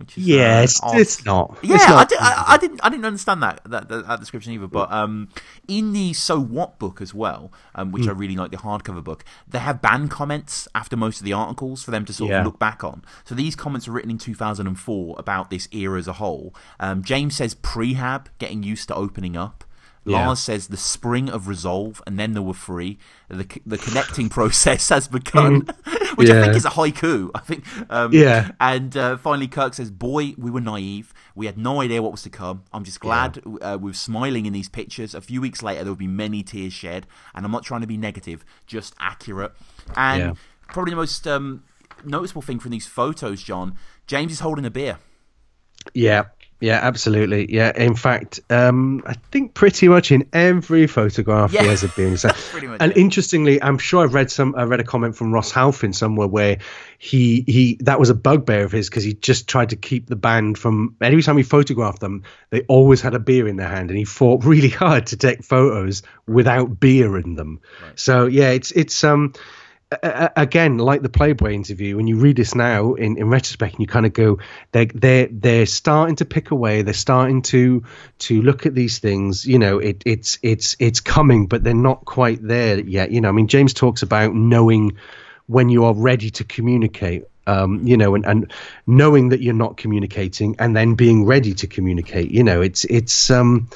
which 0.00 0.16
is 0.16 0.26
yeah, 0.26 0.60
uh, 0.60 0.62
it's, 0.62 0.80
it's, 0.94 1.24
not. 1.26 1.58
Yeah, 1.62 1.74
it's 1.74 1.86
not. 1.86 1.98
I, 1.98 2.04
did, 2.06 2.18
I, 2.18 2.44
I, 2.48 2.56
didn't. 2.56 2.80
I 2.82 2.88
didn't 2.88 3.04
understand 3.04 3.42
that, 3.42 3.60
that 3.66 3.88
that, 3.90 4.08
that 4.08 4.18
description 4.18 4.54
either. 4.54 4.66
But 4.66 4.90
um, 4.90 5.28
in 5.68 5.92
the 5.92 6.14
So 6.14 6.40
What 6.40 6.78
book 6.78 7.02
as 7.02 7.12
well, 7.12 7.52
um, 7.74 7.92
which 7.92 8.04
mm. 8.04 8.08
I 8.08 8.12
really 8.12 8.34
like 8.34 8.50
the 8.50 8.56
hardcover 8.56 9.04
book, 9.04 9.26
they 9.46 9.58
have 9.58 9.82
band 9.82 10.10
comments 10.10 10.66
after 10.74 10.96
most 10.96 11.20
of 11.20 11.26
the 11.26 11.34
articles 11.34 11.82
for 11.82 11.90
them 11.90 12.06
to 12.06 12.14
sort 12.14 12.30
yeah. 12.30 12.40
of 12.40 12.46
look 12.46 12.58
back 12.58 12.82
on. 12.82 13.04
So 13.24 13.34
these 13.34 13.54
comments 13.54 13.86
were 13.86 13.92
written 13.92 14.10
in 14.10 14.16
2004 14.16 15.16
about 15.18 15.50
this 15.50 15.68
era 15.70 15.98
as 15.98 16.08
a 16.08 16.14
whole. 16.14 16.54
Um, 16.78 17.04
James 17.04 17.36
says 17.36 17.54
prehab, 17.54 18.28
getting 18.38 18.62
used 18.62 18.88
to 18.88 18.94
opening 18.94 19.36
up. 19.36 19.64
Yeah. 20.04 20.26
Lars 20.26 20.40
says 20.40 20.68
the 20.68 20.78
spring 20.78 21.28
of 21.28 21.46
resolve, 21.46 22.02
and 22.06 22.18
then 22.18 22.32
there 22.32 22.42
were 22.42 22.54
three. 22.54 22.98
The 23.28 23.46
the 23.66 23.76
connecting 23.76 24.28
process 24.30 24.88
has 24.88 25.08
begun, 25.08 25.62
mm. 25.62 26.16
which 26.16 26.28
yeah. 26.28 26.38
I 26.38 26.42
think 26.42 26.56
is 26.56 26.64
a 26.64 26.70
haiku. 26.70 27.30
I 27.34 27.40
think. 27.40 27.64
Um, 27.90 28.12
yeah. 28.12 28.52
And 28.60 28.96
uh, 28.96 29.18
finally, 29.18 29.46
Kirk 29.46 29.74
says, 29.74 29.90
"Boy, 29.90 30.34
we 30.38 30.50
were 30.50 30.60
naive. 30.60 31.12
We 31.34 31.46
had 31.46 31.58
no 31.58 31.80
idea 31.82 32.00
what 32.02 32.12
was 32.12 32.22
to 32.22 32.30
come. 32.30 32.64
I'm 32.72 32.84
just 32.84 33.00
glad 33.00 33.42
yeah. 33.44 33.74
uh, 33.74 33.76
we 33.76 33.90
are 33.90 33.94
smiling 33.94 34.46
in 34.46 34.54
these 34.54 34.70
pictures. 34.70 35.14
A 35.14 35.20
few 35.20 35.40
weeks 35.40 35.62
later, 35.62 35.84
there 35.84 35.92
will 35.92 35.96
be 35.96 36.06
many 36.06 36.42
tears 36.42 36.72
shed, 36.72 37.06
and 37.34 37.44
I'm 37.44 37.52
not 37.52 37.64
trying 37.64 37.82
to 37.82 37.86
be 37.86 37.98
negative, 37.98 38.44
just 38.66 38.94
accurate. 38.98 39.52
And 39.96 40.38
probably 40.68 40.90
the 40.90 40.96
most 40.96 41.26
um, 41.26 41.64
noticeable 42.04 42.42
thing 42.42 42.58
from 42.58 42.70
these 42.70 42.86
photos, 42.86 43.42
John, 43.42 43.76
James 44.06 44.32
is 44.32 44.40
holding 44.40 44.64
a 44.64 44.70
beer. 44.70 44.98
Yeah, 45.94 46.24
yeah, 46.60 46.78
absolutely. 46.82 47.50
Yeah, 47.52 47.72
in 47.74 47.94
fact, 47.94 48.40
um, 48.50 49.02
I 49.06 49.14
think 49.14 49.54
pretty 49.54 49.88
much 49.88 50.12
in 50.12 50.28
every 50.34 50.86
photograph 50.86 51.52
yeah. 51.52 51.62
he 51.62 51.68
has 51.68 51.82
a 51.84 51.88
being. 51.88 52.10
So, 52.20 52.28
and 52.80 52.94
interestingly, 52.96 53.62
I'm 53.62 53.78
sure 53.78 54.02
I've 54.02 54.12
read 54.12 54.30
some. 54.30 54.54
I 54.56 54.64
read 54.64 54.80
a 54.80 54.84
comment 54.84 55.16
from 55.16 55.32
Ross 55.32 55.50
Halfin 55.50 55.94
somewhere 55.94 56.26
where 56.26 56.58
he 56.98 57.44
he 57.46 57.78
that 57.80 57.98
was 57.98 58.10
a 58.10 58.14
bugbear 58.14 58.64
of 58.64 58.72
his 58.72 58.90
because 58.90 59.04
he 59.04 59.14
just 59.14 59.48
tried 59.48 59.70
to 59.70 59.76
keep 59.76 60.06
the 60.06 60.16
band 60.16 60.58
from 60.58 60.96
every 61.00 61.22
time 61.22 61.36
he 61.38 61.42
photographed 61.42 62.00
them, 62.00 62.24
they 62.50 62.62
always 62.62 63.00
had 63.00 63.14
a 63.14 63.18
beer 63.18 63.48
in 63.48 63.56
their 63.56 63.68
hand, 63.68 63.90
and 63.90 63.98
he 63.98 64.04
fought 64.04 64.44
really 64.44 64.68
hard 64.68 65.06
to 65.06 65.16
take 65.16 65.42
photos 65.42 66.02
without 66.26 66.78
beer 66.78 67.16
in 67.16 67.36
them. 67.36 67.60
Right. 67.82 67.98
So 67.98 68.26
yeah, 68.26 68.50
it's 68.50 68.70
it's 68.72 69.02
um 69.02 69.32
again, 69.90 70.78
like 70.78 71.02
the 71.02 71.08
Playboy 71.08 71.52
interview, 71.52 71.96
when 71.96 72.06
you 72.06 72.16
read 72.16 72.36
this 72.36 72.54
now 72.54 72.94
in, 72.94 73.18
in 73.18 73.28
retrospect, 73.28 73.74
and 73.74 73.80
you 73.80 73.86
kind 73.86 74.06
of 74.06 74.12
go, 74.12 74.38
they're 74.72 74.86
they're 74.86 75.28
they're 75.30 75.66
starting 75.66 76.16
to 76.16 76.24
pick 76.24 76.52
away. 76.52 76.82
They're 76.82 76.94
starting 76.94 77.42
to 77.42 77.84
to 78.20 78.42
look 78.42 78.66
at 78.66 78.74
these 78.74 79.00
things. 79.00 79.44
You 79.44 79.58
know, 79.58 79.78
it, 79.78 80.02
it's 80.06 80.38
it's 80.42 80.76
it's 80.78 81.00
coming, 81.00 81.46
but 81.46 81.64
they're 81.64 81.74
not 81.74 82.04
quite 82.04 82.38
there 82.40 82.78
yet. 82.78 83.10
You 83.10 83.20
know, 83.20 83.28
I 83.28 83.32
mean, 83.32 83.48
James 83.48 83.74
talks 83.74 84.02
about 84.02 84.34
knowing 84.34 84.96
when 85.46 85.68
you 85.68 85.84
are 85.84 85.94
ready 85.94 86.30
to 86.30 86.44
communicate. 86.44 87.24
Um, 87.46 87.84
you 87.84 87.96
know, 87.96 88.14
and, 88.14 88.24
and 88.26 88.52
knowing 88.86 89.30
that 89.30 89.40
you're 89.40 89.54
not 89.54 89.76
communicating, 89.76 90.54
and 90.60 90.76
then 90.76 90.94
being 90.94 91.24
ready 91.24 91.54
to 91.54 91.66
communicate. 91.66 92.30
You 92.30 92.44
know, 92.44 92.60
it's 92.60 92.84
it's 92.84 93.28
um 93.30 93.68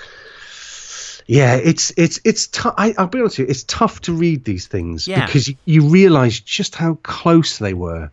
yeah, 1.26 1.56
it's 1.56 1.92
it's 1.96 2.20
it's 2.24 2.48
tough. 2.48 2.74
I'll 2.76 3.06
be 3.06 3.20
honest 3.20 3.38
with 3.38 3.48
you, 3.48 3.50
it's 3.50 3.64
tough 3.64 4.00
to 4.02 4.12
read 4.12 4.44
these 4.44 4.66
things 4.66 5.08
yeah. 5.08 5.24
because 5.24 5.48
you, 5.48 5.56
you 5.64 5.88
realize 5.88 6.40
just 6.40 6.74
how 6.74 6.98
close 7.02 7.58
they 7.58 7.74
were 7.74 8.10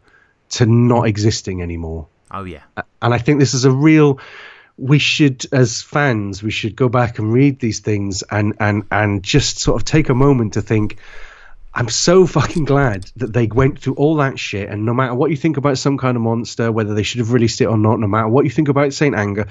to 0.51 0.65
not 0.65 1.07
existing 1.07 1.61
anymore. 1.61 2.07
Oh 2.31 2.43
yeah. 2.43 2.63
And 3.01 3.13
I 3.13 3.17
think 3.17 3.39
this 3.39 3.53
is 3.53 3.65
a 3.65 3.71
real 3.71 4.19
we 4.77 4.99
should 4.99 5.45
as 5.51 5.81
fans 5.81 6.41
we 6.41 6.49
should 6.49 6.75
go 6.75 6.89
back 6.89 7.19
and 7.19 7.31
read 7.31 7.59
these 7.59 7.79
things 7.79 8.23
and 8.23 8.55
and 8.59 8.83
and 8.89 9.21
just 9.21 9.59
sort 9.59 9.79
of 9.79 9.85
take 9.85 10.09
a 10.09 10.15
moment 10.15 10.53
to 10.53 10.61
think 10.61 10.97
I'm 11.73 11.89
so 11.89 12.25
fucking 12.27 12.65
glad 12.65 13.09
that 13.17 13.33
they 13.33 13.47
went 13.47 13.79
through 13.79 13.93
all 13.93 14.17
that 14.17 14.37
shit, 14.37 14.69
and 14.69 14.85
no 14.85 14.93
matter 14.93 15.15
what 15.15 15.31
you 15.31 15.37
think 15.37 15.57
about 15.57 15.77
some 15.77 15.97
kind 15.97 16.17
of 16.17 16.23
monster, 16.23 16.71
whether 16.71 16.93
they 16.93 17.03
should 17.03 17.19
have 17.19 17.31
released 17.31 17.61
it 17.61 17.65
or 17.65 17.77
not, 17.77 17.99
no 17.99 18.07
matter 18.07 18.27
what 18.27 18.43
you 18.43 18.51
think 18.51 18.67
about 18.67 18.93
Saint 18.93 19.15
Anger, 19.15 19.47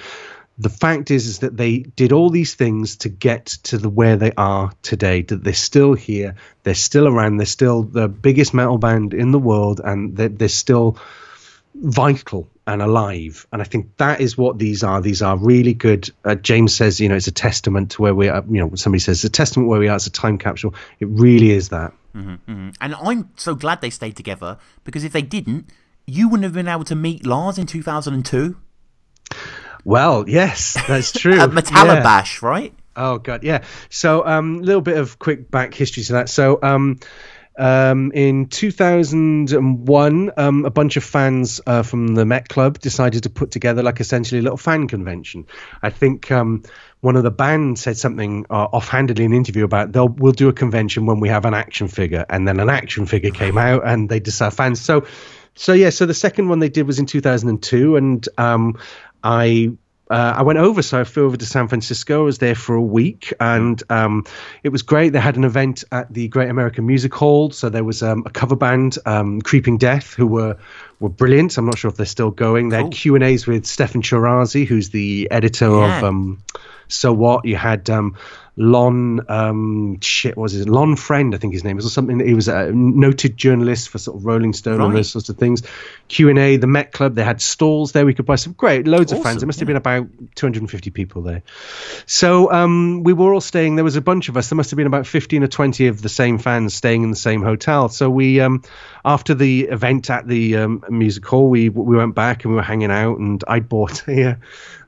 the 0.60 0.68
fact 0.68 1.10
is 1.10 1.26
is 1.26 1.38
that 1.38 1.56
they 1.56 1.78
did 1.78 2.12
all 2.12 2.28
these 2.28 2.54
things 2.54 2.96
to 2.98 3.08
get 3.08 3.46
to 3.46 3.78
the 3.78 3.88
where 3.88 4.16
they 4.16 4.32
are 4.36 4.70
today. 4.82 5.22
That 5.22 5.42
they're 5.42 5.54
still 5.54 5.94
here, 5.94 6.34
they're 6.64 6.74
still 6.74 7.08
around, 7.08 7.38
they're 7.38 7.46
still 7.46 7.82
the 7.82 8.08
biggest 8.08 8.52
metal 8.52 8.76
band 8.76 9.14
in 9.14 9.30
the 9.30 9.38
world, 9.38 9.80
and 9.82 10.14
they're, 10.14 10.28
they're 10.28 10.48
still 10.48 10.98
vital 11.74 12.46
and 12.66 12.82
alive. 12.82 13.46
And 13.50 13.62
I 13.62 13.64
think 13.64 13.96
that 13.96 14.20
is 14.20 14.36
what 14.36 14.58
these 14.58 14.84
are. 14.84 15.00
These 15.00 15.22
are 15.22 15.38
really 15.38 15.72
good. 15.72 16.10
Uh, 16.26 16.34
James 16.34 16.74
says, 16.74 17.00
you 17.00 17.08
know, 17.08 17.16
it's 17.16 17.26
a 17.26 17.32
testament 17.32 17.92
to 17.92 18.02
where 18.02 18.14
we 18.14 18.28
are. 18.28 18.44
You 18.46 18.60
know, 18.60 18.74
somebody 18.74 19.00
says 19.00 19.18
it's 19.18 19.24
a 19.24 19.30
testament 19.30 19.70
where 19.70 19.80
we 19.80 19.88
are. 19.88 19.96
It's 19.96 20.08
a 20.08 20.10
time 20.10 20.36
capsule. 20.36 20.74
It 20.98 21.08
really 21.08 21.52
is 21.52 21.70
that. 21.70 21.94
Mm-hmm, 22.14 22.30
mm-hmm. 22.30 22.70
And 22.82 22.94
I'm 22.96 23.30
so 23.36 23.54
glad 23.54 23.80
they 23.80 23.88
stayed 23.88 24.16
together 24.16 24.58
because 24.84 25.04
if 25.04 25.12
they 25.12 25.22
didn't, 25.22 25.70
you 26.06 26.28
wouldn't 26.28 26.44
have 26.44 26.52
been 26.52 26.68
able 26.68 26.84
to 26.84 26.94
meet 26.94 27.24
Lars 27.24 27.56
in 27.56 27.66
2002. 27.66 28.56
Well, 29.84 30.28
yes, 30.28 30.76
that's 30.86 31.12
true. 31.20 31.38
At 31.38 31.50
Metallibash, 31.50 32.42
yeah. 32.42 32.48
right? 32.48 32.74
Oh 32.96 33.18
god, 33.18 33.44
yeah. 33.44 33.64
So, 33.88 34.22
a 34.22 34.38
um, 34.38 34.62
little 34.62 34.82
bit 34.82 34.98
of 34.98 35.18
quick 35.18 35.50
back 35.50 35.74
history 35.74 36.02
to 36.04 36.12
that. 36.14 36.28
So, 36.28 36.58
um, 36.62 36.98
um, 37.58 38.10
in 38.12 38.46
2001, 38.46 40.30
um, 40.36 40.64
a 40.64 40.70
bunch 40.70 40.96
of 40.96 41.04
fans 41.04 41.60
uh, 41.66 41.82
from 41.82 42.14
the 42.14 42.24
Met 42.24 42.48
Club 42.48 42.78
decided 42.78 43.24
to 43.24 43.30
put 43.30 43.50
together 43.50 43.82
like 43.82 44.00
essentially 44.00 44.38
a 44.38 44.42
little 44.42 44.56
fan 44.56 44.88
convention. 44.88 45.46
I 45.82 45.90
think 45.90 46.30
um, 46.30 46.62
one 47.00 47.16
of 47.16 47.22
the 47.22 47.30
band 47.30 47.78
said 47.78 47.98
something 47.98 48.46
uh, 48.48 48.64
offhandedly 48.72 49.24
in 49.24 49.32
an 49.32 49.36
interview 49.36 49.64
about 49.64 49.92
they'll 49.92 50.08
we'll 50.08 50.32
do 50.32 50.48
a 50.48 50.52
convention 50.52 51.06
when 51.06 51.20
we 51.20 51.28
have 51.28 51.44
an 51.44 51.54
action 51.54 51.88
figure, 51.88 52.24
and 52.28 52.48
then 52.48 52.60
an 52.60 52.70
action 52.70 53.06
figure 53.06 53.30
came 53.30 53.58
out, 53.58 53.86
and 53.86 54.08
they 54.08 54.20
decided 54.20 54.56
fans. 54.56 54.80
So, 54.80 55.04
so 55.54 55.72
yeah, 55.72 55.90
so 55.90 56.06
the 56.06 56.14
second 56.14 56.48
one 56.48 56.60
they 56.60 56.70
did 56.70 56.86
was 56.86 56.98
in 56.98 57.06
2002, 57.06 57.96
and 57.96 58.28
um, 58.38 58.78
I 59.22 59.72
uh, 60.10 60.34
I 60.36 60.42
went 60.42 60.58
over, 60.58 60.82
so 60.82 61.00
I 61.00 61.04
flew 61.04 61.24
over 61.24 61.36
to 61.36 61.46
San 61.46 61.68
Francisco. 61.68 62.22
I 62.22 62.24
was 62.24 62.38
there 62.38 62.56
for 62.56 62.74
a 62.74 62.82
week, 62.82 63.32
and 63.38 63.80
um, 63.90 64.24
it 64.64 64.70
was 64.70 64.82
great. 64.82 65.10
They 65.10 65.20
had 65.20 65.36
an 65.36 65.44
event 65.44 65.84
at 65.92 66.12
the 66.12 66.26
Great 66.26 66.50
American 66.50 66.84
Music 66.84 67.14
Hall, 67.14 67.52
so 67.52 67.68
there 67.68 67.84
was 67.84 68.02
um, 68.02 68.24
a 68.26 68.30
cover 68.30 68.56
band, 68.56 68.98
um, 69.06 69.40
Creeping 69.40 69.78
Death, 69.78 70.14
who 70.14 70.26
were 70.26 70.56
were 71.00 71.08
brilliant. 71.08 71.58
I'm 71.58 71.64
not 71.64 71.78
sure 71.78 71.90
if 71.90 71.96
they're 71.96 72.06
still 72.06 72.30
going. 72.30 72.68
They 72.68 72.76
cool. 72.76 72.86
had 72.86 72.92
Q 72.92 73.14
and 73.16 73.24
A's 73.24 73.46
with 73.46 73.64
Steffan 73.64 74.02
Chirazi, 74.02 74.66
who's 74.66 74.90
the 74.90 75.28
editor 75.30 75.70
yeah. 75.70 75.98
of 75.98 76.04
um, 76.04 76.42
So 76.88 77.12
What. 77.12 77.46
You 77.46 77.56
had 77.56 77.90
um, 77.90 78.16
Lonn 78.60 79.20
um, 79.30 80.00
shit 80.00 80.36
was 80.36 80.52
his 80.52 80.68
Lonn 80.68 80.94
Friend 80.94 81.34
I 81.34 81.38
think 81.38 81.54
his 81.54 81.64
name 81.64 81.78
is 81.78 81.86
or 81.86 81.88
something 81.88 82.20
he 82.20 82.34
was 82.34 82.46
a 82.46 82.70
noted 82.72 83.38
journalist 83.38 83.88
for 83.88 83.96
sort 83.96 84.18
of 84.18 84.26
Rolling 84.26 84.52
Stone 84.52 84.78
right. 84.78 84.86
and 84.86 84.96
those 84.96 85.10
sorts 85.10 85.30
of 85.30 85.38
things 85.38 85.62
Q 86.08 86.28
and 86.28 86.38
A 86.38 86.58
the 86.58 86.66
Met 86.66 86.92
Club 86.92 87.14
they 87.14 87.24
had 87.24 87.40
stalls 87.40 87.92
there 87.92 88.04
we 88.04 88.12
could 88.12 88.26
buy 88.26 88.34
some 88.34 88.52
great 88.52 88.86
loads 88.86 89.12
awesome, 89.12 89.18
of 89.18 89.24
fans 89.24 89.42
It 89.42 89.46
must 89.46 89.58
yeah. 89.58 89.62
have 89.62 89.66
been 89.68 89.76
about 89.76 90.08
250 90.34 90.90
people 90.90 91.22
there 91.22 91.42
so 92.04 92.52
um, 92.52 93.02
we 93.02 93.14
were 93.14 93.32
all 93.32 93.40
staying 93.40 93.76
there 93.76 93.84
was 93.84 93.96
a 93.96 94.02
bunch 94.02 94.28
of 94.28 94.36
us 94.36 94.50
there 94.50 94.56
must 94.58 94.70
have 94.70 94.76
been 94.76 94.86
about 94.86 95.06
15 95.06 95.42
or 95.42 95.48
20 95.48 95.86
of 95.86 96.02
the 96.02 96.10
same 96.10 96.36
fans 96.36 96.74
staying 96.74 97.02
in 97.02 97.10
the 97.10 97.16
same 97.16 97.42
hotel 97.42 97.88
so 97.88 98.10
we 98.10 98.40
um, 98.40 98.62
after 99.06 99.32
the 99.32 99.62
event 99.62 100.10
at 100.10 100.26
the 100.26 100.56
um, 100.56 100.84
music 100.90 101.24
hall 101.24 101.48
we 101.48 101.68
we 101.68 101.96
went 101.96 102.14
back 102.14 102.44
and 102.44 102.52
we 102.52 102.56
were 102.56 102.62
hanging 102.62 102.90
out 102.90 103.18
and 103.18 103.42
I 103.46 103.60
bought 103.60 104.02
a 104.08 104.36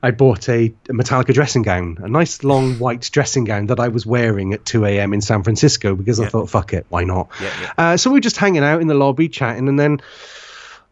I 0.01 0.11
bought 0.11 0.49
a, 0.49 0.65
a 0.65 0.93
Metallica 0.93 1.33
dressing 1.33 1.61
gown, 1.61 1.97
a 2.01 2.09
nice 2.09 2.43
long 2.43 2.73
white 2.79 3.09
dressing 3.11 3.45
gown 3.45 3.67
that 3.67 3.79
I 3.79 3.87
was 3.87 4.05
wearing 4.05 4.53
at 4.53 4.65
2 4.65 4.85
a.m. 4.85 5.13
in 5.13 5.21
San 5.21 5.43
Francisco 5.43 5.95
because 5.95 6.19
yeah. 6.19 6.25
I 6.25 6.29
thought, 6.29 6.49
fuck 6.49 6.73
it, 6.73 6.85
why 6.89 7.05
not? 7.05 7.29
Yeah, 7.41 7.53
yeah. 7.61 7.73
Uh, 7.77 7.97
so 7.97 8.09
we 8.09 8.17
were 8.17 8.21
just 8.21 8.37
hanging 8.37 8.63
out 8.63 8.81
in 8.81 8.87
the 8.87 8.95
lobby 8.95 9.29
chatting, 9.29 9.69
and 9.69 9.79
then 9.79 10.01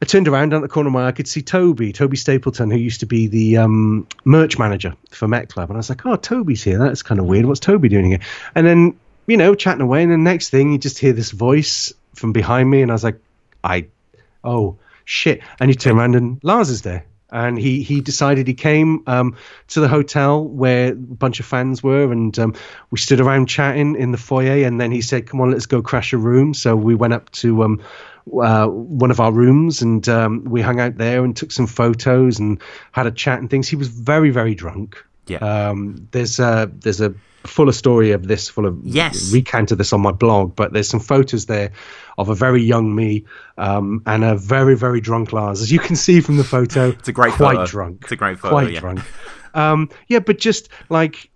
I 0.01 0.05
turned 0.05 0.27
around 0.27 0.49
down 0.49 0.61
the 0.61 0.67
corner 0.67 0.87
of 0.87 0.93
my 0.93 1.03
eye, 1.03 1.07
I 1.09 1.11
could 1.11 1.27
see 1.27 1.43
Toby, 1.43 1.93
Toby 1.93 2.17
Stapleton, 2.17 2.71
who 2.71 2.77
used 2.77 3.01
to 3.01 3.05
be 3.05 3.27
the 3.27 3.57
um, 3.57 4.07
merch 4.25 4.57
manager 4.57 4.95
for 5.11 5.27
Met 5.27 5.49
Club. 5.49 5.69
And 5.69 5.77
I 5.77 5.79
was 5.79 5.89
like, 5.89 6.05
oh, 6.07 6.15
Toby's 6.15 6.63
here. 6.63 6.79
That's 6.79 7.03
kind 7.03 7.19
of 7.19 7.27
weird. 7.27 7.45
What's 7.45 7.59
Toby 7.59 7.87
doing 7.87 8.05
here? 8.05 8.19
And 8.55 8.65
then, 8.65 8.99
you 9.27 9.37
know, 9.37 9.53
chatting 9.53 9.81
away. 9.81 10.01
And 10.01 10.11
the 10.11 10.17
next 10.17 10.49
thing, 10.49 10.71
you 10.71 10.79
just 10.79 10.97
hear 10.97 11.13
this 11.13 11.29
voice 11.29 11.93
from 12.15 12.33
behind 12.33 12.67
me. 12.67 12.81
And 12.81 12.89
I 12.89 12.95
was 12.95 13.03
like, 13.03 13.19
I, 13.63 13.87
oh, 14.43 14.77
shit. 15.11 15.41
And 15.59 15.69
you 15.69 15.75
turn 15.75 15.97
around 15.97 16.15
and 16.15 16.39
Lars 16.43 16.69
is 16.69 16.81
there 16.81 17.05
and 17.31 17.57
he 17.57 17.81
he 17.81 18.01
decided 18.01 18.47
he 18.47 18.53
came 18.53 19.03
um, 19.07 19.37
to 19.69 19.79
the 19.79 19.87
hotel 19.87 20.43
where 20.43 20.89
a 20.91 20.95
bunch 20.95 21.39
of 21.39 21.45
fans 21.45 21.81
were, 21.81 22.11
and 22.11 22.37
um, 22.37 22.53
we 22.91 22.97
stood 22.99 23.21
around 23.21 23.47
chatting 23.47 23.95
in 23.95 24.11
the 24.11 24.17
foyer. 24.17 24.65
And 24.65 24.79
then 24.81 24.91
he 24.91 25.01
said, 25.01 25.27
"Come 25.27 25.39
on, 25.41 25.51
let's 25.51 25.65
go 25.65 25.81
crash 25.81 26.13
a 26.13 26.17
room." 26.17 26.53
So 26.53 26.75
we 26.75 26.93
went 26.93 27.13
up 27.13 27.31
to 27.31 27.63
um, 27.63 27.81
uh, 28.37 28.67
one 28.67 29.11
of 29.11 29.19
our 29.19 29.31
rooms, 29.31 29.81
and 29.81 30.07
um, 30.09 30.43
we 30.43 30.61
hung 30.61 30.79
out 30.79 30.97
there 30.97 31.23
and 31.23 31.35
took 31.35 31.51
some 31.51 31.67
photos 31.67 32.39
and 32.39 32.61
had 32.91 33.07
a 33.07 33.11
chat 33.11 33.39
and 33.39 33.49
things. 33.49 33.69
He 33.69 33.77
was 33.77 33.87
very 33.87 34.29
very 34.29 34.53
drunk. 34.53 35.01
Yeah. 35.31 35.69
Um, 35.69 36.07
there's 36.11 36.39
a 36.39 36.71
there's 36.73 37.01
a 37.01 37.13
fuller 37.43 37.71
story 37.71 38.11
of 38.11 38.27
this, 38.27 38.49
full 38.49 38.65
of 38.65 38.79
yes. 38.83 39.31
recount 39.33 39.71
of 39.71 39.77
this 39.77 39.93
on 39.93 40.01
my 40.01 40.11
blog, 40.11 40.55
but 40.55 40.73
there's 40.73 40.87
some 40.87 40.99
photos 40.99 41.45
there 41.47 41.71
of 42.17 42.29
a 42.29 42.35
very 42.35 42.61
young 42.61 42.93
me 42.93 43.25
um, 43.57 44.03
and 44.05 44.23
a 44.23 44.35
very 44.35 44.75
very 44.75 45.01
drunk 45.01 45.33
Lars, 45.33 45.61
as 45.61 45.71
you 45.71 45.79
can 45.79 45.95
see 45.95 46.21
from 46.21 46.37
the 46.37 46.43
photo. 46.43 46.89
it's 46.89 47.07
a 47.07 47.13
great 47.13 47.33
quite 47.33 47.55
photo. 47.55 47.65
drunk. 47.65 47.99
It's 48.03 48.11
a 48.11 48.15
great 48.15 48.39
photo. 48.39 48.55
Quite 48.55 48.71
yeah. 48.71 48.79
drunk. 48.79 48.99
Um, 49.53 49.89
yeah, 50.07 50.19
but 50.19 50.39
just 50.39 50.69
like 50.89 51.29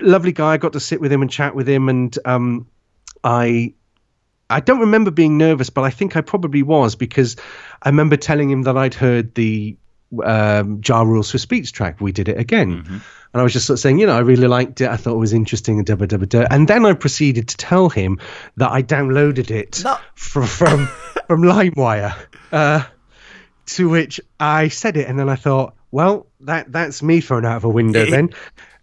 lovely 0.00 0.32
guy. 0.32 0.52
I 0.52 0.56
got 0.56 0.72
to 0.74 0.80
sit 0.80 1.00
with 1.00 1.12
him 1.12 1.22
and 1.22 1.30
chat 1.30 1.54
with 1.54 1.68
him, 1.68 1.88
and 1.88 2.16
um, 2.24 2.66
I 3.24 3.74
I 4.48 4.60
don't 4.60 4.80
remember 4.80 5.10
being 5.10 5.38
nervous, 5.38 5.70
but 5.70 5.82
I 5.82 5.90
think 5.90 6.16
I 6.16 6.20
probably 6.20 6.62
was 6.62 6.94
because 6.94 7.36
I 7.82 7.88
remember 7.88 8.16
telling 8.16 8.50
him 8.50 8.62
that 8.62 8.76
I'd 8.76 8.94
heard 8.94 9.34
the 9.34 9.76
um, 10.24 10.80
Ja 10.84 11.02
Rule 11.02 11.22
Swizz 11.22 11.46
Beatz 11.46 11.72
track. 11.72 12.00
We 12.00 12.12
did 12.12 12.28
it 12.28 12.38
again. 12.38 12.82
Mm-hmm. 12.82 12.98
And 13.34 13.40
I 13.40 13.42
was 13.42 13.52
just 13.52 13.66
sort 13.66 13.78
of 13.78 13.80
saying, 13.80 13.98
you 13.98 14.06
know, 14.06 14.16
I 14.16 14.20
really 14.20 14.46
liked 14.46 14.80
it. 14.82 14.88
I 14.88 14.96
thought 14.96 15.14
it 15.14 15.18
was 15.18 15.32
interesting 15.32 15.78
and 15.78 15.86
da 15.86 15.94
da 15.94 16.06
da 16.06 16.18
da. 16.18 16.46
And 16.50 16.68
then 16.68 16.84
I 16.84 16.92
proceeded 16.92 17.48
to 17.48 17.56
tell 17.56 17.88
him 17.88 18.20
that 18.56 18.70
I 18.70 18.82
downloaded 18.82 19.50
it 19.50 19.82
no. 19.84 19.96
from 20.14 20.46
from 20.46 20.86
from 21.26 21.42
LimeWire. 21.42 22.14
Uh, 22.50 22.84
to 23.64 23.88
which 23.88 24.20
I 24.38 24.68
said 24.68 24.96
it, 24.96 25.08
and 25.08 25.18
then 25.18 25.28
I 25.28 25.36
thought, 25.36 25.74
well, 25.90 26.26
that 26.40 26.70
that's 26.70 27.02
me 27.02 27.20
thrown 27.20 27.46
out 27.46 27.56
of 27.56 27.64
a 27.64 27.68
window 27.68 28.04
then. 28.10 28.30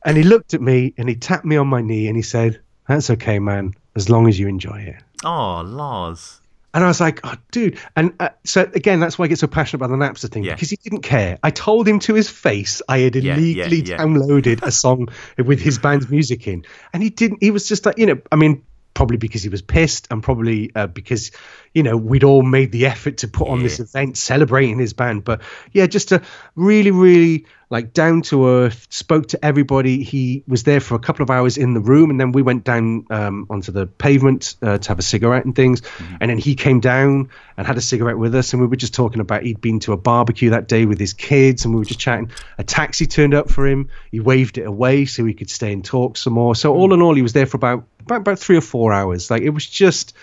And 0.03 0.17
he 0.17 0.23
looked 0.23 0.53
at 0.53 0.61
me 0.61 0.93
and 0.97 1.09
he 1.09 1.15
tapped 1.15 1.45
me 1.45 1.57
on 1.57 1.67
my 1.67 1.81
knee 1.81 2.07
and 2.07 2.15
he 2.15 2.23
said, 2.23 2.61
"That's 2.87 3.09
okay, 3.11 3.39
man, 3.39 3.73
as 3.95 4.09
long 4.09 4.27
as 4.27 4.39
you 4.39 4.47
enjoy 4.47 4.79
it." 4.79 5.03
Oh, 5.23 5.61
Lars. 5.65 6.39
And 6.73 6.83
I 6.83 6.87
was 6.87 7.01
like, 7.01 7.21
oh, 7.23 7.35
dude. 7.51 7.79
And 7.95 8.13
uh, 8.19 8.29
so, 8.43 8.61
again, 8.61 8.99
that's 8.99 9.17
why 9.17 9.25
I 9.25 9.27
get 9.27 9.39
so 9.39 9.47
passionate 9.47 9.83
about 9.83 9.97
the 9.97 10.03
Napster 10.03 10.31
thing 10.31 10.43
yeah. 10.43 10.53
because 10.53 10.69
he 10.69 10.75
didn't 10.75 11.01
care. 11.01 11.39
I 11.41 11.49
told 11.49 11.87
him 11.87 11.99
to 11.99 12.13
his 12.13 12.29
face 12.29 12.81
I 12.87 12.99
had 12.99 13.15
illegally 13.15 13.53
yeah, 13.53 13.65
yeah, 13.65 13.97
downloaded 13.97 14.61
a 14.61 14.71
song 14.71 15.09
with 15.37 15.59
his 15.59 15.79
band's 15.79 16.09
music 16.09 16.47
in. 16.47 16.65
And 16.93 17.01
he 17.01 17.09
didn't, 17.09 17.41
he 17.41 17.49
was 17.49 17.67
just 17.67 17.85
like, 17.85 17.97
you 17.97 18.05
know, 18.05 18.21
I 18.31 18.35
mean, 18.35 18.63
probably 18.99 19.15
because 19.15 19.41
he 19.41 19.47
was 19.47 19.61
pissed 19.61 20.09
and 20.11 20.21
probably 20.21 20.73
uh, 20.75 20.85
because 20.85 21.31
you 21.73 21.83
know 21.83 21.95
we'd 21.95 22.25
all 22.25 22.41
made 22.41 22.69
the 22.73 22.85
effort 22.85 23.15
to 23.15 23.29
put 23.29 23.47
yeah. 23.47 23.53
on 23.53 23.63
this 23.63 23.79
event 23.79 24.17
celebrating 24.17 24.77
his 24.77 24.91
band 24.91 25.23
but 25.23 25.39
yeah 25.71 25.87
just 25.87 26.11
a 26.11 26.21
really 26.57 26.91
really 26.91 27.45
like 27.69 27.93
down 27.93 28.21
to 28.21 28.45
earth 28.45 28.87
spoke 28.89 29.27
to 29.27 29.45
everybody 29.45 30.03
he 30.03 30.43
was 30.49 30.63
there 30.63 30.81
for 30.81 30.95
a 30.95 30.99
couple 30.99 31.23
of 31.23 31.29
hours 31.29 31.55
in 31.55 31.73
the 31.73 31.79
room 31.79 32.09
and 32.09 32.19
then 32.19 32.33
we 32.33 32.41
went 32.41 32.65
down 32.65 33.05
um, 33.09 33.47
onto 33.49 33.71
the 33.71 33.85
pavement 33.85 34.55
uh, 34.63 34.77
to 34.77 34.89
have 34.89 34.99
a 34.99 35.03
cigarette 35.03 35.45
and 35.45 35.55
things 35.55 35.79
mm-hmm. 35.79 36.15
and 36.19 36.29
then 36.29 36.37
he 36.37 36.55
came 36.55 36.81
down 36.81 37.29
and 37.55 37.65
had 37.65 37.77
a 37.77 37.81
cigarette 37.81 38.17
with 38.17 38.35
us 38.35 38.51
and 38.51 38.61
we 38.61 38.67
were 38.67 38.75
just 38.75 38.93
talking 38.93 39.21
about 39.21 39.43
he'd 39.43 39.61
been 39.61 39.79
to 39.79 39.93
a 39.93 39.97
barbecue 39.97 40.49
that 40.49 40.67
day 40.67 40.85
with 40.85 40.99
his 40.99 41.13
kids 41.13 41.63
and 41.63 41.73
we 41.73 41.79
were 41.79 41.85
just 41.85 42.01
chatting 42.01 42.29
a 42.57 42.65
taxi 42.65 43.05
turned 43.05 43.33
up 43.33 43.49
for 43.49 43.65
him 43.65 43.87
he 44.11 44.19
waved 44.19 44.57
it 44.57 44.67
away 44.67 45.05
so 45.05 45.23
he 45.23 45.33
could 45.33 45.49
stay 45.49 45.71
and 45.71 45.85
talk 45.85 46.17
some 46.17 46.33
more 46.33 46.53
so 46.53 46.73
all 46.73 46.89
mm. 46.89 46.95
in 46.95 47.01
all 47.01 47.15
he 47.15 47.21
was 47.21 47.31
there 47.31 47.45
for 47.45 47.55
about 47.55 47.85
about, 48.09 48.21
about 48.21 48.39
three 48.39 48.57
or 48.57 48.61
four 48.61 48.91
hours 48.93 49.29
like 49.29 49.41
it 49.41 49.49
was 49.49 49.65
just 49.65 50.13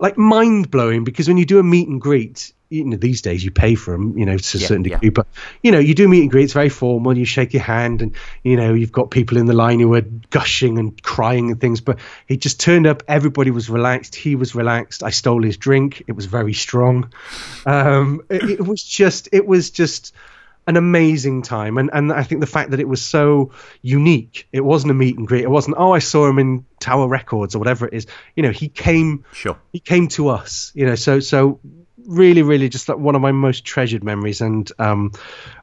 like 0.00 0.16
mind 0.16 0.70
blowing 0.70 1.04
because 1.04 1.28
when 1.28 1.36
you 1.36 1.44
do 1.44 1.58
a 1.58 1.62
meet 1.62 1.86
and 1.88 2.00
greet, 2.00 2.52
you 2.70 2.84
know, 2.84 2.96
these 2.96 3.20
days 3.20 3.44
you 3.44 3.50
pay 3.50 3.74
for 3.74 3.92
them, 3.92 4.16
you 4.16 4.24
know, 4.24 4.38
to 4.38 4.58
a 4.58 4.60
yeah, 4.60 4.66
certain 4.66 4.82
degree. 4.82 4.98
Yeah. 5.02 5.10
But 5.10 5.26
you 5.62 5.72
know, 5.72 5.78
you 5.78 5.94
do 5.94 6.08
meet 6.08 6.22
and 6.22 6.30
greet; 6.30 6.44
it's 6.44 6.52
very 6.52 6.68
formal. 6.68 7.16
You 7.16 7.24
shake 7.24 7.52
your 7.52 7.62
hand, 7.62 8.00
and 8.00 8.14
you 8.42 8.56
know, 8.56 8.72
you've 8.72 8.92
got 8.92 9.10
people 9.10 9.36
in 9.36 9.46
the 9.46 9.52
line 9.52 9.80
who 9.80 9.92
are 9.94 10.02
gushing 10.30 10.78
and 10.78 11.00
crying 11.02 11.50
and 11.50 11.60
things. 11.60 11.80
But 11.80 11.98
he 12.26 12.36
just 12.36 12.60
turned 12.60 12.86
up. 12.86 13.02
Everybody 13.08 13.50
was 13.50 13.68
relaxed. 13.68 14.14
He 14.14 14.36
was 14.36 14.54
relaxed. 14.54 15.02
I 15.02 15.10
stole 15.10 15.42
his 15.42 15.56
drink. 15.56 16.04
It 16.06 16.12
was 16.12 16.26
very 16.26 16.54
strong. 16.54 17.12
Um, 17.66 18.22
it, 18.30 18.42
it 18.50 18.66
was 18.66 18.82
just, 18.82 19.28
it 19.32 19.46
was 19.46 19.70
just 19.70 20.14
an 20.66 20.76
amazing 20.76 21.42
time. 21.42 21.78
And 21.78 21.90
and 21.92 22.12
I 22.12 22.22
think 22.22 22.40
the 22.40 22.46
fact 22.46 22.70
that 22.70 22.80
it 22.80 22.88
was 22.88 23.02
so 23.02 23.52
unique, 23.82 24.48
it 24.52 24.64
wasn't 24.64 24.90
a 24.90 24.94
meet 24.94 25.16
and 25.16 25.26
greet. 25.26 25.42
It 25.42 25.50
wasn't, 25.50 25.76
oh, 25.78 25.92
I 25.92 25.98
saw 25.98 26.28
him 26.28 26.38
in 26.38 26.64
Tower 26.78 27.08
Records 27.08 27.54
or 27.54 27.58
whatever 27.58 27.86
it 27.86 27.94
is. 27.94 28.06
You 28.36 28.42
know, 28.42 28.50
he 28.50 28.68
came 28.68 29.24
sure. 29.32 29.56
he 29.72 29.80
came 29.80 30.08
to 30.08 30.28
us, 30.28 30.72
you 30.74 30.86
know, 30.86 30.94
so 30.94 31.20
so 31.20 31.60
really, 32.06 32.42
really 32.42 32.68
just 32.68 32.88
like 32.88 32.98
one 32.98 33.14
of 33.14 33.22
my 33.22 33.32
most 33.32 33.64
treasured 33.64 34.04
memories, 34.04 34.40
and 34.40 34.70
um, 34.78 35.12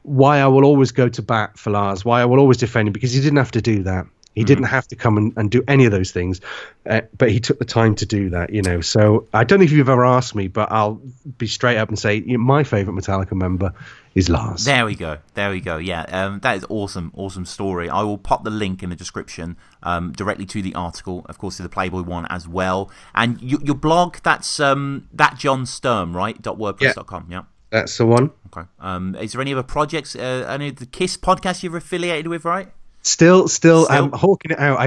why 0.02 0.38
I 0.38 0.46
will 0.46 0.64
always 0.64 0.92
go 0.92 1.08
to 1.08 1.22
bat 1.22 1.58
for 1.58 1.70
Lars. 1.70 2.04
Why 2.04 2.22
I 2.22 2.24
will 2.24 2.38
always 2.38 2.58
defend 2.58 2.88
him 2.88 2.92
because 2.92 3.12
he 3.12 3.20
didn't 3.20 3.38
have 3.38 3.52
to 3.52 3.62
do 3.62 3.84
that. 3.84 4.06
He 4.34 4.44
didn't 4.44 4.64
have 4.64 4.86
to 4.88 4.96
come 4.96 5.16
and, 5.16 5.32
and 5.36 5.50
do 5.50 5.64
any 5.66 5.86
of 5.86 5.90
those 5.90 6.12
things, 6.12 6.40
uh, 6.88 7.00
but 7.16 7.28
he 7.32 7.40
took 7.40 7.58
the 7.58 7.64
time 7.64 7.96
to 7.96 8.06
do 8.06 8.30
that, 8.30 8.50
you 8.50 8.62
know. 8.62 8.80
So 8.80 9.26
I 9.34 9.42
don't 9.42 9.58
know 9.58 9.64
if 9.64 9.72
you've 9.72 9.88
ever 9.88 10.04
asked 10.04 10.36
me, 10.36 10.46
but 10.46 10.70
I'll 10.70 11.00
be 11.38 11.48
straight 11.48 11.76
up 11.76 11.88
and 11.88 11.98
say 11.98 12.16
you 12.16 12.38
know, 12.38 12.44
my 12.44 12.62
favorite 12.62 12.94
Metallica 12.94 13.32
member 13.32 13.74
is 14.18 14.28
Lars. 14.28 14.64
There 14.64 14.84
we 14.84 14.94
go. 14.94 15.18
There 15.34 15.50
we 15.50 15.60
go. 15.60 15.78
Yeah, 15.78 16.02
um, 16.02 16.40
that 16.40 16.56
is 16.56 16.66
awesome. 16.68 17.12
Awesome 17.16 17.46
story. 17.46 17.88
I 17.88 18.02
will 18.02 18.18
pop 18.18 18.44
the 18.44 18.50
link 18.50 18.82
in 18.82 18.90
the 18.90 18.96
description 18.96 19.56
um, 19.82 20.12
directly 20.12 20.44
to 20.46 20.60
the 20.60 20.74
article, 20.74 21.24
of 21.28 21.38
course, 21.38 21.56
to 21.58 21.62
the 21.62 21.68
Playboy 21.68 22.02
one 22.02 22.26
as 22.28 22.46
well. 22.46 22.90
And 23.14 23.38
y- 23.40 23.58
your 23.62 23.74
blog, 23.76 24.18
that's 24.22 24.60
um, 24.60 25.08
that 25.12 25.38
John 25.38 25.64
Sturm, 25.64 26.16
right? 26.16 26.40
Dot 26.42 26.58
wordpress.com. 26.58 27.28
Yeah. 27.30 27.42
That's 27.70 27.96
the 27.98 28.06
one. 28.06 28.30
Okay. 28.46 28.66
Um, 28.80 29.14
is 29.16 29.32
there 29.32 29.40
any 29.42 29.52
other 29.52 29.62
projects? 29.62 30.16
Uh, 30.16 30.46
any 30.48 30.68
of 30.68 30.76
the 30.76 30.86
Kiss 30.86 31.16
podcast 31.18 31.62
you're 31.62 31.76
affiliated 31.76 32.26
with, 32.28 32.44
right? 32.44 32.68
Still, 33.02 33.48
still, 33.48 33.84
Still? 33.84 33.96
I'm 34.04 34.12
hawking 34.12 34.50
it 34.50 34.58
out. 34.58 34.78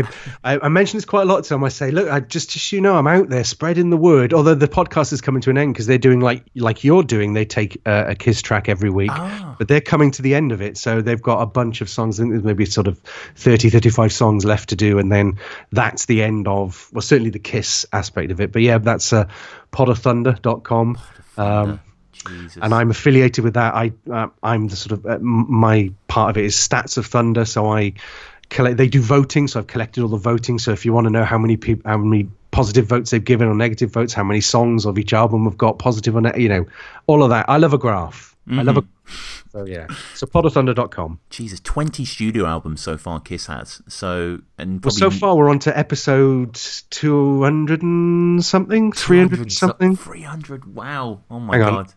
I, 0.43 0.53
I, 0.53 0.59
I 0.63 0.69
mention 0.69 0.97
this 0.97 1.05
quite 1.05 1.23
a 1.23 1.25
lot 1.25 1.43
to 1.43 1.49
them. 1.49 1.63
I 1.63 1.69
say, 1.69 1.89
look, 1.91 2.07
I 2.09 2.19
just, 2.19 2.51
just 2.51 2.71
you 2.71 2.79
know, 2.79 2.95
I'm 2.95 3.07
out 3.07 3.29
there 3.29 3.43
spreading 3.43 3.89
the 3.89 3.97
word. 3.97 4.33
Although 4.33 4.53
the 4.53 4.67
podcast 4.67 5.11
is 5.11 5.21
coming 5.21 5.41
to 5.41 5.49
an 5.49 5.57
end 5.57 5.73
because 5.73 5.87
they're 5.87 5.97
doing 5.97 6.19
like, 6.19 6.43
like 6.55 6.83
you're 6.83 7.01
doing. 7.03 7.33
They 7.33 7.45
take 7.45 7.81
uh, 7.85 8.05
a 8.09 8.15
Kiss 8.15 8.41
track 8.41 8.69
every 8.69 8.89
week, 8.91 9.09
Ah. 9.11 9.55
but 9.57 9.67
they're 9.67 9.81
coming 9.81 10.11
to 10.11 10.21
the 10.21 10.35
end 10.35 10.51
of 10.51 10.61
it. 10.61 10.77
So 10.77 11.01
they've 11.01 11.21
got 11.21 11.41
a 11.41 11.45
bunch 11.47 11.81
of 11.81 11.89
songs. 11.89 12.19
I 12.19 12.23
think 12.23 12.33
there's 12.33 12.43
maybe 12.43 12.65
sort 12.65 12.87
of 12.87 12.99
30, 13.35 13.69
35 13.71 14.13
songs 14.13 14.45
left 14.45 14.69
to 14.69 14.75
do, 14.75 14.99
and 14.99 15.11
then 15.11 15.39
that's 15.71 16.05
the 16.05 16.21
end 16.21 16.47
of, 16.47 16.89
well, 16.93 17.01
certainly 17.01 17.31
the 17.31 17.39
Kiss 17.39 17.85
aspect 17.91 18.31
of 18.31 18.39
it. 18.39 18.51
But 18.51 18.61
yeah, 18.61 18.77
that's 18.77 19.13
uh, 19.13 19.27
podofthunder.com. 19.71 20.97
Um, 21.37 21.79
Jesus. 22.11 22.59
and 22.61 22.73
I'm 22.73 22.91
affiliated 22.91 23.43
with 23.43 23.55
that. 23.55 23.73
I 23.73 23.91
uh, 24.11 24.27
I'm 24.43 24.67
the 24.67 24.75
sort 24.75 24.91
of 24.91 25.05
uh, 25.05 25.19
my 25.19 25.91
part 26.07 26.31
of 26.31 26.37
it 26.37 26.45
is 26.45 26.55
Stats 26.55 26.97
of 26.97 27.05
Thunder. 27.05 27.45
So 27.45 27.71
I 27.71 27.93
collect. 28.49 28.77
They 28.77 28.87
do 28.87 29.01
voting, 29.01 29.47
so 29.47 29.59
I've 29.59 29.67
collected 29.67 30.03
all 30.03 30.09
the 30.09 30.17
voting. 30.17 30.59
So 30.59 30.71
if 30.71 30.85
you 30.85 30.93
want 30.93 31.05
to 31.05 31.11
know 31.11 31.23
how 31.23 31.37
many 31.37 31.57
people, 31.57 31.89
how 31.89 31.97
many 31.97 32.29
positive 32.51 32.85
votes 32.85 33.11
they've 33.11 33.23
given 33.23 33.47
or 33.47 33.55
negative 33.55 33.91
votes, 33.91 34.13
how 34.13 34.23
many 34.23 34.41
songs 34.41 34.85
of 34.85 34.97
each 34.99 35.13
album 35.13 35.45
have 35.45 35.57
got 35.57 35.79
positive 35.79 36.15
or 36.15 36.21
ne- 36.21 36.39
you 36.39 36.49
know, 36.49 36.65
all 37.07 37.23
of 37.23 37.29
that. 37.29 37.49
I 37.49 37.57
love 37.57 37.73
a 37.73 37.77
graph. 37.77 38.31
I 38.49 38.63
love 38.63 38.77
a. 38.77 38.83
So 39.51 39.65
yeah. 39.65 39.87
So 40.15 40.25
podofthunder.com. 40.27 41.19
Jesus, 41.29 41.59
20 41.59 42.05
studio 42.05 42.45
albums 42.45 42.81
so 42.81 42.97
far 42.97 43.19
Kiss 43.19 43.45
has. 43.47 43.81
So, 43.87 44.39
and 44.57 44.83
Well, 44.83 44.91
so 44.91 45.09
far 45.09 45.35
we're 45.35 45.49
on 45.49 45.59
to 45.59 45.77
episode 45.77 46.55
200 46.89 47.81
and 47.81 48.43
something, 48.43 48.91
300 48.91 49.51
something. 49.51 49.95
300. 49.95 50.73
Wow. 50.73 51.21
Oh 51.29 51.39
my 51.39 51.57
Hang 51.57 51.67
on. 51.67 51.87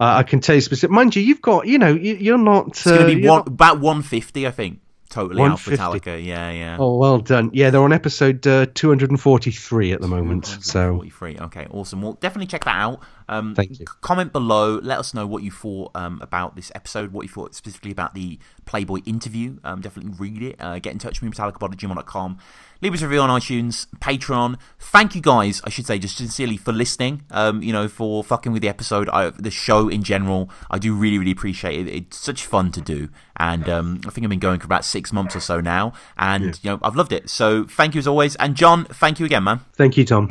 Uh, 0.00 0.04
I 0.18 0.22
can 0.22 0.40
tell 0.40 0.54
you 0.54 0.60
specific. 0.60 0.90
Mind 0.92 1.16
you, 1.16 1.22
you've 1.22 1.42
got, 1.42 1.66
you 1.66 1.78
know, 1.78 1.92
you, 1.92 2.14
you're 2.14 2.38
not. 2.38 2.68
It's 2.68 2.84
going 2.84 3.00
to 3.00 3.06
be 3.06 3.26
one, 3.26 3.38
not- 3.38 3.48
about 3.48 3.80
150, 3.80 4.46
I 4.46 4.50
think. 4.50 4.80
Totally 5.10 5.42
out 5.42 5.58
Metallica. 5.58 6.22
Yeah, 6.22 6.50
yeah. 6.50 6.76
Oh, 6.78 6.98
well 6.98 7.18
done. 7.18 7.50
Yeah, 7.54 7.70
they're 7.70 7.80
on 7.80 7.94
episode 7.94 8.46
uh, 8.46 8.66
243 8.74 9.92
at 9.92 10.02
the 10.02 10.06
moment. 10.06 10.44
So 10.60 10.96
43. 10.96 11.38
Okay, 11.38 11.66
awesome. 11.70 12.02
Well, 12.02 12.12
definitely 12.20 12.46
check 12.46 12.64
that 12.64 12.76
out. 12.76 13.00
Um, 13.26 13.54
Thank 13.54 13.80
you. 13.80 13.86
Comment 14.02 14.30
below. 14.32 14.78
Let 14.82 14.98
us 14.98 15.14
know 15.14 15.26
what 15.26 15.42
you 15.42 15.50
thought 15.50 15.92
um, 15.94 16.18
about 16.20 16.56
this 16.56 16.70
episode, 16.74 17.12
what 17.12 17.22
you 17.22 17.30
thought 17.30 17.54
specifically 17.54 17.90
about 17.90 18.12
the 18.14 18.38
Playboy 18.66 18.98
interview. 19.06 19.56
Um, 19.64 19.80
definitely 19.80 20.12
read 20.18 20.42
it. 20.42 20.56
Uh, 20.60 20.78
get 20.78 20.92
in 20.92 20.98
touch 20.98 21.22
with 21.22 21.30
me, 21.30 21.34
metallicapod@gmail.com. 21.34 22.38
Leave 22.80 22.94
us 22.94 23.02
a 23.02 23.08
review 23.08 23.20
on 23.20 23.28
iTunes, 23.28 23.86
Patreon. 23.98 24.56
Thank 24.78 25.14
you 25.16 25.20
guys, 25.20 25.60
I 25.64 25.70
should 25.70 25.86
say, 25.86 25.98
just 25.98 26.16
sincerely 26.16 26.56
for 26.56 26.72
listening. 26.72 27.22
Um, 27.32 27.60
you 27.62 27.72
know, 27.72 27.88
for 27.88 28.22
fucking 28.22 28.52
with 28.52 28.62
the 28.62 28.68
episode, 28.68 29.08
I, 29.08 29.30
the 29.30 29.50
show 29.50 29.88
in 29.88 30.04
general. 30.04 30.48
I 30.70 30.78
do 30.78 30.94
really, 30.94 31.18
really 31.18 31.32
appreciate 31.32 31.88
it. 31.88 31.92
It's 31.92 32.16
such 32.16 32.46
fun 32.46 32.70
to 32.72 32.80
do, 32.80 33.08
and 33.36 33.68
um, 33.68 34.00
I 34.06 34.10
think 34.10 34.24
I've 34.24 34.30
been 34.30 34.38
going 34.38 34.60
for 34.60 34.66
about 34.66 34.84
six 34.84 35.12
months 35.12 35.34
or 35.34 35.40
so 35.40 35.60
now, 35.60 35.92
and 36.16 36.58
you 36.62 36.70
know, 36.70 36.78
I've 36.82 36.94
loved 36.96 37.12
it. 37.12 37.28
So 37.28 37.64
thank 37.64 37.94
you 37.94 37.98
as 37.98 38.06
always, 38.06 38.36
and 38.36 38.54
John, 38.54 38.84
thank 38.84 39.18
you 39.18 39.26
again, 39.26 39.42
man. 39.44 39.60
thank 39.72 39.96
you, 39.96 40.04
Tom. 40.04 40.28